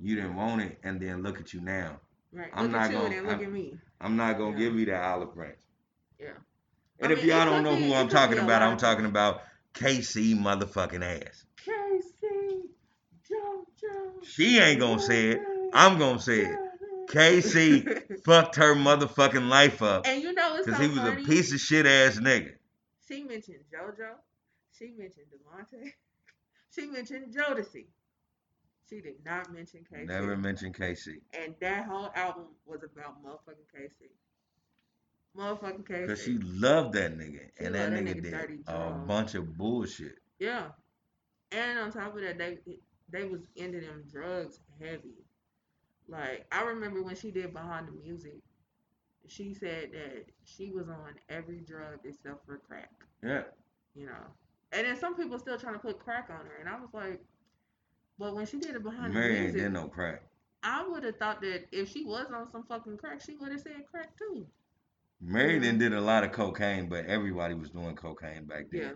You 0.00 0.16
didn't 0.16 0.34
want 0.34 0.62
it, 0.62 0.78
and 0.82 0.98
then 1.00 1.22
look 1.22 1.38
at 1.38 1.52
you 1.52 1.60
now. 1.60 2.00
Right. 2.32 2.50
I'm 2.54 2.64
look 2.64 2.72
not 2.72 2.82
at 2.82 2.92
gonna- 2.92 3.16
and 3.16 3.26
look 3.26 3.36
I'm- 3.36 3.44
at 3.44 3.52
me. 3.52 3.78
I'm 4.00 4.16
not 4.16 4.38
gonna 4.38 4.52
Yeah. 4.52 4.58
give 4.58 4.74
you 4.78 4.86
that 4.86 5.02
olive 5.02 5.34
branch. 5.34 5.58
Yeah. 6.18 6.34
And 7.00 7.10
I 7.10 7.12
if 7.12 7.18
mean, 7.20 7.28
y'all 7.28 7.44
don't 7.46 7.64
know 7.64 7.76
who 7.76 7.92
I'm 7.94 8.08
talking 8.08 8.38
about, 8.38 8.62
I'm 8.62 8.76
talking 8.76 9.06
about 9.06 9.42
K-Ci 9.74 10.34
motherfucking 10.36 11.02
ass. 11.02 11.44
K-Ci, 11.56 12.62
JoJo. 13.28 14.24
She 14.24 14.58
ain't 14.58 14.80
gonna 14.80 15.00
say 15.00 15.30
it. 15.30 15.40
I'm 15.72 15.98
gonna 15.98 16.18
say 16.20 16.40
it. 16.46 16.58
K-Ci 17.08 17.82
fucked 18.24 18.56
her 18.56 18.74
motherfucking 18.74 19.48
life 19.48 19.82
up 19.82 20.06
And 20.06 20.22
you 20.22 20.32
know 20.32 20.56
it's 20.56 20.66
because 20.66 20.78
so 20.80 20.82
he 20.82 20.88
was 20.90 20.98
funny? 21.08 21.22
a 21.22 21.26
piece 21.26 21.52
of 21.52 21.60
shit 21.60 21.86
ass 21.86 22.18
nigga. 22.18 22.54
She 23.08 23.24
mentioned 23.24 23.64
JoJo. 23.72 24.14
She 24.78 24.90
mentioned 24.96 25.26
DeVante. 25.32 25.92
She 26.72 26.86
mentioned 26.86 27.34
Jodeci. 27.34 27.86
She 28.90 29.00
did 29.00 29.24
not 29.24 29.52
mention 29.52 29.86
K-Ci. 29.88 30.04
Never 30.06 30.36
mentioned 30.36 30.74
K-Ci. 30.76 31.20
And 31.32 31.54
that 31.60 31.86
whole 31.86 32.10
album 32.16 32.46
was 32.66 32.82
about 32.82 33.24
motherfucking 33.24 33.70
K-Ci. 33.72 34.10
Motherfucking 35.36 35.86
Casey. 35.86 36.00
because 36.02 36.22
she 36.22 36.38
loved 36.38 36.94
that 36.94 37.16
nigga, 37.16 37.40
She 37.58 37.64
and 37.64 37.74
that 37.76 37.90
that 37.90 38.04
nigga 38.04 38.16
nigga 38.16 38.22
did 38.48 38.60
a 38.66 38.90
bunch 38.90 39.34
of 39.36 39.56
bullshit. 39.56 40.18
Yeah. 40.40 40.66
And 41.52 41.78
on 41.78 41.92
top 41.92 42.16
of 42.16 42.22
that, 42.22 42.36
they 42.38 42.58
they 43.10 43.24
was 43.24 43.40
into 43.56 43.80
them 43.80 44.04
drugs 44.10 44.60
heavy. 44.80 45.24
Like 46.08 46.46
I 46.50 46.62
remember 46.62 47.02
when 47.02 47.14
she 47.14 47.30
did 47.30 47.52
Behind 47.52 47.86
the 47.86 47.92
Music, 47.92 48.40
she 49.28 49.54
said 49.54 49.90
that 49.92 50.24
she 50.44 50.70
was 50.70 50.88
on 50.88 51.14
every 51.28 51.60
drug 51.60 52.00
except 52.04 52.44
for 52.44 52.58
crack. 52.58 52.90
Yeah, 53.22 53.42
You 53.94 54.06
know. 54.06 54.26
And 54.72 54.86
then 54.86 54.96
some 54.96 55.16
people 55.16 55.38
still 55.38 55.58
trying 55.58 55.74
to 55.74 55.80
put 55.80 55.98
crack 55.98 56.28
on 56.30 56.46
her, 56.46 56.56
and 56.60 56.68
I 56.68 56.80
was 56.80 56.90
like, 56.92 57.20
but 58.20 58.34
when 58.34 58.46
she 58.46 58.58
did 58.58 58.76
it 58.76 58.84
behind 58.84 59.14
Mary 59.14 59.28
the 59.28 59.34
ain't 59.34 59.44
music, 59.54 59.62
did 59.62 59.72
no 59.72 59.88
crack. 59.88 60.22
I 60.62 60.86
would 60.86 61.02
have 61.04 61.16
thought 61.16 61.40
that 61.40 61.64
if 61.72 61.90
she 61.90 62.04
was 62.04 62.26
on 62.32 62.52
some 62.52 62.64
fucking 62.64 62.98
crack, 62.98 63.22
she 63.22 63.34
would 63.36 63.50
have 63.50 63.62
said 63.62 63.86
crack 63.90 64.14
too. 64.18 64.46
Mary 65.22 65.58
then 65.58 65.78
did 65.78 65.94
a 65.94 66.00
lot 66.00 66.22
of 66.22 66.30
cocaine, 66.30 66.86
but 66.86 67.06
everybody 67.06 67.54
was 67.54 67.70
doing 67.70 67.96
cocaine 67.96 68.44
back 68.44 68.66
then. 68.70 68.80
Yeah. 68.82 68.92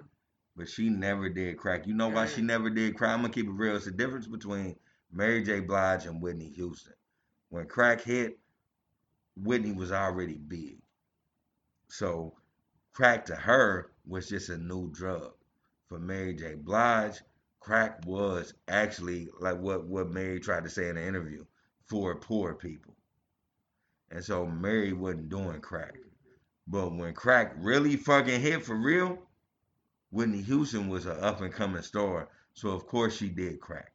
But 0.57 0.69
she 0.69 0.91
never 0.91 1.31
did 1.31 1.57
crack. 1.57 1.87
You 1.87 1.95
know 1.95 2.09
why 2.09 2.27
she 2.27 2.43
never 2.43 2.69
did 2.69 2.97
crack? 2.97 3.15
I'm 3.15 3.23
gonna 3.23 3.33
keep 3.33 3.47
it 3.47 3.53
real. 3.53 3.75
It's 3.77 3.87
the 3.87 3.91
difference 3.91 4.27
between 4.27 4.77
Mary 5.11 5.43
J. 5.43 5.61
Blige 5.61 6.05
and 6.05 6.21
Whitney 6.21 6.53
Houston. 6.57 6.93
When 7.49 7.67
crack 7.67 8.03
hit, 8.03 8.39
Whitney 9.37 9.73
was 9.73 9.91
already 9.91 10.37
big. 10.37 10.79
So 11.89 12.35
crack 12.93 13.25
to 13.27 13.37
her 13.37 13.91
was 14.07 14.29
just 14.29 14.51
a 14.51 14.59
new 14.59 14.91
drug. 14.93 15.33
For 15.89 15.99
Mary 15.99 16.35
J. 16.35 16.55
Blige, 16.55 17.21
crack 17.65 18.05
was 18.05 18.53
actually 18.69 19.29
like 19.41 19.59
what, 19.59 19.87
what 19.87 20.11
Mary 20.11 20.39
tried 20.39 20.65
to 20.65 20.71
say 20.71 20.91
in 20.91 20.97
the 20.97 21.07
interview 21.07 21.45
for 21.87 22.15
poor 22.17 22.55
people. 22.55 22.95
And 24.11 24.23
so 24.23 24.45
Mary 24.45 24.93
wasn't 24.93 25.31
doing 25.31 25.63
crack. 25.63 25.95
But 26.67 26.95
when 26.95 27.15
crack 27.15 27.55
really 27.57 27.97
fucking 27.97 28.43
hit 28.43 28.65
for 28.65 28.77
real, 28.77 29.19
Whitney 30.11 30.43
Houston 30.43 30.89
was 30.89 31.07
an 31.07 31.19
up 31.21 31.41
and 31.41 31.53
coming 31.53 31.83
star, 31.83 32.29
so 32.53 32.69
of 32.69 32.87
course 32.87 33.17
she 33.17 33.31
did 33.31 33.61
crack. 33.61 33.93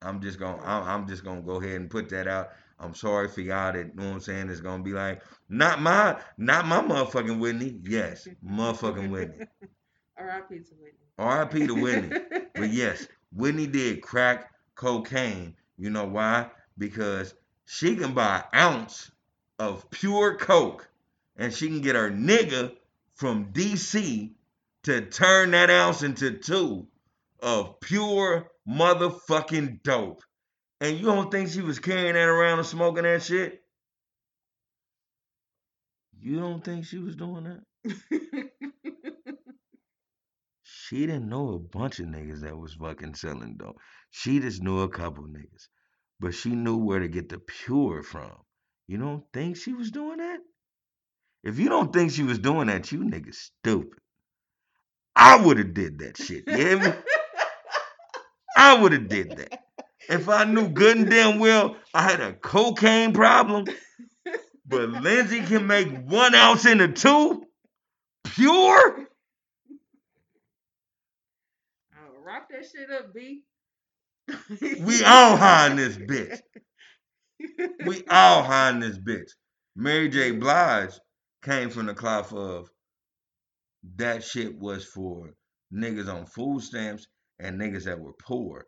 I'm 0.00 0.20
just 0.20 0.38
gonna 0.38 0.62
I'm, 0.62 1.06
just 1.06 1.24
gonna 1.24 1.42
go 1.42 1.60
ahead 1.60 1.80
and 1.80 1.90
put 1.90 2.08
that 2.08 2.26
out. 2.26 2.50
I'm 2.78 2.94
sorry 2.94 3.28
for 3.28 3.42
y'all 3.42 3.72
that 3.72 3.86
you 3.86 3.92
know 3.94 4.08
what 4.08 4.14
I'm 4.14 4.20
saying 4.20 4.48
is 4.48 4.60
gonna 4.60 4.82
be 4.82 4.92
like, 4.92 5.22
not 5.48 5.80
my 5.80 6.18
not 6.38 6.66
my 6.66 6.80
motherfucking 6.80 7.38
Whitney. 7.38 7.78
Yes, 7.84 8.26
motherfucking 8.44 9.10
Whitney. 9.10 9.46
R.I.P. 10.18 10.58
to 10.58 10.74
Whitney. 10.74 11.03
R.I.P. 11.18 11.66
to 11.66 11.74
Whitney. 11.74 12.18
But 12.54 12.70
yes, 12.72 13.06
Whitney 13.32 13.66
did 13.66 14.02
crack 14.02 14.50
cocaine. 14.74 15.54
You 15.76 15.90
know 15.90 16.06
why? 16.06 16.50
Because 16.76 17.34
she 17.66 17.96
can 17.96 18.14
buy 18.14 18.44
an 18.52 18.58
ounce 18.58 19.10
of 19.58 19.88
pure 19.90 20.36
coke 20.36 20.88
and 21.36 21.52
she 21.52 21.68
can 21.68 21.80
get 21.80 21.96
her 21.96 22.10
nigga 22.10 22.72
from 23.14 23.52
DC 23.52 24.32
to 24.84 25.00
turn 25.02 25.52
that 25.52 25.70
ounce 25.70 26.02
into 26.02 26.32
two 26.32 26.86
of 27.40 27.80
pure 27.80 28.50
motherfucking 28.68 29.82
dope. 29.82 30.22
And 30.80 30.98
you 30.98 31.06
don't 31.06 31.30
think 31.30 31.48
she 31.48 31.62
was 31.62 31.78
carrying 31.78 32.14
that 32.14 32.28
around 32.28 32.58
and 32.58 32.66
smoking 32.66 33.04
that 33.04 33.22
shit? 33.22 33.62
You 36.18 36.40
don't 36.40 36.64
think 36.64 36.86
she 36.86 36.98
was 36.98 37.16
doing 37.16 37.44
that? 37.84 38.50
She 40.94 41.06
didn't 41.06 41.28
know 41.28 41.54
a 41.54 41.58
bunch 41.58 41.98
of 41.98 42.06
niggas 42.06 42.42
that 42.42 42.56
was 42.56 42.74
fucking 42.74 43.16
selling 43.16 43.56
dope. 43.56 43.80
She 44.12 44.38
just 44.38 44.62
knew 44.62 44.82
a 44.82 44.88
couple 44.88 45.24
niggas. 45.24 45.66
But 46.20 46.34
she 46.34 46.50
knew 46.50 46.76
where 46.76 47.00
to 47.00 47.08
get 47.08 47.28
the 47.28 47.38
pure 47.40 48.04
from. 48.04 48.30
You 48.86 48.98
don't 48.98 49.24
think 49.32 49.56
she 49.56 49.72
was 49.72 49.90
doing 49.90 50.18
that? 50.18 50.38
If 51.42 51.58
you 51.58 51.68
don't 51.68 51.92
think 51.92 52.12
she 52.12 52.22
was 52.22 52.38
doing 52.38 52.68
that, 52.68 52.92
you 52.92 53.00
niggas 53.00 53.34
stupid. 53.34 53.98
I 55.16 55.44
would 55.44 55.58
have 55.58 55.74
did 55.74 55.98
that 55.98 56.16
shit. 56.16 56.44
You 56.46 56.56
hear 56.56 56.78
me? 56.78 56.92
I 58.56 58.80
would 58.80 58.92
have 58.92 59.08
did 59.08 59.36
that. 59.36 59.64
If 60.08 60.28
I 60.28 60.44
knew 60.44 60.68
good 60.68 60.96
and 60.96 61.10
damn 61.10 61.40
well 61.40 61.74
I 61.92 62.02
had 62.02 62.20
a 62.20 62.34
cocaine 62.34 63.12
problem, 63.12 63.64
but 64.64 64.90
Lindsay 64.90 65.40
can 65.40 65.66
make 65.66 65.88
one 66.06 66.36
ounce 66.36 66.66
into 66.66 66.86
two 66.86 67.42
pure. 68.22 69.08
I'll 71.96 72.13
rock 72.24 72.48
that 72.50 72.64
shit 72.64 72.90
up, 72.90 73.12
B. 73.14 73.42
We 74.80 75.04
all 75.04 75.36
high 75.36 75.70
in 75.70 75.76
this 75.76 75.96
bitch. 75.96 76.40
We 77.84 78.02
all 78.08 78.42
high 78.42 78.70
in 78.70 78.80
this 78.80 78.96
bitch. 78.96 79.30
Mary 79.76 80.08
J. 80.08 80.30
Blige 80.30 80.92
came 81.42 81.68
from 81.68 81.86
the 81.86 81.94
cloth 81.94 82.32
of 82.32 82.70
that 83.96 84.24
shit 84.24 84.56
was 84.56 84.84
for 84.86 85.34
niggas 85.72 86.08
on 86.08 86.24
food 86.24 86.62
stamps 86.62 87.06
and 87.38 87.60
niggas 87.60 87.84
that 87.84 88.00
were 88.00 88.14
poor. 88.14 88.64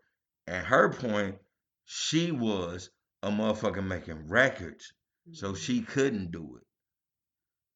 And 0.46 0.66
her 0.66 0.92
point, 0.92 1.36
she 1.86 2.32
was 2.32 2.90
a 3.22 3.30
motherfucker 3.30 3.86
making 3.86 4.28
records, 4.28 4.92
so 5.32 5.54
she 5.54 5.80
mm-hmm. 5.80 5.92
couldn't 5.92 6.32
do 6.32 6.58
it. 6.60 6.66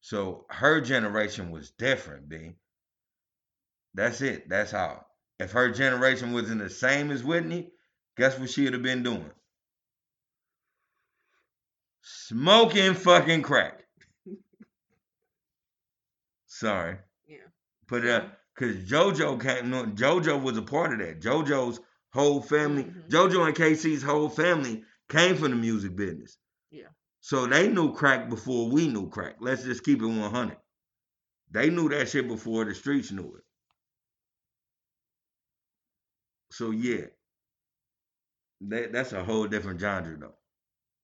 So 0.01 0.45
her 0.49 0.81
generation 0.81 1.51
was 1.51 1.71
different, 1.71 2.29
B. 2.29 2.51
That's 3.93 4.21
it. 4.21 4.49
That's 4.49 4.71
how. 4.71 5.05
If 5.41 5.53
her 5.53 5.71
generation 5.71 6.33
wasn't 6.33 6.61
the 6.61 6.69
same 6.69 7.09
as 7.09 7.23
Whitney, 7.23 7.71
guess 8.15 8.37
what 8.37 8.51
she'd 8.51 8.73
have 8.73 8.83
been 8.83 9.01
doing? 9.01 9.31
Smoking 12.03 12.93
fucking 12.93 13.41
crack. 13.41 13.81
Sorry. 16.45 16.97
Yeah. 17.27 17.37
Put 17.87 18.05
it 18.05 18.11
up. 18.11 18.37
Cause 18.55 18.75
JoJo 18.75 19.41
came 19.41 19.71
no, 19.71 19.85
JoJo 19.85 20.43
was 20.43 20.57
a 20.57 20.61
part 20.61 20.93
of 20.93 20.99
that. 20.99 21.21
JoJo's 21.21 21.79
whole 22.13 22.39
family, 22.41 22.83
Mhm. 22.83 23.09
JoJo 23.09 23.47
and 23.47 23.55
K-Ci's 23.55 24.03
whole 24.03 24.29
family 24.29 24.83
came 25.09 25.37
from 25.37 25.49
the 25.51 25.57
music 25.57 25.95
business. 25.95 26.37
Yeah. 26.69 26.89
So 27.21 27.47
they 27.47 27.67
knew 27.67 27.93
crack 27.93 28.29
before 28.29 28.69
we 28.69 28.87
knew 28.87 29.09
crack. 29.09 29.37
Let's 29.39 29.63
just 29.63 29.83
keep 29.83 30.01
it 30.03 30.05
100. 30.05 30.57
They 31.49 31.71
knew 31.71 31.89
that 31.89 32.09
shit 32.09 32.27
before 32.27 32.65
the 32.65 32.75
streets 32.75 33.11
knew 33.11 33.35
it. 33.37 33.43
So 36.51 36.71
yeah, 36.71 37.07
that 38.61 38.91
that's 38.93 39.13
a 39.13 39.23
whole 39.23 39.47
different 39.47 39.79
genre 39.79 40.17
though. 40.17 40.35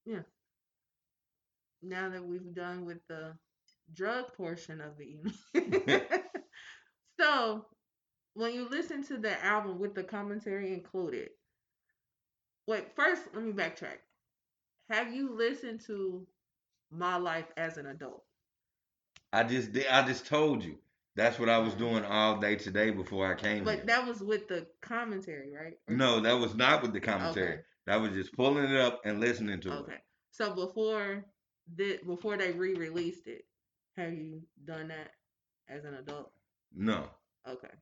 Yeah. 0.06 0.22
Now 1.82 2.10
that 2.10 2.26
we've 2.26 2.54
done 2.54 2.86
with 2.86 3.00
the 3.08 3.34
drug 3.94 4.34
portion 4.34 4.82
of 4.82 4.98
the 4.98 5.04
evening. 5.56 6.02
so, 7.20 7.66
when 8.34 8.54
you 8.54 8.70
listen 8.70 9.04
to 9.06 9.18
the 9.18 9.44
album 9.44 9.80
with 9.80 9.96
the 9.96 10.04
commentary 10.04 10.74
included, 10.74 11.30
wait, 12.68 12.96
first, 12.96 13.24
let 13.34 13.44
me 13.44 13.52
backtrack. 13.54 13.98
Have 14.90 15.14
you 15.14 15.36
listened 15.36 15.82
to 15.88 16.28
My 16.92 17.18
Life 17.18 17.52
as 17.58 17.78
an 17.78 17.88
Adult? 17.88 18.24
I 19.34 19.44
just 19.44 19.72
did. 19.74 19.88
I 19.88 20.06
just 20.06 20.26
told 20.28 20.64
you. 20.64 20.78
That's 21.18 21.40
what 21.40 21.50
I 21.50 21.58
was 21.58 21.74
doing 21.74 22.06
all 22.06 22.38
day 22.40 22.56
today 22.56 22.92
before 22.92 23.30
I 23.30 23.34
came 23.36 23.64
But 23.64 23.78
here. 23.78 23.86
that 23.88 24.08
was 24.08 24.22
with 24.22 24.48
the 24.48 24.68
commentary, 24.82 25.52
right? 25.52 25.74
No, 25.90 26.20
that 26.20 26.34
was 26.40 26.54
not 26.56 26.84
with 26.84 26.94
the 26.94 27.00
commentary. 27.00 27.54
Okay. 27.54 27.62
That 27.88 27.96
was 27.98 28.12
just 28.12 28.34
pulling 28.34 28.66
it 28.66 28.80
up 28.80 29.02
and 29.04 29.20
listening 29.20 29.60
to 29.62 29.70
Okay. 29.72 29.78
it. 29.80 29.82
Okay. 29.96 30.02
So 30.30 30.54
before 30.54 31.26
the 31.76 32.00
before 32.06 32.38
they 32.38 32.52
re-released 32.52 33.26
it, 33.26 33.46
have 33.98 34.14
you 34.14 34.44
done 34.66 34.90
that 34.90 35.10
as 35.68 35.86
an 35.86 35.96
adult? 35.96 36.32
No. 36.72 37.10
Okay. 37.48 37.74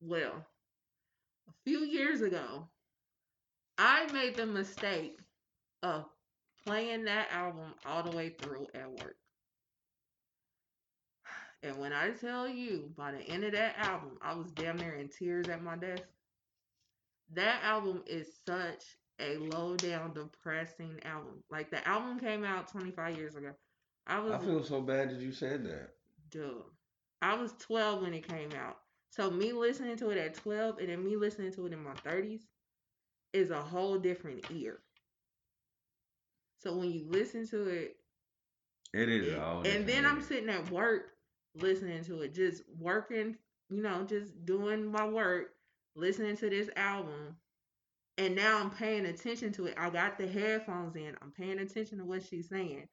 Well, 0.00 0.44
a 1.48 1.52
few 1.64 1.80
years 1.84 2.20
ago, 2.20 2.68
I 3.78 4.10
made 4.12 4.34
the 4.34 4.46
mistake 4.46 5.18
of 5.84 6.06
playing 6.66 7.04
that 7.04 7.28
album 7.30 7.74
all 7.86 8.02
the 8.02 8.16
way 8.16 8.30
through 8.30 8.66
at 8.74 8.90
work. 8.90 9.16
And 11.62 11.76
when 11.78 11.92
I 11.92 12.10
tell 12.10 12.48
you, 12.48 12.90
by 12.96 13.12
the 13.12 13.20
end 13.20 13.44
of 13.44 13.52
that 13.52 13.76
album, 13.78 14.18
I 14.22 14.34
was 14.34 14.50
damn 14.52 14.76
near 14.76 14.94
in 14.94 15.08
tears 15.08 15.48
at 15.48 15.62
my 15.62 15.76
desk. 15.76 16.02
That 17.34 17.62
album 17.62 18.02
is 18.06 18.28
such 18.46 18.84
a 19.20 19.36
low 19.38 19.76
down, 19.76 20.14
depressing 20.14 21.00
album. 21.04 21.42
Like 21.50 21.70
the 21.70 21.86
album 21.86 22.18
came 22.20 22.44
out 22.44 22.68
25 22.70 23.16
years 23.16 23.34
ago. 23.34 23.52
I 24.06 24.20
was 24.20 24.32
I 24.32 24.38
feel 24.38 24.62
so 24.64 24.80
bad 24.80 25.10
that 25.10 25.20
you 25.20 25.32
said 25.32 25.64
that. 25.64 25.90
Dude, 26.30 26.62
I 27.20 27.34
was 27.34 27.52
12 27.58 28.02
when 28.02 28.14
it 28.14 28.26
came 28.26 28.50
out. 28.52 28.76
So 29.10 29.30
me 29.30 29.52
listening 29.52 29.96
to 29.98 30.10
it 30.10 30.18
at 30.18 30.34
12 30.34 30.78
and 30.78 30.88
then 30.88 31.04
me 31.04 31.16
listening 31.16 31.52
to 31.54 31.66
it 31.66 31.72
in 31.72 31.82
my 31.82 31.94
30s 31.94 32.42
is 33.32 33.50
a 33.50 33.60
whole 33.60 33.98
different 33.98 34.44
ear. 34.50 34.78
So 36.58 36.76
when 36.76 36.90
you 36.90 37.04
listen 37.08 37.46
to 37.48 37.66
it, 37.68 37.96
It 38.92 39.08
is 39.08 39.36
all. 39.38 39.62
and 39.66 39.86
then 39.86 40.06
I'm 40.06 40.22
sitting 40.22 40.48
at 40.48 40.70
work 40.70 41.10
listening 41.54 42.04
to 42.04 42.22
it, 42.22 42.34
just 42.34 42.62
working, 42.78 43.36
you 43.70 43.82
know, 43.82 44.04
just 44.04 44.44
doing 44.44 44.90
my 44.90 45.06
work, 45.06 45.50
listening 45.94 46.36
to 46.38 46.50
this 46.50 46.70
album. 46.76 47.36
And 48.16 48.34
now 48.34 48.58
I'm 48.58 48.70
paying 48.70 49.06
attention 49.06 49.52
to 49.52 49.66
it. 49.66 49.74
I 49.78 49.90
got 49.90 50.18
the 50.18 50.26
headphones 50.26 50.96
in. 50.96 51.14
I'm 51.22 51.30
paying 51.30 51.60
attention 51.60 51.98
to 51.98 52.04
what 52.04 52.24
she's 52.24 52.48
saying. 52.48 52.88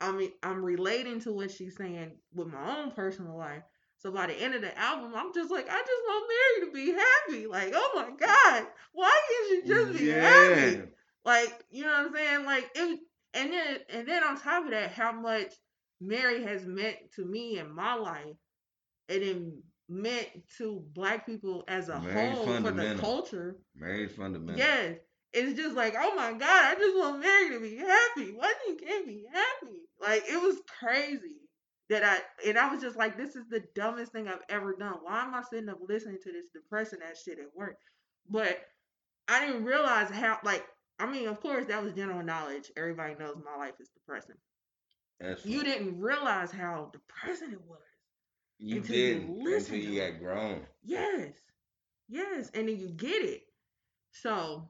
I 0.00 0.10
mean, 0.10 0.32
I'm 0.42 0.64
relating 0.64 1.20
to 1.20 1.32
what 1.32 1.50
she's 1.50 1.76
saying 1.76 2.12
with 2.34 2.48
my 2.48 2.78
own 2.78 2.90
personal 2.90 3.36
life. 3.36 3.62
So 3.98 4.10
by 4.10 4.26
the 4.26 4.34
end 4.34 4.54
of 4.54 4.60
the 4.60 4.76
album, 4.76 5.12
I'm 5.14 5.32
just 5.32 5.50
like, 5.50 5.66
I 5.68 5.78
just 5.78 6.02
want 6.06 6.28
Mary 6.28 6.66
to 6.66 6.74
be 6.74 6.92
happy. 6.92 7.46
Like, 7.46 7.72
oh 7.74 7.92
my 7.94 8.26
God, 8.26 8.66
why 8.92 9.20
can't 9.28 9.64
she 9.64 9.68
just 9.68 9.98
be 9.98 10.08
happy? 10.08 10.82
Like, 11.24 11.64
you 11.70 11.84
know 11.84 11.90
what 11.90 12.06
I'm 12.06 12.14
saying? 12.14 12.44
Like 12.44 12.70
it 12.74 13.00
and 13.32 13.52
then 13.52 13.78
and 13.90 14.06
then 14.08 14.22
on 14.22 14.38
top 14.38 14.64
of 14.64 14.70
that, 14.72 14.92
how 14.92 15.12
much 15.12 15.54
Mary 16.00 16.42
has 16.42 16.66
meant 16.66 16.96
to 17.16 17.24
me 17.24 17.58
in 17.58 17.74
my 17.74 17.94
life 17.94 18.36
and 19.08 19.22
it 19.22 19.36
meant 19.88 20.28
to 20.58 20.82
black 20.92 21.26
people 21.26 21.64
as 21.68 21.88
a 21.88 22.00
Mary's 22.00 22.34
whole 22.34 22.46
for 22.62 22.70
the 22.70 22.96
culture. 23.00 23.56
Mary's 23.76 24.12
fundamental. 24.12 24.58
Yes. 24.58 24.96
It's 25.32 25.58
just 25.58 25.74
like, 25.74 25.94
oh 25.98 26.14
my 26.14 26.32
God, 26.32 26.42
I 26.42 26.74
just 26.78 26.96
want 26.96 27.20
Mary 27.20 27.50
to 27.50 27.60
be 27.60 27.76
happy. 27.76 28.32
Why 28.36 28.54
you 28.68 28.76
can't 28.76 29.06
be 29.06 29.24
happy? 29.32 29.80
Like 30.00 30.22
it 30.28 30.40
was 30.40 30.58
crazy 30.78 31.40
that 31.90 32.04
I 32.04 32.48
and 32.48 32.56
I 32.56 32.72
was 32.72 32.80
just 32.80 32.96
like, 32.96 33.16
this 33.16 33.34
is 33.34 33.44
the 33.50 33.64
dumbest 33.74 34.12
thing 34.12 34.28
I've 34.28 34.44
ever 34.48 34.76
done. 34.76 34.94
Why 35.02 35.22
am 35.24 35.34
I 35.34 35.42
sitting 35.42 35.68
up 35.68 35.78
listening 35.86 36.18
to 36.22 36.32
this 36.32 36.46
depressing 36.54 37.00
ass 37.08 37.22
shit 37.24 37.38
at 37.38 37.54
work? 37.54 37.76
But 38.30 38.58
I 39.28 39.46
didn't 39.46 39.64
realize 39.64 40.10
how 40.10 40.38
like 40.44 40.64
I 41.00 41.06
mean, 41.06 41.26
of 41.26 41.40
course 41.40 41.66
that 41.66 41.82
was 41.82 41.92
general 41.94 42.22
knowledge. 42.22 42.70
Everybody 42.76 43.16
knows 43.18 43.36
my 43.44 43.56
life 43.56 43.74
is 43.80 43.88
depressing. 43.88 44.36
That's 45.20 45.44
You 45.44 45.62
didn't 45.62 46.00
realize 46.00 46.50
how 46.50 46.90
depressing 46.92 47.52
it 47.52 47.60
was. 47.66 47.78
You 48.58 48.82
you 48.82 49.36
listen 49.42 49.74
until 49.74 49.92
you 49.92 50.00
got 50.00 50.18
grown. 50.20 50.60
Yes. 50.82 51.32
Yes. 52.08 52.50
And 52.54 52.68
then 52.68 52.78
you 52.78 52.88
get 52.88 53.22
it. 53.22 53.42
So 54.12 54.68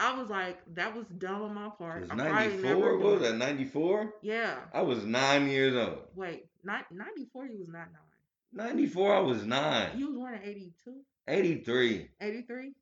I 0.00 0.14
was 0.14 0.28
like, 0.28 0.58
that 0.74 0.94
was 0.96 1.06
dumb 1.06 1.42
on 1.42 1.54
my 1.54 1.68
part. 1.68 2.02
It's 2.02 2.10
I'm 2.10 2.18
probably 2.18 2.56
ninety 2.56 2.62
four. 2.62 2.98
What 2.98 3.12
was 3.12 3.22
that? 3.22 3.36
Ninety 3.36 3.64
four. 3.64 4.14
Yeah. 4.22 4.56
I 4.72 4.82
was 4.82 5.04
nine 5.04 5.48
years 5.48 5.76
old. 5.76 6.08
Wait, 6.14 6.46
not 6.64 6.90
94, 6.90 7.46
he 7.46 7.56
was 7.56 7.68
not 7.68 7.88
nine. 7.92 8.70
94, 8.70 9.14
I 9.14 9.20
was 9.20 9.44
nine. 9.44 9.90
You 9.96 10.08
was 10.08 10.16
born 10.16 10.34
in 10.34 10.42
82? 10.42 10.94
83. 11.28 12.08
83? 12.20 12.72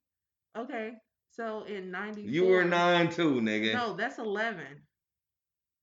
Okay. 0.56 0.92
So 1.30 1.62
in 1.64 1.90
94. 1.90 2.30
You 2.30 2.46
were 2.46 2.64
nine 2.64 3.10
too, 3.10 3.34
nigga. 3.40 3.74
No, 3.74 3.94
that's 3.94 4.18
11. 4.18 4.64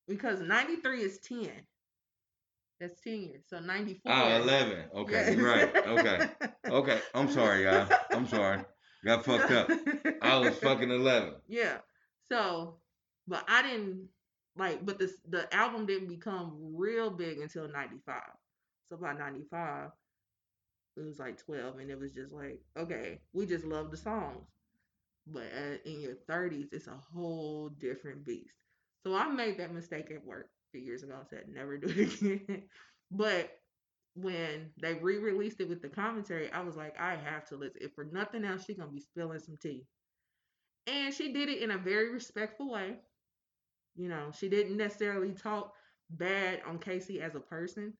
Because 0.07 0.39
93 0.41 1.01
is 1.01 1.19
10. 1.19 1.49
That's 2.79 2.99
10 3.01 3.13
years. 3.21 3.43
So 3.47 3.59
94. 3.59 4.11
Oh, 4.13 4.41
11. 4.41 4.85
Okay, 4.95 5.11
Yes. 5.11 5.35
right. 5.37 5.75
Okay. 5.75 6.29
Okay. 6.67 6.99
I'm 7.13 7.29
sorry, 7.31 7.63
y'all. 7.63 7.87
I'm 8.11 8.27
sorry. 8.27 8.63
Got 9.03 9.25
fucked 9.25 9.51
up. 9.51 9.69
I 10.21 10.37
was 10.37 10.57
fucking 10.59 10.91
11. 10.91 11.33
Yeah. 11.47 11.77
So, 12.29 12.77
but 13.27 13.43
I 13.47 13.63
didn't 13.63 14.07
like, 14.55 14.85
but 14.85 14.99
this 14.99 15.13
the 15.27 15.53
album 15.55 15.85
didn't 15.85 16.09
become 16.09 16.73
real 16.75 17.09
big 17.09 17.39
until 17.39 17.67
'95. 17.67 18.21
So 18.89 18.97
by 18.97 19.13
'95, 19.13 19.89
it 20.97 21.01
was 21.01 21.19
like 21.19 21.37
12, 21.37 21.79
and 21.79 21.89
it 21.89 21.99
was 21.99 22.11
just 22.13 22.31
like, 22.31 22.59
okay, 22.77 23.19
we 23.33 23.45
just 23.45 23.65
love 23.65 23.91
the 23.91 23.97
songs. 23.97 24.45
But 25.27 25.43
uh, 25.55 25.77
in 25.85 25.99
your 26.01 26.15
30s, 26.29 26.67
it's 26.71 26.87
a 26.87 26.99
whole 27.13 27.69
different 27.69 28.25
beast. 28.25 28.53
So 29.07 29.15
I 29.15 29.29
made 29.29 29.57
that 29.59 29.73
mistake 29.73 30.11
at 30.11 30.25
work 30.25 30.49
a 30.49 30.77
few 30.77 30.85
years 30.85 31.01
ago 31.01 31.15
I 31.17 31.25
said 31.29 31.45
never 31.47 31.77
do 31.77 31.87
it 31.87 32.21
again. 32.21 32.63
but 33.11 33.51
when 34.15 34.71
they 34.81 34.95
re-released 34.95 35.61
it 35.61 35.69
with 35.69 35.81
the 35.81 35.87
commentary, 35.87 36.51
I 36.51 36.61
was 36.61 36.75
like, 36.75 36.99
I 36.99 37.15
have 37.15 37.47
to 37.47 37.55
listen. 37.55 37.77
If 37.79 37.93
for 37.93 38.03
nothing 38.03 38.43
else, 38.43 38.65
she's 38.65 38.75
gonna 38.75 38.91
be 38.91 38.99
spilling 38.99 39.39
some 39.39 39.55
tea. 39.61 39.85
And 40.87 41.13
she 41.13 41.31
did 41.31 41.47
it 41.47 41.61
in 41.61 41.71
a 41.71 41.77
very 41.77 42.11
respectful 42.11 42.69
way. 42.69 42.97
You 43.95 44.09
know, 44.09 44.31
she 44.37 44.49
didn't 44.49 44.75
necessarily 44.75 45.31
talk 45.31 45.71
bad 46.09 46.59
on 46.67 46.77
K-Ci 46.77 47.21
as 47.21 47.35
a 47.35 47.39
person. 47.39 47.93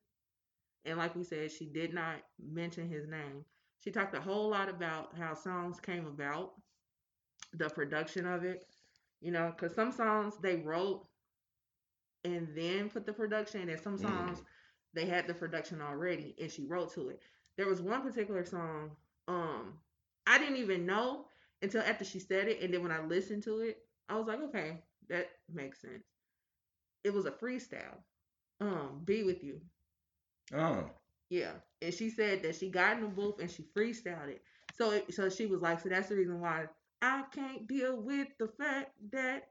And 0.84 0.98
like 0.98 1.16
we 1.16 1.24
said, 1.24 1.54
she 1.54 1.68
did 1.68 1.94
not 1.94 2.18
mention 2.38 2.90
his 2.90 3.08
name. 3.08 3.46
She 3.80 3.92
talked 3.92 4.14
a 4.14 4.22
whole 4.22 4.50
lot 4.50 4.68
about 4.68 5.18
how 5.18 5.36
songs 5.36 5.80
came 5.80 6.06
about, 6.06 6.52
the 7.54 7.70
production 7.70 8.26
of 8.26 8.44
it. 8.44 8.66
You 9.22 9.32
know, 9.32 9.54
because 9.56 9.74
some 9.76 9.92
songs 9.92 10.38
they 10.42 10.58
wrote 10.58 11.08
and 12.24 12.48
then 12.56 12.90
put 12.90 13.06
the 13.06 13.14
production, 13.14 13.70
and 13.70 13.80
some 13.80 13.98
Mm. 13.98 13.98
songs 13.98 14.42
they 14.94 15.06
had 15.06 15.28
the 15.28 15.34
production 15.34 15.82
already 15.82 16.36
and 16.40 16.52
she 16.52 16.66
wrote 16.66 16.94
to 16.94 17.10
it. 17.10 17.22
There 17.58 17.68
was 17.68 17.82
one 17.82 18.02
particular 18.02 18.44
song, 18.46 18.92
um, 19.28 19.74
I 20.26 20.38
didn't 20.40 20.58
even 20.58 20.86
know 20.86 21.26
until 21.62 21.82
after 21.82 22.04
she 22.06 22.20
said 22.20 22.48
it, 22.48 22.62
and 22.62 22.74
then 22.74 22.82
when 22.82 22.92
I 22.92 23.02
listened 23.02 23.44
to 23.44 23.60
it, 23.60 23.78
I 24.10 24.16
was 24.18 24.28
like, 24.28 24.42
okay, 24.44 24.78
that 25.10 25.30
makes 25.54 25.82
sense. 25.82 26.06
It 27.04 27.14
was 27.14 27.26
a 27.26 27.32
freestyle. 27.32 28.04
Um, 28.60 29.02
be 29.06 29.24
with 29.24 29.44
you. 29.44 29.62
Oh. 30.54 30.90
Yeah, 31.30 31.54
and 31.82 31.94
she 31.94 32.10
said 32.10 32.44
that 32.44 32.56
she 32.56 32.70
got 32.70 32.98
in 32.98 33.02
the 33.04 33.08
booth 33.08 33.40
and 33.40 33.50
she 33.50 33.64
freestyled 33.64 34.30
it. 34.30 34.42
So, 34.72 34.92
it, 34.92 35.14
so 35.14 35.30
she 35.30 35.46
was 35.46 35.62
like, 35.62 35.80
so 35.80 35.90
that's 35.90 36.10
the 36.10 36.16
reason 36.16 36.40
why 36.40 36.68
I 37.02 37.24
can't 37.34 37.68
deal 37.68 38.02
with 38.02 38.28
the 38.40 38.48
fact 38.48 38.92
that 39.12 39.44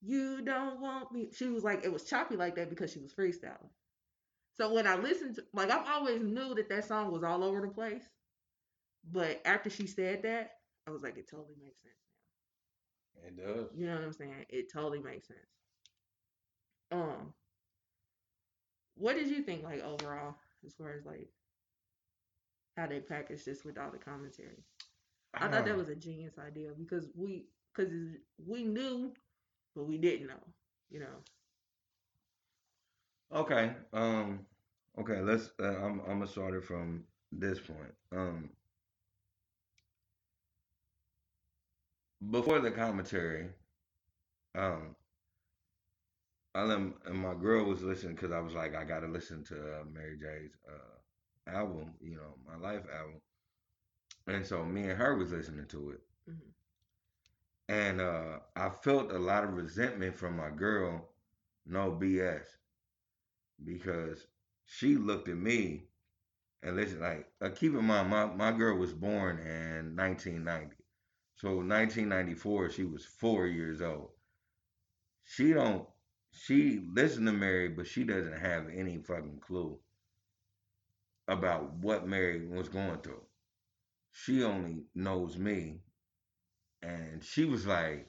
you 0.00 0.42
don't 0.42 0.80
want 0.80 1.12
me. 1.12 1.30
She 1.34 1.48
was 1.48 1.64
like, 1.64 1.84
it 1.84 1.92
was 1.92 2.04
choppy 2.04 2.36
like 2.36 2.56
that 2.56 2.70
because 2.70 2.92
she 2.92 3.00
was 3.00 3.12
freestyling. 3.14 3.70
So 4.54 4.72
when 4.72 4.86
I 4.86 4.96
listened 4.96 5.36
to, 5.36 5.44
like, 5.52 5.70
I've 5.70 5.86
always 5.86 6.22
knew 6.22 6.54
that 6.54 6.68
that 6.70 6.84
song 6.86 7.12
was 7.12 7.22
all 7.22 7.44
over 7.44 7.60
the 7.60 7.68
place, 7.68 8.04
but 9.10 9.40
after 9.44 9.70
she 9.70 9.86
said 9.86 10.22
that, 10.22 10.52
I 10.86 10.90
was 10.90 11.02
like, 11.02 11.16
it 11.18 11.28
totally 11.30 11.56
makes 11.62 11.82
sense 11.82 11.94
now. 13.14 13.28
It 13.28 13.36
does. 13.36 13.70
You 13.76 13.86
know 13.86 13.94
what 13.94 14.04
I'm 14.04 14.12
saying? 14.12 14.46
It 14.48 14.72
totally 14.72 15.00
makes 15.00 15.28
sense. 15.28 15.40
Um, 16.92 17.34
what 18.96 19.14
did 19.16 19.28
you 19.28 19.42
think, 19.42 19.62
like 19.64 19.82
overall, 19.82 20.36
as 20.64 20.74
far 20.74 20.92
as 20.92 21.04
like 21.04 21.28
how 22.76 22.86
they 22.86 23.00
packaged 23.00 23.44
this 23.46 23.64
with 23.64 23.78
all 23.78 23.90
the 23.90 23.98
commentary? 23.98 24.64
I 25.40 25.48
thought 25.48 25.64
that 25.64 25.76
was 25.76 25.88
a 25.88 25.96
genius 25.96 26.38
idea 26.38 26.70
because 26.76 27.08
we, 27.14 27.46
because 27.74 27.92
we 28.46 28.64
knew, 28.64 29.12
but 29.74 29.84
we 29.86 29.98
didn't 29.98 30.26
know. 30.28 30.42
You 30.90 31.00
know. 31.00 31.16
Okay. 33.32 33.74
Um. 33.92 34.46
Okay. 34.98 35.20
Let's. 35.20 35.50
Uh, 35.60 35.64
I'm. 35.84 36.00
I'm 36.00 36.18
gonna 36.18 36.26
start 36.26 36.54
it 36.54 36.64
from 36.64 37.04
this 37.32 37.60
point. 37.60 37.94
Um. 38.12 38.50
Before 42.30 42.60
the 42.60 42.70
commentary, 42.70 43.50
um, 44.54 44.94
I 46.54 46.62
let 46.64 46.78
and 46.78 47.18
my 47.18 47.34
girl 47.34 47.64
was 47.64 47.82
listening 47.82 48.14
because 48.14 48.32
I 48.32 48.40
was 48.40 48.54
like, 48.54 48.74
I 48.74 48.84
gotta 48.84 49.06
listen 49.06 49.44
to 49.44 49.80
uh, 49.80 49.84
Mary 49.84 50.16
J's 50.18 50.56
uh, 50.68 51.50
album, 51.50 51.94
you 52.00 52.16
know, 52.16 52.34
my 52.46 52.56
life 52.56 52.84
album, 52.92 53.20
and 54.26 54.46
so 54.46 54.64
me 54.64 54.88
and 54.90 54.98
her 54.98 55.16
was 55.16 55.32
listening 55.32 55.66
to 55.66 55.90
it, 55.90 56.00
Mhm. 56.28 56.52
and 57.68 58.00
uh, 58.00 58.38
I 58.56 58.70
felt 58.70 59.12
a 59.12 59.18
lot 59.18 59.44
of 59.44 59.54
resentment 59.54 60.16
from 60.16 60.36
my 60.36 60.50
girl, 60.50 61.08
no 61.66 61.90
BS, 61.92 62.46
because 63.64 64.26
she 64.64 64.96
looked 64.96 65.28
at 65.28 65.36
me 65.36 65.84
and 66.62 66.76
listen, 66.76 67.00
like, 67.00 67.30
uh, 67.42 67.50
keep 67.50 67.74
in 67.74 67.84
mind, 67.84 68.10
my, 68.10 68.26
my 68.26 68.52
girl 68.52 68.76
was 68.78 68.92
born 68.92 69.38
in 69.38 69.94
1990. 69.96 70.76
So 71.36 71.62
1994, 71.62 72.70
she 72.70 72.84
was 72.84 73.04
four 73.04 73.46
years 73.46 73.82
old. 73.82 74.10
She 75.24 75.52
don't, 75.52 75.86
she 76.30 76.78
listened 76.78 77.26
to 77.26 77.32
Mary, 77.34 77.68
but 77.68 77.86
she 77.86 78.02
doesn't 78.02 78.38
have 78.38 78.70
any 78.70 78.96
fucking 78.96 79.40
clue 79.40 79.78
about 81.28 81.72
what 81.74 82.06
Mary 82.08 82.44
was 82.46 82.68
going 82.68 82.98
through. 83.00 83.22
She 84.22 84.42
only 84.42 84.84
knows 84.94 85.36
me. 85.36 85.82
And 86.82 87.22
she 87.22 87.44
was 87.44 87.66
like, 87.66 88.08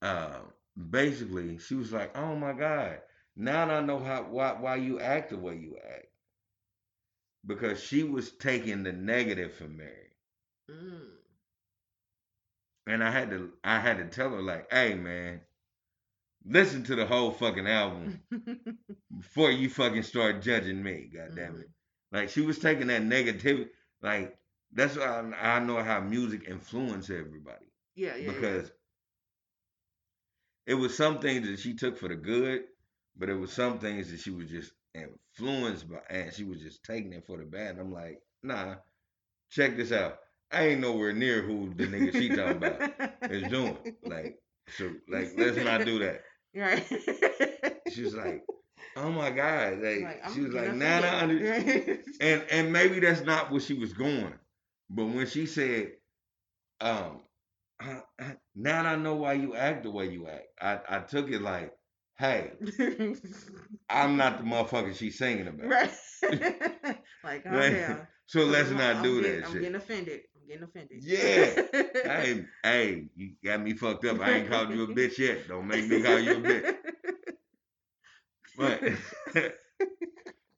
uh, 0.00 0.40
basically, 0.90 1.58
she 1.58 1.74
was 1.74 1.92
like, 1.92 2.16
oh 2.16 2.34
my 2.34 2.54
God, 2.54 3.00
now 3.36 3.68
I 3.70 3.82
know 3.82 3.98
how 3.98 4.22
why 4.22 4.52
why 4.52 4.76
you 4.76 4.98
act 4.98 5.30
the 5.30 5.36
way 5.36 5.56
you 5.56 5.76
act. 5.76 6.06
Because 7.46 7.82
she 7.82 8.04
was 8.04 8.32
taking 8.32 8.82
the 8.82 8.92
negative 8.92 9.52
from 9.54 9.76
Mary. 9.76 10.16
Mm. 10.70 11.08
And 12.86 13.04
I 13.04 13.10
had 13.10 13.30
to 13.30 13.52
I 13.62 13.80
had 13.80 13.98
to 13.98 14.06
tell 14.06 14.30
her 14.30 14.42
like, 14.42 14.72
hey 14.72 14.94
man, 14.94 15.42
listen 16.44 16.84
to 16.84 16.96
the 16.96 17.06
whole 17.06 17.32
fucking 17.32 17.66
album 17.66 18.22
before 19.18 19.50
you 19.50 19.68
fucking 19.68 20.04
start 20.04 20.40
judging 20.40 20.82
me, 20.82 21.10
god 21.14 21.36
damn 21.36 21.60
it. 21.60 21.68
Like 22.12 22.30
she 22.30 22.40
was 22.40 22.58
taking 22.58 22.86
that 22.86 23.02
negativity 23.02 23.68
like 24.02 24.38
that's 24.72 24.96
why 24.96 25.04
I, 25.40 25.56
I 25.56 25.58
know 25.60 25.82
how 25.82 26.00
music 26.00 26.42
influences 26.48 27.10
everybody. 27.10 27.66
yeah, 27.96 28.16
yeah, 28.16 28.30
because 28.32 28.70
it 30.66 30.74
was 30.74 30.96
some 30.96 31.18
things 31.18 31.46
that 31.48 31.58
she 31.58 31.74
took 31.74 31.98
for 31.98 32.08
the 32.08 32.16
good, 32.16 32.62
but 33.16 33.28
it 33.28 33.34
was 33.34 33.52
some 33.52 33.78
things 33.78 34.10
that 34.10 34.20
she 34.20 34.30
was 34.30 34.48
just 34.48 34.72
influenced 34.94 35.88
by, 35.90 35.98
and 36.08 36.32
she 36.32 36.44
was 36.44 36.60
just 36.60 36.82
taking 36.84 37.12
it 37.12 37.26
for 37.26 37.38
the 37.38 37.44
bad. 37.44 37.70
And 37.72 37.80
I'm 37.80 37.92
like, 37.92 38.18
nah, 38.42 38.76
check 39.50 39.76
this 39.76 39.92
out. 39.92 40.18
I 40.52 40.68
ain't 40.68 40.80
nowhere 40.80 41.12
near 41.12 41.42
who 41.42 41.72
the 41.74 41.86
nigga 41.86 42.12
she 42.12 42.28
talking 42.28 42.56
about 42.56 42.92
is 43.30 43.48
doing. 43.48 43.76
Like, 44.04 44.38
so, 44.76 44.90
like, 45.08 45.30
let's 45.36 45.56
not 45.56 45.84
do 45.84 45.98
that. 46.00 46.22
Right. 46.54 46.84
She 47.92 48.02
was 48.02 48.14
like, 48.14 48.42
oh 48.96 49.10
my 49.10 49.30
god, 49.30 49.80
like, 49.80 50.02
Like, 50.02 50.30
she 50.34 50.40
was 50.40 50.52
like, 50.52 50.74
nah, 50.74 51.00
nah, 51.00 51.18
under-" 51.20 51.52
offended. 51.52 52.00
and 52.20 52.44
and 52.50 52.72
maybe 52.72 53.00
that's 53.00 53.22
not 53.22 53.50
where 53.50 53.60
she 53.60 53.74
was 53.74 53.92
going. 53.92 54.34
But 54.90 55.06
when 55.06 55.26
she 55.26 55.46
said, 55.46 55.92
um, 56.80 57.20
now 58.56 58.84
I 58.84 58.96
know 58.96 59.14
why 59.14 59.34
you 59.34 59.54
act 59.54 59.84
the 59.84 59.90
way 59.90 60.10
you 60.10 60.26
act, 60.28 60.48
I, 60.60 60.80
I 60.88 60.98
took 61.00 61.30
it 61.30 61.40
like, 61.42 61.72
hey, 62.18 62.50
I'm 63.88 64.16
not 64.16 64.38
the 64.38 64.44
motherfucker 64.44 64.94
she's 64.96 65.16
singing 65.16 65.46
about. 65.48 65.66
right. 65.68 65.90
like, 67.24 67.44
Right. 67.46 67.70
down. 67.70 68.06
So 68.26 68.40
let's 68.44 68.68
I'm- 68.68 68.78
not 68.78 68.96
I'm 68.96 69.02
do 69.02 69.22
getting- 69.22 69.40
that 69.40 69.46
I'm 69.46 69.52
shit. 69.52 69.60
getting 69.62 69.76
offended. 69.76 70.20
I'm 70.36 70.46
getting 70.48 70.62
offended. 70.64 70.98
Yeah. 71.04 71.62
hey, 72.22 72.44
hey, 72.64 73.04
you 73.16 73.32
got 73.44 73.62
me 73.62 73.72
fucked 73.74 74.04
up. 74.06 74.20
I 74.20 74.32
ain't 74.32 74.50
called 74.50 74.70
you 74.70 74.84
a 74.84 74.88
bitch 74.88 75.18
yet. 75.18 75.46
Don't 75.48 75.66
make 75.68 75.86
me 75.88 76.02
call 76.02 76.18
you 76.18 76.32
a 76.32 76.40
bitch. 76.40 76.74
But 78.58 78.82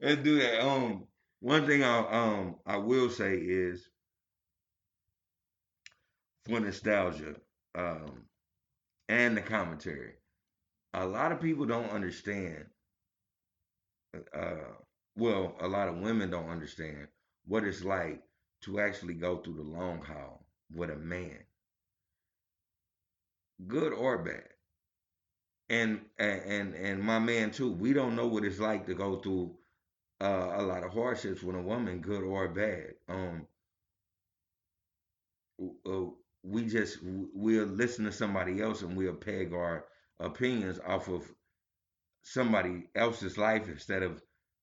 let's 0.00 0.22
do 0.22 0.38
that. 0.40 0.66
Um, 0.66 1.04
one 1.40 1.66
thing 1.66 1.84
I 1.84 1.98
um 1.98 2.56
I 2.66 2.76
will 2.78 3.10
say 3.10 3.34
is 3.36 3.88
for 6.47 6.60
nostalgia, 6.60 7.35
um, 7.74 8.24
and 9.09 9.36
the 9.36 9.43
commentary. 9.43 10.14
A 10.94 11.06
lot 11.06 11.32
of 11.32 11.40
people 11.40 11.66
don't 11.66 11.90
understand. 11.90 12.66
Uh, 14.35 14.56
well, 15.16 15.56
a 15.60 15.69
lot 15.69 15.89
of 15.89 15.98
women 15.98 16.31
don't 16.31 16.48
understand 16.48 17.09
what 17.47 17.64
it's 17.64 17.82
like 17.85 18.23
to 18.62 18.81
actually 18.81 19.14
go 19.14 19.36
through 19.39 19.55
the 19.56 19.62
long 19.62 20.02
haul 20.02 20.47
with 20.74 20.90
a 20.90 20.97
man, 20.97 21.39
good 23.66 23.93
or 23.93 24.19
bad. 24.19 24.48
And 25.69 26.05
and 26.19 26.43
and, 26.43 26.74
and 26.74 27.02
my 27.02 27.19
man 27.19 27.51
too. 27.51 27.73
We 27.73 27.93
don't 27.93 28.14
know 28.14 28.27
what 28.28 28.44
it's 28.44 28.60
like 28.60 28.86
to 28.86 28.94
go 28.94 29.16
through 29.20 29.56
uh, 30.20 30.52
a 30.56 30.62
lot 30.62 30.85
of 30.85 30.93
hardships 30.93 31.43
with 31.43 31.56
a 31.56 31.62
woman, 31.62 32.01
good 32.01 32.23
or 32.24 32.48
bad. 32.48 32.94
Um, 33.09 33.47
uh, 35.86 36.10
we 36.43 36.64
just 36.66 36.98
we'll 37.02 37.66
listen 37.66 38.05
to 38.05 38.12
somebody 38.12 38.60
else 38.60 38.82
and 38.82 38.97
we'll 38.97 39.14
peg 39.14 39.52
our 39.52 39.85
opinions 40.20 40.81
off 40.86 41.09
of 41.09 41.31
somebody 42.23 42.89
else's 42.94 43.39
life 43.39 43.69
instead 43.69 44.02
of 44.02 44.23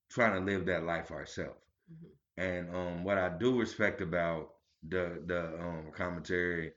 trying 0.10 0.34
to 0.34 0.52
live 0.52 0.66
that 0.66 0.84
life 0.84 1.12
ourselves. 1.12 1.60
Mm-hmm. 1.92 2.42
And 2.42 2.76
um, 2.76 3.04
what 3.04 3.18
I 3.18 3.30
do 3.30 3.60
respect 3.60 4.02
about 4.02 4.52
the 4.88 5.22
the 5.26 5.60
um, 5.60 5.92
commentary 5.94 6.74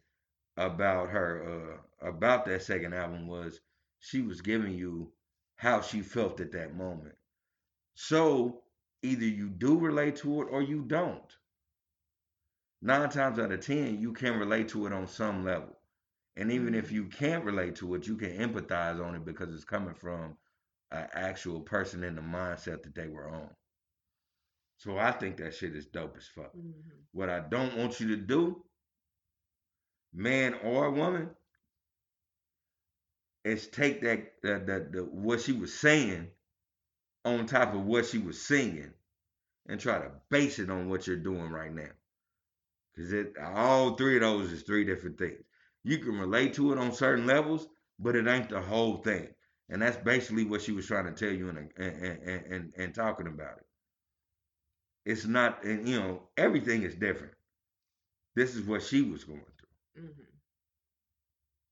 about 0.56 1.08
her 1.10 1.78
uh, 2.02 2.08
about 2.08 2.44
that 2.46 2.62
second 2.62 2.94
album 2.94 3.26
was 3.26 3.60
she 4.00 4.22
was 4.22 4.40
giving 4.40 4.74
you 4.74 5.12
how 5.56 5.80
she 5.80 6.02
felt 6.02 6.40
at 6.40 6.52
that 6.52 6.74
moment. 6.74 7.14
So 7.94 8.62
either 9.02 9.24
you 9.24 9.48
do 9.48 9.78
relate 9.78 10.16
to 10.16 10.42
it 10.42 10.48
or 10.50 10.62
you 10.62 10.82
don't. 10.82 11.36
Nine 12.84 13.08
times 13.10 13.38
out 13.38 13.52
of 13.52 13.64
ten, 13.64 14.00
you 14.00 14.12
can 14.12 14.38
relate 14.38 14.68
to 14.70 14.86
it 14.86 14.92
on 14.92 15.06
some 15.06 15.44
level. 15.44 15.78
And 16.36 16.50
even 16.50 16.74
if 16.74 16.86
mm-hmm. 16.86 16.94
you 16.96 17.04
can't 17.04 17.44
relate 17.44 17.76
to 17.76 17.94
it, 17.94 18.06
you 18.08 18.16
can 18.16 18.30
empathize 18.30 19.00
on 19.04 19.14
it 19.14 19.24
because 19.24 19.54
it's 19.54 19.64
coming 19.64 19.94
from 19.94 20.36
an 20.90 21.06
actual 21.14 21.60
person 21.60 22.02
in 22.02 22.16
the 22.16 22.22
mindset 22.22 22.82
that 22.82 22.94
they 22.94 23.06
were 23.06 23.28
on. 23.28 23.48
So 24.78 24.98
I 24.98 25.12
think 25.12 25.36
that 25.36 25.54
shit 25.54 25.76
is 25.76 25.86
dope 25.86 26.16
as 26.16 26.26
fuck. 26.26 26.52
Mm-hmm. 26.56 26.70
What 27.12 27.30
I 27.30 27.38
don't 27.38 27.76
want 27.76 28.00
you 28.00 28.08
to 28.08 28.16
do, 28.16 28.64
man 30.12 30.54
or 30.64 30.90
woman, 30.90 31.30
is 33.44 33.68
take 33.68 34.02
that 34.02 34.32
the, 34.42 34.58
the, 34.58 34.88
the 34.90 35.04
what 35.04 35.40
she 35.40 35.52
was 35.52 35.72
saying 35.72 36.26
on 37.24 37.46
top 37.46 37.74
of 37.74 37.84
what 37.84 38.06
she 38.06 38.18
was 38.18 38.40
singing 38.42 38.92
and 39.68 39.78
try 39.78 39.98
to 39.98 40.10
base 40.30 40.58
it 40.58 40.70
on 40.70 40.88
what 40.88 41.06
you're 41.06 41.16
doing 41.16 41.50
right 41.50 41.72
now. 41.72 41.90
Cause 42.96 43.12
it 43.12 43.34
all 43.38 43.94
three 43.94 44.16
of 44.16 44.22
those 44.22 44.52
is 44.52 44.62
three 44.62 44.84
different 44.84 45.18
things. 45.18 45.42
You 45.84 45.98
can 45.98 46.18
relate 46.18 46.54
to 46.54 46.72
it 46.72 46.78
on 46.78 46.92
certain 46.92 47.26
levels, 47.26 47.66
but 47.98 48.16
it 48.16 48.26
ain't 48.26 48.50
the 48.50 48.60
whole 48.60 48.98
thing. 48.98 49.28
And 49.70 49.80
that's 49.80 49.96
basically 49.96 50.44
what 50.44 50.60
she 50.60 50.72
was 50.72 50.86
trying 50.86 51.06
to 51.06 51.12
tell 51.12 51.34
you 51.34 51.48
and 51.48 51.58
and, 51.76 52.02
and, 52.04 52.46
and, 52.46 52.72
and 52.76 52.94
talking 52.94 53.26
about 53.26 53.58
it. 53.58 53.66
It's 55.04 55.24
not, 55.24 55.64
and 55.64 55.88
you 55.88 55.98
know, 55.98 56.22
everything 56.36 56.82
is 56.82 56.94
different. 56.94 57.32
This 58.34 58.54
is 58.54 58.66
what 58.66 58.82
she 58.82 59.02
was 59.02 59.24
going 59.24 59.40
through. 59.40 60.04
Mm-hmm. 60.04 60.22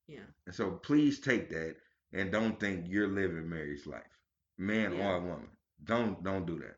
Yeah. 0.07 0.27
And 0.45 0.53
so 0.55 0.71
please 0.71 1.19
take 1.19 1.49
that 1.49 1.75
and 2.13 2.31
don't 2.31 2.59
think 2.59 2.85
you're 2.87 3.07
living 3.07 3.49
Mary's 3.49 3.87
life, 3.87 4.01
man 4.57 4.93
yeah. 4.95 5.07
or 5.07 5.21
woman. 5.21 5.47
Don't 5.83 6.23
don't 6.23 6.45
do 6.45 6.59
that. 6.59 6.77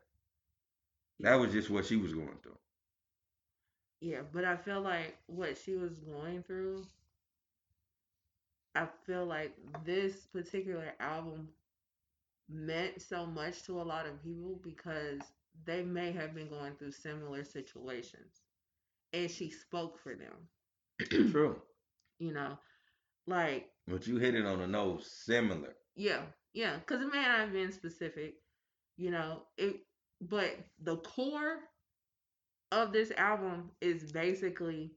That 1.20 1.34
was 1.36 1.52
just 1.52 1.70
what 1.70 1.86
she 1.86 1.96
was 1.96 2.14
going 2.14 2.38
through. 2.42 2.58
Yeah, 4.04 4.20
but 4.34 4.44
I 4.44 4.54
feel 4.54 4.82
like 4.82 5.16
what 5.28 5.56
she 5.56 5.76
was 5.76 5.98
going 5.98 6.42
through, 6.42 6.84
I 8.74 8.86
feel 9.06 9.24
like 9.24 9.56
this 9.86 10.26
particular 10.26 10.92
album 11.00 11.48
meant 12.50 13.00
so 13.00 13.24
much 13.24 13.62
to 13.62 13.80
a 13.80 13.82
lot 13.82 14.04
of 14.04 14.22
people 14.22 14.60
because 14.62 15.20
they 15.64 15.82
may 15.84 16.12
have 16.12 16.34
been 16.34 16.50
going 16.50 16.74
through 16.74 16.92
similar 16.92 17.44
situations. 17.44 18.42
And 19.14 19.30
she 19.30 19.48
spoke 19.48 19.98
for 19.98 20.14
them. 20.14 20.36
True. 21.32 21.62
You 22.18 22.34
know, 22.34 22.58
like. 23.26 23.70
But 23.88 24.06
you 24.06 24.18
hit 24.18 24.34
it 24.34 24.44
on 24.44 24.58
the 24.58 24.66
nose, 24.66 25.10
similar. 25.24 25.76
Yeah, 25.96 26.20
yeah. 26.52 26.76
Because 26.76 27.00
it 27.00 27.10
may 27.10 27.22
not 27.22 27.38
have 27.40 27.52
been 27.54 27.72
specific, 27.72 28.34
you 28.98 29.10
know, 29.10 29.44
it, 29.56 29.76
but 30.20 30.58
the 30.82 30.98
core 30.98 31.60
of 32.74 32.92
this 32.92 33.12
album 33.12 33.70
is 33.80 34.12
basically 34.12 34.90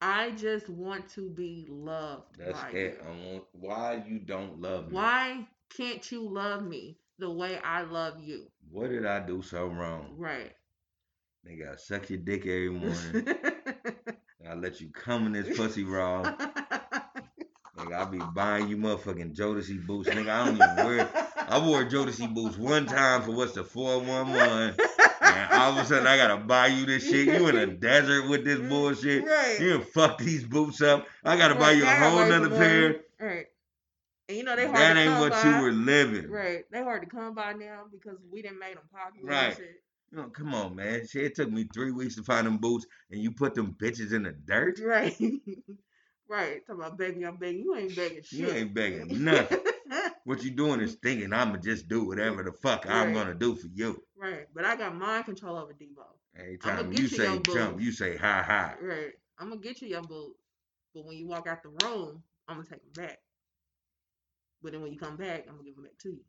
I 0.00 0.32
just 0.32 0.68
want 0.68 1.08
to 1.10 1.30
be 1.30 1.66
loved. 1.68 2.36
That's 2.38 2.58
it. 2.72 3.00
You. 3.00 3.08
I 3.08 3.32
want 3.32 3.44
why 3.52 4.02
you 4.06 4.18
don't 4.18 4.60
love 4.60 4.88
me. 4.88 4.94
Why 4.94 5.46
can't 5.76 6.10
you 6.10 6.28
love 6.28 6.64
me 6.64 6.96
the 7.18 7.30
way 7.30 7.58
I 7.62 7.82
love 7.82 8.18
you? 8.20 8.46
What 8.70 8.90
did 8.90 9.06
I 9.06 9.20
do 9.20 9.42
so 9.42 9.66
wrong? 9.66 10.14
Right. 10.16 10.52
Nigga, 11.46 11.74
I 11.74 11.76
suck 11.76 12.10
your 12.10 12.18
dick 12.18 12.42
every 12.42 12.70
morning. 12.70 13.28
I 14.48 14.54
let 14.54 14.80
you 14.80 14.88
come 14.88 15.26
in 15.26 15.32
this 15.32 15.56
pussy 15.56 15.84
raw. 15.84 16.22
nigga, 17.78 17.94
I 17.94 18.04
be 18.06 18.20
buying 18.34 18.68
you 18.68 18.76
motherfucking 18.76 19.36
Jodeci 19.36 19.86
boots. 19.86 20.08
Nigga, 20.08 20.30
I 20.30 20.44
don't 20.46 20.56
even 20.56 20.76
wear. 20.84 21.08
I 21.36 21.64
wore 21.64 21.84
Jodeci 21.84 22.32
boots 22.32 22.56
one 22.56 22.86
time 22.86 23.22
for 23.22 23.32
what's 23.32 23.52
the 23.52 23.62
411 23.62 24.91
and 25.32 25.52
all 25.52 25.72
of 25.72 25.78
a 25.78 25.84
sudden 25.84 26.06
I 26.06 26.16
gotta 26.16 26.36
buy 26.36 26.68
you 26.68 26.86
this 26.86 27.04
shit. 27.04 27.26
You 27.26 27.48
in 27.48 27.56
a 27.56 27.66
desert 27.88 28.28
with 28.28 28.44
this 28.44 28.58
bullshit. 28.58 29.24
Right. 29.24 29.58
You 29.60 29.80
fuck 29.82 30.18
these 30.18 30.44
boots 30.44 30.82
up. 30.82 31.06
I 31.24 31.36
gotta 31.36 31.54
right. 31.54 31.60
buy 31.60 31.70
you 31.72 31.84
a 31.84 31.86
whole 31.86 32.26
nother 32.26 32.50
pair. 32.50 33.00
Right. 33.20 33.46
And 34.28 34.38
you 34.38 34.44
know 34.44 34.56
they 34.56 34.66
hard 34.66 34.78
that 34.78 34.96
ain't 34.96 35.20
what 35.20 35.32
by. 35.32 35.42
you 35.44 35.62
were 35.62 35.72
living. 35.72 36.30
Right. 36.30 36.64
They 36.70 36.82
hard 36.82 37.02
to 37.02 37.08
come 37.08 37.34
by 37.34 37.52
now 37.52 37.84
because 37.90 38.18
we 38.30 38.42
didn't 38.42 38.58
make 38.58 38.74
them 38.74 38.84
popular. 38.92 39.30
Right. 39.30 39.58
Come 40.34 40.54
on, 40.54 40.76
man. 40.76 41.06
Shit, 41.06 41.24
it 41.24 41.34
took 41.34 41.50
me 41.50 41.66
three 41.72 41.90
weeks 41.90 42.16
to 42.16 42.22
find 42.22 42.46
them 42.46 42.58
boots, 42.58 42.86
and 43.10 43.20
you 43.20 43.30
put 43.30 43.54
them 43.54 43.74
bitches 43.80 44.12
in 44.12 44.24
the 44.24 44.32
dirt. 44.32 44.78
Right. 44.78 45.16
right. 46.28 46.66
Talk 46.66 46.76
about 46.76 46.98
begging, 46.98 47.24
I'm 47.24 47.36
begging. 47.36 47.62
You 47.62 47.76
ain't 47.76 47.96
begging 47.96 48.22
shit. 48.22 48.38
You 48.38 48.50
ain't 48.50 48.74
begging 48.74 49.24
nothing. 49.24 49.60
What 50.24 50.42
you 50.42 50.50
doing 50.50 50.80
is 50.80 50.96
thinking 51.02 51.32
I'ma 51.32 51.56
just 51.56 51.88
do 51.88 52.04
whatever 52.06 52.42
the 52.42 52.52
fuck 52.52 52.84
right. 52.84 52.94
I'm 52.94 53.12
gonna 53.12 53.34
do 53.34 53.54
for 53.54 53.68
you. 53.74 54.02
Right. 54.16 54.46
But 54.54 54.64
I 54.64 54.76
got 54.76 54.94
mind 54.94 55.24
control 55.24 55.56
over 55.56 55.72
Debo. 55.72 56.04
Every 56.38 56.58
time 56.58 56.92
you, 56.92 57.02
you 57.02 57.08
say 57.08 57.38
jump, 57.40 57.80
you 57.80 57.92
say 57.92 58.16
hi 58.16 58.42
hi. 58.42 58.74
Right. 58.80 59.12
I'm 59.38 59.48
gonna 59.48 59.60
get 59.60 59.82
you 59.82 59.88
your 59.88 60.02
boots. 60.02 60.38
But 60.94 61.04
when 61.06 61.16
you 61.16 61.26
walk 61.26 61.46
out 61.46 61.62
the 61.62 61.70
room, 61.86 62.22
I'm 62.48 62.56
gonna 62.56 62.68
take 62.68 62.82
them 62.94 63.04
back. 63.06 63.18
But 64.62 64.72
then 64.72 64.82
when 64.82 64.92
you 64.92 64.98
come 64.98 65.16
back, 65.16 65.46
I'm 65.48 65.56
gonna 65.56 65.64
give 65.64 65.74
them 65.74 65.84
back 65.84 65.98
to 66.02 66.10
you. 66.10 66.20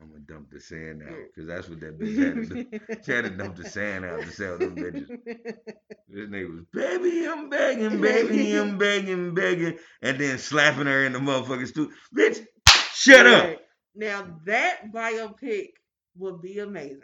I'm 0.00 0.08
gonna 0.08 0.20
dump 0.20 0.50
the 0.50 0.60
sand 0.60 1.02
out 1.02 1.16
because 1.34 1.46
that's 1.48 1.68
what 1.68 1.80
that 1.80 1.98
bitch 1.98 2.18
had 2.18 2.48
to 2.48 2.64
do. 2.64 2.96
she 3.04 3.12
had 3.12 3.24
to 3.24 3.30
dump 3.30 3.56
the 3.56 3.64
sand 3.64 4.04
out 4.04 4.22
to 4.22 4.30
sell 4.30 4.58
them 4.58 4.76
bitches. 4.76 5.08
This 6.06 6.28
nigga 6.28 6.48
was, 6.48 6.64
baby, 6.72 7.26
I'm 7.26 7.48
begging, 7.50 8.00
baby, 8.00 8.56
I'm 8.56 8.78
begging, 8.78 9.34
begging, 9.34 9.78
and 10.00 10.16
then 10.20 10.38
slapping 10.38 10.86
her 10.86 11.04
in 11.06 11.12
the 11.12 11.18
motherfucking 11.18 11.66
stool. 11.66 11.88
Bitch, 12.16 12.46
shut 12.94 13.26
right. 13.26 13.54
up. 13.54 13.60
Now 13.94 14.26
that 14.44 14.92
biopic 14.92 15.70
would 16.16 16.40
be 16.40 16.58
amazing. 16.58 17.02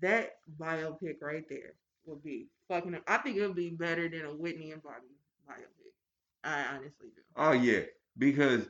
That 0.00 0.36
biopic 0.58 1.16
right 1.20 1.44
there 1.48 1.74
would 2.06 2.22
be 2.22 2.46
fucking. 2.68 2.96
I 3.06 3.18
think 3.18 3.36
it 3.36 3.46
would 3.46 3.56
be 3.56 3.70
better 3.70 4.08
than 4.08 4.24
a 4.24 4.34
Whitney 4.34 4.70
and 4.70 4.82
Bobby 4.82 5.06
biopic. 5.48 6.44
I 6.44 6.64
honestly 6.74 7.08
do. 7.14 7.22
Oh 7.36 7.52
yeah, 7.52 7.80
because 8.16 8.68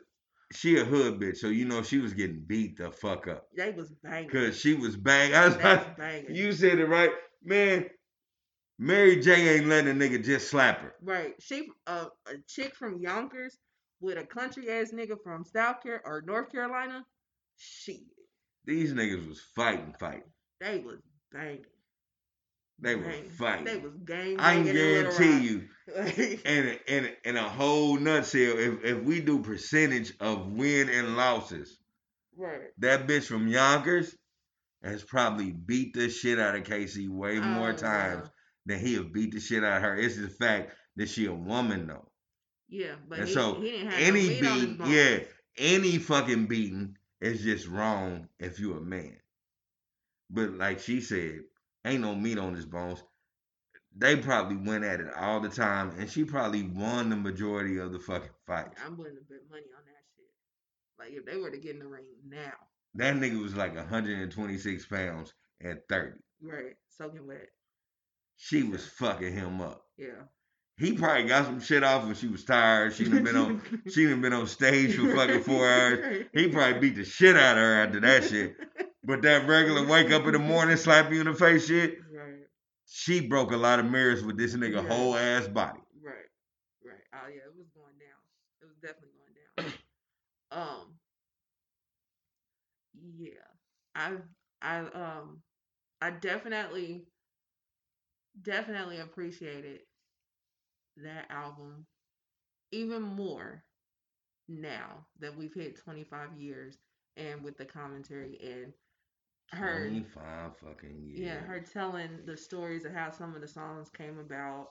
she 0.52 0.78
a 0.78 0.84
hood 0.84 1.20
bitch, 1.20 1.36
so 1.36 1.48
you 1.48 1.66
know 1.66 1.82
she 1.82 1.98
was 1.98 2.14
getting 2.14 2.40
beat 2.46 2.78
the 2.78 2.90
fuck 2.90 3.28
up. 3.28 3.46
They 3.56 3.70
was 3.70 3.92
banging. 4.02 4.30
Cause 4.30 4.58
she 4.58 4.74
was 4.74 4.96
bang. 4.96 5.34
I 5.34 5.46
was 5.46 5.56
like, 5.56 5.96
banging. 5.96 6.34
you 6.34 6.52
said 6.52 6.78
it 6.78 6.86
right, 6.86 7.10
man. 7.44 7.86
Mary 8.78 9.20
J 9.20 9.56
ain't 9.56 9.66
letting 9.66 9.90
a 9.90 9.94
nigga 9.94 10.24
just 10.24 10.48
slap 10.48 10.80
her. 10.80 10.94
Right. 11.02 11.34
She 11.40 11.68
uh, 11.86 12.06
a 12.26 12.38
chick 12.46 12.76
from 12.76 13.00
Yonkers 13.00 13.58
with 14.00 14.18
a 14.18 14.24
country 14.24 14.70
ass 14.70 14.92
nigga 14.92 15.16
from 15.22 15.44
South 15.44 15.82
Carolina 15.82 16.02
or 16.04 16.22
North 16.22 16.50
Carolina. 16.50 17.04
She. 17.56 18.06
These 18.64 18.92
niggas 18.92 19.28
was 19.28 19.40
fighting, 19.54 19.94
fighting. 19.98 20.30
They 20.60 20.78
was 20.78 20.98
banging. 21.32 21.64
They 22.80 22.94
were 22.94 23.12
fighting. 23.36 23.64
They 23.64 23.76
was 23.78 23.94
gang. 24.04 24.38
I 24.38 24.54
can 24.54 24.64
guarantee 24.64 25.40
you, 25.40 25.68
in 25.96 26.68
a, 26.68 26.78
in 26.86 27.04
a, 27.06 27.28
in 27.28 27.36
a 27.36 27.48
whole 27.48 27.98
nutshell, 27.98 28.56
if 28.56 28.84
if 28.84 29.02
we 29.02 29.20
do 29.20 29.40
percentage 29.40 30.12
of 30.20 30.52
win 30.52 30.88
and 30.88 31.16
losses, 31.16 31.76
right? 32.36 32.68
That 32.78 33.08
bitch 33.08 33.24
from 33.24 33.48
Yonkers 33.48 34.14
has 34.84 35.02
probably 35.02 35.50
beat 35.50 35.94
the 35.94 36.08
shit 36.08 36.38
out 36.38 36.54
of 36.54 36.62
K-Ci 36.64 37.08
way 37.08 37.40
more 37.40 37.70
oh, 37.70 37.76
times 37.76 38.28
than 38.64 38.78
he 38.78 38.94
have 38.94 39.12
beat 39.12 39.32
the 39.32 39.40
shit 39.40 39.64
out 39.64 39.78
of 39.78 39.82
her. 39.82 39.96
It's 39.96 40.16
the 40.16 40.28
fact 40.28 40.72
that 40.96 41.08
she 41.08 41.26
a 41.26 41.32
woman 41.32 41.88
though. 41.88 42.08
Yeah, 42.68 42.94
but 43.08 43.20
and 43.20 43.28
he, 43.28 43.34
so 43.34 43.54
he 43.60 43.76
any 43.78 44.40
no 44.40 44.54
beat, 44.54 44.86
yeah, 44.86 45.18
any 45.56 45.98
fucking 45.98 46.46
beating 46.46 46.96
is 47.20 47.42
just 47.42 47.66
wrong 47.66 48.28
if 48.38 48.60
you're 48.60 48.78
a 48.78 48.82
man. 48.82 49.16
But 50.30 50.52
like 50.52 50.78
she 50.78 51.00
said, 51.00 51.40
ain't 51.84 52.02
no 52.02 52.14
meat 52.14 52.38
on 52.38 52.54
his 52.54 52.66
bones. 52.66 53.02
They 53.96 54.16
probably 54.16 54.56
went 54.56 54.84
at 54.84 55.00
it 55.00 55.12
all 55.14 55.40
the 55.40 55.48
time, 55.48 55.92
and 55.98 56.10
she 56.10 56.24
probably 56.24 56.62
won 56.62 57.08
the 57.08 57.16
majority 57.16 57.78
of 57.78 57.92
the 57.92 57.98
fucking 57.98 58.28
fights. 58.46 58.78
I'm 58.84 58.96
willing 58.96 59.16
to 59.16 59.22
bet 59.22 59.40
money 59.50 59.62
on 59.76 59.84
that 59.86 60.04
shit. 60.14 60.28
Like 60.98 61.12
if 61.12 61.24
they 61.24 61.40
were 61.40 61.50
to 61.50 61.58
get 61.58 61.74
in 61.74 61.80
the 61.80 61.86
ring 61.86 62.04
now, 62.28 62.52
that 62.94 63.16
nigga 63.16 63.42
was 63.42 63.56
like 63.56 63.74
126 63.74 64.86
pounds 64.86 65.32
at 65.64 65.88
30. 65.88 66.12
Right, 66.42 66.76
soaking 66.96 67.26
wet. 67.26 67.48
She 68.36 68.62
was 68.62 68.86
fucking 68.86 69.32
him 69.32 69.60
up. 69.60 69.82
Yeah. 69.96 70.22
He 70.78 70.92
probably 70.92 71.24
got 71.24 71.44
some 71.46 71.60
shit 71.60 71.82
off 71.82 72.04
when 72.04 72.14
she 72.14 72.28
was 72.28 72.44
tired. 72.44 72.94
She 72.94 73.04
done 73.04 73.24
been 73.24 73.36
on 73.36 73.62
she 73.90 74.04
done 74.06 74.20
been 74.20 74.32
on 74.32 74.46
stage 74.46 74.94
for 74.94 75.08
fucking 75.14 75.42
four 75.42 75.68
hours. 75.68 76.26
He 76.32 76.48
probably 76.48 76.78
beat 76.80 76.96
the 76.96 77.04
shit 77.04 77.36
out 77.36 77.56
of 77.56 77.62
her 77.62 77.82
after 77.84 78.00
that 78.00 78.24
shit. 78.24 78.56
But 79.04 79.22
that 79.22 79.48
regular 79.48 79.86
wake 79.86 80.10
up 80.12 80.24
in 80.26 80.32
the 80.32 80.38
morning, 80.38 80.76
slap 80.76 81.10
you 81.12 81.20
in 81.20 81.26
the 81.26 81.34
face 81.34 81.66
shit, 81.66 81.98
Right. 82.14 82.42
she 82.86 83.20
broke 83.26 83.52
a 83.52 83.56
lot 83.56 83.80
of 83.80 83.86
mirrors 83.86 84.22
with 84.22 84.36
this 84.36 84.54
nigga 84.54 84.74
Yeah. 84.82 84.88
whole 84.88 85.16
ass 85.16 85.48
body. 85.48 85.80
Right. 86.00 86.14
Right. 86.84 87.00
Oh 87.12 87.28
yeah, 87.28 87.42
it 87.46 87.56
was 87.56 87.66
going 87.74 87.98
down. 87.98 88.20
It 88.62 88.66
was 88.66 88.76
definitely 88.80 89.10
going 89.18 89.72
down. 90.52 90.62
um. 90.82 90.94
Yeah. 93.16 93.30
I 93.94 94.12
I 94.62 94.78
um 94.80 95.42
I 96.00 96.10
definitely 96.10 97.04
definitely 98.42 98.98
appreciated 98.98 99.80
that 101.04 101.26
album 101.30 101.86
even 102.72 103.02
more 103.02 103.62
now 104.48 105.06
that 105.20 105.36
we've 105.36 105.54
hit 105.54 105.78
25 105.78 106.36
years 106.36 106.78
and 107.16 107.42
with 107.42 107.56
the 107.56 107.64
commentary 107.64 108.38
and 108.42 108.72
her 109.52 109.88
25 109.88 110.56
fucking 110.56 111.02
years. 111.02 111.20
yeah, 111.20 111.40
her 111.40 111.60
telling 111.60 112.10
the 112.26 112.36
stories 112.36 112.84
of 112.84 112.92
how 112.92 113.10
some 113.10 113.34
of 113.34 113.40
the 113.40 113.48
songs 113.48 113.90
came 113.90 114.18
about, 114.18 114.68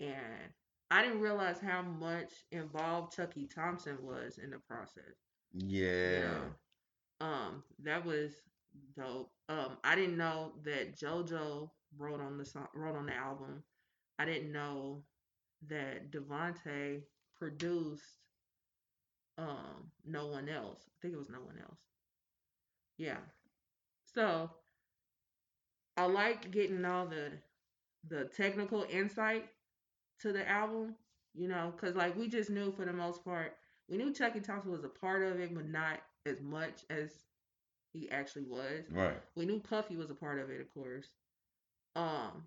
and 0.00 0.52
I 0.90 1.02
didn't 1.02 1.20
realize 1.20 1.58
how 1.60 1.82
much 1.82 2.30
involved 2.52 3.16
Chucky 3.16 3.48
Thompson 3.52 3.98
was 4.02 4.38
in 4.38 4.50
the 4.50 4.58
process. 4.68 5.24
Yeah. 5.52 6.20
Know? 6.20 7.26
Um, 7.26 7.62
that 7.82 8.04
was 8.04 8.34
dope. 8.96 9.30
Um, 9.48 9.78
I 9.82 9.96
didn't 9.96 10.16
know 10.16 10.52
that 10.64 10.96
JoJo 10.96 11.68
wrote 11.98 12.20
on 12.20 12.38
the 12.38 12.44
song, 12.44 12.68
wrote 12.74 12.96
on 12.96 13.06
the 13.06 13.14
album. 13.14 13.62
I 14.18 14.24
didn't 14.24 14.52
know 14.52 15.02
that 15.68 16.10
DeVante 16.12 17.02
produced 17.38 18.04
um 19.38 19.90
no 20.06 20.26
one 20.26 20.48
else. 20.48 20.80
I 20.86 20.94
think 21.02 21.14
it 21.14 21.18
was 21.18 21.30
no 21.30 21.40
one 21.40 21.58
else. 21.62 21.78
Yeah. 22.98 23.18
So 24.14 24.50
I 25.96 26.06
like 26.06 26.50
getting 26.50 26.84
all 26.84 27.06
the 27.06 27.32
the 28.08 28.24
technical 28.26 28.86
insight 28.90 29.46
to 30.20 30.32
the 30.32 30.48
album, 30.48 30.94
you 31.34 31.48
know, 31.48 31.72
because 31.74 31.96
like 31.96 32.16
we 32.16 32.28
just 32.28 32.50
knew 32.50 32.72
for 32.72 32.84
the 32.84 32.92
most 32.92 33.24
part, 33.24 33.56
we 33.88 33.96
knew 33.96 34.12
Chucky 34.12 34.40
Thompson 34.40 34.72
was 34.72 34.84
a 34.84 34.88
part 34.88 35.22
of 35.22 35.40
it, 35.40 35.54
but 35.54 35.68
not 35.68 36.00
as 36.26 36.40
much 36.40 36.84
as 36.90 37.10
he 37.92 38.10
actually 38.10 38.44
was. 38.44 38.84
Right. 38.90 39.20
We 39.34 39.46
knew 39.46 39.60
Puffy 39.60 39.96
was 39.96 40.10
a 40.10 40.14
part 40.14 40.38
of 40.38 40.50
it, 40.50 40.60
of 40.60 40.72
course. 40.74 41.08
Um, 41.96 42.44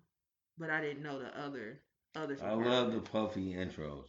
but 0.58 0.70
I 0.70 0.80
didn't 0.80 1.02
know 1.02 1.18
the 1.18 1.38
other 1.40 1.80
others. 2.14 2.40
I 2.42 2.52
love 2.52 2.92
the 2.92 3.00
puffy 3.00 3.54
intros 3.54 4.04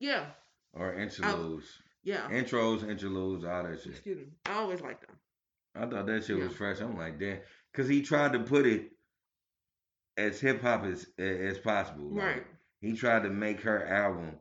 Yeah, 0.00 0.26
or 0.72 0.94
interludes. 0.94 1.66
yeah. 2.02 2.28
Intros, 2.30 2.88
interludes, 2.88 3.44
all 3.44 3.62
that 3.64 3.80
shit. 3.82 3.92
Excuse 3.92 4.18
me. 4.18 4.26
I 4.46 4.54
always 4.54 4.80
like 4.80 5.00
them. 5.00 5.16
I 5.74 5.86
thought 5.86 6.06
that 6.06 6.24
shit 6.24 6.38
was 6.38 6.52
fresh. 6.54 6.80
I'm 6.80 6.96
like, 6.98 7.18
damn, 7.18 7.38
because 7.72 7.88
he 7.88 8.02
tried 8.02 8.32
to 8.34 8.40
put 8.40 8.66
it 8.66 8.90
as 10.16 10.40
hip 10.40 10.60
hop 10.62 10.84
as 10.84 11.06
as 11.18 11.58
possible. 11.58 12.10
Like, 12.14 12.24
Right. 12.24 12.46
He 12.80 12.94
tried 12.94 13.22
to 13.22 13.30
make 13.30 13.60
her 13.62 13.86
album 13.86 14.32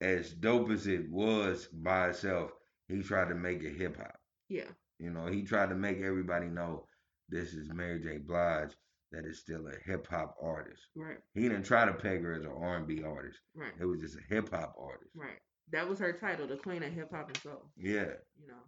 as 0.00 0.32
dope 0.32 0.70
as 0.70 0.86
it 0.86 1.08
was 1.10 1.68
by 1.72 2.08
itself. 2.08 2.50
He 2.88 3.02
tried 3.02 3.28
to 3.28 3.34
make 3.34 3.62
it 3.62 3.76
hip 3.76 3.96
hop. 3.98 4.18
Yeah. 4.48 4.64
You 4.98 5.10
know, 5.10 5.26
he 5.26 5.42
tried 5.42 5.68
to 5.68 5.74
make 5.74 6.00
everybody 6.00 6.46
know 6.46 6.86
this 7.28 7.52
is 7.54 7.68
Mary 7.72 8.00
J. 8.00 8.18
Blige 8.18 8.70
that 9.12 9.24
is 9.26 9.38
still 9.40 9.66
a 9.68 9.90
hip 9.90 10.06
hop 10.08 10.36
artist. 10.42 10.82
Right. 10.96 11.18
He 11.34 11.42
didn't 11.42 11.64
try 11.64 11.84
to 11.84 11.92
peg 11.92 12.22
her 12.22 12.34
as 12.34 12.44
an 12.44 12.52
R 12.56 12.76
and 12.76 12.86
B 12.86 13.02
artist. 13.02 13.38
Right. 13.54 13.72
It 13.80 13.84
was 13.84 14.00
just 14.00 14.16
a 14.16 14.34
hip 14.34 14.50
hop 14.50 14.74
artist. 14.78 15.10
Right. 15.14 15.38
That 15.72 15.88
was 15.88 15.98
her 16.00 16.12
title, 16.12 16.46
the 16.46 16.56
Queen 16.56 16.82
of 16.82 16.92
Hip 16.92 17.10
Hop 17.12 17.28
and 17.28 17.36
Soul. 17.38 17.70
Yeah. 17.76 18.12
You 18.38 18.48
know. 18.48 18.62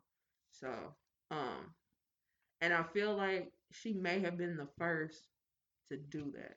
So, 0.52 0.68
um, 1.30 1.74
and 2.60 2.72
I 2.72 2.82
feel 2.82 3.14
like 3.14 3.52
she 3.72 3.92
may 3.92 4.20
have 4.20 4.38
been 4.38 4.56
the 4.56 4.68
first 4.78 5.28
to 5.88 5.96
do 5.96 6.32
that. 6.36 6.56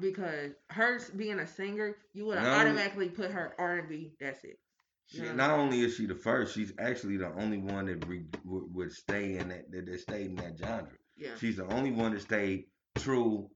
Because 0.00 0.52
her 0.70 1.00
being 1.16 1.38
a 1.40 1.46
singer, 1.46 1.96
you 2.12 2.26
would 2.26 2.38
have 2.38 2.60
automatically 2.60 3.08
put 3.08 3.30
her 3.30 3.54
R 3.58 3.78
and 3.78 3.88
B. 3.88 4.12
That's 4.20 4.44
it. 4.44 4.58
She, 5.06 5.22
Yeah. 5.22 5.32
Not 5.32 5.50
only 5.50 5.80
is 5.80 5.94
she 5.94 6.06
the 6.06 6.14
first, 6.14 6.54
she's 6.54 6.72
actually 6.78 7.16
the 7.16 7.32
only 7.32 7.58
one 7.58 7.86
that 7.86 8.06
re, 8.06 8.24
would, 8.44 8.74
would 8.74 8.92
stay 8.92 9.38
in 9.38 9.48
that 9.48 9.70
that, 9.72 9.86
that 9.86 10.00
stayed 10.00 10.26
in 10.26 10.36
that 10.36 10.58
genre. 10.58 10.97
Yeah. 11.18 11.30
She's 11.38 11.56
the 11.56 11.66
only 11.72 11.90
one 11.90 12.12
that 12.14 12.22
stayed 12.22 12.66
true 12.96 13.50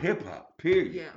hip 0.00 0.24
hop. 0.24 0.58
Period. 0.58 0.94
Yeah. 0.94 1.12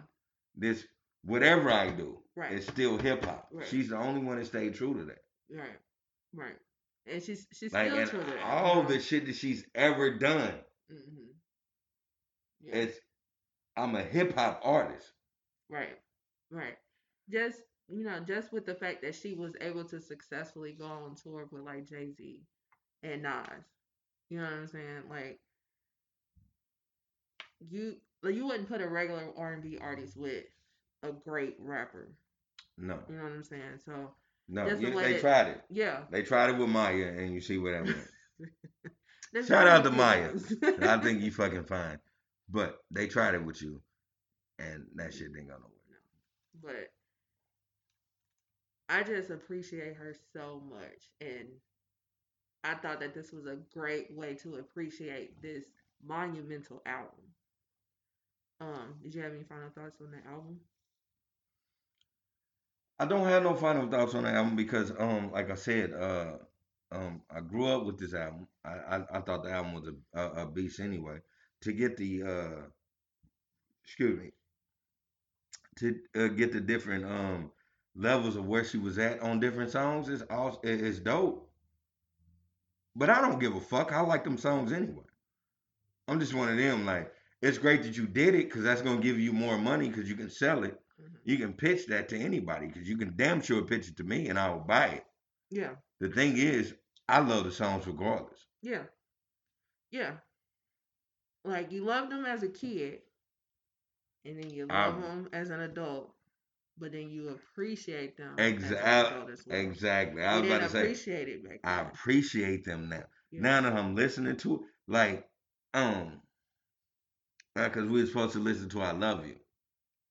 This 0.56 0.86
whatever 1.24 1.72
I 1.72 1.90
do, 1.92 2.20
Right. 2.36 2.54
it's 2.54 2.68
still 2.68 2.98
hip 2.98 3.26
hop. 3.26 3.50
Right. 3.52 3.68
She's 3.68 3.90
the 3.90 3.98
only 3.98 4.22
one 4.22 4.38
that 4.38 4.46
stayed 4.46 4.76
true 4.76 4.94
to 4.94 5.06
that. 5.06 5.24
Right. 5.52 5.78
Right. 6.34 6.56
And 7.08 7.24
she's 7.24 7.48
she's 7.54 7.74
Like 7.74 7.92
still 7.92 8.08
true 8.08 8.24
to 8.24 8.32
that. 8.32 8.44
all 8.44 8.84
the 8.84 9.00
shit 9.00 9.26
that 9.26 9.36
she's 9.36 9.66
ever 9.74 10.18
done, 10.18 10.54
hmm 10.90 11.26
Yeah. 12.62 12.76
it's 12.76 12.98
I'm 13.76 13.96
a 13.96 14.04
hip 14.04 14.36
hop 14.36 14.62
artist. 14.64 15.08
Right, 15.70 15.98
right. 16.52 16.76
Just 17.32 17.62
you 17.88 18.04
know, 18.04 18.20
just 18.20 18.52
with 18.54 18.66
the 18.66 18.76
fact 18.76 19.02
that 19.02 19.16
she 19.16 19.34
was 19.34 19.54
able 19.62 19.84
to 19.86 20.00
successfully 20.02 20.74
go 20.74 20.86
on 20.86 21.16
tour 21.16 21.48
with 21.52 21.64
like 21.64 21.88
Jay 21.88 22.12
Z 22.12 22.42
and 23.02 23.24
Nas, 23.24 23.66
you 24.30 24.38
know 24.38 24.44
what 24.44 24.54
I'm 24.54 24.68
saying? 24.68 25.04
Like 25.10 25.40
you, 27.70 27.96
like 28.24 28.36
you 28.36 28.46
wouldn't 28.46 28.68
put 28.70 28.82
a 28.82 28.88
regular 28.88 29.30
R 29.38 29.54
and 29.54 29.64
B 29.64 29.78
artist 29.82 30.16
with 30.18 30.44
a 31.04 31.12
great 31.12 31.56
rapper. 31.60 32.10
No, 32.78 33.00
You 33.10 33.16
know 33.18 33.24
what 33.24 33.32
I'm 33.34 33.44
saying? 33.44 33.80
So 33.86 34.12
no, 34.48 34.70
the 34.70 34.82
you- 34.82 34.94
they 35.00 35.14
that- 35.14 35.22
tried 35.22 35.48
it. 35.48 35.62
yeah. 35.70 36.02
They 36.10 36.24
tried 36.24 36.52
it 36.52 36.58
with 36.58 36.70
Maya, 36.70 37.14
and 37.18 37.34
you 37.34 37.42
see 37.42 37.58
where 37.58 37.84
that 37.84 37.86
went. 39.34 39.48
Shout 39.48 39.68
out 39.68 39.84
to 39.84 39.92
Maya. 39.92 40.32
I 40.82 40.98
think 40.98 41.22
you 41.22 41.32
fucking 41.32 41.66
fine. 41.66 42.00
But 42.50 42.78
they 42.90 43.08
tried 43.08 43.36
it 43.36 43.46
with 43.46 43.62
you, 43.62 43.82
and 44.58 44.86
that 44.96 45.14
shit 45.14 45.34
didn't 45.34 45.48
go 45.50 45.54
nowhere. 45.56 46.02
but 46.64 46.92
I 48.88 49.04
just 49.04 49.30
appreciate 49.30 49.96
her 49.98 50.16
so 50.34 50.62
much, 50.68 51.12
and 51.22 51.48
I 52.64 52.74
thought 52.76 53.00
that 53.02 53.14
this 53.14 53.32
was 53.32 53.46
a 53.46 53.58
great 53.74 54.12
way 54.16 54.34
to 54.36 54.56
appreciate 54.56 55.42
this 55.42 55.66
monumental 56.04 56.82
album. 56.88 57.12
Um, 58.62 59.00
did 59.02 59.14
you 59.16 59.22
have 59.22 59.34
any 59.34 59.44
final 59.44 59.70
thoughts 59.70 60.00
on 60.02 60.12
that 60.12 60.26
album? 60.26 60.62
I 63.00 63.06
don't 63.06 63.28
have 63.28 63.44
no 63.44 63.56
final 63.56 63.88
thoughts 63.90 64.14
on 64.16 64.24
the 64.24 64.30
album 64.30 64.56
because, 64.56 64.92
um, 65.00 65.32
like 65.32 65.50
I 65.50 65.56
said, 65.56 65.94
uh, 65.94 66.38
um, 66.92 67.22
I 67.30 67.40
grew 67.42 67.66
up 67.68 67.86
with 67.86 67.98
this 67.98 68.14
album. 68.14 68.48
I 68.66 68.70
I, 68.98 69.18
I 69.18 69.22
thought 69.22 69.44
the 69.44 69.52
album 69.52 69.74
was 69.74 69.88
a, 69.88 70.20
a 70.20 70.44
a 70.44 70.46
beast 70.46 70.80
anyway. 70.80 71.20
To 71.62 71.74
get 71.74 71.98
the 71.98 72.24
uh, 72.24 72.62
excuse 73.84 74.18
me, 74.20 74.32
to 75.78 76.00
uh, 76.16 76.28
get 76.28 76.52
the 76.52 76.62
different 76.62 77.06
um 77.06 77.52
levels 77.96 78.36
of 78.36 78.46
where 78.46 78.64
she 78.64 78.78
was 78.78 78.98
at 78.98 79.20
on 79.22 79.40
different 79.40 79.72
songs 79.72 80.10
is 80.10 80.22
all 80.30 80.60
is 80.64 81.00
dope. 81.00 81.50
But 82.96 83.10
I 83.10 83.20
don't 83.22 83.40
give 83.40 83.56
a 83.56 83.60
fuck. 83.60 83.92
I 83.92 84.02
like 84.02 84.24
them 84.24 84.38
songs 84.38 84.72
anyway. 84.72 85.06
I'm 86.08 86.20
just 86.20 86.34
one 86.34 86.50
of 86.50 86.58
them. 86.58 86.86
Like 86.86 87.14
it's 87.42 87.58
great 87.58 87.84
that 87.84 87.96
you 87.98 88.06
did 88.08 88.36
it 88.36 88.46
because 88.50 88.64
that's 88.64 88.82
gonna 88.82 89.02
give 89.02 89.20
you 89.20 89.32
more 89.34 89.58
money 89.58 89.90
because 89.90 90.10
you 90.10 90.16
can 90.16 90.30
sell 90.30 90.64
it. 90.64 90.80
Mhm. 91.02 91.20
You 91.24 91.38
can 91.38 91.54
pitch 91.54 91.88
that 91.88 92.10
to 92.10 92.18
anybody 92.18 92.68
because 92.68 92.88
you 92.88 92.98
can 92.98 93.16
damn 93.16 93.42
sure 93.42 93.64
pitch 93.64 93.88
it 93.90 93.98
to 93.98 94.04
me 94.04 94.28
and 94.30 94.38
I 94.40 94.50
will 94.50 94.60
buy 94.62 94.88
it. 94.90 95.06
Yeah, 95.50 95.76
The 96.00 96.10
thing 96.10 96.38
is, 96.38 96.76
I 97.08 97.20
love 97.20 97.46
the 97.46 97.52
songs 97.52 97.88
regardless. 97.88 98.46
yeah, 98.62 98.84
yeah. 99.92 100.18
Like 101.44 101.72
you 101.72 101.84
loved 101.84 102.12
them 102.12 102.26
as 102.26 102.44
a 102.44 102.50
kid, 102.50 103.02
and 104.26 104.38
then 104.44 104.50
you 104.52 104.68
I- 104.70 104.88
love 104.88 105.02
them 105.02 105.30
as 105.34 105.50
an 105.50 105.62
adult, 105.62 106.14
but 106.78 106.92
then 106.92 107.10
you 107.10 107.30
appreciate 107.30 108.18
them 108.18 108.38
Exactly. 108.38 109.48
well. 109.48 109.60
Exactly. 109.60 110.22
I 110.24 110.36
You 110.36 110.42
was 110.42 110.50
about 110.52 110.58
didn't 110.60 110.62
to 110.64 110.70
say, 110.70 110.80
appreciate 110.82 111.30
it 111.30 111.44
back 111.44 111.60
I 111.64 111.82
appreciate 111.82 112.66
them 112.66 112.90
now. 112.90 113.04
Yeah. 113.32 113.42
Now 113.42 113.62
that 113.62 113.74
I'm 113.74 113.96
listening 113.96 114.36
to 114.38 114.56
it, 114.56 114.62
like, 114.88 115.30
um, 115.74 116.22
because 117.56 117.88
we 117.88 118.02
were 118.02 118.08
supposed 118.08 118.34
to 118.34 118.40
listen 118.40 118.70
to 118.70 118.82
"I 118.82 118.92
Love 118.92 119.26
You." 119.26 119.36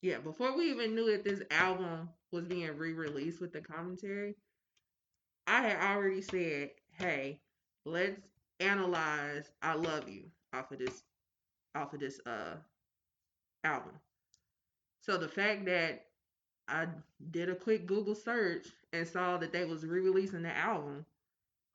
Yeah, 0.02 0.18
before 0.18 0.56
we 0.56 0.70
even 0.70 0.94
knew 0.94 1.10
that 1.12 1.24
this 1.24 1.42
album 1.50 2.10
was 2.30 2.44
being 2.44 2.76
re-released 2.76 3.40
with 3.40 3.52
the 3.52 3.60
commentary, 3.60 4.36
I 5.46 5.62
had 5.62 5.76
already 5.96 6.20
said, 6.22 6.70
"Hey, 6.92 7.40
let's 7.84 8.20
analyze 8.60 9.50
I 9.62 9.74
Love 9.74 10.08
You 10.08 10.30
off 10.52 10.70
of 10.72 10.78
this 10.78 11.02
off 11.74 11.92
of 11.94 12.00
this 12.00 12.20
uh 12.26 12.56
album." 13.64 14.00
So 15.00 15.16
the 15.18 15.28
fact 15.28 15.64
that 15.66 16.06
I 16.68 16.88
did 17.30 17.48
a 17.48 17.54
quick 17.56 17.86
Google 17.86 18.14
search 18.14 18.68
and 18.92 19.06
saw 19.06 19.36
that 19.38 19.52
they 19.52 19.64
was 19.64 19.84
re-releasing 19.86 20.42
the 20.42 20.56
album, 20.56 21.06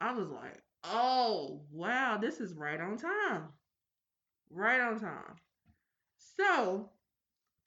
I 0.02 0.14
was 0.14 0.30
like, 0.30 0.61
"Oh, 0.84 1.65
wow, 1.72 2.18
this 2.18 2.40
is 2.41 2.53
right 2.53 2.80
on 2.80 2.98
time." 2.98 3.49
Right 4.49 4.80
on 4.80 4.99
time. 4.99 5.40
So, 6.38 6.90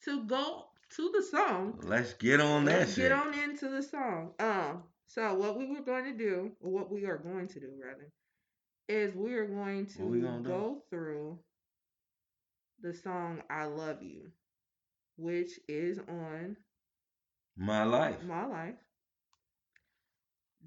to 0.05 0.25
go 0.25 0.67
to 0.97 1.11
the 1.15 1.23
song, 1.23 1.79
Let's 1.83 2.15
get 2.15 2.41
on 2.41 2.65
that 2.67 2.81
let's 2.81 2.95
shit. 2.95 3.05
get 3.05 3.13
on 3.13 3.35
into 3.35 3.69
the 3.69 3.83
song. 3.83 4.33
Um, 4.39 4.83
so 5.07 5.35
what 5.35 5.59
we 5.59 5.67
were 5.67 5.83
going 5.83 6.05
to 6.05 6.17
do, 6.17 6.53
or 6.61 6.71
what 6.71 6.91
we 6.91 7.05
are 7.07 7.19
going 7.19 7.49
to 7.49 7.61
do 7.61 7.71
rather, 7.83 8.11
is 8.89 9.15
we're 9.15 9.47
going 9.47 9.87
What 9.97 10.09
we 10.11 10.21
to 10.21 10.27
gonna 10.27 10.43
do? 10.43 10.49
go 10.49 10.83
through 10.91 11.39
the 12.83 12.93
song 12.95 13.43
I 13.51 13.65
Love 13.65 14.03
You, 14.03 14.31
which 15.17 15.59
is 15.69 15.99
on 16.09 16.57
My 17.57 17.85
life. 17.85 18.23
My 18.25 18.47
Life. 18.47 18.77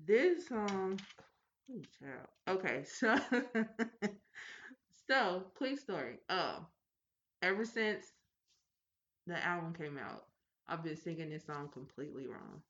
This 0.05 0.47
song, 0.47 0.99
ooh, 1.71 1.81
child. 1.99 2.27
Okay, 2.47 2.83
so 2.85 3.15
so 5.07 5.43
quick 5.55 5.79
story. 5.79 6.19
Uh, 6.29 6.59
ever 7.41 7.65
since 7.65 8.05
the 9.27 9.43
album 9.45 9.73
came 9.73 9.97
out, 9.97 10.25
I've 10.67 10.83
been 10.83 10.97
singing 10.97 11.29
this 11.29 11.45
song 11.45 11.69
completely 11.71 12.27
wrong. 12.27 12.61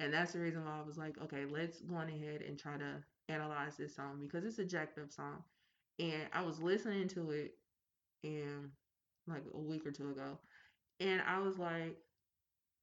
And 0.00 0.12
that's 0.12 0.32
the 0.32 0.40
reason 0.40 0.64
why 0.64 0.78
I 0.80 0.86
was 0.86 0.98
like, 0.98 1.20
okay, 1.22 1.44
let's 1.50 1.80
go 1.80 1.96
on 1.96 2.08
ahead 2.08 2.42
and 2.42 2.58
try 2.58 2.76
to 2.76 3.02
analyze 3.28 3.76
this 3.76 3.94
song 3.94 4.18
because 4.20 4.44
it's 4.44 4.58
a 4.58 4.64
jacked 4.64 4.98
up 4.98 5.10
song. 5.12 5.42
And 5.98 6.28
I 6.32 6.42
was 6.42 6.60
listening 6.60 7.08
to 7.08 7.30
it 7.32 7.54
in 8.22 8.70
like 9.26 9.42
a 9.54 9.58
week 9.58 9.86
or 9.86 9.90
two 9.92 10.10
ago. 10.10 10.38
And 11.00 11.20
I 11.26 11.40
was 11.40 11.58
like, 11.58 11.96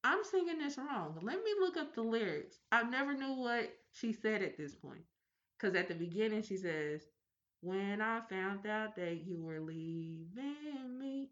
I'm 0.03 0.23
singing 0.23 0.59
this 0.59 0.77
wrong. 0.77 1.17
Let 1.21 1.37
me 1.43 1.51
look 1.59 1.77
up 1.77 1.95
the 1.95 2.01
lyrics. 2.03 2.57
I 2.71 2.83
never 2.83 3.13
knew 3.13 3.33
what 3.33 3.73
she 3.91 4.13
said 4.13 4.41
at 4.41 4.57
this 4.57 4.75
point. 4.75 5.01
Because 5.57 5.75
at 5.75 5.87
the 5.87 5.95
beginning, 5.95 6.43
she 6.43 6.57
says, 6.57 7.01
When 7.65 8.01
I 8.01 8.21
found 8.29 8.67
out 8.67 8.95
that 8.97 9.25
you 9.25 9.41
were 9.41 9.59
leaving 9.59 10.99
me, 10.99 11.31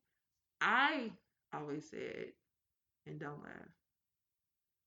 I 0.62 1.12
always 1.54 1.90
said, 1.90 2.28
and 3.08 3.20
don't 3.20 3.44
laugh. 3.44 3.70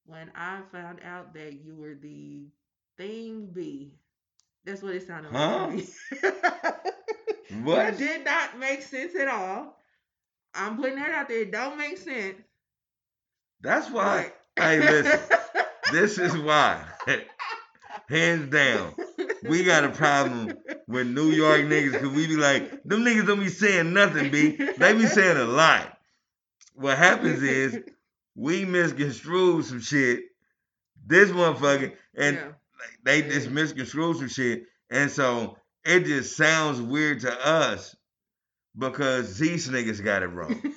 When 0.06 0.30
I 0.34 0.60
found 0.72 1.00
out 1.04 1.34
that 1.34 1.54
you 1.64 1.74
were 1.74 1.94
the 1.94 2.48
thing 2.96 3.50
B. 3.52 3.92
That's 4.64 4.82
what 4.82 4.94
it 4.94 5.06
sounded 5.06 5.32
Huh? 5.32 5.70
like. 5.72 5.88
What? 7.62 7.94
It 7.94 7.98
did 7.98 8.24
not 8.24 8.58
make 8.58 8.82
sense 8.82 9.14
at 9.14 9.28
all. 9.28 9.76
I'm 10.54 10.76
putting 10.76 10.96
that 10.96 11.10
out 11.12 11.28
there. 11.28 11.42
It 11.42 11.52
don't 11.52 11.78
make 11.78 11.98
sense. 11.98 12.36
That's 13.60 13.90
why. 13.90 14.32
but- 14.56 14.64
Hey, 14.64 14.80
listen. 14.80 15.20
This 15.92 16.18
is 16.18 16.36
why. 16.38 16.82
Hands 18.08 18.50
down. 18.50 18.94
We 19.42 19.64
got 19.64 19.84
a 19.84 19.90
problem 19.90 20.52
with 20.88 21.06
New 21.06 21.30
York 21.30 21.60
niggas 21.62 21.92
because 21.92 22.10
we 22.10 22.26
be 22.26 22.36
like, 22.36 22.82
them 22.84 23.00
niggas 23.04 23.26
don't 23.26 23.40
be 23.40 23.48
saying 23.48 23.92
nothing, 23.92 24.30
B. 24.30 24.56
They 24.78 24.94
be 24.94 25.06
saying 25.06 25.36
a 25.36 25.44
lot. 25.44 25.96
What 26.74 26.96
happens 26.98 27.42
is 27.42 27.78
we 28.34 28.64
misconstrue 28.64 29.62
some 29.62 29.80
shit. 29.80 30.20
This 31.06 31.30
motherfucker, 31.30 31.92
and 32.16 32.36
Yeah. 32.36 32.48
they 33.04 33.22
just 33.22 33.50
misconstrue 33.50 34.14
some 34.14 34.28
shit. 34.28 34.64
And 34.90 35.10
so 35.10 35.56
it 35.84 36.04
just 36.04 36.36
sounds 36.36 36.80
weird 36.80 37.20
to 37.20 37.46
us 37.46 37.96
because 38.76 39.38
these 39.38 39.68
niggas 39.68 40.02
got 40.04 40.22
it 40.22 40.28
wrong. 40.28 40.62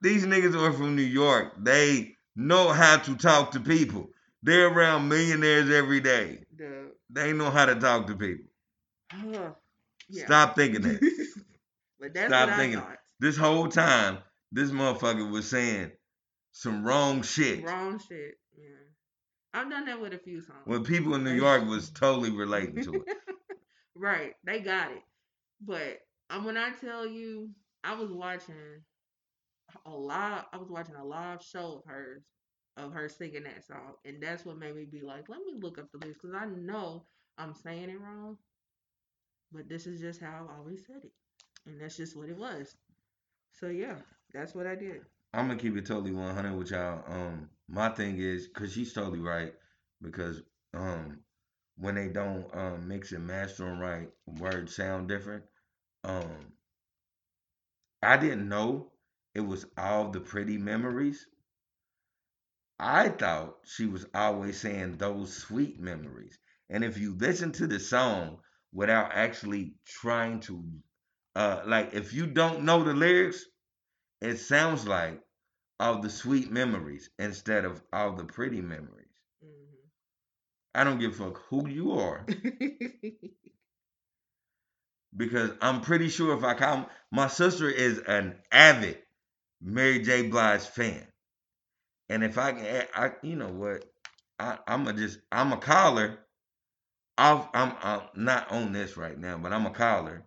These 0.00 0.26
niggas 0.26 0.54
are 0.56 0.72
from 0.72 0.94
New 0.94 1.02
York. 1.02 1.54
They 1.58 2.14
know 2.36 2.68
how 2.68 2.98
to 2.98 3.16
talk 3.16 3.50
to 3.52 3.60
people. 3.60 4.10
They're 4.44 4.68
around 4.68 5.08
millionaires 5.08 5.70
every 5.70 6.00
day. 6.00 6.44
The 6.58 6.92
They 7.10 7.32
know 7.32 7.50
how 7.50 7.66
to 7.66 7.74
talk 7.74 8.06
to 8.08 8.16
people. 8.16 8.46
uh, 9.12 9.50
yeah. 10.08 10.26
Stop 10.26 10.56
thinking 10.56 10.82
that. 10.82 11.00
but 12.00 12.14
that's 12.14 12.28
Stop 12.28 12.58
thinking. 12.58 12.82
This 13.20 13.36
whole 13.36 13.68
time, 13.68 14.18
this 14.52 14.70
motherfucker 14.70 15.30
was 15.30 15.48
saying 15.48 15.92
some 16.52 16.84
wrong 16.84 17.22
shit. 17.22 17.64
Wrong 17.64 17.98
shit. 17.98 18.34
Yeah. 18.56 18.68
I've 19.54 19.70
done 19.70 19.86
that 19.86 20.00
with 20.00 20.12
a 20.12 20.18
few 20.18 20.40
songs. 20.40 20.60
When 20.64 20.84
people 20.84 21.14
in 21.14 21.24
New 21.24 21.34
York 21.34 21.64
was 21.68 21.90
totally 21.90 22.30
relating 22.30 22.82
to 22.84 22.94
it. 22.94 23.02
right. 23.94 24.34
They 24.44 24.60
got 24.60 24.90
it. 24.92 25.02
But 25.64 26.00
um, 26.30 26.44
when 26.44 26.56
I 26.56 26.70
tell 26.70 27.06
you, 27.06 27.50
I 27.84 27.94
was 27.94 28.10
watching 28.10 28.54
a 29.86 29.90
live. 29.90 30.44
I 30.52 30.56
was 30.56 30.68
watching 30.70 30.94
a 30.94 31.04
live 31.04 31.42
show 31.42 31.76
of 31.78 31.90
hers, 31.90 32.22
of 32.78 32.92
her 32.94 33.08
singing 33.08 33.44
that 33.44 33.66
song, 33.66 33.94
and 34.06 34.22
that's 34.22 34.46
what 34.46 34.58
made 34.58 34.76
me 34.76 34.86
be 34.86 35.02
like, 35.02 35.28
let 35.28 35.40
me 35.40 35.54
look 35.60 35.78
up 35.78 35.92
the 35.92 35.98
lyrics 35.98 36.20
because 36.22 36.36
I 36.36 36.46
know 36.46 37.04
I'm 37.38 37.54
saying 37.54 37.90
it 37.90 38.00
wrong, 38.00 38.38
but 39.52 39.68
this 39.68 39.86
is 39.86 40.00
just 40.00 40.20
how 40.20 40.48
I 40.50 40.58
always 40.58 40.86
said 40.86 41.04
it, 41.04 41.12
and 41.66 41.80
that's 41.80 41.96
just 41.96 42.16
what 42.16 42.28
it 42.28 42.36
was. 42.38 42.76
So 43.52 43.68
yeah, 43.68 43.96
that's 44.32 44.54
what 44.54 44.66
I 44.66 44.76
did. 44.76 45.02
I'm 45.34 45.48
gonna 45.48 45.58
keep 45.60 45.76
it 45.76 45.86
totally 45.86 46.12
100 46.12 46.56
with 46.56 46.70
y'all. 46.70 47.02
Um, 47.06 47.50
my 47.68 47.90
thing 47.90 48.18
is, 48.18 48.48
cause 48.48 48.72
she's 48.72 48.92
totally 48.92 49.20
right, 49.20 49.54
because 50.02 50.42
um, 50.74 51.20
when 51.76 51.94
they 51.96 52.08
don't 52.08 52.46
um 52.56 52.88
mix 52.88 53.12
and 53.12 53.26
master 53.26 53.64
them 53.64 53.80
right, 53.80 54.10
words 54.26 54.76
sound 54.76 55.08
different. 55.08 55.44
Um, 56.04 56.52
I 58.02 58.16
didn't 58.16 58.48
know 58.48 58.92
it 59.34 59.40
was 59.40 59.66
all 59.76 60.10
the 60.10 60.20
pretty 60.20 60.58
memories. 60.58 61.26
I 62.80 63.08
thought 63.08 63.58
she 63.64 63.86
was 63.86 64.06
always 64.14 64.60
saying 64.60 64.98
those 64.98 65.36
sweet 65.36 65.80
memories. 65.80 66.38
And 66.70 66.84
if 66.84 66.98
you 66.98 67.16
listen 67.16 67.52
to 67.52 67.66
the 67.66 67.80
song 67.80 68.40
without 68.72 69.12
actually 69.12 69.74
trying 69.86 70.40
to, 70.40 70.64
uh, 71.34 71.62
like 71.66 71.94
if 71.94 72.12
you 72.12 72.26
don't 72.26 72.64
know 72.64 72.84
the 72.84 72.94
lyrics, 72.94 73.44
it 74.20 74.38
sounds 74.38 74.86
like 74.86 75.20
all 75.80 76.00
the 76.00 76.10
sweet 76.10 76.50
memories 76.50 77.10
instead 77.18 77.64
of 77.64 77.82
all 77.92 78.14
the 78.14 78.24
pretty 78.24 78.60
memories. 78.60 79.06
I 80.74 80.84
don't 80.84 81.00
give 81.00 81.20
a 81.20 81.24
fuck 81.24 81.42
who 81.48 81.68
you 81.68 81.92
are 81.92 82.24
because 85.16 85.50
I'm 85.60 85.80
pretty 85.80 86.08
sure 86.08 86.36
if 86.36 86.44
I 86.44 86.54
count, 86.54 86.88
my 87.10 87.26
sister 87.26 87.68
is 87.68 87.98
an 87.98 88.36
avid 88.52 88.98
Mary 89.60 90.00
J. 90.00 90.28
Blige 90.28 90.62
fan, 90.62 91.06
and 92.08 92.24
if 92.24 92.38
I 92.38 92.52
can, 92.52 92.86
I 92.94 93.12
you 93.22 93.36
know 93.36 93.48
what, 93.52 93.84
I, 94.38 94.58
I'm 94.66 94.86
a 94.88 94.92
just 94.92 95.20
I'm 95.32 95.52
a 95.52 95.56
caller. 95.58 96.18
I'll, 97.18 97.50
I'm 97.54 97.74
I'm 97.82 98.02
not 98.14 98.50
on 98.52 98.72
this 98.72 98.96
right 98.96 99.18
now, 99.18 99.38
but 99.38 99.52
I'm 99.52 99.66
a 99.66 99.70
caller, 99.70 100.24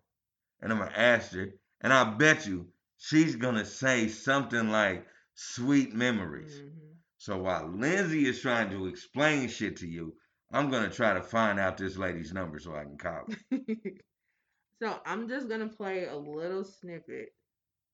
and 0.61 0.71
I'm 0.71 0.79
gonna 0.79 0.91
ask 0.95 1.31
her, 1.33 1.49
and 1.81 1.93
I 1.93 2.03
bet 2.05 2.45
you 2.47 2.67
she's 2.97 3.35
gonna 3.35 3.65
say 3.65 4.07
something 4.09 4.69
like 4.69 5.07
"sweet 5.35 5.93
memories." 5.93 6.59
hmm 6.59 6.93
So 7.17 7.37
while 7.39 7.67
Lindsay 7.67 8.27
is 8.27 8.41
trying 8.41 8.69
to 8.71 8.87
explain 8.87 9.47
shit 9.49 9.77
to 9.77 9.87
you, 9.87 10.15
I'm 10.51 10.69
gonna 10.71 10.89
try 10.89 11.13
to 11.13 11.21
find 11.23 11.59
out 11.59 11.77
this 11.77 11.97
lady's 11.97 12.33
number 12.33 12.59
so 12.59 12.75
I 12.75 12.83
can 12.83 12.97
call 12.97 13.25
her. 13.51 13.59
so 14.81 14.99
I'm 15.05 15.27
just 15.29 15.49
gonna 15.49 15.67
play 15.67 16.05
a 16.05 16.15
little 16.15 16.63
snippet 16.63 17.33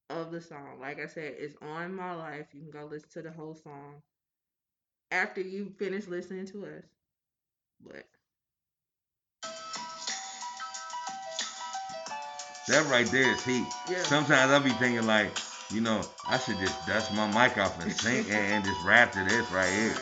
of 0.09 0.31
the 0.31 0.41
song. 0.41 0.79
Like 0.79 0.99
I 0.99 1.07
said, 1.07 1.35
it's 1.37 1.55
on 1.61 1.93
my 1.95 2.13
life. 2.13 2.47
You 2.53 2.61
can 2.61 2.71
go 2.71 2.85
listen 2.85 3.09
to 3.13 3.21
the 3.21 3.31
whole 3.31 3.55
song 3.55 4.01
after 5.11 5.41
you 5.41 5.73
finish 5.77 6.07
listening 6.07 6.45
to 6.47 6.65
us. 6.65 6.83
But 7.85 8.05
That 12.67 12.85
right 12.91 13.07
there 13.07 13.31
is 13.31 13.43
heat. 13.45 13.65
Yeah. 13.89 14.03
Sometimes 14.03 14.51
I'll 14.51 14.59
be 14.59 14.71
thinking 14.71 15.07
like, 15.07 15.37
you 15.71 15.79
know, 15.79 16.01
I 16.27 16.37
should 16.37 16.57
just 16.59 16.85
dust 16.85 17.13
my 17.13 17.25
mic 17.27 17.57
off 17.57 17.81
and 17.81 17.91
sing 17.93 18.25
and, 18.29 18.63
just 18.65 18.83
rap 18.83 19.13
to 19.13 19.23
this 19.23 19.49
right 19.51 19.69
here. 19.69 19.95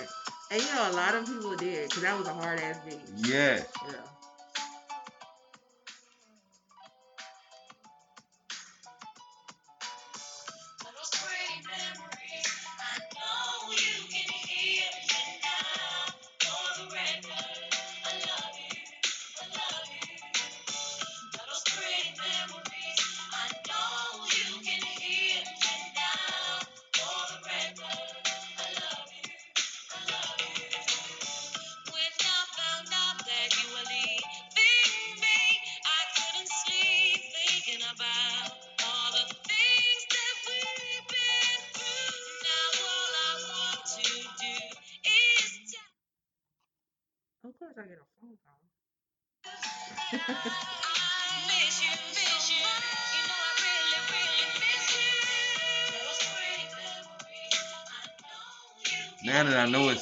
and 0.49 0.61
you 0.61 0.67
know 0.73 0.89
a 0.89 0.93
lot 0.93 1.13
of 1.13 1.27
people 1.27 1.55
did 1.55 1.89
because 1.89 2.01
that 2.01 2.17
was 2.17 2.27
a 2.27 2.33
hard 2.33 2.59
ass 2.59 2.77
beat. 2.83 2.99
Yes. 3.17 3.67
Yeah. 3.87 3.93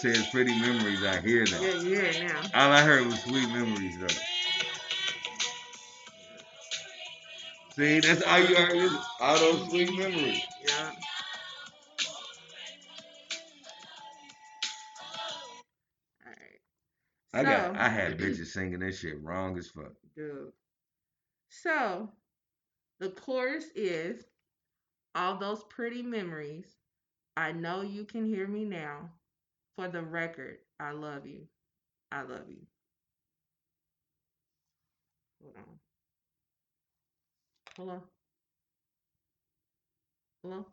Says 0.03 0.27
pretty 0.31 0.59
memories, 0.59 1.01
I 1.01 1.21
hear 1.21 1.45
Yeah, 1.45 1.59
you 1.79 1.95
hear 1.95 2.03
it 2.03 2.27
now. 2.27 2.41
All 2.53 2.71
I 2.73 2.81
heard 2.81 3.05
was 3.05 3.21
sweet 3.21 3.47
memories 3.47 3.97
though. 3.97 4.07
See, 7.77 8.01
that's 8.01 8.21
all 8.23 8.39
you 8.39 8.53
heard. 8.53 8.75
is 8.75 8.91
All 9.21 9.39
those 9.39 9.69
sweet 9.69 9.97
memories. 9.97 10.41
Yeah. 10.67 10.91
All 16.25 16.33
right. 16.33 16.59
I 17.33 17.43
got. 17.43 17.75
I 17.77 17.87
had 17.87 18.17
bitches 18.19 18.47
singing 18.47 18.79
this 18.79 18.99
shit 18.99 19.23
wrong 19.23 19.57
as 19.57 19.69
fuck. 19.69 19.93
Dude. 20.17 20.51
So, 21.47 22.09
the 22.99 23.11
chorus 23.11 23.67
is 23.73 24.25
all 25.15 25.37
those 25.37 25.63
pretty 25.69 26.01
memories. 26.01 26.67
I 27.37 27.53
know 27.53 27.83
you 27.83 28.03
can 28.03 28.25
hear 28.25 28.47
me 28.47 28.65
now. 28.65 29.09
For 29.75 29.87
the 29.87 30.01
record, 30.01 30.59
I 30.79 30.91
love 30.91 31.25
you. 31.27 31.47
I 32.11 32.23
love 32.23 32.49
you. 32.49 32.65
Hold 35.41 35.55
on. 35.57 35.79
Hello. 37.75 38.03
Hello. 40.43 40.65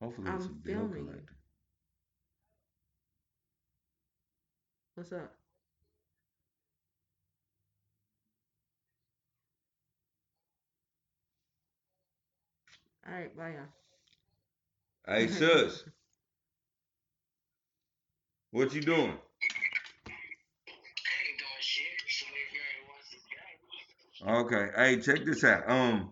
Hopefully, 0.00 0.30
I'm 0.30 0.36
it's 0.36 0.46
a 0.46 0.50
bill 0.50 0.86
filming 0.86 0.94
collector. 0.94 1.36
What's 4.94 5.12
up? 5.12 5.34
All 13.06 13.14
right, 13.14 13.36
bye, 13.36 13.50
y'all. 13.50 13.68
Hey, 15.06 15.28
sus, 15.28 15.84
what 18.54 18.72
you 18.72 18.80
doing? 18.80 19.10
I 19.10 20.10
ain't 20.10 21.38
doing 21.38 21.60
shit. 21.60 21.84
So 22.08 22.26
if 22.26 22.52
you 22.54 22.60
ain't 22.70 22.86
once 22.88 24.46
again. 24.46 24.66
Okay. 24.66 24.70
Hey, 24.76 25.00
check 25.00 25.24
this 25.26 25.42
out. 25.44 25.68
Um. 25.68 26.10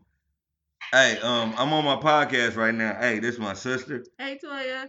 Hey, 0.90 1.19
um, 1.20 1.55
I'm 1.56 1.73
on 1.73 1.85
my 1.85 1.97
podcast 1.97 2.56
right 2.56 2.74
now. 2.74 2.94
Hey, 2.98 3.19
this 3.20 3.35
is 3.35 3.40
my 3.40 3.55
sister. 3.55 4.05
Hey, 4.19 4.39
Toya. 4.44 4.82
Hey. 4.82 4.89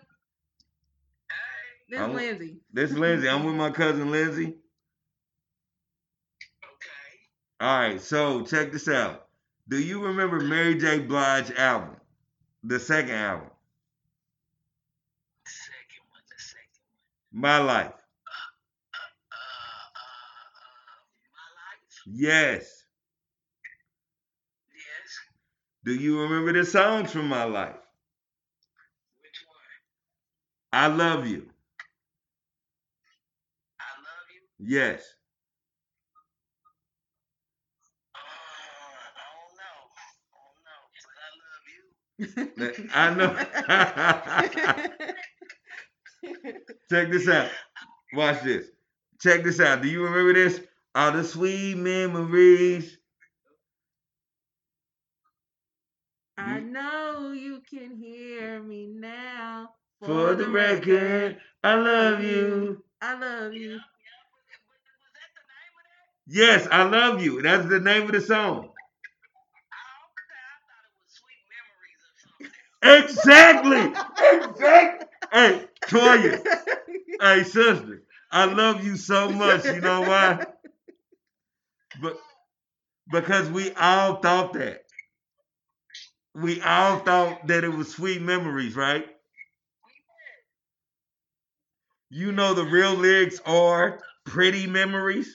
This 1.90 2.00
I'm- 2.00 2.16
Lindsay. 2.16 2.58
This 2.74 2.92
is 2.92 2.98
Lindsay. 2.98 3.30
I'm 3.30 3.44
with 3.46 3.56
my 3.56 3.70
cousin 3.82 4.10
Lindsay. 4.12 4.48
Okay. 4.48 4.58
All 7.62 7.80
right, 7.80 8.02
so 8.02 8.42
check 8.44 8.72
this 8.74 8.88
out. 8.90 9.28
Do 9.70 9.80
you 9.80 10.04
remember 10.04 10.40
Mary 10.42 10.76
J. 10.76 11.00
Blige 11.00 11.52
album, 11.52 11.96
the 12.66 12.80
second 12.80 13.12
album, 13.16 13.48
Second 15.46 16.04
one, 16.10 16.22
the 16.28 16.42
second 16.44 16.68
one. 16.82 17.16
My 17.34 17.58
Life? 17.60 17.92
Uh, 19.32 19.36
uh, 19.36 19.36
uh, 19.36 21.00
my 21.36 21.48
life. 21.60 22.04
Yes. 22.06 22.86
Yes. 24.74 25.20
Do 25.86 25.94
you 25.96 26.20
remember 26.22 26.52
the 26.54 26.66
songs 26.66 27.12
from 27.12 27.28
My 27.30 27.46
Life? 27.46 27.78
Which 29.22 29.44
one? 29.48 29.58
I 30.74 30.88
love 30.88 31.26
you. 31.28 31.50
I 33.80 33.86
love 34.02 34.28
you. 34.34 34.42
Yes. 34.78 35.04
I 42.94 43.14
know. 43.16 43.36
check 46.90 47.12
this 47.12 47.28
out. 47.28 47.50
Watch 48.14 48.44
this. 48.44 48.68
Check 49.22 49.44
this 49.44 49.60
out. 49.60 49.82
Do 49.82 49.88
you 49.90 50.04
remember 50.04 50.34
this? 50.34 50.62
All 50.96 51.12
the 51.12 51.24
sweet 51.24 51.78
memories. 51.78 52.98
I 56.38 56.60
know 56.60 57.32
you 57.32 57.62
can 57.70 57.96
hear 57.96 58.62
me 58.62 58.88
now. 58.88 59.70
For 60.02 60.36
the 60.36 60.50
record, 60.50 61.38
I 61.64 61.76
love 61.76 62.24
you. 62.24 62.84
I 63.02 63.14
love 63.14 63.54
you. 63.54 63.72
Yeah, 63.72 63.78
but, 63.78 64.44
but 64.48 64.60
was 65.00 65.12
that 65.16 65.32
the 65.36 65.44
name 65.48 65.74
of 65.80 65.86
that? 65.88 66.08
Yes, 66.28 66.68
I 66.72 66.84
love 66.84 67.24
you. 67.24 67.42
That's 67.42 67.68
the 67.68 67.80
name 67.80 68.04
of 68.04 68.12
the 68.12 68.22
song. 68.22 68.60
Okay. 68.60 70.34
I 70.44 70.56
thought 70.68 70.86
it 70.86 71.00
was 71.00 71.14
Sweet 71.20 71.44
Memories 71.54 72.02
or 72.04 72.14
something. 72.24 72.52
Exactly. 73.10 73.84
exactly. 74.52 75.08
Hey, 75.34 75.66
Toya. 75.90 76.44
Hey, 77.22 77.44
sister. 77.46 78.04
I 78.32 78.46
love 78.46 78.86
you 78.86 78.98
so 78.98 79.32
much. 79.32 79.70
You 79.72 79.82
know 79.82 80.02
why? 80.04 80.46
But 82.02 82.20
because 83.12 83.50
we 83.50 83.72
all 83.74 84.18
thought 84.18 84.54
that. 84.54 84.86
We 86.36 86.62
all 86.62 87.00
thought 87.00 87.48
that 87.48 87.64
it 87.66 87.70
was 87.70 87.92
sweet 87.92 88.22
memories, 88.22 88.76
right? 88.76 89.08
You 92.12 92.32
know 92.34 92.56
the 92.56 92.66
real 92.66 92.96
lyrics 92.96 93.42
are 93.46 94.02
pretty 94.26 94.68
memories. 94.68 95.28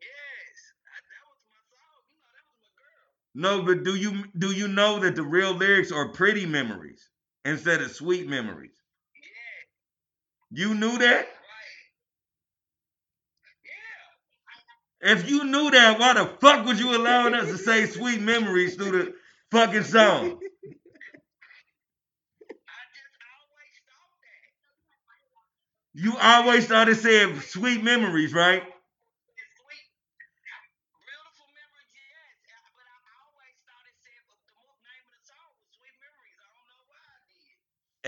Yes. 0.00 0.58
That, 0.86 1.02
that 1.10 1.24
was 1.28 1.42
my 1.52 1.62
song. 1.76 2.04
You 2.08 2.16
know, 2.16 2.32
that 2.34 2.46
was 2.58 2.70
my 2.78 3.52
girl. 3.52 3.60
No, 3.60 3.66
but 3.66 3.84
do 3.84 3.96
you 3.96 4.24
do 4.38 4.52
you 4.52 4.68
know 4.68 5.00
that 5.00 5.16
the 5.16 5.24
real 5.24 5.54
lyrics 5.54 5.92
are 5.92 6.10
pretty 6.10 6.46
memories 6.46 7.09
instead 7.44 7.82
of 7.82 7.92
sweet 7.92 8.28
memories? 8.28 8.72
Yeah. 10.52 10.66
You 10.68 10.74
knew 10.74 10.98
that? 10.98 11.18
Right. 11.18 11.26
Yeah. 15.02 15.12
If 15.14 15.30
you 15.30 15.44
knew 15.44 15.70
that, 15.70 15.98
why 15.98 16.14
the 16.14 16.26
fuck 16.40 16.66
was 16.66 16.80
you 16.80 16.96
allowing 16.96 17.34
us 17.34 17.48
to 17.48 17.58
say 17.58 17.86
sweet 17.88 18.20
memories 18.22 18.76
through 18.76 18.92
the 18.92 19.14
fucking 19.52 19.84
song? 19.84 20.40
I 22.68 22.82
just 22.94 23.18
always 23.40 23.76
thought 23.86 24.18
that. 24.22 26.02
You 26.02 26.16
always 26.20 26.66
thought 26.66 26.88
it 26.88 26.96
said 26.96 27.42
sweet 27.50 27.82
memories, 27.84 28.32
right? 28.34 28.62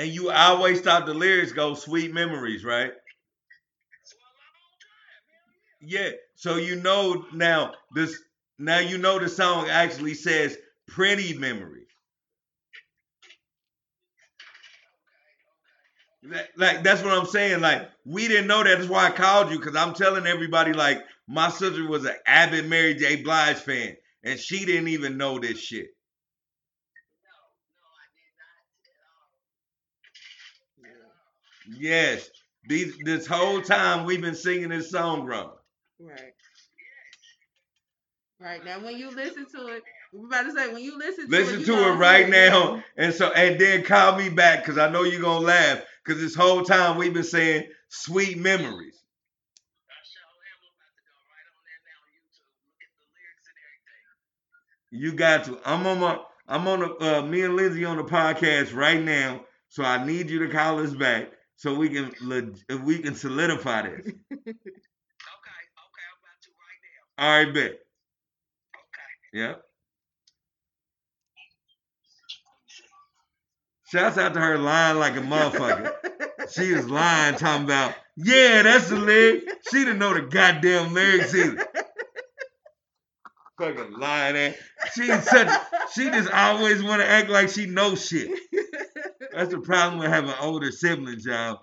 And 0.03 0.12
you 0.12 0.33
always 0.33 0.81
thought 0.81 1.07
the 1.07 1.15
lyrics 1.15 1.53
go 1.53 1.74
sweet 1.74 2.12
memories, 2.12 2.65
right? 2.65 2.91
Yeah. 5.81 6.11
So 6.35 6.57
you 6.57 6.74
know 6.74 7.24
now 7.33 7.74
this 7.95 8.20
now 8.59 8.81
you 8.81 8.99
know 8.99 9.20
the 9.20 9.29
song 9.29 9.69
actually 9.69 10.15
says 10.15 10.59
pretty 10.89 11.39
memories. 11.39 11.87
Like, 16.24 16.51
like, 16.57 16.83
that's 16.83 17.05
what 17.05 17.16
I'm 17.16 17.27
saying. 17.27 17.61
Like 17.61 17.89
we 18.05 18.27
didn't 18.27 18.49
know 18.49 18.65
that. 18.65 18.79
That's 18.79 18.91
why 18.91 19.07
I 19.07 19.12
called 19.12 19.53
you 19.53 19.59
because 19.61 19.77
I'm 19.77 19.95
telling 19.95 20.27
everybody 20.27 20.73
like 20.73 21.05
my 21.29 21.49
sister 21.49 21.87
was 21.87 22.05
an 22.05 22.16
avid 22.27 22.69
Mary 22.69 22.95
J. 22.95 23.23
Blige 23.23 23.59
fan 23.59 23.97
and 24.24 24.41
she 24.41 24.65
didn't 24.65 24.89
even 24.89 25.16
know 25.16 25.39
this 25.39 25.61
shit. 25.61 25.95
No, 27.23 27.39
no, 27.79 27.87
I 27.87 28.07
did 28.19 28.35
not 28.37 28.91
at 28.91 28.99
all. 29.07 29.31
Yes. 31.68 32.30
These 32.68 32.98
this 32.98 33.26
whole 33.26 33.60
time 33.60 34.05
we've 34.05 34.20
been 34.20 34.34
singing 34.34 34.68
this 34.68 34.90
song 34.90 35.24
wrong. 35.26 35.52
Right. 35.98 36.34
Right. 38.40 38.64
Now 38.64 38.80
when 38.80 38.97
you 38.97 39.10
listen 39.10 39.47
to 39.55 39.66
it, 39.68 39.82
we're 40.12 40.26
about 40.26 40.43
to 40.43 40.52
say 40.52 40.72
when 40.72 40.82
you 40.82 40.98
listen 40.98 41.26
to 41.26 41.30
Listen 41.30 41.62
it, 41.62 41.66
to 41.66 41.89
it 41.89 41.93
right 41.93 42.28
now, 42.28 42.82
and 42.97 43.14
so 43.14 43.32
and 43.32 43.60
then 43.60 43.82
call 43.84 44.16
me 44.16 44.28
back 44.28 44.60
because 44.60 44.78
I 44.78 44.90
know 44.90 45.02
you're 45.02 45.22
gonna 45.22 45.44
laugh 45.44 45.82
because 46.05 46.20
this 46.20 46.34
whole 46.34 46.62
time 46.62 46.98
we've 46.98 47.14
been 47.14 47.22
saying 47.24 47.68
sweet 47.89 48.39
memories. 48.39 49.02
I 49.89 49.98
sure 50.05 50.22
am 50.52 50.60
about 50.62 50.93
to 50.94 51.02
go 51.06 51.16
right 51.30 51.47
on 51.51 51.62
there 51.66 51.82
now 51.86 51.98
on 52.02 52.10
YouTube. 52.18 52.52
Look 52.66 52.82
at 52.82 52.93
the 52.98 53.06
lyrics 53.14 53.47
and 53.48 53.59
everything. 53.66 55.01
You 55.01 55.12
got 55.12 55.44
to. 55.44 55.59
I'm 55.64 55.86
on 55.86 56.01
my. 56.01 56.18
I'm 56.48 56.68
on 56.68 56.80
the. 56.80 57.18
Uh, 57.18 57.22
me 57.22 57.43
and 57.43 57.56
Lindsay 57.56 57.84
on 57.84 57.97
the 57.97 58.05
podcast 58.05 58.74
right 58.74 59.02
now, 59.02 59.44
so 59.68 59.82
I 59.84 60.05
need 60.05 60.30
you 60.30 60.40
to 60.40 60.48
call 60.48 60.78
us 60.80 60.93
back 60.94 61.30
so 61.62 61.74
we 61.76 61.89
can 61.90 62.10
leg- 62.22 62.59
we 62.84 62.98
can 62.98 63.14
solidify 63.14 63.82
this. 63.82 64.01
Okay, 64.34 64.51
okay, 65.78 66.05
I'm 66.10 66.18
about 66.18 66.39
to 66.43 66.51
right 66.59 66.82
now. 67.16 67.24
All 67.24 67.44
right, 67.44 67.55
bet. 67.55 67.72
Okay. 68.74 69.32
Yeah. 69.32 69.55
Shouts 73.93 74.18
out 74.18 74.34
to 74.34 74.40
her 74.40 74.59
lying 74.59 74.98
like 74.98 75.16
a 75.16 75.20
motherfucker. 75.20 75.93
She 76.52 76.62
is 76.72 76.89
lying, 76.89 77.36
talking 77.36 77.64
about, 77.64 77.94
yeah, 78.16 78.62
that's 78.62 78.89
the 78.89 78.97
lyric. 78.97 79.44
She 79.70 79.78
didn't 79.84 79.98
know 79.98 80.14
the 80.14 80.22
goddamn 80.22 80.93
lyrics 80.94 81.34
either. 81.34 81.64
Fucking 83.60 83.93
lying 83.98 84.36
ass. 84.36 84.56
Such. 85.28 85.60
She 85.94 86.10
just 86.10 86.30
always 86.32 86.82
want 86.82 87.02
to 87.02 87.09
act 87.09 87.28
like 87.28 87.51
she 87.51 87.66
knows 87.66 88.05
shit. 88.09 88.30
That's 89.34 89.50
the 89.50 89.60
problem 89.60 89.98
with 89.98 90.10
having 90.10 90.34
older 90.40 90.70
siblings, 90.70 91.24
y'all. 91.24 91.60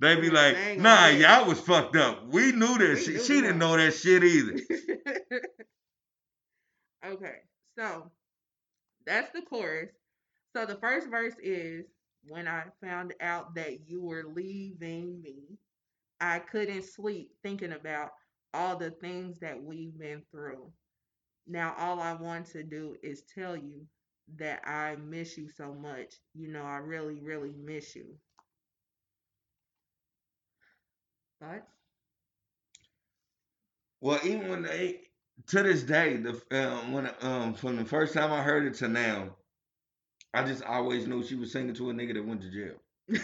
They 0.00 0.16
be 0.16 0.30
like, 0.30 0.54
they 0.54 0.76
nah, 0.76 0.96
gonna 0.96 1.12
get 1.12 1.20
it." 1.20 1.22
y'all 1.22 1.48
was 1.48 1.60
fucked 1.60 1.96
up. 1.96 2.26
We 2.26 2.52
knew 2.52 2.78
that 2.78 3.04
We 3.06 3.12
knew 3.12 3.18
she 3.18 3.40
didn't 3.40 3.58
know 3.58 3.76
that 3.76 3.94
shit 3.94 4.24
either. 4.24 4.56
Okay, 7.06 7.40
so 7.78 8.10
that's 9.06 9.30
the 9.32 9.42
chorus. 9.42 9.90
So 10.56 10.64
the 10.64 10.76
first 10.76 11.10
verse 11.10 11.34
is 11.42 11.84
when 12.26 12.48
I 12.48 12.64
found 12.82 13.12
out 13.20 13.54
that 13.56 13.86
you 13.86 14.02
were 14.02 14.24
leaving 14.34 15.20
me, 15.20 15.58
I 16.20 16.38
couldn't 16.38 16.84
sleep 16.84 17.30
thinking 17.42 17.72
about 17.72 18.12
all 18.54 18.76
the 18.76 18.90
things 18.90 19.38
that 19.40 19.62
we've 19.62 19.98
been 19.98 20.22
through. 20.30 20.70
Now 21.46 21.74
all 21.76 22.00
I 22.00 22.14
want 22.14 22.46
to 22.52 22.62
do 22.62 22.96
is 23.02 23.22
tell 23.34 23.54
you 23.56 23.84
that 24.36 24.66
I 24.66 24.96
miss 24.96 25.36
you 25.36 25.48
so 25.48 25.74
much. 25.74 26.14
You 26.34 26.48
know, 26.48 26.62
I 26.62 26.76
really, 26.76 27.20
really 27.20 27.52
miss 27.56 27.94
you. 27.94 28.06
Thoughts? 31.40 31.70
Well, 34.00 34.20
even 34.24 34.48
when 34.48 34.62
they 34.62 35.00
to 35.48 35.62
this 35.62 35.82
day, 35.82 36.16
the 36.16 36.40
um, 36.50 36.92
when 36.92 37.10
um 37.22 37.54
from 37.54 37.76
the 37.76 37.84
first 37.84 38.14
time 38.14 38.32
I 38.32 38.42
heard 38.42 38.66
it 38.66 38.74
to 38.74 38.88
now, 38.88 39.36
I 40.32 40.44
just 40.44 40.62
always 40.62 41.06
knew 41.06 41.24
she 41.24 41.34
was 41.36 41.52
singing 41.52 41.74
to 41.74 41.90
a 41.90 41.94
nigga 41.94 42.14
that 42.14 42.26
went 42.26 42.42
to 42.42 42.50
jail. 42.50 42.76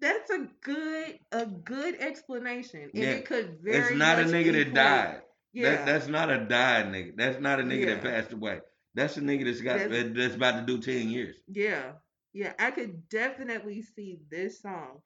That's 0.00 0.30
a 0.30 0.46
good 0.62 1.18
a 1.32 1.46
good 1.46 1.96
explanation. 2.00 2.82
And 2.82 2.92
Yeah, 2.94 3.10
it 3.10 3.24
could 3.26 3.58
very 3.62 3.78
It's 3.78 3.96
not 3.96 4.18
a 4.18 4.24
nigga 4.24 4.52
that 4.52 4.74
died. 4.74 5.22
Yeah. 5.52 5.70
That, 5.70 5.86
that's 5.86 6.06
not 6.06 6.30
a 6.30 6.44
died 6.44 6.86
nigga. 6.86 7.16
That's 7.16 7.40
not 7.40 7.60
a 7.60 7.62
nigga 7.62 7.86
that 7.86 8.02
passed 8.02 8.32
away. 8.32 8.60
That's 8.96 9.16
a 9.18 9.20
nigga 9.20 9.44
that's 9.44 9.60
got 9.60 9.78
That's- 9.78 10.12
that's 10.16 10.34
about 10.34 10.60
to 10.60 10.66
do 10.66 10.80
ten 10.82 11.10
years. 11.10 11.36
Yeah, 11.46 11.92
yeah, 12.32 12.54
I 12.58 12.70
could 12.72 13.08
definitely 13.10 13.82
see 13.82 14.18
this 14.30 14.60
song 14.62 15.02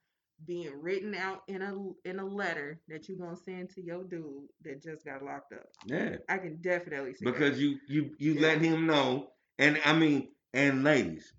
being 0.46 0.72
written 0.80 1.14
out 1.14 1.42
in 1.48 1.60
a 1.60 1.74
in 2.08 2.18
a 2.20 2.24
letter 2.24 2.80
that 2.88 3.08
you're 3.08 3.18
gonna 3.18 3.36
send 3.36 3.68
to 3.70 3.82
your 3.82 4.04
dude 4.04 4.48
that 4.64 4.82
just 4.82 5.04
got 5.04 5.22
locked 5.22 5.52
up. 5.52 5.66
Yeah. 5.84 6.16
I 6.30 6.38
can 6.38 6.62
definitely 6.62 7.12
see 7.14 7.24
that. 7.26 7.32
because 7.32 7.60
you 7.60 7.78
you 7.88 8.14
you 8.18 8.34
Yeah. 8.34 8.40
let 8.42 8.62
him 8.62 8.86
know, 8.86 9.32
and 9.58 9.78
I 9.84 9.98
mean, 9.98 10.32
and 10.54 10.82
ladies, 10.84 11.34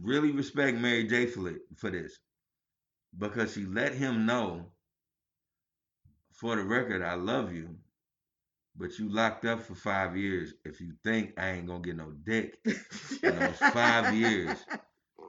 really 0.00 0.30
respect 0.32 0.78
Mary 0.78 1.04
J 1.08 1.26
for 1.26 1.48
it, 1.50 1.62
for 1.76 1.90
this, 1.90 2.18
because 3.18 3.52
she 3.52 3.66
let 3.66 3.94
him 3.94 4.24
know. 4.26 4.72
For 6.32 6.56
the 6.56 6.64
record, 6.64 7.02
I 7.02 7.14
love 7.14 7.52
you, 7.52 7.76
but 8.76 8.98
you 8.98 9.08
locked 9.12 9.44
up 9.44 9.62
for 9.62 9.74
five 9.74 10.16
years. 10.16 10.54
If 10.64 10.80
you 10.80 10.92
think 11.04 11.34
I 11.38 11.50
ain't 11.50 11.66
gonna 11.66 11.80
get 11.80 11.96
no 11.96 12.12
dick 12.24 12.58
in 12.64 13.38
those 13.38 13.56
five 13.56 14.14
years, 14.14 14.56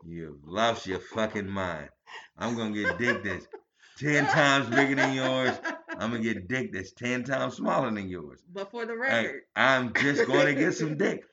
you've 0.05 0.43
lost 0.45 0.87
your 0.87 0.99
fucking 0.99 1.49
mind. 1.49 1.89
I'm 2.37 2.55
gonna 2.55 2.73
get 2.73 2.97
dick 2.97 3.23
that's 3.23 3.47
ten 3.97 4.25
times 4.25 4.69
bigger 4.69 4.95
than 4.95 5.13
yours. 5.13 5.57
I'm 5.97 6.11
gonna 6.11 6.23
get 6.23 6.47
dick 6.47 6.71
that's 6.73 6.93
ten 6.93 7.23
times 7.23 7.55
smaller 7.55 7.91
than 7.91 8.09
yours. 8.09 8.39
But 8.51 8.71
for 8.71 8.85
the 8.85 8.95
record, 8.95 9.41
I'm 9.55 9.93
just 9.93 10.25
going 10.25 10.47
to 10.47 10.55
get 10.55 10.73
some 10.73 10.97
dick. 10.97 11.23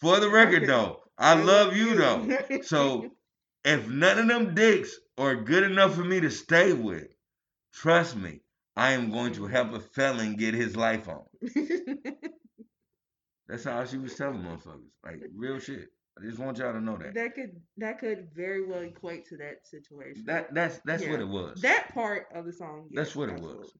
For 0.00 0.18
the 0.18 0.30
record, 0.30 0.66
though, 0.66 1.00
I 1.18 1.34
love 1.34 1.76
you, 1.76 1.94
though. 1.94 2.60
So 2.62 3.10
if 3.64 3.88
none 3.88 4.18
of 4.18 4.28
them 4.28 4.54
dicks 4.54 4.96
are 5.18 5.36
good 5.36 5.62
enough 5.64 5.94
for 5.94 6.04
me 6.04 6.20
to 6.20 6.30
stay 6.30 6.72
with, 6.72 7.08
trust 7.74 8.16
me, 8.16 8.40
I 8.80 8.92
am 8.92 9.10
going 9.10 9.34
to 9.34 9.46
help 9.46 9.74
a 9.74 9.80
felon 9.80 10.36
get 10.36 10.54
his 10.54 10.74
life 10.74 11.06
on. 11.06 11.24
That's 13.46 13.64
how 13.64 13.84
she 13.84 13.98
was 13.98 14.14
telling 14.14 14.42
motherfuckers. 14.42 14.88
Like, 15.04 15.20
real 15.34 15.58
shit. 15.58 15.88
I 16.18 16.24
just 16.24 16.38
want 16.38 16.56
y'all 16.58 16.72
to 16.72 16.80
know 16.80 16.96
that. 16.96 17.14
that 17.14 17.34
could 17.34 17.60
that 17.76 17.98
could 17.98 18.28
very 18.34 18.66
well 18.66 18.80
equate 18.80 19.26
to 19.28 19.36
that 19.36 19.66
situation. 19.66 20.24
That 20.26 20.54
that's 20.54 20.80
that's 20.84 21.06
what 21.06 21.20
it 21.20 21.28
was. 21.28 21.60
that 21.60 21.92
part 21.94 22.26
of 22.34 22.46
the 22.46 22.52
song. 22.52 22.88
That's 22.92 23.10
yes, 23.10 23.16
what 23.16 23.28
it 23.28 23.40
was. 23.40 23.72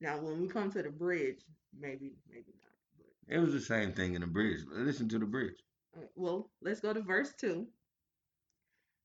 Now, 0.00 0.18
when 0.18 0.40
we 0.40 0.48
come 0.48 0.70
to 0.72 0.82
the 0.82 0.90
bridge, 0.90 1.40
maybe 1.78 2.12
maybe 2.28 2.52
not. 2.60 2.72
But 2.96 3.34
It 3.34 3.38
was 3.38 3.52
the 3.52 3.60
same 3.60 3.92
thing 3.92 4.14
in 4.14 4.22
the 4.22 4.26
bridge. 4.26 4.60
Listen 4.70 5.08
to 5.10 5.18
the 5.18 5.26
bridge. 5.26 5.56
Right, 5.94 6.08
Well, 6.14 6.50
let's 6.62 6.80
go 6.80 6.92
to 6.92 7.00
verse 7.00 7.32
two. 7.38 7.66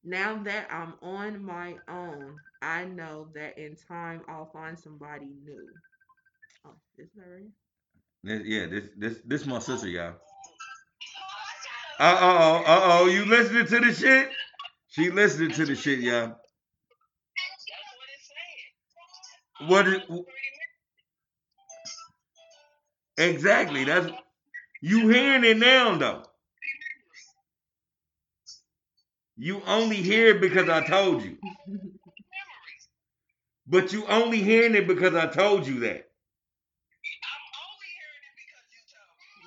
Now 0.04 0.42
that 0.44 0.68
I'm 0.72 0.96
on 1.02 1.44
my 1.44 1.76
own, 1.88 2.40
I 2.62 2.86
know 2.86 3.28
that 3.36 3.58
in 3.58 3.76
time 3.76 4.22
I'll 4.28 4.50
find 4.52 4.78
somebody 4.78 5.28
new. 5.46 5.68
Oh, 6.66 6.72
is 6.98 7.10
that 7.16 7.24
right? 7.26 7.52
This, 8.24 8.42
yeah, 8.46 8.66
this 8.68 8.86
this 8.98 9.18
this 9.26 9.46
my 9.46 9.60
sister, 9.60 9.88
y'all. 9.88 10.16
Uh 12.00 12.18
oh, 12.20 12.64
uh 12.66 12.82
oh, 12.84 13.08
you 13.08 13.26
listening 13.26 13.66
to 13.68 13.80
the 13.80 13.94
shit? 13.94 14.30
She 14.90 15.10
listening 15.10 15.52
to 15.52 15.66
the 15.66 15.76
shit, 15.76 16.00
y'all. 16.00 16.28
That's 17.28 17.66
saying. 19.60 19.70
What 19.70 19.88
is 19.88 20.02
exactly? 23.18 23.86
That's 23.86 24.08
you 24.82 25.10
hearing 25.10 25.46
it 25.46 25.58
now 25.58 25.98
though. 25.98 26.24
You 29.38 29.62
only 29.68 29.98
hear 29.98 30.30
it 30.36 30.42
because 30.42 30.70
I 30.70 30.86
told 30.88 31.24
you, 31.24 31.38
but 33.68 33.92
you 33.94 34.06
only 34.08 34.42
hearing 34.42 34.76
it 34.76 34.88
because 34.88 35.16
I 35.16 35.28
told 35.28 35.68
you 35.68 35.80
that. 35.82 36.10
I'm 37.24 37.46
only 37.66 37.90
hearing 37.98 38.24
it 38.28 38.36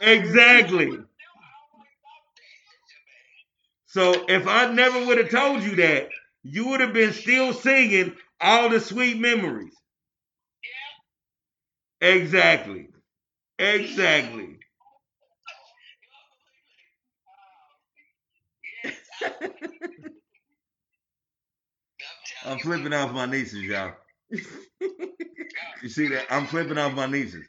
because 0.03 0.21
you. 0.21 0.23
Exactly. 0.31 0.87
Still, 0.87 0.99
I 0.99 1.53
always 1.75 1.97
thought 2.03 2.27
that, 2.37 4.13
man. 4.19 4.27
So 4.27 4.27
if 4.29 4.49
I 4.49 4.73
never 4.73 5.07
would 5.07 5.19
have 5.19 5.31
told 5.31 5.63
you 5.63 5.77
that, 5.77 6.11
you 6.45 6.69
would 6.69 6.81
have 6.81 6.93
been 6.95 7.13
still 7.13 7.53
singing 7.55 8.17
all 8.41 8.71
the 8.71 8.81
sweet 8.81 9.19
memories. 9.19 9.75
Yeah. 12.01 12.09
Exactly. 12.11 12.89
Exactly. 13.59 14.56
I'm 22.47 22.59
flipping 22.61 22.93
off 22.93 23.13
my 23.13 23.27
nieces, 23.27 23.63
y'all. 23.63 23.93
You 25.83 25.89
see 25.91 26.09
that? 26.09 26.27
I'm 26.31 26.47
flipping 26.47 26.79
off 26.79 26.95
my 26.95 27.07
nieces. 27.07 27.47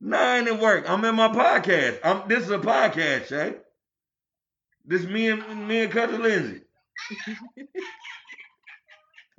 No, 0.00 0.18
I 0.18 0.38
ain't 0.38 0.48
at 0.48 0.60
work. 0.60 0.88
I'm 0.88 1.04
in 1.04 1.14
my 1.14 1.28
podcast. 1.28 1.98
I'm 2.04 2.28
this 2.28 2.44
is 2.44 2.50
a 2.50 2.58
podcast, 2.58 3.26
Shay. 3.26 3.54
This 4.84 5.04
me 5.04 5.28
and 5.28 5.68
me 5.68 5.84
and 5.84 5.92
cousin 5.92 6.22
Lindsay. 6.22 6.62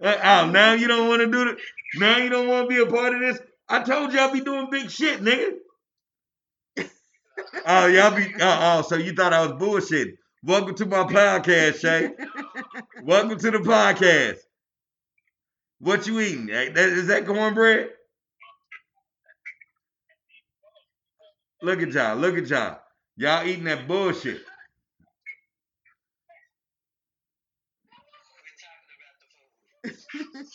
Uh, 0.04 0.16
oh, 0.24 0.50
now 0.50 0.74
you 0.74 0.88
don't 0.88 1.08
want 1.08 1.22
to 1.22 1.28
do 1.28 1.48
it. 1.50 1.60
Now 1.98 2.18
you 2.18 2.28
don't 2.30 2.48
want 2.48 2.68
to 2.68 2.76
be 2.76 2.82
a 2.82 2.88
part 2.88 3.14
of 3.14 3.20
this. 3.20 3.40
I 3.70 3.84
told 3.84 4.12
y'all 4.12 4.34
be 4.34 4.42
doing 4.42 4.68
big 4.72 4.90
shit, 4.90 5.22
nigga. 5.22 5.52
Oh, 7.68 7.86
y'all 7.86 8.16
be. 8.16 8.26
Oh, 8.42 8.60
oh, 8.80 8.82
so 8.82 8.96
you 8.96 9.14
thought 9.14 9.32
I 9.34 9.46
was 9.46 9.52
bullshitting? 9.62 10.16
Welcome 10.43 10.76
to 10.76 10.85
my 10.85 11.03
podcast, 11.03 11.80
Shay. 11.81 12.11
Welcome 13.03 13.38
to 13.38 13.51
the 13.51 13.59
podcast. 13.59 14.38
What 15.80 16.07
you 16.07 16.19
eating? 16.19 16.49
Is 16.49 17.07
that- 17.07 17.26
cornbread? 17.27 17.91
Look 21.61 21.81
at 21.81 21.89
y'all. 21.91 22.15
Look 22.15 22.38
at 22.38 22.47
y'all. 22.47 22.80
Y'all 23.18 23.45
eating 23.47 23.65
that 23.65 23.88
bullshit. 23.88 24.41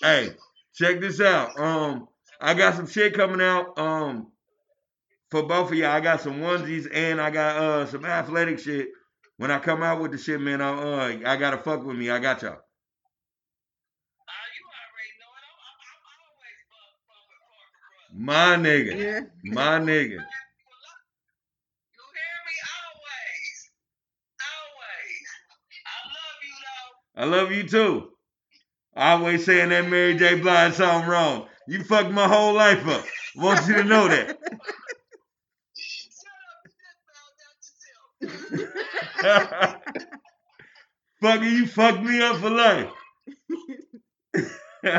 Hey, 0.02 0.30
check 0.74 1.00
this 1.00 1.20
out. 1.20 1.58
Um, 1.58 2.08
I 2.40 2.54
got 2.54 2.74
some 2.76 2.86
shit 2.86 3.14
coming 3.14 3.40
out. 3.40 3.78
Um, 3.78 4.32
for 5.30 5.42
both 5.42 5.70
of 5.70 5.76
y'all, 5.76 5.90
I 5.90 6.00
got 6.00 6.20
some 6.20 6.40
onesies 6.40 6.88
and 6.92 7.20
I 7.20 7.30
got 7.30 7.56
uh 7.56 7.86
some 7.86 8.04
athletic 8.04 8.58
shit. 8.58 8.88
When 9.38 9.50
I 9.50 9.58
come 9.58 9.82
out 9.82 10.00
with 10.00 10.12
the 10.12 10.18
shit, 10.18 10.40
man, 10.40 10.62
I 10.62 10.70
uh 10.70 11.18
I 11.26 11.36
gotta 11.36 11.58
fuck 11.58 11.84
with 11.84 11.96
me. 11.96 12.10
I 12.10 12.18
got 12.18 12.42
y'all. 12.42 12.58
My 18.18 18.56
nigga, 18.56 18.96
yeah. 18.96 19.20
my 19.44 19.78
nigga. 19.78 20.08
You 20.08 20.16
hear 20.16 20.20
me? 22.46 22.54
Always. 22.80 23.70
Always. 24.56 25.26
I 25.84 25.96
love 26.16 26.40
you, 26.42 26.54
though. 26.64 27.22
I 27.22 27.24
love 27.26 27.52
you 27.52 27.64
too. 27.68 28.10
I 28.96 29.12
always 29.12 29.44
saying 29.44 29.68
that 29.68 29.90
Mary 29.90 30.16
J. 30.16 30.36
Blige 30.40 30.74
song 30.74 31.06
wrong. 31.06 31.46
You 31.68 31.84
fucked 31.84 32.10
my 32.10 32.26
whole 32.26 32.54
life 32.54 32.86
up. 32.88 33.04
Want 33.34 33.68
you 33.68 33.74
to 33.74 33.84
know 33.84 34.08
that. 34.08 34.38
Fucker, 41.22 41.50
you 41.50 41.66
fucked 41.66 42.02
me 42.02 42.20
up 42.20 42.36
for 42.36 42.50
life. 42.50 42.90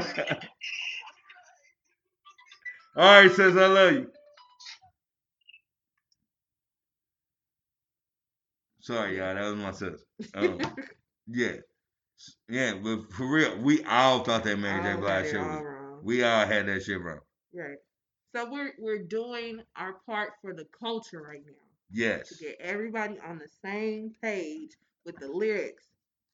All 2.95 3.22
right, 3.22 3.31
says 3.31 3.56
I 3.56 3.68
love 3.68 3.94
you. 3.94 4.07
Sorry, 8.80 9.18
y'all. 9.18 9.35
That 9.35 9.44
was 9.44 9.56
my 9.56 9.72
sister. 9.72 9.99
Um, 10.34 10.60
yeah, 11.27 11.57
yeah, 12.49 12.73
but 12.81 13.14
for 13.14 13.27
real, 13.27 13.56
we 13.60 13.84
all 13.84 14.23
thought 14.23 14.44
that 14.45 14.57
Mary 14.57 14.81
J. 14.81 14.99
Blige 14.99 15.26
shit 15.27 15.39
was. 15.39 15.64
We 16.03 16.23
all 16.23 16.48
had 16.48 16.68
that 16.68 16.84
shit 16.84 16.99
wrong. 16.99 17.19
Right. 17.53 17.77
So 18.35 18.49
we're 18.49 18.72
we're 18.80 19.03
doing 19.03 19.61
our 19.76 19.98
part 20.07 20.31
for 20.41 20.53
the 20.53 20.65
culture 20.80 21.22
right 21.22 21.41
now 21.45 21.66
Yes. 21.91 22.30
to 22.30 22.35
get 22.35 22.57
everybody 22.59 23.19
on 23.26 23.38
the 23.39 23.47
same 23.64 24.14
page 24.22 24.72
with 25.05 25.19
the 25.19 25.27
lyrics. 25.27 25.85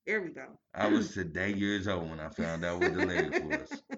There 0.06 0.22
we 0.22 0.30
go. 0.30 0.60
I 0.74 0.88
was 0.88 1.12
today 1.14 1.54
years 1.54 1.88
old 1.88 2.10
when 2.10 2.20
I 2.20 2.30
found 2.30 2.66
out 2.66 2.80
what 2.80 2.94
the 2.94 3.06
lyrics 3.06 3.40
was. 3.40 3.84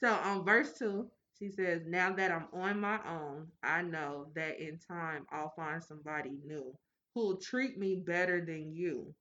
So 0.00 0.12
on 0.12 0.44
verse 0.44 0.72
two, 0.78 1.10
she 1.38 1.50
says, 1.50 1.82
Now 1.86 2.12
that 2.14 2.30
I'm 2.30 2.48
on 2.52 2.80
my 2.80 2.98
own, 3.08 3.48
I 3.62 3.82
know 3.82 4.28
that 4.34 4.60
in 4.60 4.78
time 4.78 5.26
I'll 5.30 5.54
find 5.56 5.82
somebody 5.82 6.38
new 6.44 6.76
who'll 7.14 7.38
treat 7.38 7.78
me 7.78 7.96
better 8.06 8.44
than 8.44 8.74
you. 8.74 9.14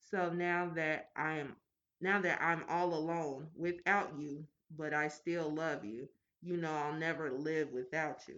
So 0.00 0.30
now 0.30 0.70
that 0.76 1.10
I 1.16 1.38
am 1.38 1.56
now 2.00 2.20
that 2.20 2.42
I'm 2.42 2.64
all 2.68 2.94
alone 2.94 3.48
without 3.56 4.18
you, 4.18 4.46
but 4.76 4.92
I 4.94 5.08
still 5.08 5.50
love 5.52 5.84
you, 5.84 6.08
you 6.42 6.56
know 6.56 6.72
I'll 6.72 6.94
never 6.94 7.30
live 7.32 7.70
without 7.72 8.28
you. 8.28 8.36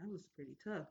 That 0.00 0.10
was 0.10 0.24
pretty 0.36 0.56
tough. 0.64 0.86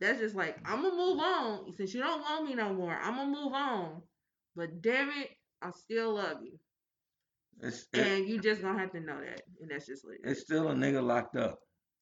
That's 0.00 0.20
just 0.20 0.36
like, 0.36 0.58
I'm 0.64 0.82
gonna 0.82 0.96
move 0.96 1.18
on. 1.20 1.74
Since 1.76 1.94
you 1.94 2.00
don't 2.00 2.20
want 2.22 2.46
me 2.46 2.54
no 2.54 2.72
more, 2.74 2.94
I'm 3.02 3.16
gonna 3.16 3.30
move 3.30 3.52
on. 3.54 4.02
But 4.56 4.80
damn 4.82 5.10
it, 5.10 5.30
I 5.62 5.72
still 5.72 6.14
love 6.14 6.38
you. 6.42 6.58
It's, 7.60 7.86
it- 7.92 8.06
And 8.06 8.28
you 8.28 8.40
just 8.40 8.62
gonna 8.62 8.78
have 8.78 8.92
to 8.92 9.00
know 9.00 9.20
that. 9.20 9.42
And 9.60 9.70
that's 9.70 9.86
just 9.86 10.04
what 10.04 10.14
it 10.14 10.20
it's 10.24 10.40
is. 10.40 10.44
still 10.44 10.68
a 10.68 10.74
nigga 10.74 11.02
locked 11.04 11.36
up. 11.36 11.58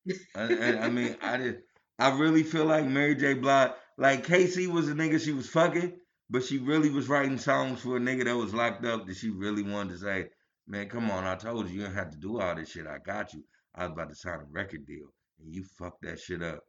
And, 0.34 0.52
and 0.52 0.78
I 0.80 0.88
mean, 0.90 1.16
I 1.22 1.38
just, 1.38 1.58
I 1.98 2.10
really 2.18 2.44
feel 2.44 2.66
like 2.66 2.86
Mary 2.86 3.14
J. 3.16 3.34
Blige, 3.34 3.72
like 3.98 4.24
K-Ci 4.24 4.66
was 4.68 4.88
a 4.88 4.94
nigga 4.94 5.20
she 5.20 5.32
was 5.32 5.48
fucking, 5.48 5.98
but 6.30 6.44
she 6.44 6.58
really 6.58 6.90
was 6.90 7.08
writing 7.08 7.38
songs 7.38 7.80
for 7.80 7.96
a 7.96 8.00
nigga 8.00 8.24
that 8.24 8.36
was 8.36 8.54
locked 8.54 8.84
up 8.84 9.06
that 9.06 9.16
she 9.16 9.30
really 9.30 9.62
wanted 9.62 9.92
to 9.94 9.98
say, 9.98 10.28
man, 10.68 10.88
come 10.88 11.10
on, 11.10 11.24
I 11.24 11.36
told 11.36 11.68
you 11.68 11.80
you 11.80 11.86
don't 11.86 11.94
have 11.94 12.10
to 12.10 12.18
do 12.18 12.40
all 12.40 12.54
this 12.54 12.70
shit. 12.70 12.86
I 12.86 12.98
got 12.98 13.32
you. 13.34 13.44
I 13.74 13.84
was 13.84 13.92
about 13.92 14.10
to 14.10 14.14
sign 14.16 14.40
a 14.40 14.44
record 14.50 14.86
deal, 14.86 15.08
and 15.40 15.54
you 15.54 15.64
fucked 15.78 16.02
that 16.02 16.18
shit 16.18 16.42
up. 16.42 16.60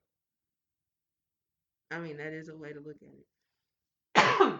I 1.91 1.99
mean, 1.99 2.17
that 2.17 2.33
is 2.33 2.49
a 2.49 2.55
way 2.55 2.73
to 2.73 2.79
look 2.79 2.97
at 3.01 4.23
it. 4.53 4.59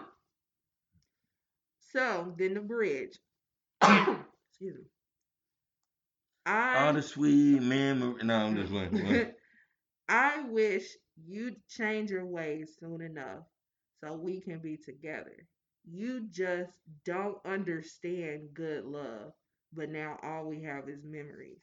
so 1.92 2.32
then 2.38 2.54
the 2.54 2.60
bridge. 2.60 3.18
Excuse 3.82 4.76
me. 4.76 4.84
All 6.46 6.94
the 6.94 7.02
sweet 7.02 7.60
memory. 7.62 8.24
No, 8.24 8.34
I'm 8.34 8.56
just 8.56 8.70
playing. 8.70 9.32
I 10.08 10.40
wish 10.48 10.84
you'd 11.26 11.56
change 11.68 12.10
your 12.10 12.24
ways 12.24 12.76
soon 12.80 13.02
enough 13.02 13.44
so 14.02 14.14
we 14.14 14.40
can 14.40 14.58
be 14.60 14.78
together. 14.78 15.46
You 15.90 16.26
just 16.30 16.70
don't 17.04 17.38
understand 17.44 18.48
good 18.54 18.84
love, 18.84 19.32
but 19.74 19.90
now 19.90 20.18
all 20.22 20.46
we 20.46 20.62
have 20.62 20.88
is 20.88 21.04
memories. 21.04 21.60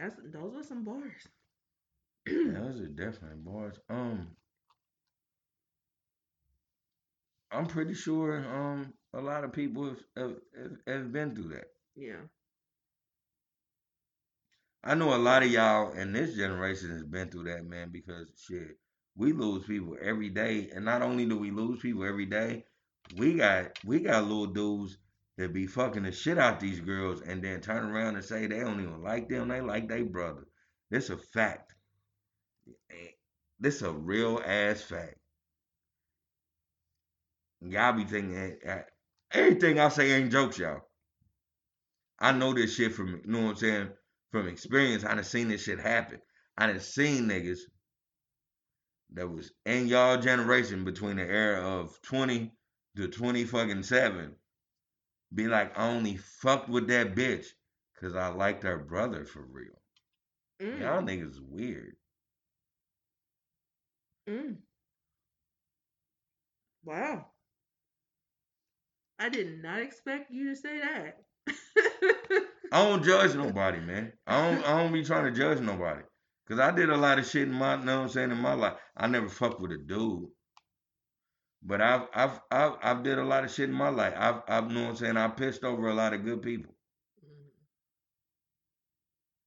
That's 0.00 0.16
those 0.32 0.54
are 0.54 0.62
some 0.62 0.84
bars. 0.84 1.28
Those 2.26 2.80
are 2.80 2.88
definitely 2.88 3.38
bars. 3.38 3.76
Um, 3.88 4.28
I'm 7.50 7.66
pretty 7.66 7.94
sure 7.94 8.44
um 8.44 8.92
a 9.14 9.20
lot 9.20 9.44
of 9.44 9.52
people 9.52 9.86
have 9.88 9.98
have, 10.16 10.36
have, 10.56 10.72
have 10.86 11.12
been 11.12 11.34
through 11.34 11.48
that. 11.54 11.68
Yeah. 11.96 12.20
I 14.84 14.94
know 14.94 15.14
a 15.14 15.16
lot 15.16 15.42
of 15.42 15.50
y'all 15.50 15.92
in 15.92 16.12
this 16.12 16.36
generation 16.36 16.90
has 16.90 17.02
been 17.02 17.28
through 17.28 17.44
that, 17.44 17.64
man, 17.64 17.90
because 17.90 18.28
shit, 18.46 18.78
we 19.16 19.32
lose 19.32 19.64
people 19.66 19.96
every 20.00 20.28
day. 20.28 20.70
And 20.72 20.84
not 20.84 21.02
only 21.02 21.26
do 21.26 21.36
we 21.36 21.50
lose 21.50 21.80
people 21.80 22.04
every 22.04 22.26
day, 22.26 22.64
we 23.16 23.34
got 23.34 23.78
we 23.84 24.00
got 24.00 24.22
little 24.22 24.46
dudes 24.46 24.98
that 25.38 25.52
be 25.52 25.68
fucking 25.68 26.02
the 26.02 26.10
shit 26.10 26.36
out 26.36 26.58
these 26.58 26.80
girls 26.80 27.22
and 27.22 27.42
then 27.42 27.60
turn 27.60 27.84
around 27.84 28.16
and 28.16 28.24
say 28.24 28.46
they 28.46 28.58
don't 28.58 28.80
even 28.80 29.02
like 29.02 29.28
them, 29.28 29.48
they 29.48 29.60
like 29.60 29.88
their 29.88 30.04
brother. 30.04 30.42
This 30.90 31.10
a 31.10 31.16
fact. 31.16 31.74
This 33.60 33.82
a 33.82 33.92
real 33.92 34.42
ass 34.44 34.82
fact. 34.82 35.14
Y'all 37.60 37.92
be 37.92 38.04
thinking 38.04 38.36
eh, 38.36 38.50
eh, 38.64 38.82
everything 39.32 39.78
I 39.78 39.88
say 39.88 40.10
ain't 40.12 40.32
jokes, 40.32 40.58
y'all. 40.58 40.80
I 42.18 42.32
know 42.32 42.52
this 42.52 42.74
shit 42.74 42.92
from 42.92 43.08
you 43.08 43.22
know 43.26 43.42
what 43.42 43.50
I'm 43.50 43.56
saying 43.56 43.88
from 44.32 44.48
experience. 44.48 45.04
I 45.04 45.14
done 45.14 45.24
seen 45.24 45.48
this 45.48 45.62
shit 45.62 45.78
happen. 45.78 46.18
I 46.56 46.66
done 46.66 46.80
seen 46.80 47.28
niggas 47.28 47.60
that 49.12 49.28
was 49.28 49.52
in 49.64 49.86
y'all 49.86 50.20
generation 50.20 50.84
between 50.84 51.16
the 51.16 51.22
era 51.22 51.60
of 51.60 52.00
20 52.02 52.52
to 52.96 53.08
20 53.08 53.44
fucking 53.44 53.82
seven 53.84 54.34
be 55.34 55.46
like, 55.48 55.76
I 55.78 55.88
only 55.90 56.16
fucked 56.16 56.68
with 56.68 56.88
that 56.88 57.14
bitch 57.14 57.46
because 57.94 58.14
I 58.16 58.28
liked 58.28 58.62
her 58.64 58.78
brother 58.78 59.24
for 59.24 59.42
real. 59.42 59.80
Mm, 60.60 60.80
Y'all 60.80 61.02
niggas 61.02 61.38
weird. 61.40 61.96
mm. 64.28 64.56
Wow. 66.84 67.26
I 69.18 69.28
did 69.28 69.62
not 69.62 69.80
expect 69.80 70.30
you 70.30 70.48
to 70.50 70.56
say 70.56 70.80
that. 70.80 71.18
I 72.72 72.84
don't 72.84 73.02
judge 73.02 73.34
nobody, 73.36 73.80
man. 73.80 74.12
I 74.26 74.40
don't 74.50 74.64
I 74.64 74.82
don't 74.82 74.92
be 74.92 75.04
trying 75.04 75.24
to 75.32 75.38
judge 75.38 75.60
nobody. 75.60 76.02
Cause 76.48 76.58
I 76.58 76.70
did 76.70 76.88
a 76.88 76.96
lot 76.96 77.18
of 77.18 77.26
shit 77.28 77.42
in 77.48 77.52
my, 77.52 77.76
you 77.78 77.84
know 77.84 77.96
what 77.98 78.02
I'm 78.04 78.08
saying, 78.08 78.30
in 78.30 78.38
my 78.38 78.54
life. 78.54 78.74
I 78.96 79.06
never 79.06 79.28
fucked 79.28 79.60
with 79.60 79.70
a 79.72 79.76
dude. 79.78 80.28
But 81.62 81.80
I've 81.80 82.02
I've 82.14 82.40
I've 82.50 82.72
I've 82.82 83.02
did 83.02 83.18
a 83.18 83.24
lot 83.24 83.44
of 83.44 83.50
shit 83.50 83.68
in 83.68 83.74
my 83.74 83.88
life. 83.88 84.14
I've 84.16 84.42
I've 84.48 84.70
know 84.70 84.82
what 84.82 84.90
I'm 84.90 84.96
saying, 84.96 85.16
I 85.16 85.28
pissed 85.28 85.64
over 85.64 85.88
a 85.88 85.94
lot 85.94 86.14
of 86.14 86.24
good 86.24 86.42
people. 86.42 86.72
Mm. 87.24 87.48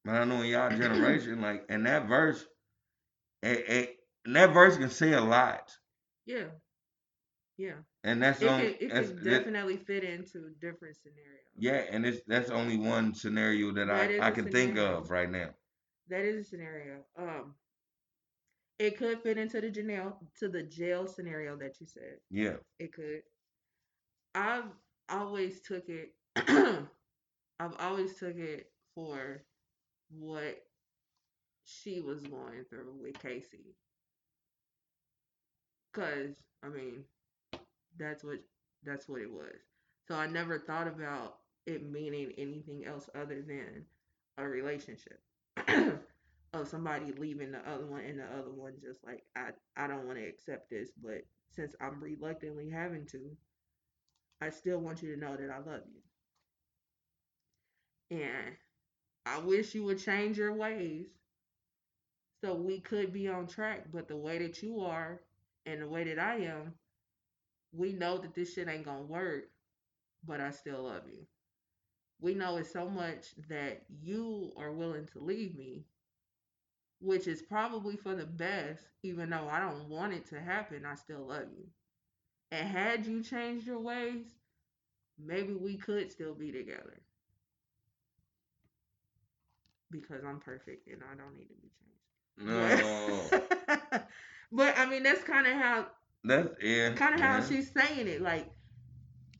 But 0.05 0.15
I 0.15 0.23
know 0.25 0.41
in 0.41 0.47
y'all 0.49 0.69
generation, 0.69 1.41
like 1.41 1.65
in 1.69 1.83
that 1.83 2.07
verse, 2.07 2.45
it, 3.41 3.69
it, 3.69 3.95
and 4.25 4.35
that 4.35 4.53
verse 4.53 4.77
can 4.77 4.89
say 4.89 5.13
a 5.13 5.21
lot. 5.21 5.71
Yeah. 6.25 6.45
Yeah. 7.57 7.73
And 8.03 8.21
that's 8.21 8.41
It 8.41 8.47
only 8.47 8.73
can, 8.73 8.87
it 8.89 8.93
that's, 8.93 9.07
can 9.09 9.23
that- 9.23 9.29
definitely 9.29 9.77
fit 9.77 10.03
into 10.03 10.49
different 10.59 10.97
scenarios. 10.97 11.45
yeah, 11.57 11.83
and 11.95 12.05
it's 12.05 12.21
that's 12.27 12.49
only 12.49 12.77
one 12.77 13.13
scenario 13.13 13.71
that, 13.73 13.87
That 13.87 14.21
I, 14.21 14.27
I 14.27 14.31
can 14.31 14.51
think 14.51 14.77
of 14.77 15.09
right 15.11 15.29
now. 15.29 15.49
That 16.09 16.21
is 16.25 16.45
a 16.45 16.49
scenario. 16.49 17.03
Um 17.17 17.53
it 18.81 18.97
could 18.97 19.21
fit 19.21 19.37
into 19.37 19.61
the 19.61 19.69
jail 19.69 20.17
to 20.39 20.49
the 20.49 20.63
jail 20.63 21.05
scenario 21.05 21.55
that 21.55 21.79
you 21.79 21.85
said. 21.85 22.17
Yeah. 22.31 22.55
It 22.79 22.91
could. 22.91 23.21
I've 24.33 24.71
always 25.07 25.61
took 25.61 25.87
it 25.87 26.15
I've 27.59 27.75
always 27.79 28.15
took 28.15 28.35
it 28.37 28.71
for 28.95 29.43
what 30.09 30.63
she 31.63 32.01
was 32.01 32.21
going 32.21 32.65
through 32.69 32.95
with 32.99 33.21
K-Ci. 33.21 33.75
Cause 35.93 36.33
I 36.63 36.69
mean, 36.69 37.03
that's 37.99 38.23
what 38.23 38.39
that's 38.83 39.07
what 39.07 39.21
it 39.21 39.31
was. 39.31 39.59
So 40.07 40.15
I 40.15 40.25
never 40.25 40.57
thought 40.57 40.87
about 40.87 41.35
it 41.67 41.87
meaning 41.87 42.31
anything 42.35 42.85
else 42.87 43.11
other 43.13 43.43
than 43.43 43.85
a 44.39 44.47
relationship. 44.47 45.19
of 46.53 46.67
somebody 46.67 47.13
leaving 47.17 47.51
the 47.51 47.59
other 47.59 47.85
one 47.85 48.01
and 48.01 48.19
the 48.19 48.25
other 48.25 48.51
one 48.51 48.73
just 48.81 48.99
like 49.05 49.23
I 49.35 49.51
I 49.77 49.87
don't 49.87 50.05
want 50.05 50.19
to 50.19 50.25
accept 50.27 50.69
this, 50.69 50.89
but 51.01 51.21
since 51.49 51.75
I'm 51.79 52.01
reluctantly 52.01 52.69
having 52.69 53.05
to, 53.07 53.37
I 54.41 54.49
still 54.49 54.79
want 54.79 55.01
you 55.01 55.13
to 55.13 55.19
know 55.19 55.35
that 55.35 55.49
I 55.49 55.57
love 55.57 55.81
you. 58.09 58.17
And 58.17 58.55
I 59.25 59.39
wish 59.39 59.73
you 59.73 59.83
would 59.85 59.99
change 59.99 60.37
your 60.37 60.53
ways 60.53 61.05
so 62.43 62.53
we 62.53 62.79
could 62.79 63.13
be 63.13 63.29
on 63.29 63.47
track. 63.47 63.85
But 63.93 64.07
the 64.07 64.17
way 64.17 64.39
that 64.39 64.61
you 64.61 64.81
are 64.81 65.21
and 65.65 65.81
the 65.81 65.87
way 65.87 66.03
that 66.03 66.19
I 66.19 66.37
am, 66.37 66.73
we 67.71 67.93
know 67.93 68.17
that 68.17 68.33
this 68.33 68.53
shit 68.53 68.67
ain't 68.67 68.85
gonna 68.85 69.03
work, 69.03 69.45
but 70.25 70.41
I 70.41 70.51
still 70.51 70.83
love 70.83 71.03
you. 71.07 71.25
We 72.19 72.35
know 72.35 72.57
it's 72.57 72.71
so 72.71 72.89
much 72.89 73.27
that 73.49 73.83
you 74.01 74.51
are 74.57 74.71
willing 74.71 75.07
to 75.13 75.19
leave 75.19 75.55
me, 75.55 75.85
which 77.01 77.27
is 77.27 77.43
probably 77.43 77.97
for 77.97 78.15
the 78.15 78.25
best, 78.25 78.85
even 79.03 79.31
though 79.31 79.49
I 79.49 79.59
don't 79.59 79.89
want 79.89 80.13
it 80.13 80.27
to 80.29 80.41
happen, 80.41 80.85
I 80.85 80.95
still 80.95 81.27
love 81.27 81.47
you. 81.57 81.67
And 82.51 82.67
had 82.67 83.05
you 83.07 83.23
changed 83.23 83.67
your 83.67 83.79
ways, 83.79 84.35
maybe 85.19 85.53
we 85.53 85.77
could 85.77 86.11
still 86.11 86.35
be 86.35 86.51
together. 86.51 87.01
Because 89.91 90.23
I'm 90.25 90.39
perfect 90.39 90.87
and 90.87 91.01
I 91.03 91.15
don't 91.15 91.35
need 91.35 91.49
to 91.49 91.55
be 91.55 91.69
changed. 91.69 93.31
But, 93.91 94.09
but 94.51 94.77
I 94.79 94.85
mean, 94.85 95.03
that's 95.03 95.23
kind 95.23 95.47
of 95.47 95.53
how 95.53 95.87
That's 96.23 96.49
yeah. 96.61 96.93
kind 96.95 97.15
of 97.15 97.21
how 97.21 97.37
yeah. 97.37 97.45
she's 97.47 97.71
saying 97.71 98.07
it. 98.07 98.21
Like, 98.21 98.51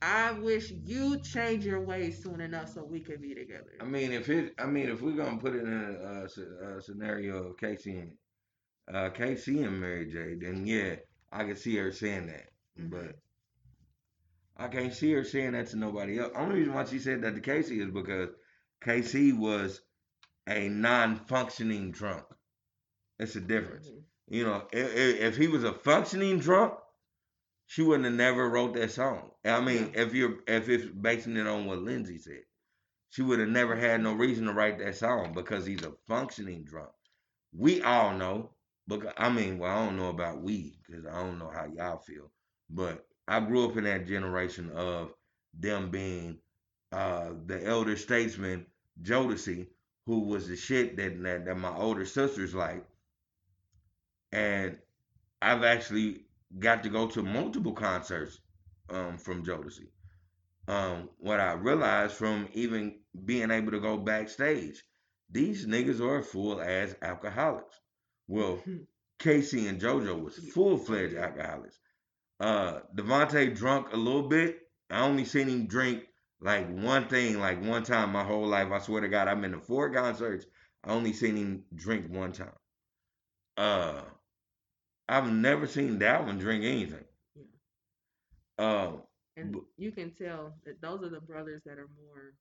I 0.02 0.32
wish 0.32 0.72
you 0.84 1.20
change 1.20 1.64
your 1.64 1.80
ways 1.80 2.22
soon 2.22 2.40
enough 2.40 2.68
so 2.74 2.82
we 2.82 3.00
could 3.00 3.22
be 3.22 3.34
together. 3.34 3.70
I 3.80 3.84
mean, 3.84 4.12
if 4.12 4.28
it, 4.28 4.52
I 4.58 4.66
mean, 4.66 4.88
if 4.88 5.00
we're 5.00 5.12
gonna 5.12 5.38
put 5.38 5.54
it 5.54 5.62
in 5.62 5.72
a, 5.72 5.92
uh, 5.92 6.26
sce- 6.26 6.60
uh, 6.60 6.80
scenario 6.80 7.50
of 7.50 7.56
K-Ci 7.56 7.90
and 7.96 8.12
uh, 8.92 9.10
K-Ci 9.10 9.62
and 9.62 9.80
Mary 9.80 10.10
J, 10.10 10.34
then 10.34 10.66
yeah, 10.66 10.96
I 11.30 11.44
can 11.44 11.56
see 11.56 11.76
her 11.76 11.92
saying 11.92 12.26
that, 12.26 12.48
Mhm. 12.80 12.90
but 12.90 13.16
I 14.56 14.68
can't 14.68 14.92
see 14.92 15.12
her 15.12 15.24
saying 15.24 15.52
that 15.52 15.68
to 15.68 15.76
nobody 15.76 16.18
else. 16.18 16.32
Only 16.34 16.56
reason 16.60 16.74
why 16.74 16.84
she 16.84 16.98
said 16.98 17.22
that 17.22 17.34
to 17.36 17.40
K-Ci 17.40 17.80
is 17.80 17.90
because 17.90 18.30
K-Ci 18.82 19.32
was 19.34 19.80
a 20.48 20.68
non-functioning 20.68 21.92
drunk. 21.92 22.24
It's 23.20 23.36
a 23.36 23.40
difference. 23.40 23.88
Mhm. 23.88 24.02
You 24.28 24.44
know, 24.44 24.66
if, 24.72 24.94
if 25.20 25.36
he 25.36 25.46
was 25.48 25.62
a 25.64 25.72
functioning 25.72 26.38
drunk, 26.40 26.74
she 27.72 27.80
wouldn't 27.80 28.04
have 28.04 28.12
never 28.12 28.50
wrote 28.50 28.74
that 28.74 28.90
song. 28.90 29.30
I 29.46 29.58
mean, 29.62 29.92
if 29.94 30.12
you're 30.12 30.40
if 30.46 30.68
it's 30.68 30.84
basing 30.84 31.38
it 31.38 31.46
on 31.46 31.64
what 31.64 31.78
Lindsay 31.78 32.18
said, 32.18 32.42
she 33.08 33.22
would 33.22 33.38
have 33.38 33.48
never 33.48 33.74
had 33.74 34.02
no 34.02 34.12
reason 34.12 34.44
to 34.44 34.52
write 34.52 34.78
that 34.80 34.94
song 34.94 35.32
because 35.32 35.64
he's 35.64 35.82
a 35.82 35.94
functioning 36.06 36.64
drunk. 36.64 36.90
We 37.56 37.80
all 37.80 38.14
know, 38.14 38.50
but 38.86 39.14
I 39.16 39.30
mean, 39.30 39.58
well, 39.58 39.70
I 39.74 39.86
don't 39.86 39.96
know 39.96 40.10
about 40.10 40.42
we 40.42 40.80
because 40.86 41.06
I 41.06 41.14
don't 41.22 41.38
know 41.38 41.48
how 41.48 41.64
y'all 41.64 41.96
feel, 41.96 42.30
but 42.68 43.06
I 43.26 43.40
grew 43.40 43.66
up 43.66 43.78
in 43.78 43.84
that 43.84 44.06
generation 44.06 44.70
of 44.72 45.14
them 45.58 45.90
being 45.90 46.40
uh, 46.92 47.30
the 47.46 47.66
elder 47.66 47.96
statesman 47.96 48.66
Jodeci, 49.00 49.66
who 50.04 50.20
was 50.20 50.46
the 50.46 50.56
shit 50.56 50.98
that, 50.98 51.22
that 51.22 51.46
that 51.46 51.56
my 51.56 51.74
older 51.74 52.04
sisters 52.04 52.54
like, 52.54 52.84
and 54.30 54.76
I've 55.40 55.64
actually 55.64 56.26
got 56.58 56.82
to 56.82 56.88
go 56.88 57.06
to 57.08 57.22
multiple 57.22 57.72
concerts 57.72 58.40
um, 58.90 59.18
from 59.18 59.44
Jodeci. 59.44 59.88
Um, 60.68 61.08
what 61.18 61.40
I 61.40 61.52
realized 61.52 62.14
from 62.14 62.48
even 62.52 63.00
being 63.24 63.50
able 63.50 63.72
to 63.72 63.80
go 63.80 63.96
backstage, 63.96 64.82
these 65.30 65.66
niggas 65.66 66.00
are 66.00 66.22
full 66.22 66.60
ass 66.60 66.94
alcoholics. 67.02 67.80
Well, 68.28 68.62
K-Ci 69.18 69.66
and 69.66 69.80
JoJo 69.80 70.22
was 70.22 70.36
full 70.36 70.76
fledged 70.76 71.16
alcoholics. 71.16 71.78
Uh, 72.38 72.80
DeVante 72.96 73.54
drunk 73.54 73.92
a 73.92 73.96
little 73.96 74.28
bit. 74.28 74.58
I 74.90 75.02
only 75.02 75.24
seen 75.24 75.48
him 75.48 75.66
drink 75.66 76.04
like 76.40 76.68
one 76.68 77.06
thing, 77.08 77.38
like 77.38 77.62
one 77.62 77.84
time 77.84 78.12
my 78.12 78.24
whole 78.24 78.46
life. 78.46 78.70
I 78.72 78.78
swear 78.80 79.00
to 79.00 79.08
God, 79.08 79.28
I've 79.28 79.40
been 79.40 79.52
to 79.52 79.60
four 79.60 79.90
concerts. 79.90 80.46
I 80.84 80.90
only 80.90 81.12
seen 81.12 81.36
him 81.36 81.64
drink 81.74 82.06
one 82.10 82.32
time. 82.32 82.52
Uh, 83.56 84.02
I've 85.12 85.30
never 85.30 85.66
seen 85.66 85.98
that 85.98 86.24
one 86.24 86.38
drink 86.38 86.64
anything. 86.64 87.04
Uh, 88.58 88.92
And 89.36 89.52
Bu- 89.52 89.66
you 89.76 89.92
can 89.92 90.10
tell 90.10 90.54
that 90.64 90.80
those 90.80 91.02
are 91.02 91.08
the 91.08 91.20
brothers 91.20 91.62
that 91.64 91.78
are 91.78 91.88
more 92.02 92.34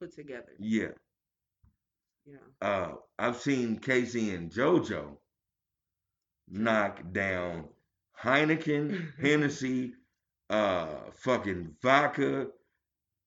put 0.00 0.12
together. 0.14 0.52
yeah. 0.58 0.88
Know. 2.24 2.38
Uh, 2.60 2.94
I've 3.18 3.36
seen 3.36 3.78
K-Ci 3.78 4.30
and 4.34 4.50
JoJo 4.50 5.16
knock 6.48 7.00
down 7.12 7.68
Heineken, 8.22 9.12
Hennessy, 9.20 9.94
uh, 10.50 11.10
fucking 11.14 11.74
vodka. 11.82 12.48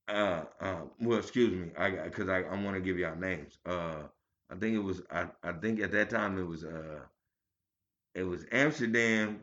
Uh, 0.08 0.44
uh, 0.62 0.82
well, 1.00 1.20
excuse 1.20 1.52
me, 1.52 1.72
I 1.78 1.90
because 1.92 2.30
I, 2.30 2.42
I 2.44 2.62
want 2.64 2.76
to 2.76 2.82
give 2.82 2.98
y'all 3.00 3.16
names. 3.16 3.58
Uh, 3.66 4.04
I 4.52 4.56
think 4.56 4.76
it 4.76 4.84
was 4.84 5.02
I, 5.12 5.28
I 5.44 5.54
think 5.54 5.82
at 5.82 5.92
that 5.92 6.10
time 6.10 6.38
it 6.38 6.44
was 6.48 6.64
uh, 6.64 7.00
it 8.16 8.24
was 8.24 8.46
Amsterdam, 8.52 9.42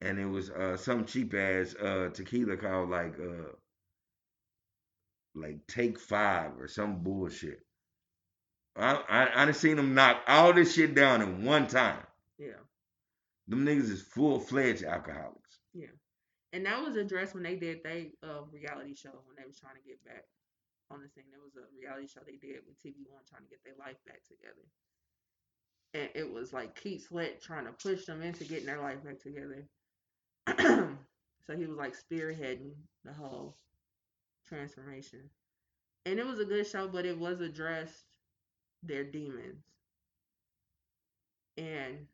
and 0.00 0.18
it 0.18 0.26
was 0.26 0.50
uh 0.50 0.76
some 0.76 1.04
cheap 1.04 1.34
ass 1.34 1.74
uh 1.74 2.08
tequila 2.14 2.56
called 2.56 2.90
like 2.90 3.18
uh 3.18 3.52
like 5.34 5.66
Take 5.66 5.98
Five 5.98 6.52
or 6.58 6.68
some 6.68 7.02
bullshit. 7.02 7.60
I 8.76 9.02
I 9.08 9.42
I 9.42 9.44
done 9.44 9.54
seen 9.54 9.76
them 9.76 9.94
knock 9.94 10.22
all 10.26 10.52
this 10.52 10.74
shit 10.74 10.94
down 10.94 11.20
in 11.22 11.44
one 11.44 11.66
time. 11.66 12.06
Yeah. 12.38 12.62
Them 13.48 13.66
niggas 13.66 13.90
is 13.90 14.02
full 14.02 14.38
fledged 14.38 14.84
alcoholics. 14.84 15.58
Yeah. 15.74 15.94
And 16.52 16.64
that 16.66 16.80
was 16.82 16.96
addressed 16.96 17.34
when 17.34 17.42
they 17.42 17.56
did 17.56 17.80
they 17.82 18.12
uh, 18.22 18.42
reality 18.52 18.94
show 18.94 19.10
when 19.26 19.36
they 19.36 19.46
was 19.46 19.58
trying 19.58 19.76
to 19.76 19.86
get 19.86 20.02
back 20.04 20.24
on 20.90 21.02
the 21.02 21.08
scene. 21.08 21.24
There 21.30 21.42
was 21.42 21.56
a 21.56 21.66
reality 21.74 22.06
show 22.06 22.20
they 22.24 22.38
did 22.38 22.62
with 22.66 22.78
TV 22.78 23.02
One 23.10 23.26
trying 23.28 23.42
to 23.42 23.50
get 23.50 23.64
their 23.64 23.76
life 23.78 23.98
back 24.06 24.22
together. 24.28 24.64
And 25.94 26.08
it 26.14 26.30
was 26.32 26.52
like 26.52 26.74
Keith 26.80 27.06
Sweat 27.06 27.40
trying 27.42 27.66
to 27.66 27.72
push 27.72 28.04
them 28.06 28.22
into 28.22 28.44
getting 28.44 28.66
their 28.66 28.80
life 28.80 29.02
back 29.04 29.20
together. 29.20 29.66
so 30.58 31.56
he 31.56 31.66
was 31.66 31.76
like 31.78 31.94
spearheading 31.96 32.72
the 33.04 33.12
whole 33.12 33.56
transformation. 34.46 35.30
And 36.06 36.18
it 36.18 36.26
was 36.26 36.38
a 36.40 36.44
good 36.44 36.66
show, 36.66 36.88
but 36.88 37.06
it 37.06 37.18
was 37.18 37.40
addressed 37.40 38.04
their 38.82 39.04
demons. 39.04 39.64
And 41.56 42.06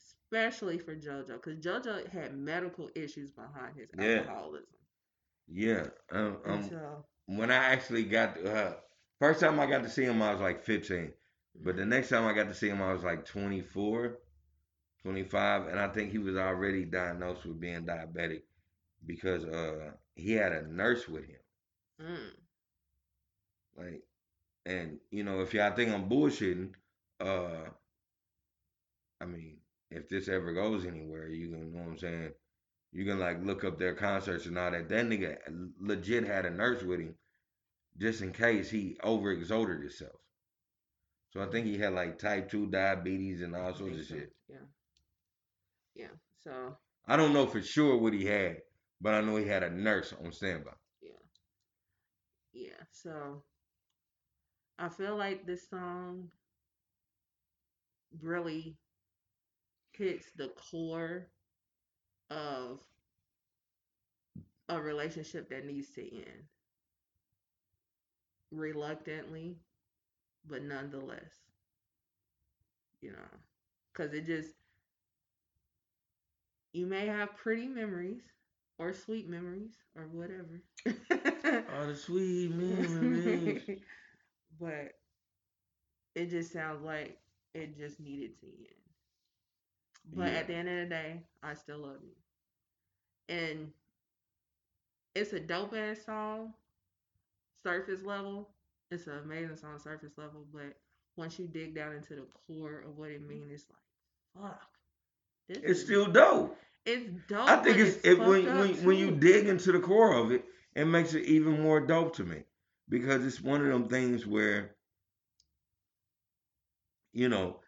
especially 0.00 0.78
for 0.78 0.94
JoJo, 0.94 1.26
because 1.28 1.58
JoJo 1.58 2.08
had 2.08 2.36
medical 2.36 2.90
issues 2.94 3.30
behind 3.30 3.76
his 3.76 3.88
Yeah. 3.98 4.26
alcoholism. 4.26 4.66
Yeah. 5.48 5.86
Um, 6.10 6.38
um, 6.44 6.62
so, 6.68 7.04
when 7.26 7.50
I 7.50 7.56
actually 7.56 8.04
got 8.04 8.44
uh, 8.44 8.74
first 9.18 9.40
time 9.40 9.60
I 9.60 9.66
got 9.66 9.82
to 9.82 9.90
see 9.90 10.04
him, 10.04 10.22
I 10.22 10.32
was 10.32 10.40
like 10.40 10.62
15. 10.64 11.12
But 11.54 11.76
the 11.76 11.86
next 11.86 12.10
time 12.10 12.26
I 12.26 12.34
got 12.34 12.48
to 12.48 12.54
see 12.54 12.68
him, 12.68 12.82
I 12.82 12.92
was 12.92 13.04
like 13.04 13.24
24, 13.24 14.18
25, 15.02 15.66
and 15.68 15.80
I 15.80 15.88
think 15.88 16.12
he 16.12 16.18
was 16.18 16.36
already 16.36 16.84
diagnosed 16.84 17.46
with 17.46 17.60
being 17.60 17.86
diabetic 17.86 18.42
because 19.06 19.44
uh 19.44 19.92
he 20.14 20.32
had 20.32 20.52
a 20.52 20.66
nurse 20.68 21.08
with 21.08 21.26
him. 21.26 21.40
mm, 22.00 22.36
Like, 23.76 24.02
and 24.66 25.00
you 25.10 25.24
know, 25.24 25.40
if 25.42 25.54
y'all 25.54 25.74
think 25.74 25.92
I'm 25.92 26.08
bullshitting, 26.08 26.74
uh, 27.20 27.70
I 29.20 29.24
mean, 29.24 29.58
if 29.90 30.08
this 30.08 30.28
ever 30.28 30.52
goes 30.52 30.84
anywhere, 30.84 31.28
you 31.28 31.50
can 31.50 31.72
know 31.72 31.80
what 31.80 31.88
I'm 31.92 31.98
saying. 31.98 32.32
You 32.92 33.04
can 33.04 33.18
like 33.20 33.42
look 33.44 33.64
up 33.64 33.78
their 33.78 33.94
concerts 33.94 34.46
and 34.46 34.58
all 34.58 34.70
that. 34.72 34.88
That 34.88 35.06
nigga 35.06 35.38
legit 35.80 36.26
had 36.26 36.46
a 36.46 36.50
nurse 36.50 36.82
with 36.82 37.00
him, 37.00 37.16
just 37.98 38.22
in 38.22 38.32
case 38.32 38.70
he 38.70 38.98
overexerted 39.04 39.80
himself. 39.82 40.21
So 41.32 41.42
I 41.42 41.46
think 41.46 41.66
he 41.66 41.78
had 41.78 41.94
like 41.94 42.18
type 42.18 42.50
two 42.50 42.66
diabetes 42.66 43.40
and 43.40 43.54
all 43.56 43.74
sorts 43.74 43.80
of 43.80 43.96
makes 43.96 44.08
shit. 44.08 44.32
Yeah. 44.48 44.56
Yeah. 45.94 46.14
So, 46.44 46.76
I 47.06 47.16
don't 47.16 47.32
know 47.32 47.46
for 47.46 47.62
sure 47.62 47.96
what 47.96 48.12
he 48.12 48.24
had, 48.24 48.58
but 49.00 49.14
I 49.14 49.20
know 49.20 49.36
he 49.36 49.46
had 49.46 49.62
a 49.62 49.70
nurse 49.70 50.12
on 50.22 50.32
standby. 50.32 50.72
Yeah. 51.00 51.10
Yeah. 52.52 52.84
So, 52.90 53.42
I 54.78 54.88
feel 54.88 55.16
like 55.16 55.46
this 55.46 55.68
song 55.70 56.28
really 58.20 58.76
hits 59.92 60.26
the 60.36 60.48
core 60.48 61.28
of 62.30 62.80
a 64.68 64.80
relationship 64.80 65.48
that 65.50 65.66
needs 65.66 65.90
to 65.90 66.02
end 66.02 66.44
reluctantly, 68.50 69.56
but 70.48 70.62
nonetheless, 70.62 71.42
you 73.00 73.10
know, 73.12 73.18
because 73.92 74.12
it 74.14 74.26
just, 74.26 74.54
you 76.72 76.86
may 76.86 77.06
have 77.06 77.36
pretty 77.36 77.66
memories 77.66 78.22
or 78.78 78.92
sweet 78.92 79.28
memories 79.28 79.76
or 79.96 80.06
whatever. 80.08 80.62
All 81.68 81.86
the 81.86 81.94
sweet 81.96 82.50
memories. 82.50 83.62
but 84.60 84.94
it 86.14 86.30
just 86.30 86.52
sounds 86.52 86.82
like 86.82 87.18
it 87.54 87.76
just 87.76 88.00
needed 88.00 88.38
to 88.40 88.46
end. 88.46 88.74
But 90.04 90.32
Yeah. 90.32 90.34
at 90.34 90.46
the 90.46 90.54
end 90.54 90.68
of 90.68 90.76
the 90.76 90.86
day, 90.86 91.24
I 91.42 91.54
still 91.54 91.78
love 91.78 92.02
you. 92.02 92.14
And 93.28 93.72
it's 95.14 95.32
a 95.32 95.40
dope 95.40 95.74
ass 95.74 96.04
song, 96.04 96.52
surface 97.62 98.04
level. 98.04 98.48
It's 98.92 99.06
amazing 99.06 99.56
song, 99.56 99.78
surface 99.78 100.12
level. 100.18 100.46
But 100.52 100.76
once 101.16 101.38
you 101.38 101.46
dig 101.46 101.74
down 101.74 101.94
into 101.94 102.14
the 102.14 102.26
core 102.46 102.84
of 102.86 102.98
what 102.98 103.10
it 103.10 103.26
means, 103.26 103.50
it's 103.50 103.66
like, 104.36 104.50
fuck. 104.52 104.62
This 105.48 105.58
It's 105.62 105.80
still 105.82 106.06
dope. 106.06 106.56
it's 106.86 107.08
dope. 107.28 107.48
I 107.48 107.56
think 107.56 107.78
it's, 107.78 107.96
it, 108.04 108.18
when 108.18 108.44
when 108.58 108.84
when 108.84 108.96
you 108.98 109.10
dig 109.12 109.48
into 109.48 109.72
the 109.72 109.80
core 109.80 110.14
of 110.14 110.32
it, 110.32 110.44
it 110.74 110.86
makes 110.86 111.14
it 111.14 111.24
even 111.24 111.62
more 111.62 111.80
dope 111.80 112.16
to 112.16 112.24
me 112.24 112.44
because 112.88 113.24
it's 113.24 113.40
one 113.40 113.62
of 113.62 113.68
them 113.68 113.88
things 113.88 114.26
where 114.26 114.76
you 117.12 117.28
know, 117.28 117.60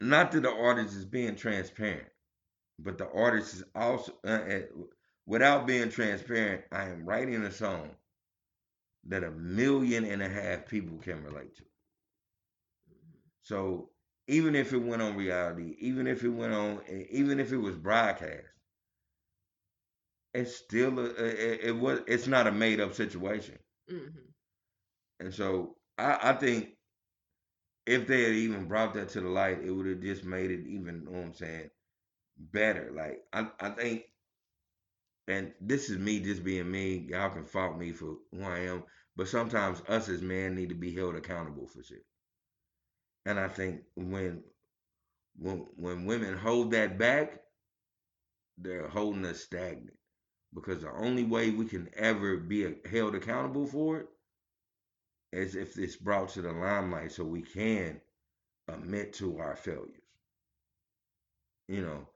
not 0.00 0.32
that 0.32 0.42
the 0.42 0.50
artist 0.52 0.94
is 0.96 1.04
being 1.04 1.36
transparent, 1.36 2.08
but 2.78 2.98
the 2.98 3.08
artist 3.10 3.54
is 3.54 3.64
also 3.74 4.12
uh, 4.26 4.30
uh, 4.30 4.60
without 5.26 5.66
being 5.66 5.90
transparent. 5.90 6.64
I 6.72 6.84
am 6.88 7.04
writing 7.04 7.42
a 7.42 7.52
song 7.52 7.90
that 9.04 9.24
a 9.24 9.30
million 9.30 10.04
and 10.04 10.22
a 10.22 10.28
half 10.28 10.66
people 10.66 10.98
can 10.98 11.22
relate 11.24 11.56
to. 11.56 11.64
So 13.42 13.90
even 14.28 14.54
if 14.54 14.72
it 14.72 14.78
went 14.78 15.02
on 15.02 15.16
reality, 15.16 15.76
even 15.80 16.06
if 16.06 16.22
it 16.22 16.28
went 16.28 16.52
on, 16.54 16.82
even 17.10 17.40
if 17.40 17.52
it 17.52 17.56
was 17.58 17.76
broadcast, 17.76 18.46
it's 20.34 20.56
still 20.56 20.98
a, 20.98 21.04
it, 21.04 21.60
it 21.64 21.76
was 21.76 22.00
it's 22.06 22.26
not 22.26 22.46
a 22.46 22.52
made 22.52 22.80
up 22.80 22.94
situation. 22.94 23.58
Mhm. 23.90 24.32
And 25.20 25.32
so 25.32 25.76
I, 25.96 26.18
I 26.30 26.32
think 26.34 26.76
if 27.86 28.06
they 28.06 28.22
had 28.24 28.32
even 28.34 28.68
brought 28.68 28.94
that 28.94 29.08
to 29.10 29.20
the 29.20 29.28
light, 29.28 29.62
it 29.62 29.70
would 29.70 29.86
have 29.86 30.00
just 30.00 30.24
made 30.24 30.50
it 30.50 30.66
even, 30.66 31.00
you 31.00 31.04
know 31.04 31.10
what 31.18 31.26
I'm 31.26 31.34
saying, 31.34 31.70
better. 32.38 32.92
Like 32.94 33.22
I, 33.32 33.48
I 33.60 33.70
think, 33.70 34.04
and 35.28 35.52
this 35.60 35.90
is 35.90 35.98
me 35.98 36.20
just 36.20 36.42
being 36.42 36.70
me. 36.70 37.06
Y'all 37.10 37.30
can 37.30 37.44
fault 37.44 37.78
me 37.78 37.92
for 37.92 38.16
who 38.32 38.42
I 38.42 38.60
am, 38.60 38.82
but 39.14 39.28
sometimes 39.28 39.82
us 39.86 40.08
as 40.08 40.22
men 40.22 40.54
need 40.54 40.70
to 40.70 40.74
be 40.74 40.94
held 40.94 41.16
accountable 41.16 41.66
for 41.66 41.82
shit. 41.82 42.04
And 43.26 43.38
I 43.38 43.48
think 43.48 43.82
when 43.94 44.42
when 45.36 45.66
when 45.76 46.06
women 46.06 46.36
hold 46.36 46.70
that 46.70 46.98
back, 46.98 47.40
they're 48.56 48.88
holding 48.88 49.26
us 49.26 49.40
stagnant. 49.40 49.96
Because 50.54 50.80
the 50.80 50.90
only 50.92 51.24
way 51.24 51.50
we 51.50 51.66
can 51.66 51.90
ever 51.94 52.38
be 52.38 52.74
held 52.90 53.14
accountable 53.14 53.66
for 53.66 53.98
it 53.98 54.08
is 55.30 55.54
if 55.54 55.78
it's 55.78 55.96
brought 55.96 56.30
to 56.30 56.42
the 56.42 56.52
limelight 56.52 57.12
so 57.12 57.22
we 57.22 57.42
can 57.42 58.00
admit 58.66 59.12
to 59.14 59.38
our 59.38 59.56
failures. 59.56 60.00
You 61.68 61.82
know, 61.82 62.06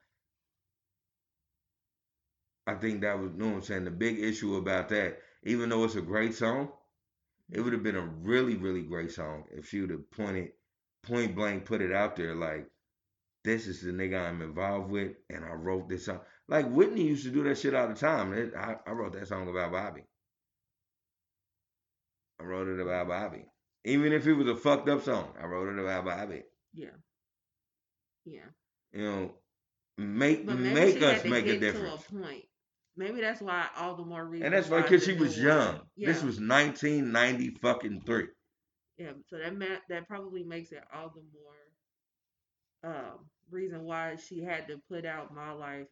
I 2.66 2.74
think 2.74 3.00
that 3.00 3.18
was, 3.18 3.30
you 3.36 3.38
know 3.38 3.54
I'm 3.54 3.62
saying, 3.62 3.84
the 3.84 3.90
big 3.90 4.18
issue 4.20 4.56
about 4.56 4.88
that, 4.90 5.18
even 5.44 5.68
though 5.68 5.84
it's 5.84 5.96
a 5.96 6.02
great 6.02 6.34
song, 6.34 6.70
it 7.50 7.54
mm-hmm. 7.54 7.64
would 7.64 7.72
have 7.72 7.82
been 7.82 7.96
a 7.96 8.06
really, 8.06 8.56
really 8.56 8.82
great 8.82 9.12
song 9.12 9.44
if 9.50 9.68
she 9.68 9.80
would 9.80 9.90
have 9.90 10.10
pointed, 10.10 10.50
point 11.02 11.34
blank, 11.34 11.64
put 11.64 11.82
it 11.82 11.92
out 11.92 12.16
there 12.16 12.34
like, 12.34 12.68
this 13.44 13.66
is 13.66 13.82
the 13.82 13.90
nigga 13.90 14.28
I'm 14.28 14.40
involved 14.40 14.90
with, 14.90 15.12
and 15.28 15.44
I 15.44 15.52
wrote 15.52 15.88
this 15.88 16.06
song. 16.06 16.20
Like 16.48 16.70
Whitney 16.70 17.02
used 17.02 17.24
to 17.24 17.30
do 17.30 17.42
that 17.44 17.58
shit 17.58 17.74
all 17.74 17.88
the 17.88 17.94
time. 17.94 18.32
It, 18.32 18.54
I, 18.56 18.76
I 18.86 18.92
wrote 18.92 19.14
that 19.14 19.26
song 19.26 19.48
about 19.48 19.72
Bobby. 19.72 20.04
I 22.40 22.44
wrote 22.44 22.68
it 22.68 22.80
about 22.80 23.08
Bobby. 23.08 23.44
Even 23.84 24.12
if 24.12 24.26
it 24.26 24.34
was 24.34 24.48
a 24.48 24.54
fucked 24.54 24.88
up 24.88 25.02
song, 25.02 25.32
I 25.40 25.46
wrote 25.46 25.76
it 25.76 25.80
about 25.80 26.04
Bobby. 26.04 26.42
Yeah. 26.72 26.90
Yeah. 28.24 28.40
You 28.92 29.02
know, 29.02 29.34
make 29.98 30.44
make 30.44 31.02
us 31.02 31.24
make 31.24 31.46
a 31.46 31.58
difference. 31.58 32.04
to 32.04 32.16
a 32.16 32.20
point. 32.20 32.44
Maybe 32.96 33.20
that's 33.20 33.40
why 33.40 33.66
all 33.76 33.96
the 33.96 34.04
more 34.04 34.24
reason. 34.24 34.46
And 34.46 34.54
that's 34.54 34.68
why 34.68 34.82
because 34.82 35.04
she 35.04 35.14
was 35.14 35.38
young. 35.38 35.80
Yeah. 35.96 36.08
This 36.08 36.22
was 36.22 36.38
1990 36.40 37.58
fucking 37.62 38.02
three. 38.04 38.26
Yeah, 38.98 39.12
so 39.28 39.38
that 39.38 39.56
ma- 39.58 39.80
that 39.88 40.06
probably 40.06 40.44
makes 40.44 40.70
it 40.72 40.82
all 40.94 41.12
the 41.14 41.22
more 41.32 42.94
um, 42.94 43.18
reason 43.50 43.84
why 43.84 44.16
she 44.16 44.42
had 44.42 44.68
to 44.68 44.80
put 44.88 45.06
out 45.06 45.34
My 45.34 45.52
Life, 45.52 45.86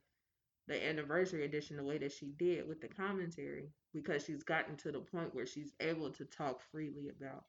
the 0.68 0.86
anniversary 0.86 1.44
edition, 1.44 1.77
the 1.77 1.85
way 1.85 1.98
that 1.98 2.12
she 2.12 2.32
did 2.39 2.68
with 2.68 2.81
the 2.81 2.89
commentary, 2.89 3.70
because 3.94 4.24
she's 4.24 4.43
gotten 4.43 4.77
to 4.77 4.93
the 4.93 5.01
point 5.01 5.35
where 5.35 5.47
she's 5.47 5.72
able 5.81 6.10
to 6.10 6.24
talk 6.27 6.60
freely 6.70 7.09
about 7.09 7.44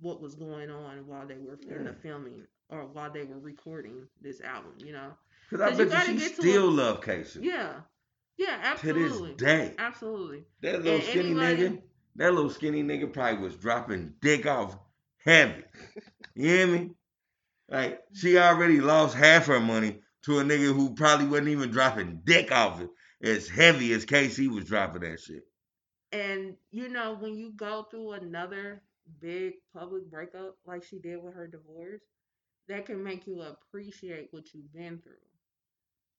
what 0.00 0.20
was 0.20 0.34
going 0.34 0.70
on 0.70 1.06
while 1.06 1.26
they 1.26 1.38
were 1.38 1.58
in 1.76 1.84
the 1.84 1.92
filming 1.92 2.46
or 2.68 2.86
while 2.86 3.10
they 3.12 3.24
were 3.24 3.38
recording 3.38 4.06
this 4.20 4.40
album. 4.40 4.72
You 4.78 4.92
know? 4.92 5.10
Because 5.50 5.80
I 5.80 5.84
bet 5.84 6.08
you 6.08 6.18
she 6.18 6.26
still 6.28 6.68
a- 6.68 6.70
love 6.70 7.00
K-Ci. 7.02 7.40
Yeah, 7.42 7.80
yeah, 8.36 8.74
To 8.76 8.92
this 8.92 9.04
absolutely, 9.12 9.34
day. 9.34 9.74
absolutely. 9.78 10.44
That 10.62 10.82
little 10.82 10.94
And 10.94 11.02
skinny 11.04 11.30
anybody- 11.30 11.62
nigga, 11.68 11.82
that 12.16 12.34
little 12.34 12.50
skinny 12.50 12.82
nigga 12.82 13.12
probably 13.12 13.42
was 13.44 13.56
dropping 13.56 14.14
dick 14.20 14.46
off 14.46 14.76
heavy. 15.24 15.64
You 16.34 16.48
hear 16.48 16.66
me? 16.66 16.90
Like 17.68 18.02
she 18.12 18.36
already 18.38 18.80
lost 18.80 19.16
half 19.16 19.46
her 19.46 19.60
money 19.60 20.00
to 20.24 20.38
a 20.38 20.44
nigga 20.44 20.74
who 20.74 20.94
probably 20.94 21.26
wasn't 21.26 21.48
even 21.48 21.70
dropping 21.70 22.20
dick 22.24 22.50
off 22.52 22.80
as 23.22 23.48
heavy 23.48 23.92
as 23.92 24.04
K-Ci 24.04 24.48
was 24.48 24.64
dropping 24.66 25.02
that 25.02 25.20
shit. 25.20 25.44
And 26.12 26.56
you 26.70 26.88
know, 26.88 27.16
when 27.18 27.34
you 27.36 27.52
go 27.52 27.86
through 27.90 28.12
another 28.12 28.82
big 29.20 29.54
public 29.72 30.10
breakup 30.10 30.56
like 30.66 30.82
she 30.84 30.98
did 30.98 31.22
with 31.22 31.34
her 31.34 31.46
divorce, 31.46 32.02
that 32.68 32.86
can 32.86 33.02
make 33.02 33.26
you 33.26 33.40
appreciate 33.42 34.28
what 34.30 34.52
you've 34.54 34.72
been 34.72 34.98
through. 34.98 35.12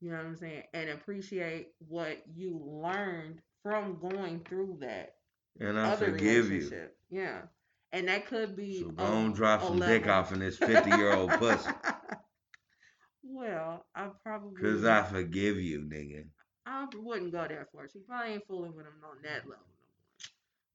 You 0.02 0.12
know 0.12 0.18
what 0.18 0.26
I'm 0.26 0.38
saying? 0.38 0.64
And 0.74 0.90
appreciate 0.90 1.70
what 1.88 2.22
you 2.36 2.62
learned 2.64 3.40
from 3.64 3.98
going 4.00 4.42
through 4.48 4.78
that 4.82 5.16
And 5.60 5.80
I 5.80 5.92
other 5.92 6.12
forgive 6.12 6.52
you. 6.52 6.72
Yeah. 7.10 7.42
And 7.92 8.08
that 8.10 8.28
could 8.28 8.56
be 8.56 8.82
So 8.82 8.90
go 8.90 9.04
on 9.04 9.32
drop 9.32 9.64
some 9.64 9.80
dick 9.80 10.08
off 10.08 10.32
in 10.34 10.40
this 10.40 10.58
50 10.58 10.90
year 10.92 11.14
old 11.14 11.30
pussy. 11.40 11.70
well, 13.24 13.86
I 13.96 14.10
probably 14.24 14.62
Cause 14.62 14.84
I 14.84 15.04
forgive 15.04 15.58
you, 15.58 15.80
nigga. 15.80 16.26
I 16.66 16.88
wouldn't 16.98 17.32
go 17.32 17.48
that 17.48 17.72
far. 17.72 17.88
She 17.92 18.00
probably 18.00 18.34
ain't 18.34 18.48
fooling 18.48 18.76
with 18.76 18.86
him 18.86 18.94
on 19.04 19.22
that 19.24 19.44
level 19.44 19.66
no 19.80 19.88
more. 19.88 20.28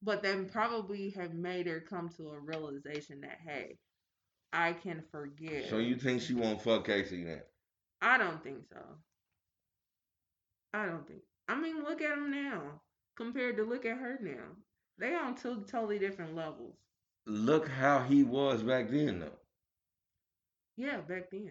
But 0.02 0.22
then 0.22 0.48
probably 0.48 1.10
have 1.10 1.34
made 1.34 1.66
her 1.66 1.80
come 1.80 2.08
to 2.16 2.30
a 2.30 2.38
realization 2.38 3.20
that 3.20 3.38
hey, 3.46 3.76
I 4.52 4.72
can 4.72 5.02
forgive. 5.12 5.68
So 5.68 5.78
you 5.78 5.96
think 5.96 6.22
she 6.22 6.34
won't 6.34 6.62
fuck 6.62 6.86
K-Ci 6.86 7.24
then? 7.24 7.42
I 8.00 8.18
don't 8.18 8.42
think 8.42 8.64
so. 8.72 8.80
I 10.72 10.86
don't 10.86 11.06
think. 11.06 11.20
I 11.48 11.56
mean, 11.60 11.82
look 11.82 12.00
at 12.02 12.16
him 12.16 12.30
now 12.30 12.80
compared 13.16 13.56
to 13.56 13.64
look 13.64 13.84
at 13.84 13.98
her 13.98 14.18
now. 14.22 14.44
They 14.98 15.14
on 15.14 15.34
two 15.34 15.64
totally 15.68 15.98
different 15.98 16.36
levels. 16.36 16.74
Look 17.26 17.68
how 17.68 18.00
he 18.00 18.22
was 18.22 18.62
back 18.62 18.90
then 18.90 19.20
though. 19.20 19.38
Yeah, 20.76 20.98
back 20.98 21.30
then. 21.30 21.50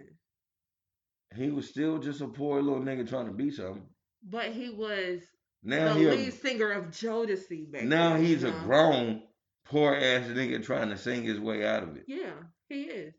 He 1.35 1.51
was 1.51 1.69
still 1.69 1.99
just 1.99 2.21
a 2.21 2.27
poor 2.27 2.61
little 2.61 2.81
nigga 2.81 3.07
trying 3.07 3.27
to 3.27 3.31
be 3.31 3.51
something. 3.51 3.83
But 4.23 4.47
he 4.47 4.69
was 4.69 5.21
Now 5.63 5.93
the 5.93 5.99
he 5.99 6.05
a- 6.07 6.11
lead 6.11 6.33
singer 6.33 6.71
of 6.71 6.87
Jodeci 6.87 7.71
back 7.71 7.83
now 7.83 8.13
then. 8.13 8.23
he's 8.25 8.41
you 8.43 8.49
a 8.49 8.51
grown 8.51 9.21
poor 9.65 9.93
ass 9.93 10.27
nigga 10.27 10.63
trying 10.63 10.89
to 10.89 10.97
sing 10.97 11.23
his 11.23 11.39
way 11.39 11.65
out 11.65 11.83
of 11.83 11.95
it. 11.97 12.05
Yeah, 12.07 12.33
he 12.67 12.83
is. 12.83 13.13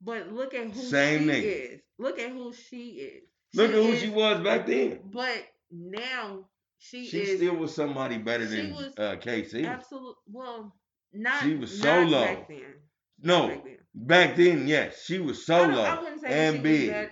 But 0.00 0.32
look 0.32 0.54
at 0.54 0.68
who 0.70 0.80
Same 0.82 1.22
she 1.22 1.26
nigga. 1.26 1.72
is. 1.74 1.80
Look 1.98 2.18
at 2.20 2.30
who 2.30 2.52
she 2.52 2.90
is. 2.90 3.24
Look 3.54 3.70
at 3.70 3.74
who 3.76 3.88
is- 3.92 4.00
she 4.00 4.10
was 4.10 4.42
back 4.42 4.66
then. 4.66 5.00
But 5.10 5.44
now 5.70 6.44
she, 6.78 7.06
She 7.06 7.20
is 7.20 7.38
still 7.38 7.56
was 7.56 7.74
somebody 7.74 8.18
better 8.18 8.46
than 8.46 8.72
was 8.74 8.92
uh, 8.98 9.16
K-Ci. 9.20 9.64
absolute. 9.64 10.16
Well, 10.30 10.74
not 11.12 11.42
She 11.42 11.54
was 11.56 11.82
not 11.82 12.08
solo. 12.08 12.20
back 12.24 12.48
then. 12.48 12.74
no, 13.22 13.48
back 13.48 13.64
then. 13.64 13.76
back 13.94 14.36
then, 14.36 14.68
yes, 14.68 15.04
she 15.04 15.18
was 15.18 15.44
don't- 15.44 15.70
solo 15.72 15.82
I 15.82 16.00
wouldn't 16.00 16.20
say 16.20 16.48
and 16.48 16.62
big. 16.62 16.90
was. 16.92 17.08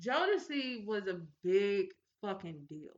Jodeci 0.00 0.86
was 0.86 1.06
a 1.06 1.20
big 1.44 1.88
fucking 2.22 2.62
deal. 2.68 2.88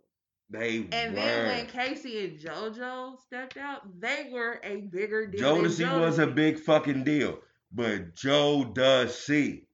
They 0.50 0.86
And 0.92 1.14
were. 1.14 1.20
then 1.20 1.46
when 1.48 1.66
K-Ci 1.66 2.24
and 2.26 2.38
JoJo 2.38 3.18
stepped 3.26 3.56
out, 3.56 3.80
they 4.00 4.28
were 4.30 4.60
a 4.62 4.76
bigger 4.82 5.26
deal. 5.26 5.56
than 5.56 5.64
Jodeci 5.64 6.00
was 6.00 6.18
a 6.18 6.26
big 6.26 6.58
fucking 6.60 7.02
deal, 7.02 7.40
but 7.72 8.14
Jodeci. 8.14 9.66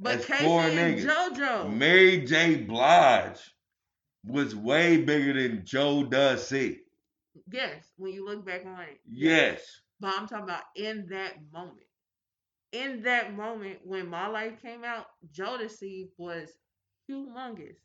But 0.00 0.22
K-Ci 0.22 0.44
four 0.44 0.62
and 0.62 0.98
niggas. 0.98 1.04
JoJo. 1.06 1.76
Mary 1.76 2.24
J. 2.24 2.56
Blige 2.56 3.38
was 4.26 4.54
way 4.56 4.98
bigger 4.98 5.34
than 5.34 5.64
Joe 5.64 6.04
does. 6.04 6.50
Yes, 6.52 7.84
when 7.96 8.12
you 8.12 8.24
look 8.26 8.44
back 8.44 8.64
on 8.66 8.80
it. 8.80 9.00
Yes. 9.08 9.62
But 10.00 10.14
I'm 10.16 10.26
talking 10.26 10.44
about 10.44 10.62
in 10.76 11.06
that 11.10 11.34
moment. 11.52 11.86
In 12.72 13.02
that 13.02 13.34
moment 13.34 13.80
when 13.84 14.08
My 14.08 14.28
Life 14.28 14.62
came 14.62 14.84
out, 14.84 15.06
Joe 15.32 15.58
Jodeci 15.60 16.08
was 16.16 16.48
humongous. 17.10 17.76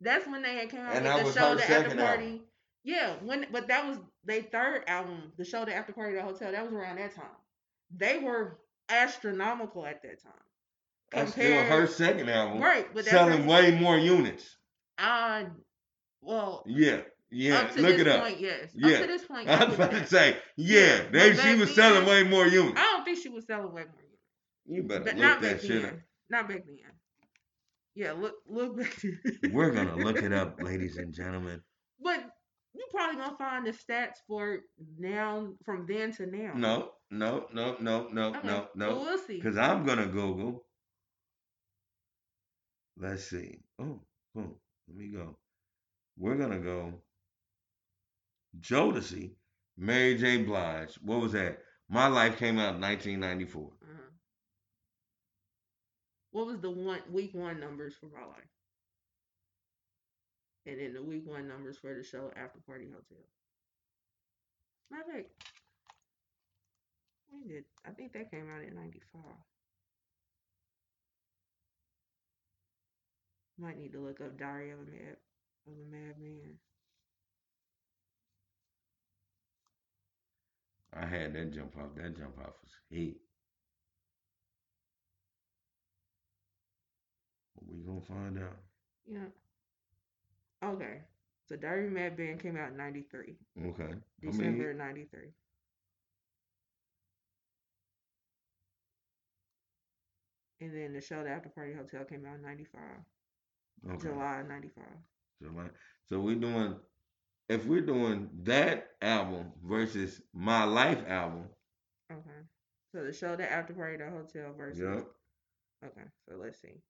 That's 0.00 0.26
when 0.26 0.42
they 0.42 0.54
had 0.54 0.70
came 0.70 0.80
out 0.80 0.94
And 0.94 1.24
with 1.24 1.34
the 1.34 1.40
show, 1.40 1.54
the 1.54 1.62
after 1.70 1.96
party. 1.96 2.24
album. 2.24 2.40
Yeah, 2.84 3.14
when 3.24 3.46
but 3.50 3.68
that 3.68 3.86
was 3.86 3.98
their 4.24 4.42
third 4.42 4.84
album, 4.86 5.32
the 5.36 5.44
show, 5.44 5.64
the 5.64 5.74
after 5.74 5.92
party, 5.92 6.14
the 6.14 6.22
hotel. 6.22 6.52
That 6.52 6.64
was 6.64 6.72
around 6.72 6.96
that 6.98 7.14
time. 7.14 7.24
They 7.94 8.18
were 8.18 8.58
astronomical 8.88 9.84
at 9.86 10.02
that 10.02 10.22
time. 10.22 10.32
That's 11.12 11.32
still 11.32 11.62
her 11.64 11.86
second 11.86 12.28
album. 12.28 12.60
right? 12.60 12.86
But 12.94 13.04
that's 13.04 13.10
selling 13.10 13.46
way 13.46 13.78
more 13.78 13.96
units. 13.96 14.56
Uh, 14.98 15.44
well, 16.20 16.62
Yeah. 16.66 17.00
Yeah. 17.30 17.58
up 17.60 17.72
to 17.74 17.80
Look 17.82 17.92
this 17.92 18.00
it 18.02 18.08
up. 18.08 18.22
point, 18.24 18.40
yes. 18.40 18.70
Yeah. 18.74 18.96
Up 18.96 19.00
to 19.02 19.06
this 19.06 19.24
point, 19.24 19.48
I 19.48 19.64
was 19.64 19.74
about 19.74 19.94
it 19.94 20.00
to 20.00 20.06
say, 20.06 20.36
yeah, 20.56 21.02
they, 21.10 21.34
she 21.36 21.54
was 21.54 21.74
selling 21.74 22.04
then- 22.04 22.08
way 22.08 22.22
more 22.30 22.46
units. 22.46 22.78
I 22.78 22.82
don't 22.84 23.04
think 23.04 23.18
she 23.22 23.28
was 23.28 23.46
selling 23.46 23.72
way 23.72 23.82
more. 23.84 24.02
Units. 24.02 24.22
You 24.66 24.82
better 24.82 25.04
But 25.04 25.14
look 25.14 25.22
not 25.22 25.40
that 25.42 25.52
back 25.56 25.60
shit 25.62 25.82
then. 25.82 25.90
up. 25.94 25.98
Not 26.30 26.48
back 26.48 26.64
then. 26.66 26.76
Yeah, 27.94 28.12
look 28.12 28.34
look 28.48 28.76
back 28.76 28.94
then. 29.42 29.52
We're 29.52 29.70
gonna 29.72 29.96
look 29.96 30.18
it 30.22 30.32
up, 30.32 30.60
ladies 30.62 30.98
and 30.98 31.12
gentlemen. 31.14 31.62
But 32.00 32.22
you 32.74 32.84
probably 32.92 33.16
gonna 33.20 33.36
find 33.36 33.66
the 33.66 33.72
stats 33.72 34.18
for 34.26 34.58
now 34.98 35.48
from 35.64 35.86
then 35.88 36.12
to 36.12 36.26
now. 36.26 36.52
No, 36.54 36.90
no, 37.10 37.46
no, 37.52 37.76
no, 37.80 38.08
no, 38.12 38.28
Okay, 38.28 38.40
no, 38.46 38.52
Well, 38.54 38.68
no. 38.76 38.98
we'll 39.00 39.18
see. 39.18 39.36
Because 39.36 39.56
I'm 39.56 39.84
gonna 39.84 40.06
Google. 40.06 40.64
Let's 43.00 43.24
see. 43.24 43.60
Oh, 43.78 44.00
boom. 44.34 44.54
Let 44.88 44.96
me 44.96 45.08
go. 45.08 45.36
We're 46.16 46.36
gonna 46.36 46.58
go. 46.58 46.94
Jodeci, 48.60 49.30
Mary 49.76 50.16
J. 50.16 50.38
Blige. 50.38 50.98
What 51.02 51.20
was 51.20 51.32
that? 51.32 51.58
My 51.88 52.08
Life 52.08 52.38
came 52.38 52.58
out 52.58 52.74
in 52.74 52.80
1994. 52.80 53.62
Uh-huh. 53.62 53.92
What 56.32 56.46
was 56.46 56.60
the 56.60 56.70
one 56.70 57.00
week 57.10 57.30
one 57.34 57.60
numbers 57.60 57.94
for 57.98 58.06
my 58.06 58.26
life? 58.26 58.50
And 60.66 60.78
then 60.80 60.92
the 60.92 61.02
week 61.02 61.22
one 61.26 61.48
numbers 61.48 61.78
for 61.78 61.94
the 61.94 62.02
show 62.02 62.30
After 62.36 62.58
Party 62.66 62.86
Hotel. 62.86 63.24
Bad. 64.90 65.24
When 67.30 67.46
did 67.46 67.64
I 67.86 67.90
think 67.90 68.12
that 68.12 68.30
came 68.30 68.50
out 68.50 68.64
in 68.64 68.74
'95? 68.74 69.22
Might 73.58 73.78
need 73.78 73.92
to 73.92 74.00
look 74.00 74.20
up 74.20 74.38
Diary 74.38 74.70
of 74.70 74.78
a 74.78 74.82
Mad 74.82 75.16
of 75.66 75.72
a 75.72 75.90
Mad 75.90 76.18
Band. 76.18 76.58
I 80.94 81.06
had 81.06 81.34
that 81.34 81.52
jump 81.52 81.76
off. 81.76 81.94
That 81.96 82.16
jump 82.16 82.38
off 82.38 82.54
was 82.62 82.72
heat. 82.88 83.20
We 87.66 87.82
gonna 87.82 88.00
find 88.00 88.38
out. 88.38 88.56
Yeah. 89.06 89.26
Okay. 90.64 91.00
So 91.48 91.56
Diary 91.56 91.86
of 91.86 91.92
a 91.92 91.94
Mad 91.94 92.16
Band 92.16 92.40
came 92.40 92.56
out 92.56 92.70
in 92.70 92.76
'93, 92.76 93.36
Okay. 93.66 93.94
December 94.20 94.72
'93. 94.72 95.32
And 100.60 100.74
then 100.74 100.92
the 100.92 101.00
show, 101.00 101.22
The 101.22 101.30
After 101.30 101.48
Party 101.48 101.72
Hotel, 101.72 102.04
came 102.04 102.26
out 102.26 102.36
in 102.36 102.42
'95, 102.42 102.82
okay. 103.86 104.08
July 104.08 104.42
'95. 104.48 104.84
July. 105.42 105.68
So 106.08 106.20
we're 106.20 106.36
doing 106.36 106.76
if 107.48 107.64
we're 107.66 107.80
doing 107.80 108.28
that 108.42 108.88
album 109.02 109.52
versus 109.64 110.20
my 110.32 110.64
life 110.64 111.02
album. 111.08 111.44
Okay. 112.10 112.40
So 112.92 113.04
the 113.04 113.12
show, 113.12 113.36
The 113.36 113.50
After 113.50 113.74
Party, 113.74 113.98
The 113.98 114.10
Hotel 114.10 114.52
versus. 114.56 114.80
Yep. 114.80 115.06
Okay. 115.84 116.06
So 116.26 116.36
let's 116.36 116.60
see. 116.60 116.80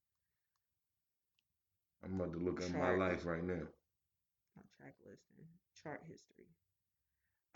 I'm 2.05 2.15
about 2.15 2.33
to 2.33 2.39
look 2.39 2.63
at 2.63 2.73
my 2.73 2.95
life 2.95 3.27
right 3.27 3.43
now. 3.43 3.67
track 4.77 4.95
listing, 5.05 5.45
chart 5.83 6.01
history. 6.09 6.47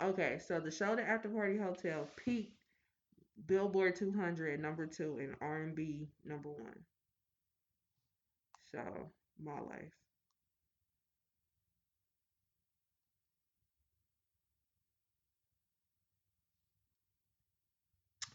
Okay, 0.03 0.41
so 0.45 0.59
the 0.59 0.71
show 0.71 0.97
The 0.97 1.09
After 1.09 1.29
Party 1.29 1.57
Hotel 1.57 2.09
peaked 2.17 2.57
Billboard 3.47 3.95
200 3.97 4.61
number 4.61 4.87
two 4.87 5.19
and 5.21 5.37
R&B 5.41 6.09
number 6.25 6.51
one. 6.51 6.79
So 8.73 8.81
my 9.45 9.61
life. 9.61 9.93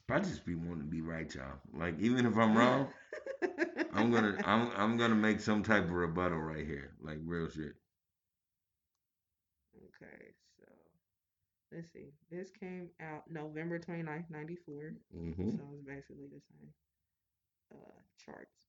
I 0.09 0.19
just 0.19 0.45
be 0.45 0.55
wanting 0.55 0.84
to 0.84 0.89
be 0.89 1.01
right, 1.01 1.34
y'all. 1.35 1.59
Like 1.77 1.99
even 1.99 2.25
if 2.25 2.38
I'm 2.38 2.57
wrong, 2.57 2.88
I'm 3.93 4.09
gonna 4.09 4.38
I'm 4.45 4.71
I'm 4.75 4.97
gonna 4.97 5.15
make 5.15 5.41
some 5.41 5.63
type 5.63 5.84
of 5.84 5.91
rebuttal 5.91 6.39
right 6.39 6.65
here. 6.65 6.93
Like 7.01 7.17
real 7.25 7.49
shit. 7.49 7.75
okay, 9.75 10.31
so 10.57 10.65
let's 11.73 11.91
see. 11.91 12.13
This 12.31 12.51
came 12.57 12.89
out 13.01 13.23
November 13.29 13.79
29th, 13.79 14.29
94. 14.29 14.93
Mm-hmm. 15.15 15.49
So 15.51 15.59
it's 15.73 15.84
basically 15.85 16.27
the 16.31 16.41
same 16.49 16.69
uh, 17.73 17.99
charts. 18.23 18.66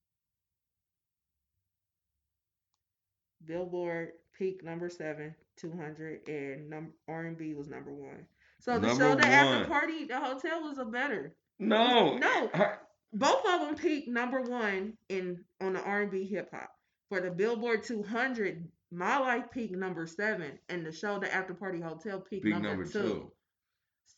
Billboard 3.45 4.11
peak 4.37 4.63
number 4.63 4.89
seven, 4.89 5.35
200, 5.57 6.27
and 6.27 6.69
num- 6.69 6.93
R&B 7.07 7.53
was 7.53 7.67
number 7.67 7.93
one. 7.93 8.25
So 8.59 8.77
the 8.79 8.87
Number 8.87 9.03
show 9.03 9.15
that 9.15 9.25
after 9.25 9.65
party, 9.67 10.05
the 10.05 10.19
hotel 10.19 10.61
was 10.63 10.77
a 10.77 10.85
better. 10.85 11.35
No. 11.59 12.17
No. 12.17 12.49
I- 12.53 12.77
Both 13.13 13.45
of 13.47 13.61
them 13.61 13.75
peaked 13.75 14.07
number 14.07 14.41
one 14.41 14.97
in 15.09 15.43
on 15.61 15.73
the 15.73 15.81
R&B 15.83 16.25
hip 16.27 16.51
hop. 16.53 16.69
For 17.09 17.19
the 17.21 17.31
Billboard 17.31 17.83
200, 17.83 18.69
My 18.91 19.17
Life 19.17 19.45
peaked 19.51 19.75
number 19.75 20.05
seven, 20.05 20.59
and 20.69 20.85
the 20.85 20.91
show 20.91 21.19
the 21.19 21.33
After 21.33 21.53
Party 21.53 21.79
Hotel 21.81 22.19
peaked 22.21 22.43
Big 22.43 22.53
number, 22.53 22.69
number 22.69 22.85
two. 22.85 22.99
two. 23.01 23.31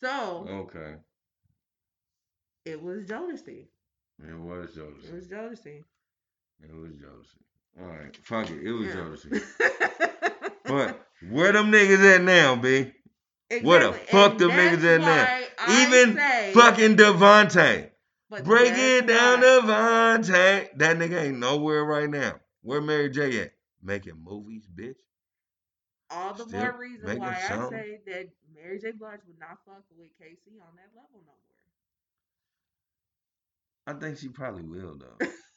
So 0.02 0.46
Okay. 0.48 0.96
it 2.66 2.82
was 2.82 3.06
Jodeci. 3.06 3.68
It 4.20 4.38
was 4.40 4.72
Jodeci. 4.76 5.06
It 5.10 5.14
was 5.14 5.28
Jodeci. 5.28 5.84
It 6.64 6.74
was 6.76 6.92
Jodeci. 6.94 7.42
All 7.80 7.88
right. 7.88 8.16
Fuck 8.24 8.50
it. 8.50 8.62
It 8.64 8.72
was 8.72 8.94
hmm. 8.94 9.34
Yeah. 9.34 9.40
Jodeci. 9.40 10.52
But 10.66 11.08
where 11.30 11.52
them 11.52 11.72
niggas 11.72 12.16
at 12.16 12.22
now, 12.22 12.56
B? 12.56 12.92
Where 13.62 13.92
the 13.92 13.94
fuck 13.94 14.32
and 14.32 14.40
them 14.40 14.52
niggas 14.52 14.84
at 14.96 15.02
now? 15.02 15.40
I 15.60 15.86
Even 15.86 16.16
say- 16.16 16.52
Fucking 16.54 16.96
DeVante. 16.98 17.90
Break 18.46 18.74
it 18.78 19.08
down, 19.08 19.42
why 19.42 19.46
DeVante. 19.46 20.70
That 20.78 20.98
nigga 20.98 21.24
ain't 21.24 21.40
nowhere 21.40 21.84
right 21.84 22.10
now. 22.10 22.40
Where 22.62 22.80
Mary 22.82 23.10
J 23.10 23.42
at? 23.42 23.52
Making 23.84 24.24
movies, 24.24 24.68
bitch. 24.74 24.96
All 26.10 26.34
the 26.34 26.46
still 26.46 26.60
more 26.60 26.78
reason 26.78 27.20
why 27.20 27.38
I 27.44 27.48
something. 27.48 27.78
say 27.78 28.00
that 28.08 28.30
Mary 28.56 28.80
J. 28.80 28.92
Blige 28.92 29.20
would 29.28 29.40
not 29.40 29.58
fuck 29.66 29.84
with 29.98 30.10
K-Ci 30.20 30.52
on 30.62 30.76
that 30.76 30.96
level 30.96 31.10
no 31.14 31.22
more. 31.26 31.36
I 33.88 33.94
think 34.00 34.18
she 34.18 34.30
probably 34.30 34.64
will 34.64 34.98
though. 34.98 35.26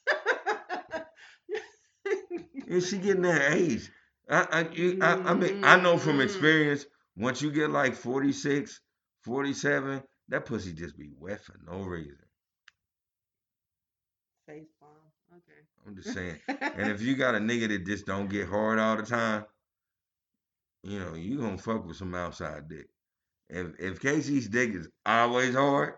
And 2.68 2.82
she 2.82 2.98
getting 2.98 3.22
that 3.22 3.52
age. 3.54 3.90
I, 4.28 4.46
I, 4.50 4.68
you- 4.70 4.98
I, 5.02 5.14
I 5.30 5.34
mean, 5.34 5.64
I 5.64 5.80
know 5.80 5.98
from 5.98 6.18
Mm. 6.18 6.24
experience, 6.24 6.86
once 7.16 7.42
you 7.42 7.50
get 7.52 7.70
like 7.70 7.94
46, 7.94 8.80
47, 9.22 10.02
that 10.28 10.46
pussy 10.46 10.72
just 10.72 10.96
be 10.98 11.10
wet 11.18 11.42
for 11.44 11.54
no 11.66 11.82
reason. 11.82 12.18
Face 14.46 14.68
bomb. 14.80 14.90
Okay. 15.32 15.66
I'm 15.86 15.96
just 15.96 16.12
saying. 16.12 16.38
And 16.48 16.90
if 16.90 17.00
you 17.02 17.16
got 17.16 17.34
a 17.34 17.38
nigga 17.38 17.68
that 17.68 17.86
just 17.86 18.06
don't 18.06 18.28
get 18.28 18.48
hard 18.48 18.78
all 18.78 18.96
the 18.96 19.02
time, 19.02 19.44
you 20.82 20.98
know, 20.98 21.14
you 21.14 21.38
gonna 21.38 21.58
fuck 21.58 21.86
with 21.86 21.96
some 21.96 22.14
outside 22.14 22.68
dick. 22.68 22.86
If 23.48 23.78
if 23.78 24.00
K-Ci's 24.00 24.48
dick 24.48 24.74
is 24.74 24.88
always 25.06 25.54
hard, 25.54 25.94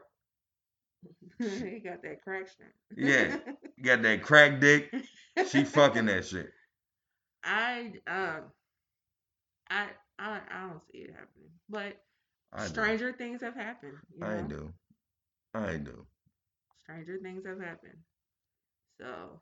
he 1.39 1.81
got 1.81 2.03
that 2.03 2.23
crack 2.23 2.49
strength. 2.49 2.75
Yeah. 2.97 3.39
got 3.83 4.03
that 4.03 4.23
crack 4.23 4.61
dick, 4.61 4.91
she 5.51 5.65
fucking 5.65 6.07
that 6.07 6.27
shit. 6.27 6.51
I 7.45 7.93
um 8.07 8.43
I 9.71 9.89
I 10.19 10.41
I 10.51 10.61
don't 10.69 10.81
see 10.91 10.99
it 10.99 11.11
happening. 11.11 11.51
But 11.69 11.97
I 12.53 12.69
do. 12.69 12.69
stranger 12.69 13.13
things 13.13 13.43
have 13.43 13.55
happened. 13.55 13.99
You 14.17 14.27
I 14.27 14.41
know? 14.41 14.49
do. 14.49 14.73
I 15.55 15.77
do. 15.77 16.07
Stranger 16.83 17.19
things 17.23 17.45
have 17.47 17.61
happened. 17.61 17.99
So. 19.01 19.41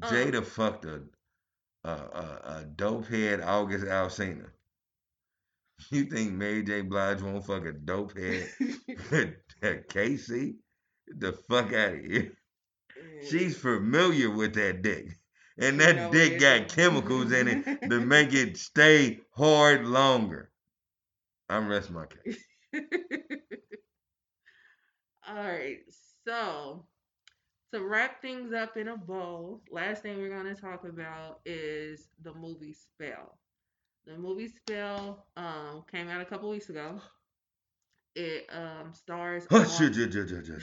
Jada 0.00 0.44
fucked 0.44 0.84
a 0.86 1.02
a, 1.84 1.88
a, 1.90 2.42
a 2.46 2.64
dope 2.76 3.06
head 3.08 3.40
August 3.40 3.86
Alsina. 3.86 4.46
You 5.90 6.04
think 6.04 6.32
Mary 6.32 6.62
J. 6.62 6.82
Blige 6.82 7.20
won't 7.20 7.44
fuck 7.44 7.66
a 7.66 7.72
dope 7.72 8.16
head 8.16 8.48
K-Ci? 9.88 10.54
The 11.08 11.32
fuck 11.32 11.72
out 11.72 11.94
of 11.94 12.04
here. 12.04 12.32
She's 13.20 13.56
familiar 13.56 14.30
with 14.30 14.54
that 14.54 14.82
dick. 14.82 15.18
And 15.58 15.80
that 15.80 15.96
know 15.96 16.10
dick 16.10 16.38
got 16.38 16.68
chemicals 16.68 17.32
in 17.32 17.48
it 17.48 17.64
to 17.90 18.00
make 18.00 18.32
it 18.32 18.56
stay 18.56 19.20
hard 19.36 19.86
longer. 19.86 20.50
I'm 21.48 21.68
rest 21.68 21.90
my 21.90 22.06
case. 22.06 22.44
All 25.28 25.34
right. 25.36 25.80
So 26.26 26.86
to 27.72 27.82
wrap 27.82 28.20
things 28.22 28.52
up 28.52 28.76
in 28.76 28.88
a 28.88 28.96
bow, 28.96 29.60
last 29.70 30.02
thing 30.02 30.18
we're 30.18 30.28
going 30.28 30.54
to 30.54 30.60
talk 30.60 30.84
about 30.84 31.40
is 31.44 32.08
the 32.22 32.34
movie 32.34 32.72
Spell. 32.74 33.38
The 34.06 34.16
movie 34.16 34.48
Spell 34.48 35.26
um 35.36 35.84
came 35.90 36.08
out 36.08 36.20
a 36.20 36.24
couple 36.26 36.48
weeks 36.50 36.68
ago. 36.70 37.00
It 38.16 38.46
um 38.52 38.92
stars 38.94 39.44
Huh, 39.50 39.56
Amar- 39.56 39.68
shit, 39.68 39.94
ja, 39.96 40.06
ja, 40.06 40.22
ja, 40.22 40.40
ja, 40.46 40.54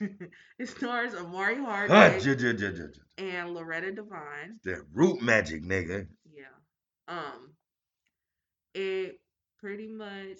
ja. 0.00 0.26
it 0.58 0.68
stars 0.68 1.14
Omari 1.14 1.56
Hardwick 1.56 2.24
and 3.18 3.50
Loretta 3.54 3.90
Devine. 3.92 4.60
That 4.64 4.82
root 4.92 5.20
magic, 5.20 5.62
nigga. 5.64 6.06
Yeah. 6.32 6.44
Um 7.08 7.52
it 8.74 9.20
pretty 9.58 9.88
much 9.88 10.38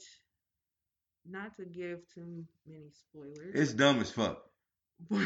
not 1.29 1.57
to 1.57 1.65
give 1.65 1.99
too 2.15 2.45
many 2.67 2.91
spoilers. 2.93 3.55
It's 3.55 3.73
dumb 3.75 4.01
as 4.01 4.11
fuck. 4.11 4.39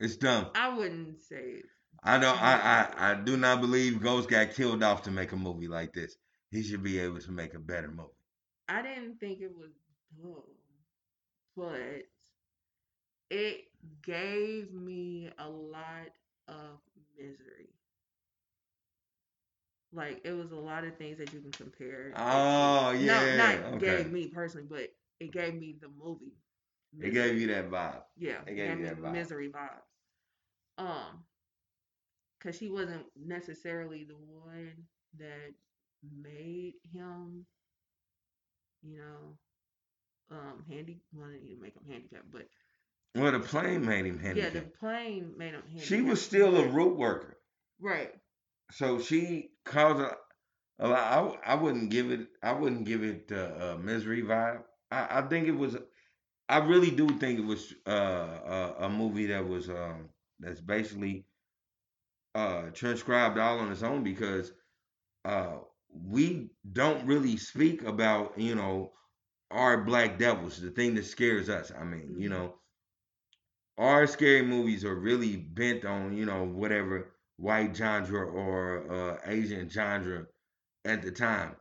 It's 0.00 0.16
dumb. 0.16 0.48
I 0.54 0.76
wouldn't 0.76 1.22
say 1.22 1.62
I 2.02 2.18
don't. 2.18 2.36
I, 2.42 2.88
I 2.98 3.10
I 3.12 3.14
do 3.14 3.36
not 3.36 3.60
believe 3.60 4.02
Ghost 4.02 4.28
got 4.28 4.50
killed 4.52 4.82
off 4.82 5.02
to 5.04 5.10
make 5.10 5.32
a 5.32 5.36
movie 5.36 5.68
like 5.68 5.92
this. 5.94 6.16
He 6.50 6.62
should 6.62 6.82
be 6.82 6.98
able 6.98 7.20
to 7.20 7.30
make 7.32 7.54
a 7.54 7.58
better 7.58 7.88
movie. 7.88 8.10
I 8.68 8.82
didn't 8.82 9.18
think 9.20 9.40
it 9.40 9.52
was 9.56 9.70
dumb, 10.16 10.42
but 11.56 12.04
it 13.30 13.64
gave 14.02 14.72
me 14.72 15.30
a 15.38 15.48
lot 15.48 16.08
of 16.48 16.80
misery. 17.18 17.70
Like 19.92 20.20
it 20.24 20.32
was 20.32 20.52
a 20.52 20.56
lot 20.56 20.84
of 20.84 20.96
things 20.96 21.18
that 21.18 21.32
you 21.32 21.40
can 21.40 21.52
compare. 21.52 22.08
it 22.10 22.16
to. 22.16 22.22
Oh 22.22 22.92
no, 22.98 23.26
yeah. 23.26 23.36
not 23.36 23.58
okay. 23.74 23.78
gave 23.78 24.10
me 24.10 24.28
personally, 24.28 24.66
but 24.68 24.90
it 25.20 25.32
gave 25.32 25.54
me 25.54 25.76
the 25.80 25.88
movie. 25.88 26.34
It 27.00 27.10
gave 27.12 27.38
you 27.38 27.46
that 27.48 27.70
vibe. 27.70 28.02
Yeah, 28.16 28.40
It 28.46 28.54
it 28.56 28.56
gave 28.56 28.74
gave 28.74 28.78
you 28.78 28.84
me 28.84 28.86
that 28.86 28.98
vibe. 29.00 29.12
misery 29.12 29.48
vibes. 29.48 29.92
Um, 30.78 31.24
cause 32.40 32.56
she 32.56 32.68
wasn't 32.68 33.04
necessarily 33.16 34.04
the 34.04 34.16
one 34.16 34.86
that 35.18 35.54
made 36.22 36.74
him, 36.92 37.46
you 38.82 38.98
know, 38.98 39.36
um, 40.30 40.64
handy. 40.68 41.00
Well, 41.12 41.28
I 41.28 41.32
didn't 41.32 41.48
even 41.48 41.62
make 41.62 41.74
him 41.74 41.82
handicapped, 41.88 42.30
but 42.30 42.48
Well, 43.14 43.32
the 43.32 43.40
plane 43.40 43.84
made 43.84 44.06
him 44.06 44.18
handicap 44.18 44.54
Yeah, 44.54 44.60
the 44.60 44.66
plane 44.66 45.34
made 45.36 45.54
him. 45.54 45.62
she 45.78 46.02
was 46.02 46.20
still 46.22 46.56
a 46.56 46.68
root 46.68 46.96
worker. 46.96 47.36
right. 47.80 48.12
so 48.72 49.00
she 49.00 49.50
caused 49.64 50.00
a, 50.00 50.16
a 50.78 50.88
lot. 50.88 51.38
I, 51.44 51.52
I 51.52 51.54
wouldn't 51.54 51.90
give 51.90 52.10
it. 52.10 52.28
I 52.42 52.52
wouldn't 52.52 52.84
give 52.84 53.02
it 53.04 53.30
uh, 53.32 53.74
a 53.74 53.78
misery 53.78 54.22
vibe. 54.22 54.62
I, 54.90 55.18
I 55.18 55.22
think 55.28 55.46
it 55.48 55.52
was. 55.56 55.76
I 56.48 56.58
really 56.58 56.90
do 56.90 57.08
think 57.08 57.38
it 57.40 57.44
was 57.44 57.72
uh, 57.86 57.92
a, 57.92 58.74
a 58.86 58.88
movie 58.90 59.26
that 59.26 59.46
was 59.48 59.68
um, 59.70 60.10
that's 60.40 60.60
basically 60.60 61.26
uh, 62.34 62.70
transcribed 62.72 63.38
all 63.38 63.58
on 63.60 63.70
its 63.70 63.82
own 63.82 64.02
because 64.02 64.52
uh, 65.24 65.58
we 65.92 66.50
don't 66.72 67.06
really 67.06 67.36
speak 67.36 67.82
about 67.84 68.38
you 68.38 68.54
know 68.54 68.92
our 69.54 69.84
black 69.84 70.18
devils, 70.18 70.60
the 70.60 70.70
thing 70.70 70.94
that 70.96 71.06
scares 71.06 71.48
us. 71.48 71.72
I 71.72 71.84
mean, 71.84 72.16
you 72.18 72.28
Mhm. 72.28 72.32
know, 72.32 72.60
our 73.78 74.06
scary 74.06 74.42
movies 74.42 74.84
are 74.84 74.94
really 74.94 75.36
bent 75.36 75.84
on 75.84 76.16
you 76.16 76.24
know 76.26 76.44
whatever 76.44 77.12
white 77.36 77.74
genre 77.76 78.26
or 78.26 78.92
uh, 78.92 79.18
Asian 79.26 79.68
genre 79.68 80.26
at 80.84 81.02
the 81.02 81.10
time. 81.12 81.56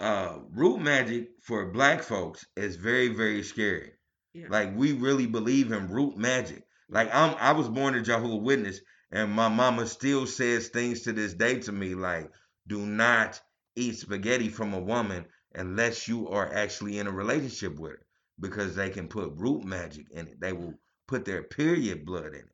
Uh, 0.00 0.40
root 0.50 0.78
magic 0.80 1.30
for 1.42 1.72
black 1.72 2.02
folks 2.02 2.46
is 2.56 2.76
very 2.76 3.08
very 3.08 3.42
scary. 3.42 3.92
Yeah. 4.34 4.46
Like 4.50 4.76
we 4.76 4.92
really 4.94 5.26
believe 5.26 5.72
in 5.72 5.90
root 5.90 6.16
magic. 6.16 6.64
Like 6.90 7.10
I'm 7.14 7.36
I 7.38 7.52
was 7.52 7.68
born 7.68 7.94
a 7.96 8.02
Jehovah 8.02 8.36
Witness 8.36 8.80
and 9.12 9.32
my 9.32 9.48
mama 9.48 9.86
still 9.86 10.26
says 10.26 10.68
things 10.68 11.02
to 11.02 11.12
this 11.12 11.34
day 11.34 11.60
to 11.60 11.72
me 11.72 11.94
like 11.94 12.30
do 12.68 12.86
not 12.86 13.40
eat 13.76 13.96
spaghetti 13.98 14.48
from 14.48 14.74
a 14.74 14.80
woman 14.80 15.26
unless 15.54 16.08
you 16.08 16.28
are 16.28 16.52
actually 16.52 16.98
in 16.98 17.06
a 17.06 17.12
relationship 17.12 17.78
with 17.78 17.92
her 17.92 18.06
because 18.38 18.74
they 18.74 18.90
can 18.90 19.08
put 19.08 19.32
root 19.36 19.64
magic 19.64 20.10
in 20.10 20.28
it. 20.28 20.40
They 20.40 20.52
will 20.52 20.74
put 21.06 21.24
their 21.24 21.42
period 21.42 22.04
blood 22.06 22.28
in 22.28 22.34
it. 22.40 22.46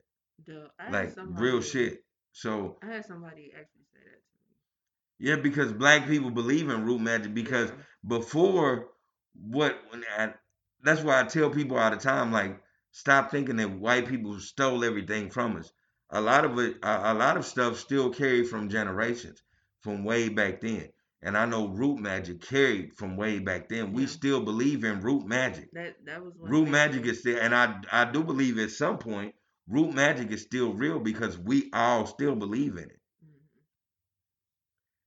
Had 0.78 0.92
Like 0.92 1.10
somebody, 1.12 1.42
real 1.42 1.60
shit. 1.60 2.04
So 2.32 2.76
I 2.82 2.86
had 2.86 3.04
somebody 3.04 3.52
actually 3.54 3.84
say 3.92 4.00
that 4.04 4.22
to 4.22 4.34
me. 4.38 5.28
yeah, 5.30 5.36
because 5.36 5.72
black 5.72 6.06
people 6.06 6.30
believe 6.30 6.68
in 6.68 6.84
root 6.84 7.00
magic 7.00 7.34
because 7.34 7.70
Yeah. 7.70 7.76
before 8.06 8.88
what 9.34 9.78
when 9.90 10.04
I, 10.18 10.34
that's 10.82 11.02
why 11.02 11.20
I 11.20 11.24
tell 11.24 11.50
people 11.50 11.78
all 11.78 11.90
the 11.90 11.96
time 11.96 12.32
like 12.32 12.60
stop 12.92 13.30
thinking 13.30 13.56
that 13.56 13.70
white 13.70 14.06
people 14.08 14.38
stole 14.40 14.84
everything 14.84 15.30
from 15.30 15.56
us. 15.56 15.72
A 16.10 16.20
lot 16.20 16.44
of 16.44 16.58
it 16.58 16.76
a, 16.82 17.12
a 17.12 17.14
lot 17.14 17.36
of 17.36 17.44
stuff 17.44 17.78
still 17.78 18.10
carried 18.10 18.48
from 18.48 18.68
generations 18.68 19.42
from 19.80 20.04
way 20.04 20.28
back 20.28 20.60
then. 20.60 20.88
And 21.22 21.36
I 21.36 21.46
know 21.46 21.68
root 21.68 21.98
magic 21.98 22.40
carried 22.42 22.94
from 22.94 23.16
way 23.16 23.38
back 23.38 23.68
then. 23.68 23.92
We 23.92 24.02
Yeah. 24.02 24.08
still 24.08 24.40
believe 24.44 24.84
in 24.84 25.00
root 25.00 25.26
magic. 25.26 25.70
that 25.72 26.04
that 26.06 26.22
was 26.22 26.34
Root 26.38 26.68
magic 26.68 27.04
is 27.06 27.20
still 27.20 27.38
and 27.38 27.54
I 27.54 27.82
I 27.90 28.10
do 28.10 28.22
believe 28.22 28.58
at 28.58 28.70
some 28.70 28.98
point 28.98 29.34
root 29.68 29.92
magic 29.94 30.30
is 30.30 30.42
still 30.42 30.72
real 30.74 31.00
because 31.00 31.38
we 31.38 31.70
all 31.72 32.06
still 32.06 32.36
believe 32.36 32.76
in 32.76 32.90
it. 32.90 33.00
Mhm. 33.24 33.40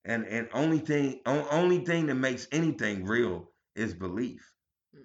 And 0.06 0.26
and 0.26 0.50
only 0.54 0.80
thing 0.80 1.22
on, 1.26 1.46
only 1.52 1.86
thing 1.86 2.08
that 2.08 2.16
makes 2.16 2.48
anything 2.52 3.06
real 3.06 3.52
is 3.76 3.94
belief. 3.94 4.54
Mhm. 4.96 5.02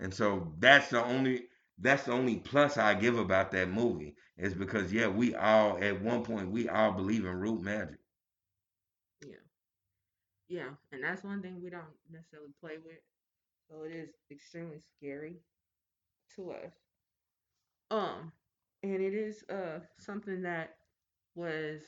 And 0.00 0.14
so 0.14 0.54
that's 0.58 0.90
the 0.90 1.02
only 1.04 1.48
that's 1.78 2.04
the 2.04 2.12
only 2.12 2.38
plus 2.40 2.76
I 2.76 2.94
give 2.94 3.18
about 3.18 3.52
that 3.52 3.70
movie 3.70 4.16
is 4.36 4.54
because 4.54 4.92
yeah, 4.92 5.08
we 5.08 5.34
all 5.34 5.82
at 5.82 6.02
one 6.02 6.24
point 6.24 6.50
we 6.50 6.68
all 6.68 6.92
believe 6.92 7.24
in 7.24 7.32
root 7.34 7.62
magic. 7.62 7.98
Yeah, 10.52 10.74
and 10.92 11.02
that's 11.04 11.24
one 11.24 11.42
thing 11.42 11.62
we 11.62 11.70
don't 11.70 11.96
necessarily 12.10 12.52
play 12.60 12.78
with. 12.84 13.00
So 13.68 13.84
it 13.84 13.92
is 13.94 14.10
extremely 14.30 14.80
scary 14.80 15.42
to 16.36 16.52
us. 16.52 16.72
Um, 17.90 18.32
and 18.82 19.00
it 19.02 19.14
is 19.14 19.44
uh 19.48 19.80
something 19.98 20.42
that 20.42 20.76
was 21.34 21.82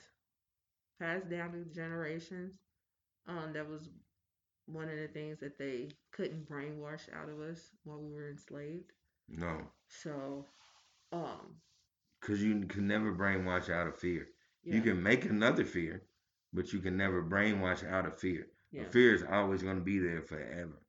passed 1.00 1.28
down 1.30 1.50
through 1.52 1.66
generations. 1.72 2.54
Um, 3.26 3.52
that 3.54 3.68
was 3.68 3.88
one 4.66 4.88
of 4.88 4.96
the 4.98 5.08
things 5.08 5.40
that 5.40 5.58
they 5.58 5.90
couldn't 6.12 6.48
brainwash 6.48 7.08
out 7.14 7.28
of 7.28 7.40
us 7.40 7.70
while 7.84 8.00
we 8.00 8.12
were 8.12 8.30
enslaved. 8.30 8.92
No, 9.28 9.72
So, 9.88 10.46
um, 11.12 11.60
because 12.20 12.42
you 12.42 12.60
can 12.66 12.86
never 12.88 13.12
brainwash 13.14 13.68
out 13.70 13.86
of 13.86 13.98
fear. 13.98 14.28
yeah, 14.64 14.76
You 14.76 14.82
can 14.82 15.02
make 15.02 15.24
another 15.26 15.64
fear, 15.64 16.02
but 16.52 16.72
you 16.72 16.80
can 16.80 16.96
never 16.96 17.22
brainwash 17.22 17.84
out 17.88 18.06
of 18.06 18.18
fear. 18.18 18.48
Yeah, 18.74 18.84
Fear 18.90 19.14
is 19.14 19.24
always 19.30 19.62
going 19.62 19.76
to 19.78 19.84
be 19.84 19.98
there 19.98 20.22
forever, 20.22 20.82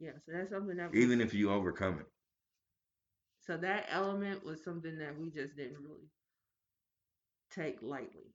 yeah. 0.00 0.12
So 0.26 0.32
that's 0.32 0.50
something 0.50 0.76
that 0.76 0.92
we 0.92 1.02
even 1.02 1.20
if 1.20 1.34
you 1.34 1.50
overcome 1.50 2.00
it. 2.00 2.06
So 3.40 3.56
that 3.58 3.86
element 3.90 4.44
was 4.44 4.62
something 4.62 4.98
that 4.98 5.18
we 5.18 5.30
just 5.30 5.56
didn't 5.56 5.82
really 5.82 6.10
take 7.50 7.82
lightly. 7.82 8.34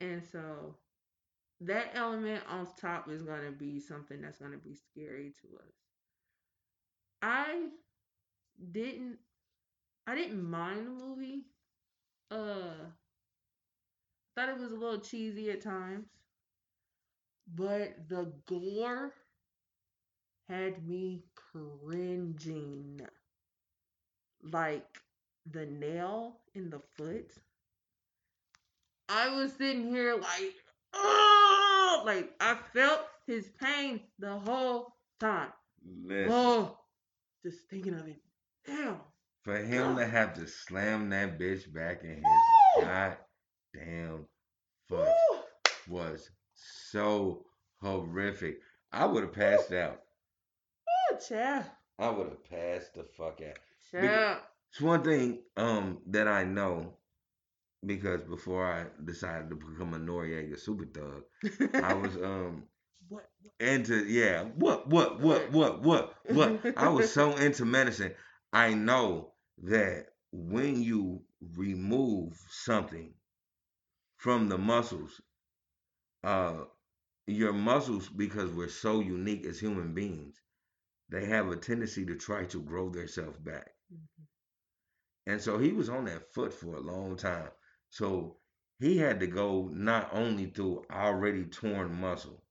And 0.00 0.22
so 0.24 0.76
that 1.60 1.90
element 1.94 2.44
on 2.48 2.66
top 2.80 3.10
is 3.10 3.22
going 3.22 3.44
to 3.44 3.52
be 3.52 3.80
something 3.80 4.20
that's 4.22 4.38
going 4.38 4.52
to 4.52 4.58
be 4.58 4.74
scary 4.74 5.34
to 5.42 5.56
us. 5.58 5.74
I 7.22 7.68
didn't 8.72 9.18
I 10.06 10.14
didn't 10.14 10.48
mind 10.48 10.86
the 10.86 10.90
movie. 10.90 11.44
Uh 12.30 12.90
thought 14.36 14.48
it 14.50 14.58
was 14.58 14.72
a 14.72 14.76
little 14.76 15.00
cheesy 15.00 15.50
at 15.50 15.60
times. 15.62 16.06
But 17.54 18.08
the 18.08 18.32
gore 18.46 19.12
had 20.48 20.86
me 20.86 21.24
cringing. 21.34 23.00
Like 24.42 25.00
the 25.50 25.66
nail 25.66 26.40
in 26.54 26.70
the 26.70 26.80
foot. 26.96 27.32
I 29.08 29.34
was 29.34 29.52
sitting 29.54 29.88
here 29.88 30.14
like, 30.16 30.54
oh, 30.92 32.02
like 32.04 32.34
I 32.40 32.56
felt 32.74 33.00
his 33.26 33.48
pain 33.58 34.00
the 34.18 34.38
whole 34.38 34.92
time. 35.18 35.52
Listen, 36.04 36.32
Oh, 36.32 36.78
just 37.42 37.68
thinking 37.70 37.94
of 37.94 38.06
it. 38.06 38.20
Damn. 38.66 39.00
for 39.42 39.56
him 39.56 39.96
to 39.96 40.06
have 40.06 40.34
to 40.34 40.46
slam 40.46 41.08
that 41.10 41.38
bitch 41.38 41.72
back 41.72 42.02
in 42.04 42.22
his 42.22 42.42
Woo! 42.76 42.82
goddamn 42.84 44.26
foot 44.88 45.08
Woo! 45.30 45.38
was 45.88 46.30
so 46.90 47.44
horrific. 47.80 48.60
I 48.92 49.04
would 49.04 49.22
have 49.22 49.32
passed 49.32 49.72
out. 49.72 50.00
Oh, 51.12 51.16
child. 51.16 51.64
I 51.98 52.10
would 52.10 52.28
have 52.28 52.44
passed 52.44 52.94
the 52.94 53.04
fuck 53.04 53.40
out. 53.46 53.58
Child. 53.90 54.38
It's 54.70 54.80
one 54.80 55.02
thing 55.02 55.40
um 55.56 55.98
that 56.08 56.28
I 56.28 56.44
know 56.44 56.94
because 57.84 58.22
before 58.22 58.66
I 58.66 58.86
decided 59.04 59.50
to 59.50 59.56
become 59.56 59.94
a 59.94 59.98
Noreaga 59.98 60.58
super 60.58 60.86
thug, 60.86 61.22
I 61.74 61.94
was 61.94 62.16
um 62.22 62.64
what? 63.08 63.28
into 63.60 64.04
yeah 64.04 64.44
what 64.56 64.88
what 64.88 65.20
what 65.20 65.50
what 65.52 65.82
what 65.82 66.14
what 66.28 66.60
I 66.76 66.88
was 66.88 67.12
so 67.12 67.34
into 67.36 67.64
medicine. 67.64 68.14
I 68.52 68.74
know 68.74 69.32
that 69.62 70.06
when 70.32 70.82
you 70.82 71.22
remove 71.56 72.38
something 72.50 73.12
from 74.16 74.48
the 74.48 74.58
muscles, 74.58 75.20
uh, 76.24 76.64
your 77.26 77.52
muscles 77.52 78.08
because 78.08 78.52
we're 78.52 78.68
so 78.68 79.00
unique 79.00 79.46
as 79.46 79.60
human 79.60 79.94
beings, 79.94 80.40
they 81.10 81.26
have 81.26 81.48
a 81.48 81.56
tendency 81.56 82.06
to 82.06 82.16
try 82.16 82.44
to 82.46 82.62
grow 82.62 82.90
themselves 82.90 83.38
back. 83.38 83.74
Mhm. 83.92 84.26
And 85.28 85.40
so 85.40 85.58
he 85.58 85.70
was 85.72 85.88
on 85.88 86.06
that 86.06 86.34
foot 86.34 86.52
for 86.52 86.74
a 86.74 86.80
long 86.80 87.16
time. 87.16 87.52
So 87.88 88.40
he 88.80 88.96
had 88.98 89.20
to 89.20 89.28
go 89.28 89.68
not 89.68 90.12
only 90.12 90.50
through 90.50 90.86
already 90.90 91.44
torn 91.44 91.94
muscle, 92.00 92.42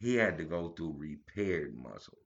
he 0.00 0.16
had 0.16 0.38
to 0.38 0.44
go 0.44 0.70
through 0.70 0.96
repaired 0.98 1.74
muscle. 1.76 2.18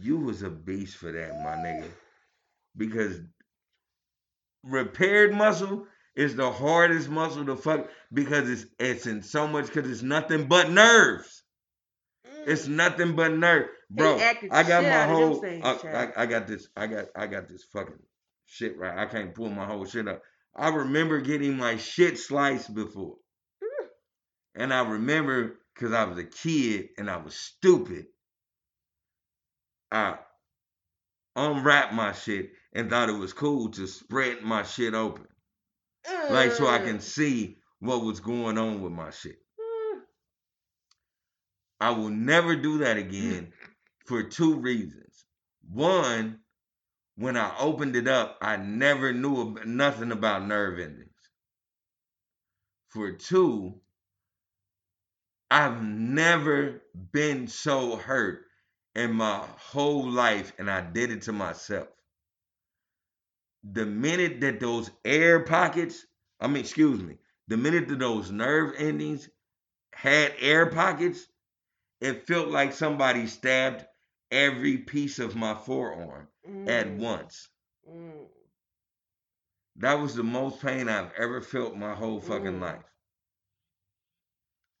You 0.00 0.18
was 0.18 0.42
a 0.42 0.50
beast 0.50 0.96
for 0.98 1.10
that, 1.10 1.40
my 1.40 1.56
nigga. 1.56 1.90
Because 2.76 3.20
repaired 4.64 5.34
muscle 5.34 5.86
is 6.18 6.34
the 6.34 6.50
hardest 6.50 7.08
muscle 7.08 7.46
to 7.46 7.54
fuck 7.54 7.88
because 8.12 8.50
it's 8.50 8.66
it's 8.80 9.06
in 9.06 9.22
so 9.22 9.46
much 9.46 9.66
because 9.66 9.88
it's 9.88 10.02
nothing 10.02 10.48
but 10.48 10.68
nerves. 10.68 11.44
It's 12.44 12.66
mm. 12.66 12.72
nothing 12.72 13.14
but 13.14 13.32
nerve, 13.32 13.68
bro. 13.88 14.16
I 14.50 14.64
got 14.64 14.82
my 14.82 14.90
out 14.90 15.10
of 15.10 15.16
them 15.16 15.28
whole. 15.28 15.40
things, 15.40 15.64
uh, 15.64 15.78
I. 15.84 16.04
I, 16.04 16.22
I 16.22 16.26
got 16.26 16.48
this. 16.48 16.66
I 16.76 16.88
got. 16.88 17.04
I 17.14 17.28
got 17.28 17.48
this 17.48 17.62
fucking 17.72 18.00
shit 18.46 18.76
right. 18.76 18.98
I 18.98 19.06
can't 19.06 19.32
pull 19.32 19.48
my 19.48 19.64
whole 19.64 19.84
shit 19.84 20.08
up. 20.08 20.22
I 20.56 20.70
remember 20.70 21.20
getting 21.20 21.56
my 21.56 21.76
shit 21.76 22.18
sliced 22.18 22.74
before, 22.74 23.14
mm. 23.62 23.86
and 24.56 24.74
I 24.74 24.88
remember 24.88 25.60
because 25.72 25.92
I 25.92 26.02
was 26.02 26.18
a 26.18 26.24
kid 26.24 26.88
and 26.98 27.08
I 27.08 27.18
was 27.18 27.36
stupid. 27.36 28.06
I 29.92 30.16
unwrapped 31.36 31.94
my 31.94 32.12
shit 32.12 32.50
and 32.72 32.90
thought 32.90 33.08
it 33.08 33.12
was 33.12 33.32
cool 33.32 33.70
to 33.70 33.86
spread 33.86 34.42
my 34.42 34.64
shit 34.64 34.94
open, 34.94 35.28
like 36.30 36.52
so 36.52 36.66
I 36.66 36.78
mm. 36.78 36.86
can 36.86 37.00
see 37.00 37.58
what 37.80 38.02
was 38.02 38.20
going 38.20 38.58
on 38.58 38.80
with 38.80 38.92
my 38.92 39.10
shit. 39.10 39.38
Mm. 39.60 40.00
I 41.80 41.90
will 41.90 42.10
never 42.10 42.56
do 42.56 42.78
that 42.78 42.96
mm. 42.96 43.00
again 43.00 43.52
for 44.06 44.22
two 44.22 44.54
reasons. 44.54 45.24
One, 45.70 46.40
when 47.16 47.36
I 47.36 47.54
opened 47.58 47.96
it 47.96 48.08
up, 48.08 48.38
I 48.40 48.56
never 48.56 49.12
knew 49.12 49.56
nothing 49.64 50.12
about 50.12 50.46
nerve 50.46 50.78
endings. 50.78 51.10
For 52.88 53.12
two, 53.12 53.80
I've 55.50 55.82
never 55.82 56.82
been 57.12 57.48
so 57.48 57.96
hurt 57.96 58.44
in 58.94 59.12
my 59.14 59.44
whole 59.58 60.08
life, 60.08 60.52
and 60.58 60.70
I 60.70 60.80
did 60.80 61.10
it 61.10 61.22
to 61.22 61.32
myself. 61.32 61.88
The 63.72 63.86
minute 63.86 64.40
that 64.40 64.60
those 64.60 64.90
air 65.04 65.40
pockets, 65.44 66.06
I 66.40 66.48
mean, 66.48 66.58
excuse 66.58 67.02
me, 67.02 67.18
the 67.48 67.56
minute 67.56 67.88
that 67.88 67.98
those 68.00 68.30
nerve 68.30 68.74
endings 68.78 69.28
had 69.92 70.34
air 70.38 70.66
pockets, 70.66 71.26
it 72.00 72.26
felt 72.26 72.48
like 72.48 72.72
somebody 72.72 73.26
stabbed 73.26 73.86
every 74.30 74.78
piece 74.78 75.18
of 75.18 75.36
my 75.36 75.54
forearm 75.54 76.28
at 76.66 76.88
Mm, 76.88 76.98
once. 76.98 77.48
mm, 77.88 78.26
That 79.76 79.94
was 80.00 80.14
the 80.14 80.24
most 80.24 80.60
pain 80.60 80.88
I've 80.88 81.12
ever 81.12 81.40
felt 81.40 81.76
my 81.76 81.94
whole 81.94 82.20
fucking 82.20 82.58
Mm. 82.58 82.60
life. 82.60 82.84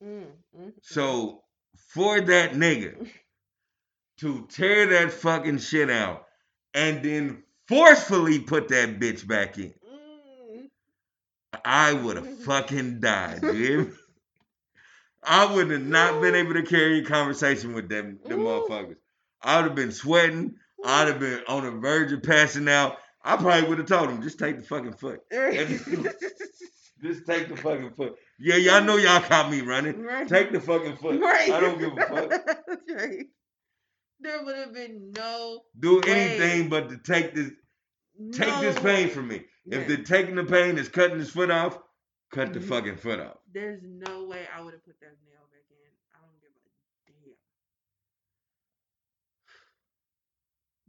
mm, 0.02 0.26
mm, 0.56 0.72
So 0.82 1.44
for 1.76 2.20
that 2.20 2.52
nigga 2.52 2.96
to 4.18 4.46
tear 4.48 4.86
that 4.86 5.12
fucking 5.12 5.58
shit 5.58 5.90
out 5.90 6.26
and 6.74 7.04
then 7.04 7.44
forcefully 7.68 8.40
put 8.40 8.68
that 8.68 8.98
bitch 8.98 9.26
back 9.26 9.58
in, 9.58 9.72
mm. 9.72 10.68
I 11.64 11.92
would 11.92 12.16
have 12.16 12.26
mm-hmm. 12.26 12.44
fucking 12.44 13.00
died, 13.00 13.40
dude. 13.42 13.94
I 15.22 15.52
would 15.52 15.70
have 15.70 15.82
not 15.82 16.20
been 16.20 16.34
mm-hmm. 16.34 16.50
able 16.50 16.54
to 16.54 16.62
carry 16.62 17.00
a 17.00 17.04
conversation 17.04 17.74
with 17.74 17.88
them, 17.88 18.18
them 18.24 18.40
motherfuckers. 18.40 18.96
I 19.42 19.56
would 19.56 19.66
have 19.66 19.74
been 19.74 19.92
sweating. 19.92 20.54
I'd 20.84 21.08
have 21.08 21.20
been 21.20 21.42
on 21.48 21.64
the 21.64 21.72
verge 21.72 22.12
of 22.12 22.22
passing 22.22 22.68
out. 22.68 22.96
I 23.22 23.36
probably 23.36 23.68
would 23.68 23.78
have 23.78 23.88
told 23.88 24.08
them, 24.08 24.22
just 24.22 24.38
take 24.38 24.58
the 24.58 24.64
fucking 24.64 24.94
foot. 24.94 25.20
Just 27.00 27.26
take 27.26 27.48
the 27.48 27.56
fucking 27.56 27.92
foot. 27.92 28.16
Yeah, 28.40 28.56
y'all 28.56 28.82
know 28.82 28.96
y'all 28.96 29.20
caught 29.20 29.50
me 29.50 29.60
running. 29.60 30.02
Right. 30.02 30.26
Take 30.26 30.52
the 30.52 30.60
fucking 30.60 30.96
foot. 30.96 31.20
Right. 31.20 31.50
I 31.50 31.60
don't 31.60 31.78
give 31.78 31.96
a 31.96 32.06
fuck. 32.06 32.32
Right. 32.88 33.26
There 34.20 34.42
would 34.44 34.56
have 34.56 34.74
been 34.74 35.12
no 35.16 35.62
Do 35.78 36.00
Way. 36.00 36.36
anything 36.38 36.68
but 36.68 36.88
to 36.90 36.98
take 36.98 37.34
this 37.34 37.50
take 38.32 38.48
no 38.48 38.60
this 38.60 38.74
pain 38.76 39.06
way. 39.06 39.08
from 39.08 39.28
me. 39.28 39.44
Yeah. 39.64 39.78
If 39.78 39.86
the 39.88 39.98
taking 40.02 40.34
the 40.34 40.44
pain 40.44 40.76
is 40.78 40.88
cutting 40.88 41.18
his 41.18 41.30
foot 41.30 41.50
off, 41.50 41.78
cut 42.32 42.52
the 42.52 42.60
Mhm. 42.60 42.68
fucking 42.68 42.96
foot 42.96 43.20
off. 43.20 43.38
There's 43.52 43.80
no 43.82 44.24
way 44.24 44.46
I 44.54 44.60
would 44.60 44.74
have 44.74 44.84
put 44.84 44.98
that 45.00 45.16
nail 45.24 45.46
back 45.52 45.62
in. 45.70 45.90
I 46.14 46.20
don't 46.20 46.40
give 46.40 46.50
a 46.50 46.60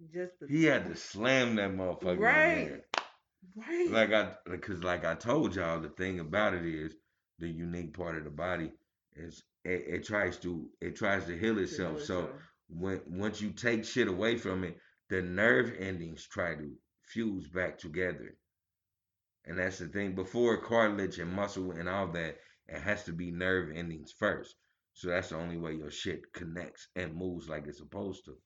damn. 0.08 0.22
Just 0.28 0.40
the 0.40 0.48
He 0.48 0.64
had 0.66 0.88
to 0.88 0.96
slam 0.96 1.56
that 1.56 1.72
motherfucker 1.72 2.20
Right. 2.20 2.84
right. 3.56 3.90
Like 3.90 4.12
I 4.12 4.36
because 4.46 4.84
like 4.84 5.06
I 5.06 5.16
told 5.16 5.56
y'all, 5.56 5.80
the 5.80 5.90
thing 5.90 6.20
about 6.20 6.54
it 6.54 6.66
is 6.66 6.96
the 7.38 7.48
unique 7.48 7.94
part 7.96 8.18
of 8.18 8.24
the 8.24 8.30
body 8.32 8.72
is 9.16 9.44
it, 9.64 9.84
it 9.88 10.04
tries 10.06 10.38
to 10.40 10.72
it 10.82 10.96
tries 10.96 11.26
to 11.26 11.38
heal 11.38 11.60
itself. 11.60 12.02
So 12.02 12.22
itself. 12.22 12.49
When 12.70 13.02
once 13.08 13.42
you 13.42 13.52
take 13.52 13.84
shit 13.86 14.08
away 14.08 14.38
from 14.38 14.64
it, 14.64 14.78
the 15.10 15.22
nerve 15.22 15.74
endings 15.80 16.26
try 16.26 16.56
to 16.56 16.72
fuse 17.04 17.48
back 17.50 17.78
together. 17.78 18.36
And 19.46 19.58
that's 19.58 19.80
the 19.80 19.88
thing. 19.88 20.16
Before 20.16 20.58
cartilage 20.62 21.18
and 21.20 21.32
muscle 21.34 21.72
and 21.72 21.90
all 21.90 22.08
that, 22.10 22.38
it 22.68 22.82
has 22.82 23.04
to 23.06 23.14
be 23.14 23.32
nerve 23.32 23.72
endings 23.76 24.12
first. 24.12 24.56
So 24.94 25.10
that's 25.10 25.30
the 25.30 25.38
only 25.38 25.58
way 25.58 25.74
your 25.74 25.90
shit 25.92 26.32
connects 26.34 26.88
and 26.96 27.16
moves 27.16 27.50
like 27.50 27.66
it's 27.68 27.78
supposed 27.80 28.26
to. 28.26 28.38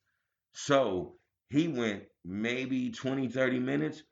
So 0.53 1.16
he 1.50 1.68
went 1.68 2.03
maybe 2.24 2.92
20, 2.92 3.27
30 3.27 3.60
minutes, 3.60 4.03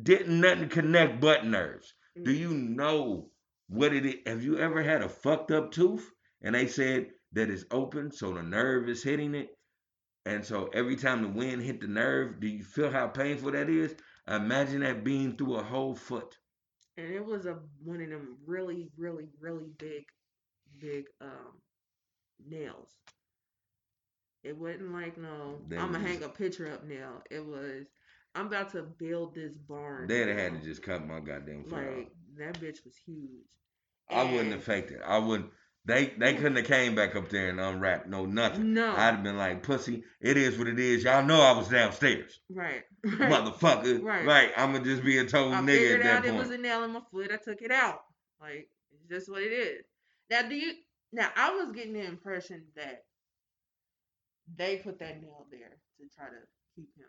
didn't 0.00 0.40
nothing 0.40 0.68
connect 0.68 1.20
but 1.20 1.44
nerves. 1.44 1.94
Do 2.22 2.32
Mm. 2.32 2.38
you 2.38 2.54
know 2.54 3.30
what 3.68 3.92
it 3.92 4.06
is? 4.06 4.14
Have 4.26 4.42
you 4.44 4.58
ever 4.58 4.82
had 4.82 5.02
a 5.02 5.08
fucked 5.08 5.50
up 5.50 5.72
tooth 5.72 6.10
and 6.42 6.54
they 6.54 6.68
said 6.68 7.10
that 7.34 7.50
it's 7.50 7.64
open, 7.70 8.10
so 8.12 8.32
the 8.32 8.42
nerve 8.42 8.88
is 8.88 9.02
hitting 9.02 9.34
it? 9.34 9.50
And 10.26 10.44
so 10.44 10.68
every 10.72 10.96
time 10.96 11.22
the 11.22 11.28
wind 11.28 11.62
hit 11.62 11.80
the 11.80 11.86
nerve, 11.86 12.40
do 12.40 12.48
you 12.48 12.64
feel 12.64 12.90
how 12.90 13.08
painful 13.08 13.52
that 13.52 13.68
is? 13.68 13.94
Imagine 14.28 14.80
that 14.80 15.04
being 15.04 15.36
through 15.36 15.56
a 15.56 15.62
whole 15.62 15.94
foot. 15.94 16.36
and 16.96 17.12
it 17.12 17.24
was 17.24 17.44
a 17.46 17.58
one 17.82 18.00
of 18.02 18.08
them 18.08 18.38
really, 18.46 18.88
really, 18.96 19.28
really 19.40 19.68
big, 19.78 20.04
big 20.80 21.04
um 21.20 21.60
nails. 22.48 22.90
It 24.42 24.56
wasn't 24.56 24.92
like 24.92 25.16
no, 25.16 25.58
I'm 25.72 25.92
gonna 25.92 25.98
hang 26.00 26.22
a 26.22 26.28
picture 26.28 26.70
up 26.72 26.84
now. 26.84 27.22
It 27.30 27.44
was, 27.44 27.86
I'm 28.34 28.46
about 28.46 28.70
to 28.72 28.82
build 28.82 29.34
this 29.34 29.52
barn. 29.68 30.06
They'd 30.08 30.28
have 30.28 30.38
had 30.38 30.60
to 30.60 30.66
just 30.66 30.82
cut 30.82 31.06
my 31.06 31.20
goddamn 31.20 31.64
foot 31.64 31.72
like 31.72 32.06
off. 32.06 32.12
that 32.38 32.60
bitch 32.60 32.84
was 32.84 32.94
huge. 33.06 33.46
I 34.10 34.22
wouldn't 34.24 34.52
have 34.52 34.64
faked 34.64 34.90
it. 34.90 35.00
I 35.04 35.18
wouldn't. 35.18 35.50
They 35.86 36.14
they 36.16 36.34
couldn't 36.34 36.56
have 36.56 36.64
came 36.64 36.94
back 36.94 37.14
up 37.14 37.28
there 37.28 37.50
and 37.50 37.60
unwrapped 37.60 38.06
no 38.08 38.24
nothing. 38.24 38.72
No, 38.72 38.92
I'd 38.92 39.16
have 39.16 39.22
been 39.22 39.36
like, 39.36 39.62
pussy, 39.62 40.02
it 40.20 40.38
is 40.38 40.56
what 40.56 40.66
it 40.66 40.78
is. 40.78 41.04
Y'all 41.04 41.24
know 41.24 41.40
I 41.42 41.52
was 41.52 41.68
downstairs. 41.68 42.40
right, 42.48 42.84
right. 43.04 43.30
Motherfucker. 43.30 44.02
Right. 44.02 44.24
Right. 44.26 44.50
I'ma 44.56 44.78
just 44.78 45.04
be 45.04 45.18
a 45.18 45.26
total 45.26 45.52
I 45.52 45.60
nigga 45.60 45.66
figured 45.66 46.00
at 46.00 46.04
that 46.04 46.16
out 46.30 46.34
it 46.34 46.38
was 46.38 46.50
a 46.50 46.58
nail 46.58 46.84
in 46.84 46.92
my 46.92 47.00
foot. 47.10 47.30
I 47.32 47.36
took 47.36 47.60
it 47.60 47.70
out. 47.70 48.00
Like 48.40 48.68
it's 48.92 49.08
just 49.10 49.30
what 49.30 49.42
it 49.42 49.52
is. 49.52 49.84
Now, 50.30 50.48
do 50.48 50.54
you? 50.54 50.72
Now, 51.12 51.28
I 51.36 51.50
was 51.50 51.72
getting 51.72 51.92
the 51.92 52.04
impression 52.04 52.64
that 52.76 53.04
they 54.56 54.76
put 54.78 54.98
that 55.00 55.20
nail 55.20 55.46
there 55.50 55.76
to 55.98 56.04
try 56.16 56.26
to 56.26 56.40
keep 56.74 56.88
him 56.96 57.06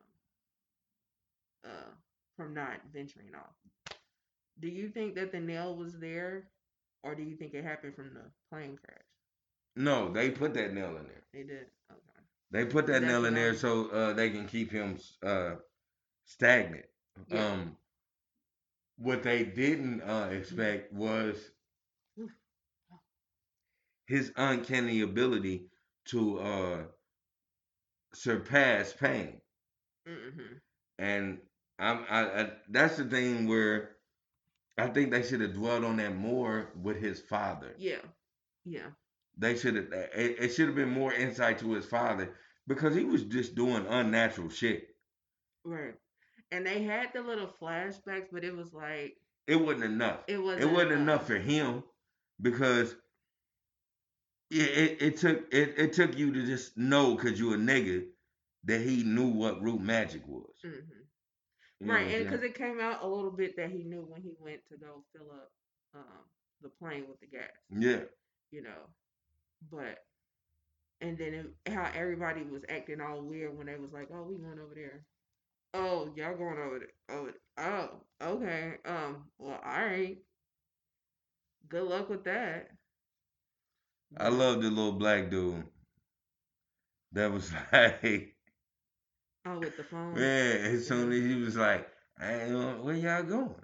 uh 1.65 1.91
from 2.35 2.53
not 2.53 2.81
venturing 2.93 3.33
off. 3.35 3.55
Do 4.59 4.67
you 4.67 4.89
think 4.89 5.15
that 5.15 5.31
the 5.31 5.39
nail 5.39 5.75
was 5.75 5.97
there, 5.97 6.47
or 7.05 7.15
do 7.15 7.23
you 7.23 7.37
think 7.37 7.55
it 7.55 7.65
happened 7.65 7.95
from 7.95 8.13
the 8.13 8.31
plane 8.51 8.77
crash? 8.83 9.05
No, 9.77 10.11
they 10.11 10.31
put 10.31 10.53
that 10.55 10.73
nail 10.73 10.97
in 10.97 11.07
there. 11.07 11.23
They 11.33 11.43
did. 11.43 11.67
Okay. 11.91 12.23
They 12.51 12.65
put 12.65 12.87
that 12.87 13.01
That's 13.01 13.11
nail 13.11 13.25
in 13.25 13.33
there 13.35 13.55
so 13.55 13.89
uh, 13.89 14.13
they 14.13 14.29
can 14.31 14.47
keep 14.47 14.71
him 14.71 14.97
uh, 15.23 15.55
stagnant. 16.25 16.85
Yeah. 17.27 17.45
Um, 17.53 17.77
what 18.97 19.23
they 19.23 19.43
didn't 19.45 20.01
uh, 20.01 20.29
expect 20.31 20.93
was 20.93 21.51
his 24.07 24.33
uncanny 24.35 25.01
ability 25.01 25.69
to 26.05 26.39
uh, 26.39 26.83
surpass 28.13 28.93
pain, 28.93 29.41
Mm-hmm. 30.07 30.57
and 30.99 31.39
I'm, 31.79 32.05
I, 32.09 32.41
I 32.41 32.49
that's 32.69 32.97
the 32.97 33.05
thing 33.05 33.47
where 33.47 33.94
I 34.77 34.87
think 34.87 35.11
they 35.11 35.23
should 35.23 35.41
have 35.41 35.53
dwelled 35.53 35.85
on 35.85 35.97
that 35.97 36.15
more 36.15 36.69
with 36.81 36.97
his 36.97 37.21
father. 37.21 37.73
Yeah. 37.77 38.01
Yeah. 38.65 38.87
They 39.37 39.55
should 39.57 39.75
have. 39.75 39.85
It, 39.91 40.37
it 40.39 40.49
should 40.49 40.67
have 40.67 40.75
been 40.75 40.89
more 40.89 41.13
insight 41.13 41.59
to 41.59 41.73
his 41.73 41.85
father 41.85 42.33
because 42.67 42.95
he 42.95 43.03
was 43.05 43.23
just 43.23 43.55
doing 43.55 43.85
unnatural 43.87 44.49
shit. 44.49 44.87
Right. 45.63 45.93
And 46.51 46.65
they 46.65 46.83
had 46.83 47.09
the 47.13 47.21
little 47.21 47.49
flashbacks, 47.61 48.27
but 48.31 48.43
it 48.43 48.55
was 48.55 48.73
like 48.73 49.15
It 49.47 49.55
wasn't 49.57 49.85
enough. 49.85 50.19
it 50.27 50.37
wasn't. 50.37 50.63
It 50.63 50.73
wasn't 50.73 50.91
enough 50.93 51.27
for 51.27 51.37
him 51.37 51.83
because 52.41 52.95
it, 54.51 54.61
it, 54.61 55.01
it 55.01 55.17
took 55.17 55.53
it, 55.53 55.73
it 55.77 55.93
took 55.93 56.17
you 56.17 56.33
to 56.33 56.45
just 56.45 56.77
know 56.77 57.15
because 57.15 57.39
you 57.39 57.53
a 57.53 57.57
nigga 57.57 58.05
that 58.65 58.81
he 58.81 59.03
knew 59.03 59.27
what 59.27 59.61
root 59.61 59.81
magic 59.81 60.21
was. 60.27 60.53
hmm 60.61 60.69
You 61.79 61.93
right, 61.93 62.07
and 62.09 62.25
because 62.25 62.43
it 62.43 62.55
came 62.55 62.79
out 62.79 63.03
a 63.03 63.07
little 63.07 63.31
bit 63.31 63.55
that 63.57 63.71
he 63.71 63.83
knew 63.83 64.05
when 64.07 64.21
he 64.21 64.33
went 64.39 64.61
to 64.71 64.77
go 64.77 65.03
fill 65.13 65.31
up 65.31 65.51
um, 65.95 66.23
the 66.61 66.69
plane 66.69 67.05
with 67.07 67.19
the 67.19 67.27
gas, 67.27 67.49
yeah, 67.69 68.03
you 68.51 68.61
know. 68.61 68.89
But 69.71 69.99
and 71.01 71.17
then 71.17 71.33
it, 71.33 71.71
how 71.71 71.89
everybody 71.95 72.43
was 72.43 72.63
acting 72.69 73.01
all 73.01 73.21
weird 73.21 73.57
when 73.57 73.67
they 73.67 73.75
was 73.77 73.91
like, 73.93 74.09
"Oh, 74.13 74.23
we 74.23 74.37
going 74.37 74.59
over 74.59 74.73
there." 74.75 75.03
Oh, 75.73 76.09
y'all 76.15 76.35
going 76.37 76.57
over 76.59 76.79
there? 76.79 76.89
Oh, 77.09 77.29
oh, 77.57 77.89
okay. 78.35 78.75
Um, 78.85 79.25
well, 79.39 79.59
all 79.63 79.71
right. 79.85 80.17
Good 81.67 81.83
luck 81.83 82.09
with 82.09 82.23
that. 82.23 82.71
I 84.17 84.27
love 84.29 84.61
the 84.61 84.69
little 84.69 84.91
black 84.93 85.29
dude. 85.29 85.65
That 87.13 87.31
was 87.31 87.51
like, 87.73 88.34
Oh, 89.45 89.59
with 89.59 89.77
the 89.77 89.83
phone. 89.83 90.15
yeah. 90.17 90.69
As 90.71 90.87
soon 90.87 91.11
as 91.11 91.19
he 91.23 91.35
was 91.35 91.55
like, 91.55 91.87
I 92.19 92.33
ain't 92.33 92.83
where 92.83 92.95
y'all 92.95 93.23
going. 93.23 93.55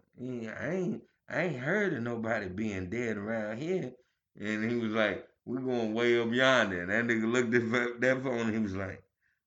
I 0.50 0.70
ain't 0.70 1.02
I 1.30 1.42
ain't 1.44 1.56
heard 1.60 1.94
of 1.94 2.04
nobody 2.04 2.48
being 2.50 2.90
dead 2.90 3.18
around 3.18 3.58
here. 3.58 3.92
And 4.40 4.70
he 4.70 4.78
was 4.78 4.92
like, 4.92 5.26
we're 5.46 5.60
going 5.60 5.94
way 5.94 6.20
up 6.22 6.32
yonder. 6.32 6.82
And 6.84 6.92
that 6.92 7.06
nigga 7.06 7.32
looked 7.32 7.54
at 7.56 8.02
that 8.02 8.24
phone 8.24 8.40
and 8.42 8.54
he 8.54 8.60
was 8.60 8.76
like, 8.76 9.02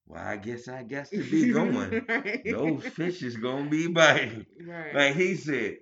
well, 0.07 0.23
I 0.23 0.37
guess 0.37 0.67
I 0.69 0.83
guess 0.83 1.11
to 1.11 1.23
be 1.23 1.51
going. 1.53 2.05
right. 2.09 2.43
Those 2.45 2.85
fish 2.85 3.23
is 3.23 3.37
gonna 3.37 3.71
be 3.71 3.87
biting. 3.87 4.45
Right. 4.67 4.95
Like 4.95 5.15
he 5.15 5.37
said, 5.37 5.77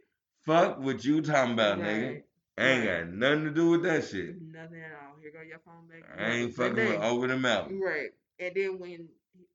fuck 0.44 0.78
what 0.80 1.04
you 1.04 1.22
talking 1.22 1.54
about, 1.54 1.78
nigga. 1.78 2.06
Right. 2.08 2.24
Ain't 2.58 2.86
Right. 2.86 2.98
got 3.04 3.08
nothing 3.14 3.44
to 3.44 3.50
do 3.50 3.70
with 3.70 3.82
that 3.84 4.04
shit. 4.04 4.34
Nothing 4.42 4.82
at 4.82 4.92
all. 4.92 5.16
here 5.22 5.32
go 5.32 5.40
your 5.40 5.58
phone 5.64 5.88
back. 5.88 6.02
I 6.20 6.30
ain't 6.32 6.54
fucking 6.54 6.74
with 6.76 7.00
over 7.00 7.26
the 7.26 7.38
mountain. 7.38 7.80
Right. 7.80 8.10
And 8.38 8.52
then 8.54 8.78
when 8.78 9.08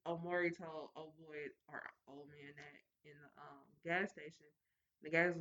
Omari 0.08 0.52
told 0.52 0.90
old 0.96 1.14
boy 1.20 1.52
or 1.72 1.84
old 2.08 2.28
man 2.30 2.54
that 2.56 3.10
in 3.10 3.16
the 3.20 3.42
um 3.42 3.66
gas 3.84 4.12
station, 4.12 4.48
the 5.04 5.10
gas 5.10 5.34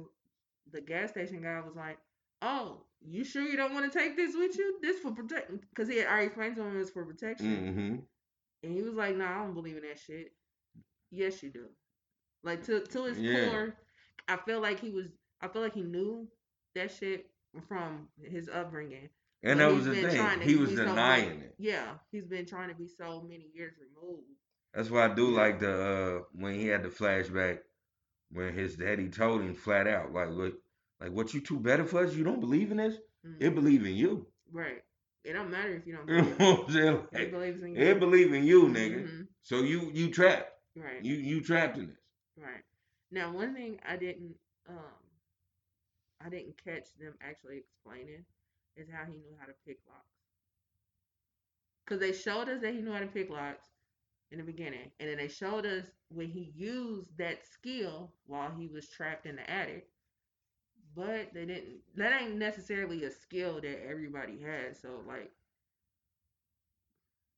the 0.72 0.80
gas 0.80 1.10
station 1.10 1.42
guy 1.42 1.60
was 1.60 1.76
like, 1.76 1.98
"Oh, 2.42 2.82
you 3.00 3.24
sure 3.24 3.42
you 3.42 3.56
don't 3.56 3.74
want 3.74 3.90
to 3.90 3.98
take 3.98 4.16
this 4.16 4.34
with 4.36 4.58
you? 4.58 4.78
This 4.82 4.98
for 4.98 5.12
protect 5.12 5.50
because 5.70 5.88
he 5.88 5.98
had 5.98 6.08
already 6.08 6.26
explained 6.26 6.56
to 6.56 6.62
him 6.62 6.76
it 6.76 6.78
was 6.78 6.90
for 6.90 7.04
protection." 7.04 7.46
Mm-hmm. 7.46 7.96
And 8.64 8.76
he 8.76 8.82
was 8.82 8.94
like, 8.94 9.16
"Nah, 9.16 9.30
I 9.30 9.44
don't 9.44 9.54
believe 9.54 9.76
in 9.76 9.82
that 9.84 9.98
shit." 9.98 10.32
Yes, 11.10 11.42
you 11.42 11.50
do. 11.50 11.68
Like 12.42 12.64
to 12.64 12.80
to 12.80 13.04
his 13.04 13.18
Yeah. 13.20 13.48
core, 13.48 13.76
I 14.28 14.36
feel 14.36 14.60
like 14.60 14.80
he 14.80 14.90
was. 14.90 15.06
I 15.40 15.48
feel 15.48 15.62
like 15.62 15.74
he 15.74 15.82
knew 15.82 16.28
that 16.74 16.90
shit 16.90 17.30
from 17.68 18.08
his 18.20 18.48
upbringing. 18.48 19.08
And 19.42 19.58
But 19.58 19.68
that 19.68 19.74
was 19.74 19.84
the 19.84 19.94
thing. 19.94 20.40
He 20.40 20.56
was 20.56 20.70
be 20.70 20.76
so 20.76 20.86
denying 20.86 21.40
it. 21.40 21.54
Yeah, 21.58 21.94
he's 22.10 22.26
been 22.26 22.46
trying 22.46 22.68
to 22.68 22.74
be 22.74 22.88
so 22.88 23.20
many 23.22 23.50
years 23.54 23.74
removed. 23.78 24.35
That's 24.76 24.90
why 24.90 25.06
I 25.06 25.14
do 25.14 25.30
like 25.30 25.60
the 25.60 25.72
uh 25.72 26.24
when 26.34 26.54
he 26.54 26.68
had 26.68 26.84
the 26.84 26.90
flashback 26.90 27.60
when 28.30 28.54
his 28.54 28.76
daddy 28.76 29.08
told 29.08 29.42
him 29.42 29.54
flat 29.54 29.86
out, 29.88 30.12
like, 30.12 30.30
look, 30.30 30.54
like 31.00 31.12
what 31.12 31.34
you 31.34 31.40
two 31.40 31.60
better 31.60 31.84
for 31.84 32.04
us? 32.04 32.14
You 32.14 32.24
don't 32.24 32.40
believe 32.40 32.70
in 32.72 32.78
this? 32.78 32.96
Mm, 33.26 33.36
It 33.40 33.54
believe 33.54 33.86
in 33.86 33.96
you. 33.96 34.26
right. 34.52 34.84
It 35.24 35.32
don't 35.32 35.50
matter 35.50 35.74
if 35.74 35.86
you 35.86 35.94
don't 35.96 36.06
believe. 36.06 36.38
know 36.38 37.06
what 37.10 37.22
It 37.22 37.32
believes 37.32 37.62
in 37.62 37.74
you. 37.74 37.82
it 37.82 38.00
believe 38.00 38.32
in 38.34 38.44
you, 38.44 38.64
nigga. 38.64 39.02
Mhm, 39.04 39.28
So 39.42 39.62
you 39.62 39.90
you 39.94 40.10
trapped. 40.12 40.52
Right. 40.76 41.04
You 41.04 41.14
you 41.16 41.40
trapped 41.42 41.78
in 41.78 41.88
this. 41.88 41.98
Right. 42.36 42.64
Now, 43.10 43.32
one 43.32 43.54
thing 43.54 43.80
I 43.88 43.96
didn't 43.96 44.36
um 44.68 45.00
I 46.24 46.28
didn't 46.28 46.56
catch 46.62 46.88
them 47.00 47.14
actually 47.20 47.58
explaining 47.58 48.24
is 48.76 48.88
how 48.90 49.04
he 49.04 49.16
knew 49.16 49.36
how 49.38 49.46
to 49.46 49.54
pick 49.66 49.78
locks. 49.88 50.16
Cause 51.86 52.00
they 52.00 52.12
showed 52.12 52.48
us 52.48 52.60
that 52.62 52.74
he 52.74 52.80
knew 52.82 52.92
how 52.92 53.00
to 53.00 53.06
pick 53.06 53.30
locks 53.30 53.68
in 54.30 54.38
the 54.38 54.44
beginning, 54.44 54.90
and 55.00 55.08
then 55.08 55.18
they 55.18 55.28
showed 55.28 55.66
us 55.66 55.90
when 56.08 56.28
he 56.28 56.52
used 56.54 57.16
that 57.18 57.44
skill 57.44 58.12
while 58.26 58.50
he 58.50 58.66
was 58.68 58.88
trapped 58.88 59.26
in 59.26 59.36
the 59.36 59.50
attic. 59.50 59.88
But 60.94 61.32
they 61.34 61.44
didn't. 61.46 61.82
That 61.96 62.20
ain't 62.20 62.36
necessarily 62.36 63.04
a 63.04 63.10
skill 63.10 63.60
that 63.60 63.84
everybody 63.86 64.40
has. 64.42 64.80
So 64.80 65.02
like, 65.06 65.32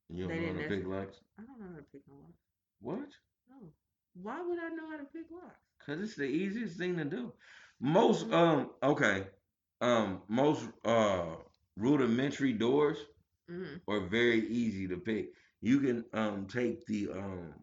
You 0.08 0.24
They 0.26 0.28
don't 0.28 0.38
know 0.38 0.46
how 0.48 0.52
to 0.54 0.60
didn't 0.60 0.68
pick 0.68 0.86
locks? 0.86 1.22
I 1.38 1.42
don't 1.42 1.58
know 1.60 1.68
how 1.70 1.76
to 1.76 1.82
pick 1.82 2.06
no 2.08 2.14
locks. 2.14 2.42
What? 2.80 3.18
No. 3.48 3.72
Why 4.14 4.40
would 4.40 4.58
I 4.58 4.68
know 4.68 4.90
how 4.90 4.96
to 4.98 5.04
pick 5.04 5.30
locks? 5.30 5.66
Cause 5.84 6.00
it's 6.00 6.16
the 6.16 6.24
easiest 6.24 6.78
thing 6.78 6.96
to 6.96 7.04
do. 7.04 7.32
Most 7.80 8.32
um 8.32 8.70
okay. 8.82 9.26
Um 9.80 10.22
most 10.28 10.68
uh 10.84 11.36
rudimentary 11.76 12.52
doors 12.52 12.98
hmm 13.48 13.80
are 13.88 14.00
very 14.00 14.46
easy 14.48 14.86
to 14.88 14.96
pick. 14.96 15.32
You 15.60 15.80
can 15.80 16.04
um 16.12 16.46
take 16.46 16.86
the 16.86 17.10
um 17.12 17.54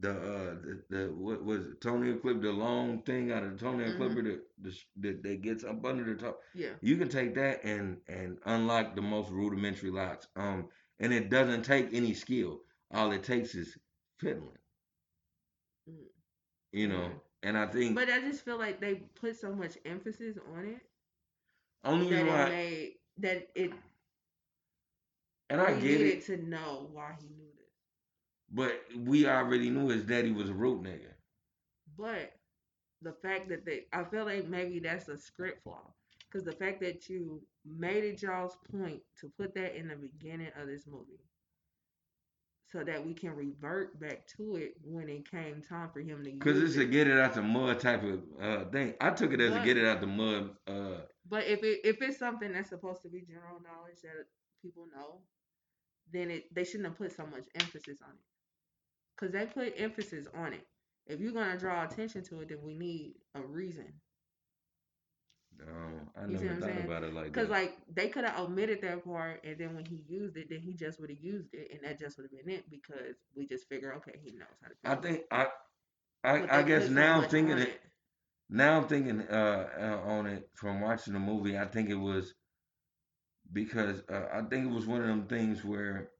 the 0.00 0.10
uh 0.10 0.54
the, 0.62 0.82
the 0.88 1.12
what 1.12 1.44
was 1.44 1.64
it 1.66 1.80
toenail 1.80 2.16
clip 2.18 2.40
the 2.40 2.52
long 2.52 3.02
thing 3.02 3.30
out 3.32 3.42
of 3.42 3.52
the 3.52 3.58
toenail 3.58 3.92
Mhm. 3.92 3.96
clipper 3.96 4.22
that 4.22 4.40
the, 4.60 4.76
that 4.96 5.22
that 5.22 5.42
gets 5.42 5.64
up 5.64 5.84
under 5.84 6.04
the 6.04 6.14
top. 6.20 6.40
Yeah. 6.54 6.74
You 6.80 6.96
can 6.96 7.08
take 7.08 7.34
that 7.34 7.64
and 7.64 7.98
and 8.08 8.38
unlock 8.44 8.94
the 8.94 9.02
most 9.02 9.30
rudimentary 9.30 9.90
locks. 9.90 10.26
Um 10.36 10.68
and 11.00 11.12
it 11.12 11.30
doesn't 11.30 11.62
take 11.64 11.92
any 11.92 12.14
skill. 12.14 12.60
All 12.90 13.12
it 13.12 13.22
takes 13.24 13.54
is 13.54 13.76
fiddling. 14.18 14.58
Mhm. 15.86 16.08
You 16.72 16.88
know, 16.88 17.10
Mhm. 17.10 17.20
and 17.42 17.56
I 17.56 17.66
think 17.66 17.96
But 17.96 18.10
I 18.10 18.20
just 18.20 18.44
feel 18.44 18.58
like 18.58 18.80
they 18.80 18.96
put 18.96 19.36
so 19.36 19.54
much 19.54 19.78
emphasis 19.84 20.38
on 20.54 20.66
it 20.66 20.82
only 21.84 22.10
that 22.10 22.26
it 22.26 22.46
made 22.48 22.94
that 23.18 23.48
it 23.54 23.72
and 25.50 25.60
I 25.60 25.72
we 25.74 25.80
get 25.80 26.00
needed 26.00 26.18
it, 26.18 26.26
to 26.26 26.36
know 26.38 26.88
why 26.92 27.14
he 27.20 27.28
knew 27.28 27.50
this. 27.58 27.74
but 28.50 28.82
we 28.96 29.26
already 29.26 29.70
knew 29.70 29.88
his 29.88 30.04
daddy 30.04 30.32
was 30.32 30.50
a 30.50 30.54
root 30.54 30.82
nigga. 30.82 31.12
But 31.96 32.32
the 33.02 33.12
fact 33.12 33.48
that 33.50 33.64
they, 33.66 33.86
I 33.92 34.04
feel 34.04 34.24
like 34.26 34.46
maybe 34.48 34.80
that's 34.80 35.08
a 35.08 35.18
script 35.18 35.62
flaw. 35.64 35.94
Because 36.30 36.44
the 36.44 36.52
fact 36.52 36.80
that 36.80 37.08
you 37.08 37.42
made 37.64 38.04
it 38.04 38.22
y'all's 38.22 38.56
point 38.70 39.02
to 39.20 39.28
put 39.30 39.54
that 39.54 39.76
in 39.76 39.88
the 39.88 39.96
beginning 39.96 40.50
of 40.60 40.68
this 40.68 40.86
movie 40.86 41.20
so 42.66 42.84
that 42.84 43.04
we 43.04 43.14
can 43.14 43.34
revert 43.34 43.98
back 44.00 44.26
to 44.36 44.56
it 44.56 44.74
when 44.84 45.08
it 45.08 45.28
came 45.30 45.60
time 45.62 45.90
for 45.92 46.00
him 46.00 46.22
to 46.24 46.30
Cause 46.38 46.56
use 46.56 46.76
it's 46.76 46.78
a 46.78 46.84
get 46.84 47.08
it 47.08 47.18
out 47.18 47.34
the 47.34 47.42
mud 47.42 47.80
type 47.80 48.02
of 48.04 48.20
uh 48.40 48.64
thing. 48.70 48.94
I 49.00 49.10
took 49.10 49.32
it 49.32 49.40
as 49.40 49.54
a 49.54 49.60
get 49.60 49.76
it 49.76 49.86
out 49.86 50.00
the 50.00 50.06
mud. 50.06 50.50
Uh, 50.68 51.00
But 51.28 51.46
if 51.46 51.62
it 51.64 51.80
if 51.84 52.00
it's 52.00 52.18
something 52.18 52.52
that's 52.52 52.68
supposed 52.68 53.02
to 53.02 53.08
be 53.08 53.22
general 53.22 53.60
knowledge 53.62 54.00
that 54.02 54.26
people 54.62 54.86
know, 54.94 55.20
then 56.12 56.30
it 56.30 56.54
they 56.54 56.64
shouldn't 56.64 56.88
have 56.88 56.98
put 56.98 57.12
so 57.12 57.26
much 57.26 57.44
emphasis 57.54 58.00
on 58.02 58.10
it. 58.10 58.24
Cause 59.16 59.30
they 59.32 59.46
put 59.46 59.74
emphasis 59.76 60.26
on 60.34 60.52
it. 60.54 60.66
If 61.06 61.20
you're 61.20 61.32
gonna 61.32 61.58
draw 61.58 61.84
attention 61.84 62.22
to 62.24 62.40
it, 62.40 62.48
then 62.48 62.62
we 62.62 62.74
need 62.74 63.14
a 63.34 63.40
reason. 63.42 63.92
no, 65.58 65.66
I 66.16 66.26
You 66.26 66.38
never 66.38 66.54
thought 66.56 66.62
saying? 66.62 66.78
about 66.78 67.04
it 67.04 67.14
like 67.14 67.34
that. 67.34 67.34
Cause 67.34 67.48
that. 67.48 67.52
like 67.52 67.76
they 67.92 68.08
could 68.08 68.24
have 68.24 68.38
omitted 68.38 68.80
that 68.82 69.04
part, 69.04 69.44
and 69.44 69.58
then 69.58 69.74
when 69.74 69.84
he 69.84 70.04
used 70.08 70.36
it, 70.36 70.48
then 70.50 70.60
he 70.60 70.74
just 70.74 71.00
would 71.00 71.10
have 71.10 71.20
used 71.20 71.54
it, 71.54 71.70
and 71.72 71.80
that 71.84 71.98
just 71.98 72.16
would 72.18 72.24
have 72.24 72.32
been 72.32 72.54
it 72.54 72.70
because 72.70 73.16
we 73.34 73.46
just 73.46 73.68
figure, 73.68 73.94
okay, 73.96 74.18
he 74.22 74.32
knows 74.32 74.48
how 74.62 74.68
to. 74.68 74.74
I 74.84 74.94
do 74.94 75.00
it. 75.00 75.02
think 75.02 75.22
I, 75.30 75.46
I, 76.24 76.58
I 76.58 76.62
guess 76.62 76.88
now 76.88 77.20
I'm 77.20 77.28
thinking 77.28 77.54
on 77.54 77.58
it. 77.58 77.80
Now 78.48 78.76
I'm 78.78 78.86
thinking 78.88 79.22
uh, 79.22 79.68
uh 79.78 80.10
on 80.10 80.26
it 80.26 80.48
from 80.54 80.80
watching 80.80 81.14
the 81.14 81.20
movie. 81.20 81.56
I 81.58 81.66
think 81.66 81.88
it 81.90 81.94
was 81.96 82.34
because 83.52 84.02
uh, 84.08 84.28
I 84.32 84.42
think 84.42 84.66
it 84.66 84.74
was 84.74 84.86
one 84.86 85.00
of 85.02 85.06
them 85.08 85.26
things 85.26 85.64
where, 85.64 86.10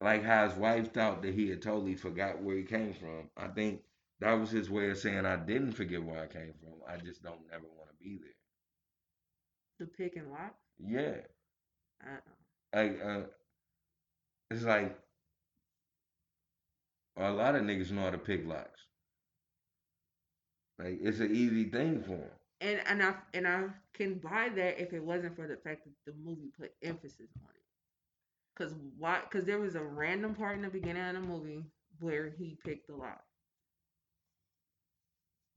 like 0.00 0.22
how 0.24 0.48
his 0.48 0.56
wife 0.56 0.92
thought 0.92 1.22
that 1.22 1.34
he 1.34 1.48
had 1.50 1.60
totally 1.62 1.94
forgot 1.94 2.42
where 2.42 2.56
he 2.56 2.62
came 2.64 2.92
from. 2.94 3.30
I 3.36 3.48
think 3.48 3.82
that 4.20 4.32
was 4.32 4.50
his 4.50 4.70
way 4.70 4.90
of 4.90 4.98
saying 4.98 5.26
I 5.26 5.36
didn't 5.36 5.72
forget 5.72 6.02
where 6.02 6.22
I 6.22 6.26
came 6.26 6.54
from. 6.60 6.74
I 6.88 6.96
just 6.98 7.22
don't 7.22 7.42
ever 7.52 7.66
want 7.76 7.90
to 7.90 7.96
be 8.02 8.16
there. 8.18 8.32
the 9.78 9.86
pick 9.86 10.16
and 10.16 10.30
lock. 10.30 10.54
Yeah. 10.78 11.22
Uh-uh. 12.02 12.36
like 12.74 12.98
uh 13.04 13.22
it's 14.50 14.62
like 14.64 14.96
a 17.16 17.30
lot 17.30 17.54
of 17.54 17.62
niggas 17.62 17.90
know 17.90 18.02
how 18.02 18.10
to 18.10 18.18
pick 18.18 18.46
locks. 18.46 18.86
Like 20.78 21.00
it's 21.02 21.20
an 21.20 21.34
easy 21.36 21.64
thing 21.64 22.02
for 22.02 22.16
them. 22.16 22.35
And 22.60 22.80
and 22.86 23.02
I 23.02 23.14
and 23.34 23.46
I 23.46 23.64
can 23.94 24.14
buy 24.14 24.50
that 24.54 24.80
if 24.80 24.92
it 24.92 25.02
wasn't 25.02 25.36
for 25.36 25.46
the 25.46 25.56
fact 25.56 25.84
that 25.84 25.94
the 26.06 26.12
movie 26.24 26.50
put 26.58 26.72
emphasis 26.82 27.30
on 27.42 27.50
it. 27.54 27.62
Cause 28.56 28.74
why? 28.98 29.20
Cause 29.30 29.44
there 29.44 29.58
was 29.60 29.74
a 29.76 29.82
random 29.82 30.34
part 30.34 30.56
in 30.56 30.62
the 30.62 30.68
beginning 30.70 31.04
of 31.04 31.14
the 31.14 31.20
movie 31.20 31.64
where 32.00 32.30
he 32.30 32.56
picked 32.64 32.88
the 32.88 32.96
lock. 32.96 33.24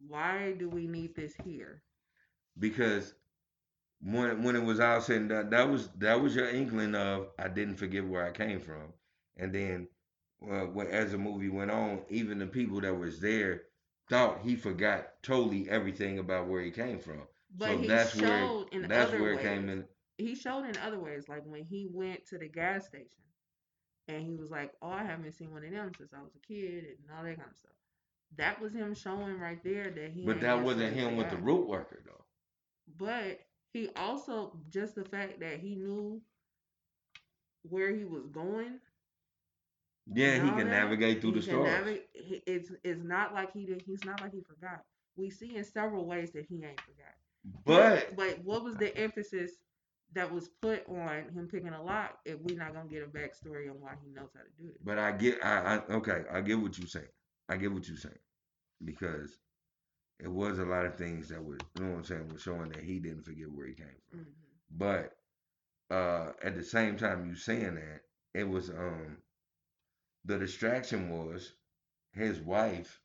Why 0.07 0.53
do 0.53 0.69
we 0.69 0.87
need 0.87 1.15
this 1.15 1.35
here? 1.35 1.83
Because 2.59 3.13
when 4.01 4.43
when 4.43 4.55
it 4.55 4.63
was 4.63 4.79
all 4.79 5.01
said 5.01 5.21
and 5.21 5.51
that 5.51 5.69
was 5.69 5.89
that 5.97 6.21
was 6.21 6.35
your 6.35 6.49
inkling 6.49 6.95
of 6.95 7.27
I 7.37 7.47
didn't 7.47 7.75
forget 7.75 8.05
where 8.07 8.25
I 8.25 8.31
came 8.31 8.59
from, 8.59 8.93
and 9.37 9.53
then 9.53 9.87
uh, 10.43 10.65
when, 10.65 10.87
as 10.87 11.11
the 11.11 11.17
movie 11.17 11.49
went 11.49 11.71
on, 11.71 12.01
even 12.09 12.39
the 12.39 12.47
people 12.47 12.81
that 12.81 12.97
was 12.97 13.19
there 13.19 13.63
thought 14.09 14.41
he 14.43 14.55
forgot 14.55 15.21
totally 15.23 15.69
everything 15.69 16.19
about 16.19 16.47
where 16.47 16.61
he 16.61 16.71
came 16.71 16.99
from. 16.99 17.21
But 17.57 17.69
so 17.69 17.77
he 17.77 17.87
that's 17.87 18.15
where 18.15 18.27
showed 18.27 18.67
in 18.71 18.87
that's 18.87 19.09
other 19.09 19.21
where 19.21 19.35
ways. 19.35 19.45
came 19.45 19.69
in. 19.69 19.85
He 20.17 20.35
showed 20.35 20.65
in 20.65 20.77
other 20.77 20.99
ways, 20.99 21.27
like 21.29 21.43
when 21.45 21.63
he 21.63 21.87
went 21.91 22.25
to 22.27 22.37
the 22.37 22.47
gas 22.47 22.87
station, 22.87 23.23
and 24.07 24.23
he 24.25 24.35
was 24.35 24.49
like, 24.51 24.73
"Oh, 24.81 24.89
I 24.89 25.03
haven't 25.03 25.31
seen 25.33 25.51
one 25.51 25.63
of 25.63 25.71
them 25.71 25.91
since 25.97 26.13
I 26.13 26.21
was 26.21 26.35
a 26.35 26.39
kid," 26.39 26.85
and 26.99 27.17
all 27.17 27.23
that 27.23 27.37
kind 27.37 27.49
of 27.49 27.57
stuff. 27.57 27.71
That 28.37 28.61
was 28.61 28.73
him 28.73 28.93
showing 28.93 29.39
right 29.39 29.63
there 29.63 29.89
that 29.91 30.11
he. 30.11 30.25
But 30.25 30.41
that 30.41 30.61
wasn't 30.63 30.93
him 30.95 31.15
with 31.15 31.29
the 31.29 31.37
root 31.37 31.67
worker 31.67 32.01
though. 32.05 32.25
But 32.97 33.39
he 33.71 33.89
also 33.95 34.57
just 34.69 34.95
the 34.95 35.05
fact 35.05 35.39
that 35.39 35.59
he 35.59 35.75
knew 35.75 36.21
where 37.63 37.93
he 37.93 38.05
was 38.05 38.27
going. 38.27 38.79
Yeah, 40.13 40.35
he 40.35 40.49
can 40.49 40.57
that, 40.57 40.65
navigate 40.67 41.21
through 41.21 41.33
he 41.33 41.39
the 41.39 41.41
stars. 41.43 41.67
navi- 41.67 42.01
he- 42.13 42.43
It's 42.45 42.71
it's 42.83 43.03
not 43.03 43.33
like 43.33 43.51
he 43.53 43.65
did. 43.65 43.83
He's 43.85 44.03
not 44.05 44.21
like 44.21 44.33
he 44.33 44.41
forgot. 44.41 44.83
We 45.15 45.29
see 45.29 45.55
in 45.55 45.63
several 45.63 46.05
ways 46.05 46.31
that 46.31 46.45
he 46.47 46.55
ain't 46.55 46.81
forgot. 46.81 47.15
But 47.65 48.15
but 48.15 48.39
what 48.43 48.63
was 48.63 48.75
the 48.77 48.95
emphasis 48.97 49.51
that 50.13 50.31
was 50.31 50.49
put 50.61 50.87
on 50.89 51.29
him 51.33 51.47
picking 51.51 51.73
a 51.73 51.81
lock 51.83 52.19
if 52.25 52.39
we're 52.41 52.57
not 52.57 52.73
gonna 52.73 52.89
get 52.89 53.03
a 53.03 53.07
backstory 53.07 53.69
on 53.69 53.79
why 53.79 53.93
he 54.03 54.09
knows 54.11 54.29
how 54.35 54.41
to 54.41 54.63
do 54.63 54.69
it? 54.69 54.77
but 54.83 54.97
I 54.97 55.11
get 55.11 55.43
I, 55.43 55.75
I 55.75 55.93
okay, 55.95 56.23
I 56.31 56.41
get 56.41 56.59
what 56.59 56.77
you're 56.77 56.87
saying. 56.87 57.05
I 57.49 57.57
get 57.57 57.71
what 57.71 57.87
you're 57.87 57.97
saying. 57.97 58.15
Because 58.83 59.37
it 60.19 60.27
was 60.31 60.59
a 60.59 60.65
lot 60.65 60.85
of 60.85 60.95
things 60.95 61.29
that 61.29 61.43
were 61.43 61.57
you 61.77 61.83
know 61.83 61.91
what 61.91 61.97
I'm 61.99 62.03
saying, 62.05 62.29
was 62.29 62.41
showing 62.41 62.69
that 62.69 62.83
he 62.83 62.99
didn't 62.99 63.23
forget 63.23 63.51
where 63.51 63.67
he 63.67 63.73
came 63.73 63.87
from. 64.09 64.19
Mhm. 64.19 64.25
But 64.77 65.15
uh 65.91 66.31
at 66.43 66.55
the 66.55 66.63
same 66.63 66.97
time 66.97 67.25
you 67.27 67.35
saying 67.35 67.75
that, 67.75 68.01
it 68.33 68.47
was 68.47 68.69
um 68.69 69.17
the 70.25 70.37
distraction 70.37 71.09
was 71.09 71.53
his 72.13 72.39
wife 72.39 73.01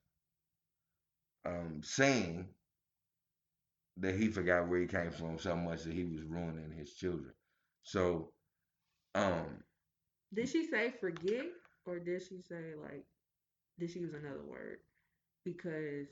um 1.45 1.83
saying 1.83 2.49
that 3.97 4.15
he 4.15 4.29
forgot 4.29 4.69
where 4.69 4.81
he 4.81 4.87
came 4.87 5.11
from 5.11 5.39
so 5.39 5.55
much 5.57 5.85
that 5.85 5.93
he 5.93 6.05
was 6.05 6.23
ruining 6.23 6.71
his 6.73 6.93
children. 6.95 7.33
So, 7.83 8.33
um, 9.15 9.65
Did 10.33 10.49
she 10.49 10.67
say 10.67 10.91
forget 10.91 11.47
or 11.87 11.99
did 11.99 12.23
she 12.23 12.41
say 12.41 12.75
like 12.75 13.05
did 13.79 13.91
she 13.91 14.01
use 14.01 14.15
another 14.15 14.43
word? 14.45 14.79
Because 15.45 16.09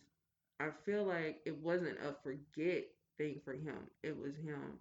I 0.61 0.71
feel 0.85 1.05
like 1.05 1.41
it 1.45 1.57
wasn't 1.59 1.99
a 2.05 2.13
forget 2.13 2.87
thing 3.19 3.41
for 3.45 3.53
him. 3.55 3.91
It 4.03 4.19
was 4.19 4.37
him 4.37 4.79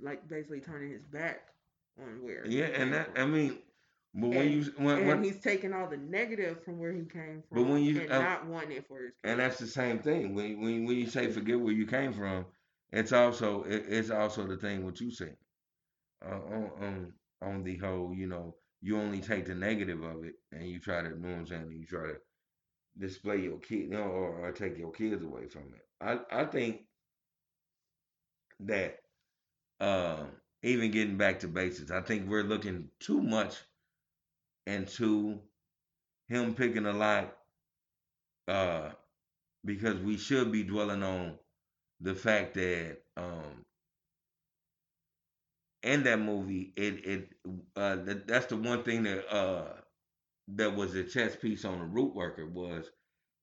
like 0.00 0.26
basically 0.28 0.60
turning 0.60 0.90
his 0.90 1.04
back 1.04 1.48
on 2.00 2.22
where 2.22 2.46
yeah, 2.46 2.66
and 2.66 2.92
that. 2.92 3.10
I 3.16 3.26
mean, 3.26 3.58
but 4.14 4.28
when 4.28 4.38
And- 4.38 4.50
you 4.50 4.72
when, 4.76 5.06
when 5.06 5.24
he's 5.24 5.40
taking 5.40 5.72
all 5.72 5.88
the 5.88 5.96
negative 5.96 6.62
from 6.64 6.78
where 6.78 6.92
he 6.92 7.04
came 7.04 7.42
from, 7.48 7.58
But 7.58 7.62
when 7.72 7.82
you- 7.82 8.00
and 8.00 8.12
uh, 8.12 8.18
not 8.20 8.46
wanting 8.46 8.72
it 8.72 8.86
for 8.86 9.00
his 9.00 9.12
and 9.24 9.40
that's 9.40 9.58
the 9.58 9.66
same 9.66 9.98
thing. 10.00 10.34
When 10.34 10.60
when 10.60 10.84
when 10.86 10.96
you 10.96 11.06
say 11.06 11.30
forget 11.30 11.58
where 11.60 11.72
you 11.72 11.86
came 11.86 12.12
from, 12.12 12.46
it's 12.92 13.12
also 13.12 13.62
it, 13.64 13.84
it's 13.88 14.10
also 14.10 14.46
the 14.46 14.56
thing 14.56 14.84
what 14.84 15.00
you 15.00 15.10
say. 15.10 15.32
Uh, 16.24 16.40
on 16.56 16.70
on 16.80 17.12
on 17.42 17.62
the 17.64 17.76
whole 17.78 18.14
you 18.14 18.26
know 18.26 18.54
you 18.80 18.98
only 18.98 19.20
take 19.20 19.44
the 19.46 19.54
negative 19.54 20.02
of 20.02 20.24
it 20.24 20.34
and 20.52 20.68
you 20.68 20.78
try 20.78 21.02
to 21.02 21.08
you 21.08 21.16
know 21.16 21.28
what 21.30 21.38
I'm 21.38 21.46
saying 21.46 21.72
you 21.72 21.86
try 21.86 22.08
to 22.08 22.16
display 22.98 23.38
your 23.38 23.58
kid 23.58 23.80
you 23.80 23.88
know, 23.90 24.02
or, 24.02 24.46
or 24.48 24.52
take 24.52 24.78
your 24.78 24.92
kids 24.92 25.22
away 25.22 25.46
from 25.48 25.72
it. 25.74 25.86
I 26.00 26.20
I 26.42 26.44
think 26.44 26.82
that 28.60 28.98
um 29.80 30.28
even 30.62 30.90
getting 30.92 31.16
back 31.16 31.40
to 31.40 31.48
basics, 31.48 31.90
I 31.90 32.00
think 32.00 32.28
we're 32.28 32.42
looking 32.44 32.88
too 33.00 33.20
much 33.22 33.56
into 34.66 35.40
him 36.28 36.54
picking 36.54 36.86
a 36.86 36.92
lot 36.92 37.36
uh 38.48 38.90
because 39.64 39.98
we 40.00 40.16
should 40.16 40.50
be 40.52 40.62
dwelling 40.62 41.02
on 41.02 41.38
the 42.00 42.14
fact 42.14 42.54
that 42.54 42.98
um 43.16 43.64
in 45.82 46.02
that 46.04 46.18
movie 46.18 46.72
it 46.76 47.06
it 47.06 47.28
uh 47.76 47.96
that, 47.96 48.26
that's 48.26 48.46
the 48.46 48.56
one 48.56 48.82
thing 48.82 49.02
that 49.02 49.32
uh 49.34 49.68
that 50.48 50.74
was 50.74 50.94
a 50.94 51.04
chess 51.04 51.36
piece 51.36 51.64
on 51.64 51.78
the 51.78 51.84
root 51.84 52.14
worker 52.14 52.46
was 52.46 52.90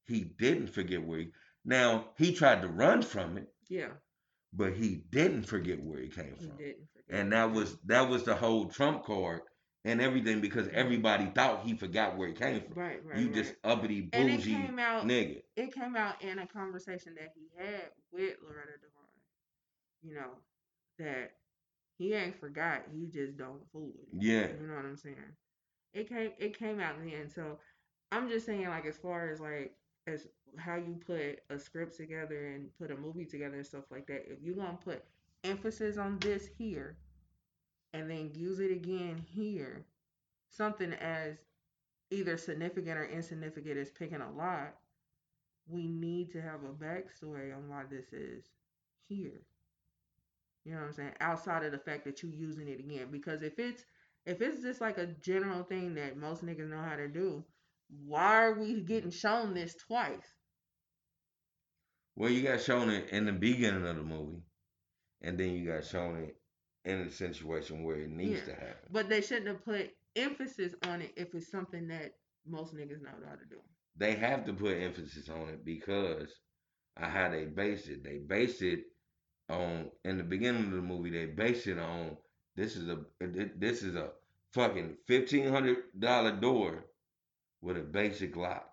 he 0.07 0.21
didn't 0.39 0.67
forget 0.67 1.03
where 1.05 1.19
he 1.19 1.27
now 1.65 2.05
he 2.17 2.33
tried 2.33 2.61
to 2.61 2.67
run 2.67 3.01
from 3.01 3.37
it 3.37 3.47
yeah, 3.69 3.89
but 4.53 4.73
he 4.73 5.03
didn't 5.11 5.43
forget 5.43 5.81
where 5.83 6.01
he 6.01 6.07
came 6.09 6.35
he 6.39 6.45
from. 6.45 6.57
and 7.09 7.31
that 7.33 7.51
was 7.51 7.77
that 7.85 8.09
was 8.09 8.23
the 8.23 8.35
whole 8.35 8.65
trump 8.65 9.03
card 9.05 9.41
and 9.85 10.01
everything 10.01 10.41
because 10.41 10.67
everybody 10.73 11.25
thought 11.33 11.63
he 11.63 11.73
forgot 11.73 12.17
where 12.17 12.27
he 12.27 12.33
came 12.33 12.61
from 12.61 12.73
right, 12.73 12.99
right. 13.05 13.17
you 13.17 13.27
right. 13.27 13.35
just 13.35 13.53
uppity 13.63 14.09
and 14.13 14.29
it 14.29 14.37
bougie 14.37 14.53
came 14.53 14.79
out 14.79 15.05
nigga 15.05 15.41
it 15.55 15.73
came 15.73 15.95
out 15.95 16.21
in 16.21 16.39
a 16.39 16.47
conversation 16.47 17.15
that 17.15 17.31
he 17.35 17.47
had 17.57 17.89
with 18.11 18.35
Loretta 18.41 18.77
Devine. 18.81 18.99
You 20.01 20.15
know, 20.15 20.31
that 20.97 21.31
he 21.97 22.13
ain't 22.13 22.39
forgot, 22.39 22.83
he 22.93 23.07
just 23.07 23.37
don't 23.37 23.61
fool 23.71 23.91
with 23.97 24.07
it. 24.13 24.25
yeah 24.25 24.47
You 24.59 24.67
know 24.67 24.75
what 24.75 24.85
I'm 24.85 24.97
saying? 24.97 25.15
It 25.93 26.07
came 26.07 26.31
it 26.37 26.57
came 26.57 26.79
out 26.79 26.95
then. 27.03 27.29
So 27.29 27.59
I'm 28.11 28.29
just 28.29 28.45
saying 28.45 28.67
like 28.69 28.85
as 28.85 28.97
far 28.97 29.29
as 29.29 29.39
like 29.39 29.73
as 30.07 30.27
how 30.57 30.75
you 30.75 30.97
put 31.05 31.41
a 31.49 31.59
script 31.59 31.95
together 31.95 32.47
and 32.47 32.69
put 32.79 32.91
a 32.91 32.95
movie 32.95 33.25
together 33.25 33.55
and 33.55 33.65
stuff 33.65 33.83
like 33.91 34.07
that, 34.07 34.31
if 34.31 34.41
you're 34.41 34.55
gonna 34.55 34.79
put 34.83 35.03
emphasis 35.43 35.97
on 35.97 36.19
this 36.19 36.47
here 36.57 36.97
and 37.93 38.09
then 38.09 38.31
use 38.33 38.59
it 38.59 38.71
again 38.71 39.23
here, 39.33 39.85
something 40.49 40.93
as 40.93 41.37
either 42.11 42.37
significant 42.37 42.97
or 42.97 43.05
insignificant 43.05 43.77
as 43.77 43.91
picking 43.91 44.21
a 44.21 44.31
lot, 44.31 44.75
we 45.67 45.87
need 45.87 46.31
to 46.31 46.41
have 46.41 46.61
a 46.63 46.83
backstory 46.83 47.55
on 47.55 47.69
why 47.69 47.83
this 47.89 48.11
is 48.11 48.43
here. 49.07 49.41
You 50.65 50.73
know 50.73 50.81
what 50.81 50.87
I'm 50.87 50.93
saying? 50.93 51.13
Outside 51.21 51.63
of 51.63 51.71
the 51.71 51.77
fact 51.77 52.05
that 52.05 52.21
you're 52.21 52.31
using 52.31 52.67
it 52.67 52.79
again. 52.79 53.07
Because 53.11 53.41
if 53.43 53.59
it's 53.59 53.83
if 54.25 54.41
it's 54.41 54.61
just 54.61 54.81
like 54.81 54.97
a 54.97 55.07
general 55.07 55.63
thing 55.63 55.95
that 55.95 56.17
most 56.17 56.45
niggas 56.45 56.69
know 56.69 56.81
how 56.81 56.95
to 56.95 57.07
do, 57.07 57.43
why 58.05 58.43
are 58.43 58.59
we 58.59 58.81
getting 58.81 59.11
shown 59.11 59.53
this 59.53 59.75
twice? 59.75 60.35
Well, 62.15 62.29
you 62.29 62.43
got 62.43 62.61
shown 62.61 62.89
it 62.89 63.09
in 63.09 63.25
the 63.25 63.31
beginning 63.31 63.87
of 63.87 63.95
the 63.95 64.03
movie, 64.03 64.43
and 65.21 65.39
then 65.39 65.51
you 65.51 65.71
got 65.71 65.85
shown 65.85 66.17
it 66.17 66.35
in 66.85 66.99
a 67.01 67.11
situation 67.11 67.83
where 67.83 67.97
it 67.97 68.09
needs 68.09 68.39
Yeah. 68.39 68.53
to 68.53 68.55
happen. 68.55 68.89
But 68.91 69.09
they 69.09 69.21
shouldn't 69.21 69.47
have 69.47 69.63
put 69.65 69.91
emphasis 70.15 70.73
on 70.83 71.01
it 71.01 71.13
if 71.17 71.33
it's 71.35 71.51
something 71.51 71.87
that 71.89 72.13
most 72.45 72.73
niggas 72.73 73.01
know 73.01 73.11
how 73.27 73.35
to 73.35 73.45
do. 73.45 73.61
They 73.95 74.15
have 74.15 74.45
to 74.45 74.53
put 74.53 74.77
emphasis 74.77 75.29
on 75.29 75.49
it 75.49 75.65
because 75.65 76.33
of 76.97 77.03
how 77.09 77.29
they 77.29 77.45
base 77.45 77.87
it. 77.87 78.03
They 78.03 78.17
base 78.19 78.61
it 78.61 78.85
on 79.49 79.91
in 80.05 80.17
the 80.17 80.23
beginning 80.23 80.65
of 80.65 80.71
the 80.71 80.81
movie. 80.81 81.09
They 81.09 81.25
base 81.25 81.67
it 81.67 81.77
on 81.77 82.17
this 82.55 82.75
is 82.75 82.87
a 82.89 83.05
this 83.19 83.83
is 83.83 83.95
a 83.95 84.11
fucking 84.53 84.97
fifteen 85.07 85.47
hundred 85.49 85.77
dollar 85.97 86.31
door 86.35 86.85
with 87.61 87.77
a 87.77 87.81
basic 87.81 88.35
lock. 88.35 88.69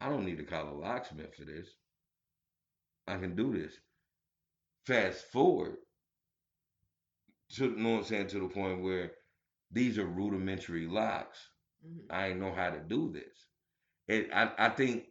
I 0.00 0.08
don't 0.08 0.24
need 0.24 0.38
to 0.38 0.44
call 0.44 0.68
a 0.68 0.74
locksmith 0.74 1.34
for 1.34 1.44
this. 1.44 1.68
I 3.06 3.16
can 3.18 3.34
do 3.36 3.52
this. 3.52 3.72
Fast 4.86 5.26
forward 5.32 5.76
to 7.50 7.64
you 7.70 7.76
know 7.76 7.92
what 7.92 7.98
I'm 7.98 8.04
saying 8.04 8.28
to 8.28 8.40
the 8.40 8.48
point 8.48 8.82
where 8.82 9.12
these 9.70 9.98
are 9.98 10.06
rudimentary 10.06 10.86
locks. 10.86 11.38
Mhm. 11.86 12.06
I 12.10 12.28
ain't 12.28 12.40
know 12.40 12.52
how 12.52 12.70
to 12.70 12.80
do 12.80 13.12
this. 13.12 13.46
It, 14.08 14.30
I, 14.32 14.52
I 14.58 14.70
think 14.70 15.06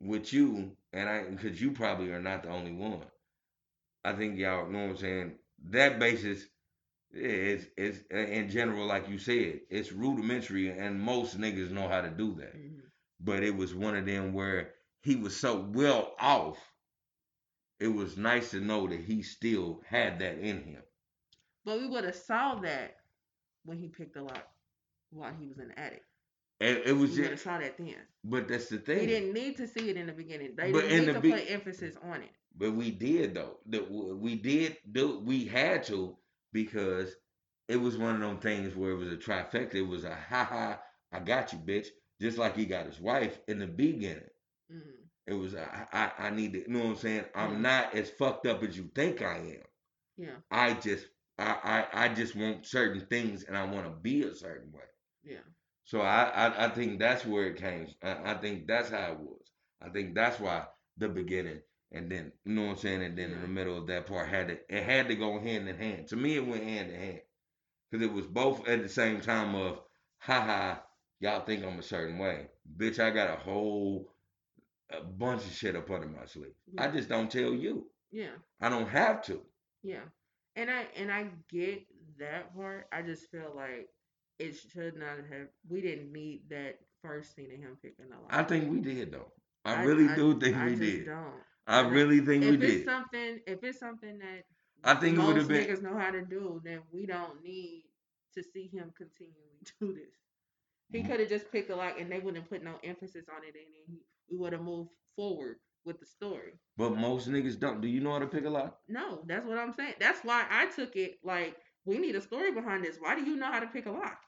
with 0.00 0.32
you 0.32 0.76
and 0.92 1.08
I, 1.08 1.24
because 1.30 1.60
you 1.60 1.72
probably 1.72 2.10
are 2.12 2.22
not 2.22 2.42
the 2.44 2.50
only 2.50 2.72
one. 2.72 3.06
I 4.04 4.14
think 4.14 4.38
y'all 4.38 4.68
know 4.70 4.84
what 4.84 4.90
I'm 4.92 4.96
saying. 4.96 5.38
That 5.70 5.98
basis 5.98 6.46
is 7.12 7.68
is 7.76 8.04
in 8.10 8.50
general, 8.50 8.86
like 8.86 9.08
you 9.08 9.18
said, 9.18 9.60
it's 9.70 9.92
rudimentary, 9.92 10.70
and 10.70 11.00
most 11.00 11.38
niggas 11.40 11.70
know 11.70 11.88
how 11.88 12.02
to 12.02 12.10
do 12.10 12.34
that. 12.36 12.54
Mhm. 12.54 12.82
But 13.20 13.42
it 13.44 13.56
was 13.56 13.74
one 13.74 13.96
of 13.96 14.06
them 14.06 14.32
where 14.34 14.74
he 15.02 15.16
was 15.16 15.36
so 15.36 15.60
well 15.60 16.14
off. 16.20 16.58
It 17.80 17.88
was 17.88 18.18
nice 18.18 18.50
to 18.50 18.60
know 18.60 18.86
that 18.86 19.00
he 19.00 19.22
still 19.22 19.80
had 19.86 20.18
that 20.18 20.38
in 20.38 20.62
him. 20.62 20.82
But 21.66 21.80
we 21.80 21.86
would 21.88 22.04
have 22.04 22.14
saw 22.16 22.54
that 22.60 22.96
when 23.64 23.76
he 23.76 23.88
picked 23.88 24.14
the 24.14 24.22
lock 24.22 24.48
while 25.10 25.34
he 25.38 25.46
was 25.48 25.58
in 25.58 25.68
the 25.68 25.78
attic. 25.78 26.02
And 26.60 26.78
it 26.86 26.92
was 26.96 27.10
We 27.18 27.24
just, 27.28 27.44
saw 27.44 27.58
that 27.58 27.76
then. 27.76 27.96
but 28.24 28.48
that's 28.48 28.68
the 28.70 28.78
thing. 28.78 29.00
We 29.00 29.06
didn't 29.06 29.34
need 29.34 29.56
to 29.58 29.66
see 29.68 29.90
it 29.90 29.96
in 29.98 30.06
the 30.06 30.12
beginning. 30.12 30.54
They 30.56 30.72
But 30.72 30.82
didn't 30.82 30.98
need 31.00 31.08
the 31.08 31.12
to 31.14 31.20
be- 31.20 31.30
put 31.32 31.50
emphasis 31.50 31.96
on 32.02 32.22
it. 32.22 32.30
But 32.56 32.72
we 32.72 32.90
did 32.90 33.34
though. 33.34 33.58
We 33.66 34.36
did 34.36 34.78
do. 34.90 35.18
We 35.20 35.44
had 35.44 35.84
to 35.84 36.16
because 36.54 37.14
it 37.68 37.76
was 37.76 37.98
one 37.98 38.14
of 38.14 38.20
them 38.22 38.38
things 38.38 38.74
where 38.74 38.92
it 38.92 38.96
was 38.96 39.12
a 39.12 39.16
trifecta. 39.18 39.74
It 39.74 39.82
was 39.82 40.04
a 40.04 40.14
ha 40.14 40.44
ha. 40.44 40.80
I 41.12 41.18
got 41.20 41.52
you, 41.52 41.58
bitch. 41.58 41.88
Just 42.22 42.38
like 42.38 42.56
he 42.56 42.64
got 42.64 42.86
his 42.86 42.98
wife 42.98 43.38
in 43.48 43.58
the 43.58 43.66
beginning. 43.66 44.22
Mhm. 44.72 44.80
It 45.26 45.34
was 45.34 45.52
a, 45.52 45.88
I, 45.92 46.12
I 46.28 46.30
need 46.30 46.54
to. 46.54 46.60
You 46.60 46.68
know 46.68 46.78
what 46.84 46.90
I'm 46.90 46.96
saying? 46.96 47.24
I'm 47.34 47.60
not 47.60 47.94
as 47.94 48.08
fucked 48.08 48.46
up 48.46 48.62
as 48.62 48.74
you 48.78 48.88
think 48.94 49.20
I 49.20 49.36
am. 49.38 49.66
Yeah, 50.16 50.36
I 50.50 50.72
just 50.74 51.04
I 51.38 51.84
I, 51.92 52.04
I 52.04 52.08
just 52.14 52.34
want 52.36 52.66
certain 52.66 53.06
things 53.06 53.44
and 53.44 53.56
I 53.56 53.64
want 53.64 53.84
to 53.84 53.90
be 53.90 54.22
a 54.22 54.34
certain 54.34 54.72
way. 54.72 54.84
yeah. 55.24 55.38
So 55.84 56.00
I, 56.00 56.24
I, 56.24 56.66
I 56.66 56.68
think 56.70 56.98
that's 56.98 57.24
where 57.24 57.46
it 57.46 57.56
came. 57.58 57.86
I, 58.02 58.32
I 58.32 58.34
think 58.34 58.66
that's 58.66 58.90
how 58.90 59.12
it 59.12 59.20
was. 59.20 59.42
I 59.80 59.88
think 59.90 60.16
that's 60.16 60.40
why 60.40 60.64
the 60.98 61.08
beginning 61.08 61.60
and 61.92 62.10
then 62.10 62.32
you 62.44 62.54
know 62.54 62.62
what 62.62 62.70
I'm 62.72 62.76
saying, 62.78 63.02
and 63.04 63.16
then 63.16 63.30
in 63.30 63.40
the 63.40 63.46
middle 63.48 63.78
of 63.78 63.86
that 63.86 64.06
part 64.06 64.28
had 64.28 64.48
to 64.48 64.58
it 64.68 64.82
had 64.82 65.08
to 65.08 65.14
go 65.14 65.38
hand 65.38 65.68
in 65.68 65.76
hand. 65.76 66.08
To 66.08 66.16
me, 66.16 66.36
it 66.36 66.46
went 66.46 66.64
hand 66.64 66.90
in 66.90 66.98
hand 67.00 67.20
because 67.90 68.04
it 68.04 68.12
was 68.12 68.26
both 68.26 68.66
at 68.66 68.82
the 68.82 68.88
same 68.88 69.20
time 69.20 69.54
of, 69.54 69.78
haha, 70.18 70.76
y'all 71.20 71.44
think 71.44 71.64
I'm 71.64 71.78
a 71.78 71.82
certain 71.82 72.18
way, 72.18 72.48
bitch. 72.76 72.98
I 72.98 73.10
got 73.10 73.30
a 73.30 73.40
whole 73.40 74.10
a 74.90 75.02
bunch 75.02 75.44
of 75.44 75.52
shit 75.52 75.76
up 75.76 75.90
under 75.90 76.08
my 76.08 76.26
sleeve. 76.26 76.54
I 76.78 76.88
just 76.88 77.08
don't 77.08 77.30
tell 77.30 77.52
you. 77.52 77.86
Yeah, 78.10 78.30
I 78.60 78.68
don't 78.68 78.88
have 78.88 79.22
to. 79.26 79.40
yeah. 79.82 80.00
And 80.56 80.70
I 80.70 80.86
and 80.96 81.12
I 81.12 81.26
get 81.50 81.82
that 82.18 82.54
part. 82.56 82.86
I 82.92 83.02
just 83.02 83.30
feel 83.30 83.52
like 83.54 83.88
it 84.38 84.56
should 84.56 84.96
not 84.96 85.18
have. 85.30 85.48
We 85.68 85.80
didn't 85.82 86.12
need 86.12 86.42
that 86.50 86.78
first 87.02 87.34
scene 87.36 87.52
of 87.52 87.58
him 87.60 87.76
picking 87.82 88.08
the 88.10 88.16
lock. 88.16 88.28
I 88.30 88.42
think 88.42 88.70
we 88.70 88.80
did 88.80 89.12
though. 89.12 89.32
I, 89.64 89.82
really 89.84 90.08
do 90.14 90.38
think 90.38 90.56
I 90.56 90.64
we 90.64 90.70
just 90.70 90.80
did. 90.82 91.06
Don't. 91.06 91.34
I 91.66 91.80
really 91.80 92.20
think 92.20 92.44
we 92.44 92.56
did. 92.56 92.62
if 92.62 92.76
it's 92.76 92.84
something, 92.84 93.40
if 93.46 93.64
it's 93.64 93.78
something 93.78 94.18
that 94.18 94.44
I 94.84 94.94
think 94.94 95.18
it 95.18 95.22
would 95.22 95.36
have 95.36 95.48
most 95.48 95.48
been. 95.48 95.66
niggas 95.66 95.82
know 95.82 95.98
how 95.98 96.10
to 96.10 96.22
do, 96.24 96.60
then 96.64 96.80
we 96.92 97.06
don't 97.06 97.42
need 97.42 97.84
to 98.34 98.42
see 98.42 98.68
him 98.68 98.92
continually 98.96 99.60
do 99.80 99.92
this. 99.92 100.14
He 100.92 101.02
Mhm. 101.02 101.06
could 101.08 101.20
have 101.20 101.28
just 101.28 101.50
picked 101.52 101.70
a 101.70 101.76
lock, 101.76 101.98
and 102.00 102.10
they 102.10 102.20
wouldn't 102.20 102.48
put 102.48 102.62
no 102.62 102.78
emphasis 102.84 103.26
on 103.28 103.42
it, 103.44 103.54
and 103.56 103.72
then 103.74 103.84
he, 103.86 104.02
we 104.30 104.36
would 104.38 104.52
have 104.52 104.62
moved 104.62 104.90
forward 105.16 105.56
with 105.86 106.00
the 106.00 106.06
story. 106.06 106.52
But 106.76 106.96
most 106.96 107.28
niggas 107.30 107.58
don't. 107.58 107.80
Do 107.80 107.88
you 107.88 108.00
know 108.00 108.12
how 108.12 108.18
to 108.18 108.26
pick 108.26 108.44
a 108.44 108.50
lock? 108.50 108.78
No, 108.88 109.22
that's 109.26 109.46
what 109.46 109.56
I'm 109.58 109.72
saying. 109.72 109.94
That's 110.00 110.20
why 110.24 110.44
I 110.50 110.66
took 110.66 110.96
it 110.96 111.18
like 111.24 111.56
we 111.86 111.98
need 111.98 112.16
a 112.16 112.20
story 112.20 112.52
behind 112.52 112.84
this. 112.84 112.98
Why 113.00 113.14
do 113.14 113.24
you 113.24 113.36
know 113.36 113.50
how 113.50 113.60
to 113.60 113.66
pick 113.68 113.86
a 113.86 113.92
lock? 113.92 114.18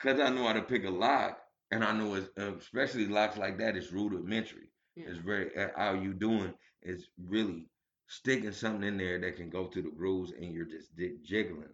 Cause 0.00 0.18
I 0.18 0.30
know 0.30 0.46
how 0.46 0.54
to 0.54 0.62
pick 0.62 0.84
a 0.84 0.90
lock, 0.90 1.38
and 1.70 1.84
I 1.84 1.92
know 1.92 2.14
it's 2.14 2.28
uh, 2.38 2.56
especially 2.56 3.06
locks 3.06 3.36
like 3.36 3.58
that. 3.58 3.76
It's 3.76 3.92
rudimentary. 3.92 4.70
Yeah. 4.96 5.04
It's 5.08 5.18
very 5.18 5.50
how 5.76 5.94
you 5.94 6.14
doing 6.14 6.54
is 6.82 7.08
really 7.18 7.66
sticking 8.08 8.52
something 8.52 8.82
in 8.86 8.96
there 8.98 9.18
that 9.20 9.36
can 9.36 9.50
go 9.50 9.66
through 9.66 9.82
the 9.82 9.90
grooves, 9.90 10.32
and 10.32 10.52
you're 10.52 10.64
just 10.66 10.88
jiggling 11.24 11.62
it. 11.62 11.70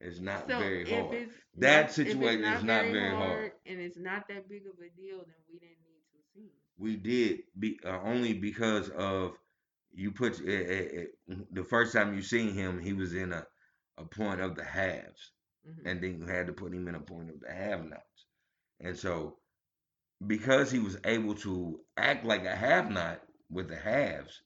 it. 0.00 0.08
is 0.08 0.20
not 0.20 0.48
So 0.48 0.58
very 0.58 0.84
hard. 0.90 1.14
it's 1.14 1.34
That 1.58 1.76
not- 1.76 1.84
it's 1.86 1.94
situation 1.94 2.44
is 2.44 2.64
not 2.64 2.84
very 2.86 3.10
hard. 3.10 3.52
and 3.66 3.80
it's 3.80 3.98
not 3.98 4.26
that 4.28 4.48
big 4.48 4.66
of 4.66 4.74
a 4.78 4.90
deal, 5.00 5.18
then 5.18 5.36
we 5.48 5.58
didn't 5.58 5.70
need 5.70 5.70
two 5.70 5.70
scenes. 5.70 5.81
We 6.76 6.96
did 6.96 7.42
be 7.58 7.78
uh, 7.84 8.00
only 8.02 8.34
because 8.34 8.88
of 8.90 9.36
you 9.92 10.12
put 10.12 10.40
eh, 10.40 10.50
eh, 10.52 10.88
eh, 11.30 11.34
the 11.52 11.64
first 11.64 11.92
time 11.92 12.14
you 12.14 12.22
seen 12.22 12.54
him, 12.54 12.80
he 12.80 12.92
was 12.92 13.14
in 13.14 13.32
a 13.32 13.46
a 13.98 14.04
point 14.04 14.40
of 14.40 14.56
the 14.56 14.64
halves, 14.64 15.32
Mhm. 15.66 15.86
and 15.86 16.02
then 16.02 16.18
you 16.18 16.26
had 16.26 16.46
to 16.48 16.52
put 16.52 16.72
him 16.74 16.88
in 16.88 16.94
a 16.94 17.00
point 17.00 17.30
of 17.30 17.40
the 17.40 17.52
have-nots, 17.52 18.26
and 18.80 18.96
so 18.98 19.38
because 20.26 20.70
he 20.70 20.78
was 20.80 20.98
able 21.04 21.34
to 21.36 21.80
act 21.96 22.24
like 22.24 22.44
a 22.44 22.54
have-not 22.56 23.22
with 23.50 23.68
the 23.68 23.76
halves, 23.76 24.42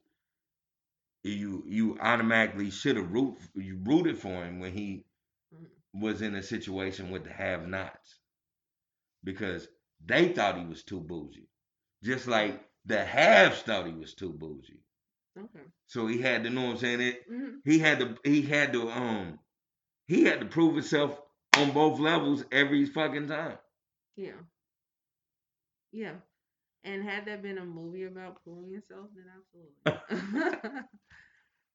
you 1.25 1.63
you 1.67 1.99
automatically 2.01 2.71
should 2.71 2.97
have 2.97 3.11
root 3.13 3.37
you 3.55 3.77
rooted 3.85 4.19
for 4.19 4.45
him 4.45 4.61
when 4.61 4.73
he 4.73 5.05
Mhm. 5.53 5.67
was 5.95 6.23
in 6.23 6.35
a 6.37 6.43
situation 6.43 7.11
with 7.11 7.25
the 7.25 7.33
have-nots 7.33 8.19
because 9.25 9.69
they 10.05 10.33
thought 10.33 10.59
he 10.59 10.65
was 10.67 10.83
too 10.83 11.01
bougie, 11.01 11.49
just 12.07 12.29
like 12.29 12.65
the 12.87 13.05
haves 13.05 13.63
thought 13.63 13.87
he 13.87 13.95
was 13.95 14.15
too 14.15 14.33
bougie. 14.33 14.85
Okay. 15.37 15.73
So 15.87 16.07
he 16.07 16.21
had 16.23 16.45
to 16.45 16.51
know 16.51 16.65
what 16.67 16.71
I'm 16.73 16.77
saying. 16.79 17.01
It 17.01 17.23
hmm 17.29 17.61
he 17.65 17.79
had 17.81 17.99
to 18.01 18.17
he 18.25 18.43
had 18.43 18.73
to 18.75 18.89
um 18.91 19.41
he 20.07 20.25
had 20.25 20.41
to 20.41 20.47
prove 20.47 20.75
himself 20.75 21.21
on 21.55 21.73
both 21.73 21.99
levels 22.01 22.45
every 22.53 22.87
fucking 22.87 23.29
time. 23.29 23.59
Yeah. 24.17 24.43
Yeah. 25.93 26.17
And 26.85 27.03
had 27.05 27.27
that 27.27 27.43
been 27.43 27.59
a 27.59 27.65
movie 27.65 28.05
about 28.05 28.43
proving 28.45 28.71
yourself, 28.71 29.09
then 29.15 29.27
absolutely. 29.37 29.77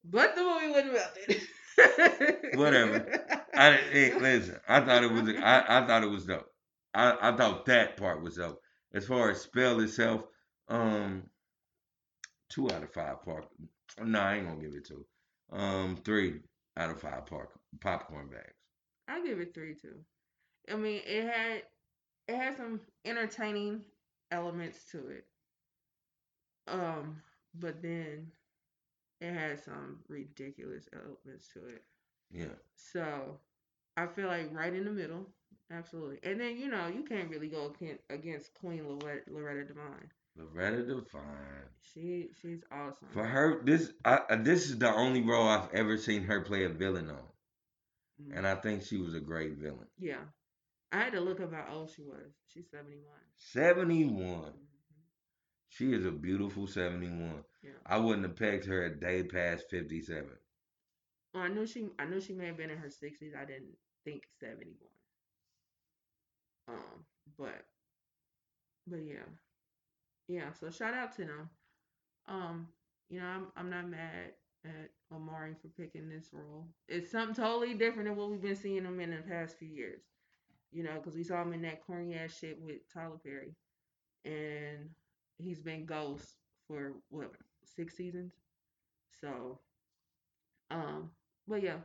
but 0.03 0.35
the 0.35 0.43
movie 0.43 0.67
wasn't 0.69 0.91
about 0.91 1.11
it. 1.17 1.41
Whatever. 2.51 3.07
I 3.55 3.73
hey, 3.73 4.13
listen. 4.19 4.59
I 4.67 4.81
thought 4.81 5.03
it 5.03 5.11
was 5.11 5.29
I, 5.29 5.63
I 5.83 5.87
thought 5.87 6.03
it 6.03 6.09
was 6.09 6.25
dope. 6.25 6.47
I, 6.93 7.17
I 7.31 7.35
thought 7.37 7.65
that 7.65 7.97
part 7.97 8.21
was 8.21 8.35
dope. 8.37 8.60
As 8.93 9.05
far 9.05 9.31
as 9.31 9.41
spell 9.41 9.79
itself, 9.79 10.23
um, 10.67 11.23
two 12.49 12.69
out 12.71 12.83
of 12.83 12.91
five 12.93 13.23
park. 13.23 13.45
No, 14.03 14.19
I 14.19 14.35
ain't 14.35 14.47
gonna 14.47 14.61
give 14.61 14.75
it 14.75 14.85
two. 14.85 15.05
Um, 15.51 15.97
three 16.03 16.41
out 16.77 16.89
of 16.89 16.99
five 16.99 17.25
park 17.25 17.49
popcorn 17.79 18.29
bags. 18.29 18.55
I 19.07 19.21
give 19.21 19.39
it 19.39 19.53
three 19.53 19.75
too. 19.75 19.99
I 20.71 20.75
mean, 20.75 21.01
it 21.05 21.27
had 21.27 21.63
it 22.27 22.35
had 22.35 22.57
some 22.57 22.81
entertaining 23.05 23.83
elements 24.31 24.85
to 24.91 25.07
it. 25.09 25.25
Um, 26.67 27.21
but 27.59 27.81
then 27.81 28.31
it 29.19 29.33
had 29.33 29.63
some 29.63 29.99
ridiculous 30.07 30.87
elements 30.93 31.49
to 31.53 31.67
it. 31.67 31.83
Yeah. 32.31 32.55
So 32.75 33.39
I 33.97 34.07
feel 34.07 34.27
like 34.27 34.49
right 34.53 34.73
in 34.73 34.85
the 34.85 34.91
middle, 34.91 35.27
absolutely. 35.71 36.19
And 36.23 36.39
then 36.39 36.57
you 36.57 36.67
know 36.69 36.87
you 36.87 37.03
can't 37.03 37.29
really 37.29 37.47
go 37.47 37.73
against 38.09 38.53
Queen 38.55 38.87
Loretta, 38.87 39.21
Loretta 39.31 39.65
Devine. 39.65 40.09
Loretta 40.37 40.83
Devine. 40.83 41.69
She 41.81 42.29
she's 42.41 42.61
awesome. 42.71 43.07
For 43.11 43.23
her, 43.25 43.61
this 43.63 43.91
I, 44.05 44.35
this 44.37 44.67
is 44.69 44.77
the 44.77 44.93
only 44.93 45.21
role 45.21 45.47
I've 45.47 45.73
ever 45.73 45.97
seen 45.97 46.23
her 46.23 46.41
play 46.41 46.63
a 46.63 46.69
villain 46.69 47.09
on, 47.09 47.27
Mhm. 48.21 48.37
and 48.37 48.47
I 48.47 48.55
think 48.55 48.83
she 48.83 48.97
was 48.97 49.13
a 49.13 49.19
great 49.19 49.53
villain. 49.53 49.87
yeah, 49.97 50.21
I 50.91 50.97
had 50.99 51.13
to 51.13 51.19
look 51.21 51.39
up 51.41 51.51
how 51.53 51.65
old 51.73 51.89
she 51.91 52.03
was. 52.03 52.31
She's 52.47 52.69
seventy 52.69 52.97
one. 52.97 53.19
Seventy 53.37 54.05
one. 54.05 54.53
She 55.69 55.93
is 55.93 56.05
a 56.05 56.11
beautiful 56.11 56.67
seventy 56.67 57.07
one. 57.09 57.43
Yeah. 57.63 57.71
I 57.85 57.97
wouldn't 57.97 58.27
have 58.27 58.35
pegged 58.35 58.65
her 58.65 58.83
a 58.85 58.89
day 58.99 59.23
past 59.23 59.65
fifty 59.69 60.01
seven. 60.01 60.37
Well, 61.33 61.43
I 61.43 61.47
knew 61.47 61.65
she. 61.65 61.87
I 61.99 62.05
knew 62.05 62.19
she 62.21 62.33
may 62.33 62.47
have 62.47 62.57
been 62.57 62.69
in 62.69 62.77
her 62.77 62.89
sixties. 62.89 63.33
I 63.37 63.45
didn't 63.45 63.77
think 64.03 64.23
seventy 64.39 64.75
one. 64.79 64.91
Um, 66.67 67.05
but, 67.37 67.65
but 68.87 68.99
yeah, 69.05 69.27
yeah. 70.27 70.51
So 70.59 70.69
shout 70.69 70.93
out 70.93 71.15
to 71.17 71.25
them. 71.25 71.49
Um, 72.27 72.67
you 73.09 73.19
know, 73.19 73.25
I'm 73.25 73.47
I'm 73.57 73.69
not 73.69 73.89
mad 73.89 74.33
at 74.65 74.89
Omari 75.13 75.55
for 75.61 75.67
picking 75.69 76.09
this 76.09 76.29
role. 76.31 76.67
It's 76.87 77.11
something 77.11 77.35
totally 77.35 77.73
different 77.73 78.07
than 78.07 78.17
what 78.17 78.29
we've 78.29 78.41
been 78.41 78.55
seeing 78.55 78.85
him 78.85 78.99
in 78.99 79.11
the 79.11 79.17
past 79.17 79.57
few 79.57 79.67
years. 79.67 80.01
You 80.71 80.83
know, 80.83 80.93
because 80.95 81.15
we 81.15 81.23
saw 81.23 81.41
him 81.41 81.53
in 81.53 81.61
that 81.63 81.85
corny 81.85 82.15
ass 82.15 82.37
shit 82.37 82.57
with 82.61 82.77
Tyler 82.93 83.17
Perry, 83.23 83.53
and 84.23 84.89
he's 85.37 85.59
been 85.59 85.85
Ghost 85.85 86.35
for 86.67 86.93
what 87.09 87.31
six 87.65 87.95
seasons. 87.97 88.31
So, 89.19 89.59
um, 90.69 91.09
but 91.47 91.61
yeah. 91.61 91.77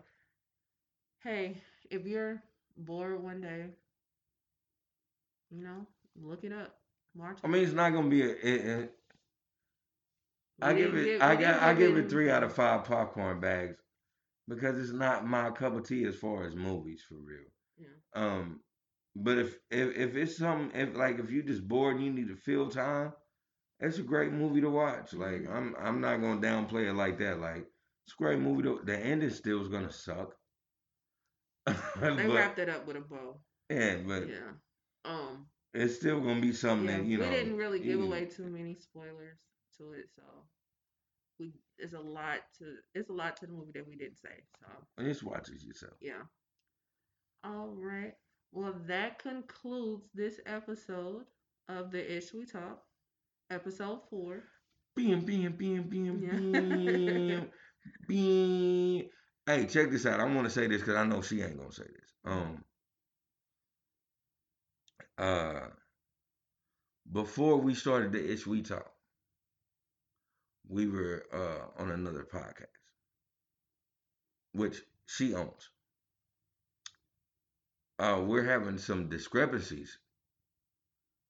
Hey, 1.23 1.57
if 1.91 2.07
you're 2.07 2.41
bored 2.77 3.21
one 3.23 3.41
day, 3.41 3.67
you 5.51 5.63
know, 5.63 5.87
look 6.21 6.45
it 6.45 6.53
up. 6.53 6.75
Watch 7.15 7.39
I 7.45 7.49
mean, 7.49 7.63
it's 7.65 7.73
not 7.73 7.91
gonna 7.93 8.09
be 8.09 8.23
a. 8.23 8.29
It, 8.29 8.39
it, 8.43 8.93
I 10.61 10.73
give 10.75 10.93
didn't 10.93 11.07
it. 11.17 11.23
I 11.23 11.37
got. 11.37 11.63
I 11.63 11.75
give 11.75 11.97
it 11.97 12.09
three 12.11 12.31
out 12.31 12.43
of 12.43 12.53
five 12.53 12.85
popcorn 12.85 13.41
bags 13.41 13.77
because 14.49 14.79
it's 14.79 14.93
not 14.93 15.27
my 15.27 15.51
cup 15.51 15.75
of 15.77 15.87
tea 15.87 16.05
as 16.05 16.17
far 16.17 16.45
as 16.45 16.55
movies 16.55 17.03
for 17.09 17.17
real. 17.17 17.47
Yeah. 17.79 17.87
Um, 18.15 18.61
but 19.15 19.39
if 19.39 19.59
if 19.71 19.97
if 19.97 20.17
it's 20.17 20.37
something, 20.39 20.79
if 20.79 20.97
like 20.97 21.19
if 21.19 21.31
you 21.31 21.43
just 21.43 21.67
bored 21.69 21.97
and 21.97 22.05
you 22.05 22.13
need 22.13 22.29
to 22.29 22.37
fill 22.37 22.69
time, 22.71 23.13
it's 23.81 23.99
a 23.99 24.03
great 24.03 24.33
movie 24.33 24.61
to 24.63 24.71
watch. 24.71 25.13
Like 25.15 25.43
Mhm. 25.43 25.51
I'm 25.51 25.75
I'm 25.79 26.01
not 26.01 26.21
gonna 26.21 26.41
downplay 26.41 26.89
it 26.89 26.95
like 26.95 27.19
that. 27.19 27.41
Like 27.41 27.67
it's 28.07 28.15
a 28.15 28.23
great 28.23 28.39
movie. 28.41 28.63
To, 28.65 28.81
the 28.85 28.97
ending 28.99 29.31
still 29.31 29.63
is 29.63 29.69
gonna 29.69 29.93
suck. 29.93 30.35
They 32.17 32.29
but, 32.29 32.29
wrapped 32.29 32.59
it 32.59 32.69
up 32.69 32.87
with 32.87 32.97
a 32.97 33.01
bow. 33.01 33.41
yeah, 33.71 33.97
but 34.07 34.29
Yeah. 34.29 34.53
Um. 35.07 35.47
it's 35.75 35.97
still 35.97 36.21
gonna 36.21 36.41
be 36.41 36.53
something 36.53 36.89
Yeah. 36.89 36.99
that 36.99 37.05
you 37.07 37.19
we 37.19 37.25
know. 37.25 37.31
We 37.31 37.37
didn't 37.37 37.57
really 37.57 37.81
give 37.81 38.01
away 38.01 38.25
too 38.27 38.47
many 38.47 38.75
spoilers 38.75 39.39
to 39.79 39.93
it, 39.93 40.07
so 40.15 40.23
we 41.39 41.53
it's 41.79 41.93
a 41.95 42.01
lot 42.01 42.39
to 42.59 42.77
it's 42.95 43.11
a 43.11 43.13
lot 43.13 43.37
to 43.39 43.47
the 43.47 43.53
movie 43.53 43.73
that 43.75 43.87
we 43.87 43.97
didn't 43.97 44.19
say. 44.19 44.43
So 44.61 45.05
Just 45.05 45.23
watch 45.23 45.49
it 45.51 45.63
yourself. 45.63 45.95
yeah. 46.01 46.23
All 47.45 47.75
right. 47.77 48.13
Well, 48.53 48.75
that 48.87 49.19
concludes 49.19 50.09
this 50.15 50.41
episode 50.47 51.25
of 51.69 51.91
the 51.91 52.17
Ish 52.17 52.33
We 52.33 52.47
Talk, 52.47 52.83
episode 53.51 54.01
four. 54.09 54.45
Bam, 54.97 55.21
bam, 55.27 55.53
bam, 55.53 55.83
bam, 55.91 56.23
Yeah. 56.23 57.41
bam, 57.41 57.51
bam. 58.09 59.09
Hey, 59.47 59.67
check 59.67 59.91
this 59.91 60.07
out. 60.07 60.21
I 60.21 60.25
want 60.25 60.45
to 60.47 60.51
say 60.51 60.67
this 60.67 60.81
because 60.81 60.97
I 60.97 61.05
know 61.05 61.21
she 61.23 61.43
ain't 61.43 61.59
gonna 61.59 61.71
say 61.73 61.85
this. 61.85 62.15
Um, 62.25 62.65
uh, 65.19 65.69
before 67.11 67.57
we 67.59 67.75
started 67.75 68.13
the 68.13 68.33
Ish 68.33 68.47
We 68.47 68.63
Talk, 68.63 68.93
we 70.69 70.87
were 70.89 71.25
uh 71.33 71.83
on 71.83 71.91
another 71.91 72.25
podcast, 72.25 72.67
which 74.53 74.83
she 75.07 75.35
owns. 75.35 75.71
Uh, 77.99 78.23
we're 78.27 78.45
having 78.45 78.79
some 78.79 79.09
discrepancies 79.09 79.99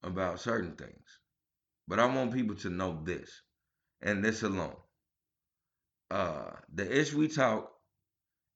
about 0.02 0.40
certain 0.40 0.74
things, 0.76 1.20
but 1.86 2.00
I 2.00 2.06
want 2.06 2.32
people 2.34 2.56
to 2.56 2.70
know 2.70 3.00
this 3.05 3.42
and 4.00 4.24
this 4.24 4.42
alone. 4.42 4.76
Uh, 6.10 6.52
the 6.73 7.00
ish 7.00 7.12
we 7.12 7.28
talk 7.28 7.73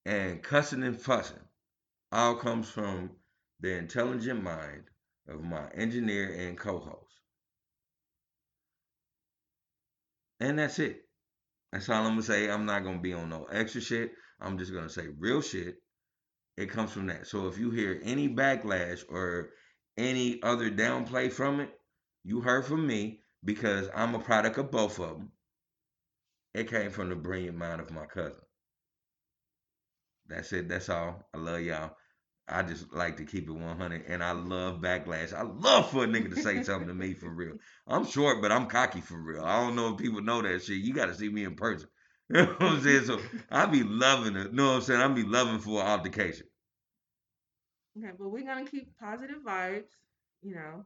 and 0.07 0.42
cussing 0.42 0.83
and 0.83 1.00
fussing 1.00 1.42
all 2.12 2.36
comes 2.36 2.68
from 2.70 3.10
the 3.60 3.76
intelligent 3.76 4.42
mind 4.42 4.84
of 5.31 5.42
my 5.42 5.68
engineer 5.75 6.34
and 6.39 6.59
co-host. 6.59 7.20
And 10.41 10.59
that's 10.59 10.78
it. 10.78 11.02
That's 11.73 11.89
all 11.89 12.05
I'm 12.05 12.12
gonna 12.12 12.23
say. 12.23 12.50
I'm 12.50 12.67
not 12.67 12.84
gonna 12.84 12.99
be 12.99 13.12
on 13.12 13.28
no 13.28 13.44
extra 13.44 13.81
shit. 13.81 14.12
I'm 14.41 14.59
just 14.59 14.73
gonna 14.73 14.89
say 14.89 15.07
real 15.18 15.41
shit. 15.41 15.76
It 16.57 16.70
comes 16.70 16.92
from 16.92 17.07
that. 17.07 17.26
So 17.26 17.47
if 17.47 17.59
you 17.59 17.70
hear 17.70 18.00
any 18.02 18.28
backlash 18.28 19.05
or 19.09 19.50
any 19.97 20.42
other 20.42 20.70
downplay 20.70 21.33
from 21.33 21.60
it, 21.60 21.70
you 22.25 22.41
heard 22.41 22.67
from 22.67 22.86
me 22.86 23.20
because 23.44 23.89
I'm 23.94 24.15
a 24.15 24.18
product 24.18 24.59
of 24.59 24.70
both 24.70 24.99
of 24.99 25.18
them. 25.18 25.33
It 26.55 26.68
came 26.68 26.91
from 26.91 27.09
the 27.10 27.17
brilliant 27.17 27.57
mind 27.57 27.81
of 27.81 27.91
my 27.91 28.07
cousin. 28.07 28.41
That's 30.26 30.52
it. 30.52 30.68
That's 30.68 30.89
all. 30.89 31.28
I 31.34 31.39
love 31.39 31.60
y'all. 31.60 31.92
I 32.51 32.62
just 32.62 32.93
like 32.93 33.17
to 33.19 33.25
keep 33.25 33.49
it 33.49 33.53
100, 33.53 34.05
and 34.09 34.23
I 34.23 34.33
love 34.33 34.81
backlash. 34.81 35.33
I 35.33 35.43
love 35.43 35.91
for 35.91 36.05
a 36.05 36.07
nigga 36.07 36.31
to 36.31 36.37
say 36.37 36.62
something 36.62 36.89
to 36.89 36.95
me 36.95 37.15
for 37.15 37.29
real. 37.29 37.55
I'm 37.87 38.07
short, 38.07 38.43
but 38.43 38.53
I'm 38.53 38.67
cocky 38.67 39.01
for 39.01 39.19
real. 39.19 39.45
I 39.45 39.61
don't 39.61 39.77
know 39.77 39.93
if 39.93 39.99
people 39.99 40.23
know 40.23 40.43
that 40.43 40.62
shit. 40.62 40.79
You 40.79 40.93
got 40.95 41.07
to 41.07 41.15
see 41.15 41.29
me 41.29 41.45
in 41.45 41.57
person. 41.57 41.89
You 42.33 42.43
know 42.43 42.47
what 42.47 42.62
I'm 42.62 42.83
saying? 42.83 43.05
So 43.07 43.20
I 43.51 43.67
be 43.67 43.83
loving 43.83 44.37
it. 44.37 44.51
You 44.51 44.53
know 44.53 44.69
what 44.69 44.75
I'm 44.77 44.83
saying? 44.83 45.01
I 45.01 45.09
be 45.09 45.25
loving 45.25 45.59
for 45.59 45.81
an 45.81 45.89
altercation. 45.89 46.47
Okay, 47.99 48.12
but 48.19 48.29
we're 48.31 48.45
gonna 48.45 48.65
keep 48.67 48.97
positive 48.99 49.39
vibes, 49.47 49.91
you 50.43 50.55
know. 50.55 50.85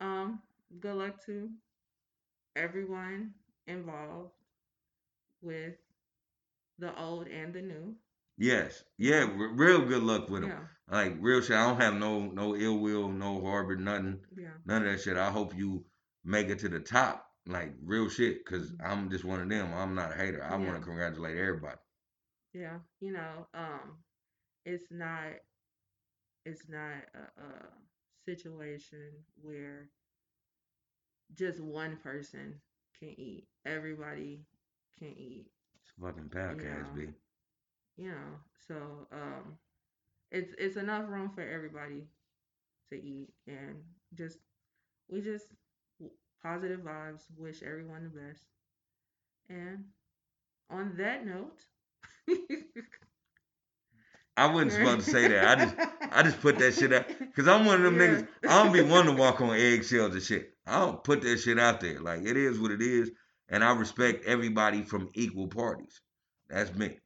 Um, 0.00 0.40
good 0.80 0.96
luck 0.96 1.24
to 1.26 1.50
everyone 2.56 3.32
involved 3.66 4.32
with 5.42 5.74
the 6.78 6.98
old 7.00 7.28
and 7.28 7.52
the 7.54 7.62
new. 7.62 7.94
Yes, 8.38 8.82
yeah, 8.98 9.24
r- 9.24 9.54
real 9.54 9.84
good 9.84 10.02
luck 10.02 10.28
with 10.28 10.42
him. 10.44 10.50
Yeah, 10.50 10.64
Like 10.90 11.14
real 11.20 11.40
shit. 11.42 11.56
I 11.56 11.66
don't 11.66 11.80
have 11.80 11.94
no 11.94 12.20
no 12.26 12.56
ill 12.56 12.78
will, 12.78 13.08
no 13.08 13.40
harbor, 13.42 13.76
nothing, 13.76 14.20
yeah, 14.36 14.48
none 14.64 14.86
of 14.86 14.92
that 14.92 15.00
shit. 15.02 15.16
I 15.16 15.30
hope 15.30 15.54
you 15.56 15.84
make 16.24 16.48
it 16.48 16.58
to 16.60 16.68
the 16.68 16.80
top, 16.80 17.26
like 17.46 17.72
real 17.84 18.08
shit. 18.08 18.44
Cause 18.46 18.72
I'm 18.84 19.10
just 19.10 19.24
one 19.24 19.40
of 19.40 19.48
them. 19.48 19.72
I'm 19.74 19.94
not 19.94 20.12
a 20.12 20.16
hater. 20.16 20.42
I 20.42 20.52
want 20.56 20.64
Yeah. 20.68 20.74
to 20.78 20.80
congratulate 20.80 21.36
everybody. 21.38 21.76
yeah. 22.54 22.78
You 23.00 23.12
know, 23.12 23.46
um, 23.54 23.98
it's 24.64 24.86
not, 24.90 25.32
it's 26.46 26.68
not 26.68 27.04
a, 27.14 27.40
a 27.42 27.68
situation 28.26 29.12
where 29.40 29.88
just 31.36 31.60
one 31.60 31.96
person 32.02 32.60
can 32.98 33.08
eat. 33.18 33.46
Everybody 33.66 34.42
can 34.98 35.08
eat. 35.16 35.46
It's 35.80 35.92
a 35.98 36.06
fucking 36.06 36.28
podcast, 36.30 36.86
Yeah. 36.96 37.06
B. 37.06 37.06
You 37.96 38.08
know, 38.08 38.32
so 38.66 38.74
um, 39.12 39.58
it's 40.30 40.54
it's 40.58 40.76
enough 40.76 41.08
room 41.08 41.30
for 41.30 41.42
everybody 41.42 42.04
to 42.90 42.96
eat, 42.96 43.30
and 43.46 43.76
just 44.14 44.38
we 45.08 45.20
just 45.20 45.46
positive 46.42 46.80
vibes. 46.80 47.22
Wish 47.36 47.62
everyone 47.62 48.04
the 48.04 48.10
best. 48.20 48.44
And 49.48 49.84
on 50.70 50.94
that 50.96 51.26
note, 51.26 51.60
I 54.36 54.46
wasn't 54.46 54.72
supposed 54.72 55.04
to 55.06 55.10
say 55.10 55.28
that. 55.28 55.58
I 55.58 55.64
just 55.64 55.76
I 56.10 56.22
just 56.22 56.40
put 56.40 56.58
that 56.58 56.74
shit 56.74 56.92
out 56.92 57.06
because 57.08 57.48
I'm 57.48 57.64
one 57.66 57.76
of 57.76 57.82
them 57.82 57.96
Yeah. 58.00 58.22
niggas. 58.22 58.28
I 58.46 58.62
don't 58.62 58.72
be 58.72 58.82
one 58.82 59.06
to 59.06 59.12
walk 59.12 59.40
on 59.40 59.54
eggshells 59.54 60.14
and 60.14 60.22
shit. 60.22 60.54
I 60.66 60.80
don't 60.80 61.02
put 61.04 61.22
that 61.22 61.38
shit 61.38 61.58
out 61.58 61.80
there. 61.80 62.00
Like 62.00 62.22
it 62.24 62.36
is 62.36 62.58
what 62.58 62.70
it 62.70 62.82
is, 62.82 63.10
and 63.48 63.62
I 63.64 63.72
respect 63.74 64.24
everybody 64.26 64.82
from 64.82 65.10
equal 65.14 65.48
parties. 65.48 66.00
That's 66.48 66.74
me. 66.74 66.98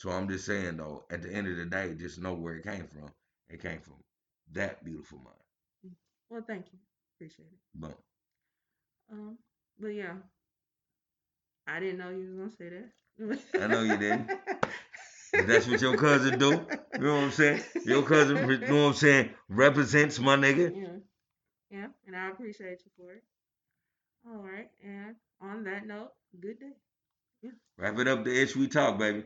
So 0.00 0.08
I'm 0.08 0.30
just 0.30 0.46
saying 0.46 0.78
though, 0.78 1.04
at 1.10 1.20
the 1.20 1.30
end 1.30 1.46
of 1.46 1.58
the 1.58 1.66
day, 1.66 1.92
just 1.94 2.18
know 2.18 2.32
where 2.32 2.54
it 2.54 2.64
came 2.64 2.86
from. 2.86 3.10
It 3.50 3.60
came 3.60 3.80
from 3.80 3.96
that 4.52 4.82
beautiful 4.82 5.18
mind. 5.18 5.94
Well, 6.30 6.42
thank 6.46 6.64
you. 6.72 6.78
Appreciate 7.16 7.48
it. 7.52 7.58
Boom. 7.74 7.94
Um, 9.12 9.36
but 9.78 9.88
yeah, 9.88 10.14
I 11.66 11.80
didn't 11.80 11.98
know 11.98 12.08
you 12.08 12.28
was 12.30 12.38
gonna 12.38 12.50
say 12.56 12.70
that. 12.70 13.62
I 13.62 13.66
know 13.66 13.82
you 13.82 13.98
didn't. 13.98 14.30
That's 15.34 15.66
what 15.68 15.82
your 15.82 15.98
cousin 15.98 16.38
do. 16.38 16.66
You 16.94 17.00
know 17.00 17.14
what 17.16 17.24
I'm 17.24 17.30
saying? 17.30 17.62
Your 17.84 18.02
cousin, 18.02 18.48
you 18.48 18.58
know 18.58 18.84
what 18.84 18.88
I'm 18.88 18.94
saying, 18.94 19.30
represents 19.50 20.18
my 20.18 20.36
nigga. 20.36 20.74
Yeah, 20.74 20.96
yeah, 21.70 21.86
and 22.06 22.16
I 22.16 22.30
appreciate 22.30 22.80
you 22.86 22.90
for 22.96 23.12
it. 23.12 23.22
All 24.26 24.38
right, 24.42 24.70
and 24.82 25.16
on 25.42 25.64
that 25.64 25.86
note, 25.86 26.12
good 26.40 26.58
day. 26.58 26.72
Yeah. 27.42 27.50
Wrap 27.76 27.98
it 27.98 28.08
up 28.08 28.24
the 28.24 28.42
ish 28.42 28.56
we 28.56 28.66
talk, 28.66 28.98
baby. 28.98 29.24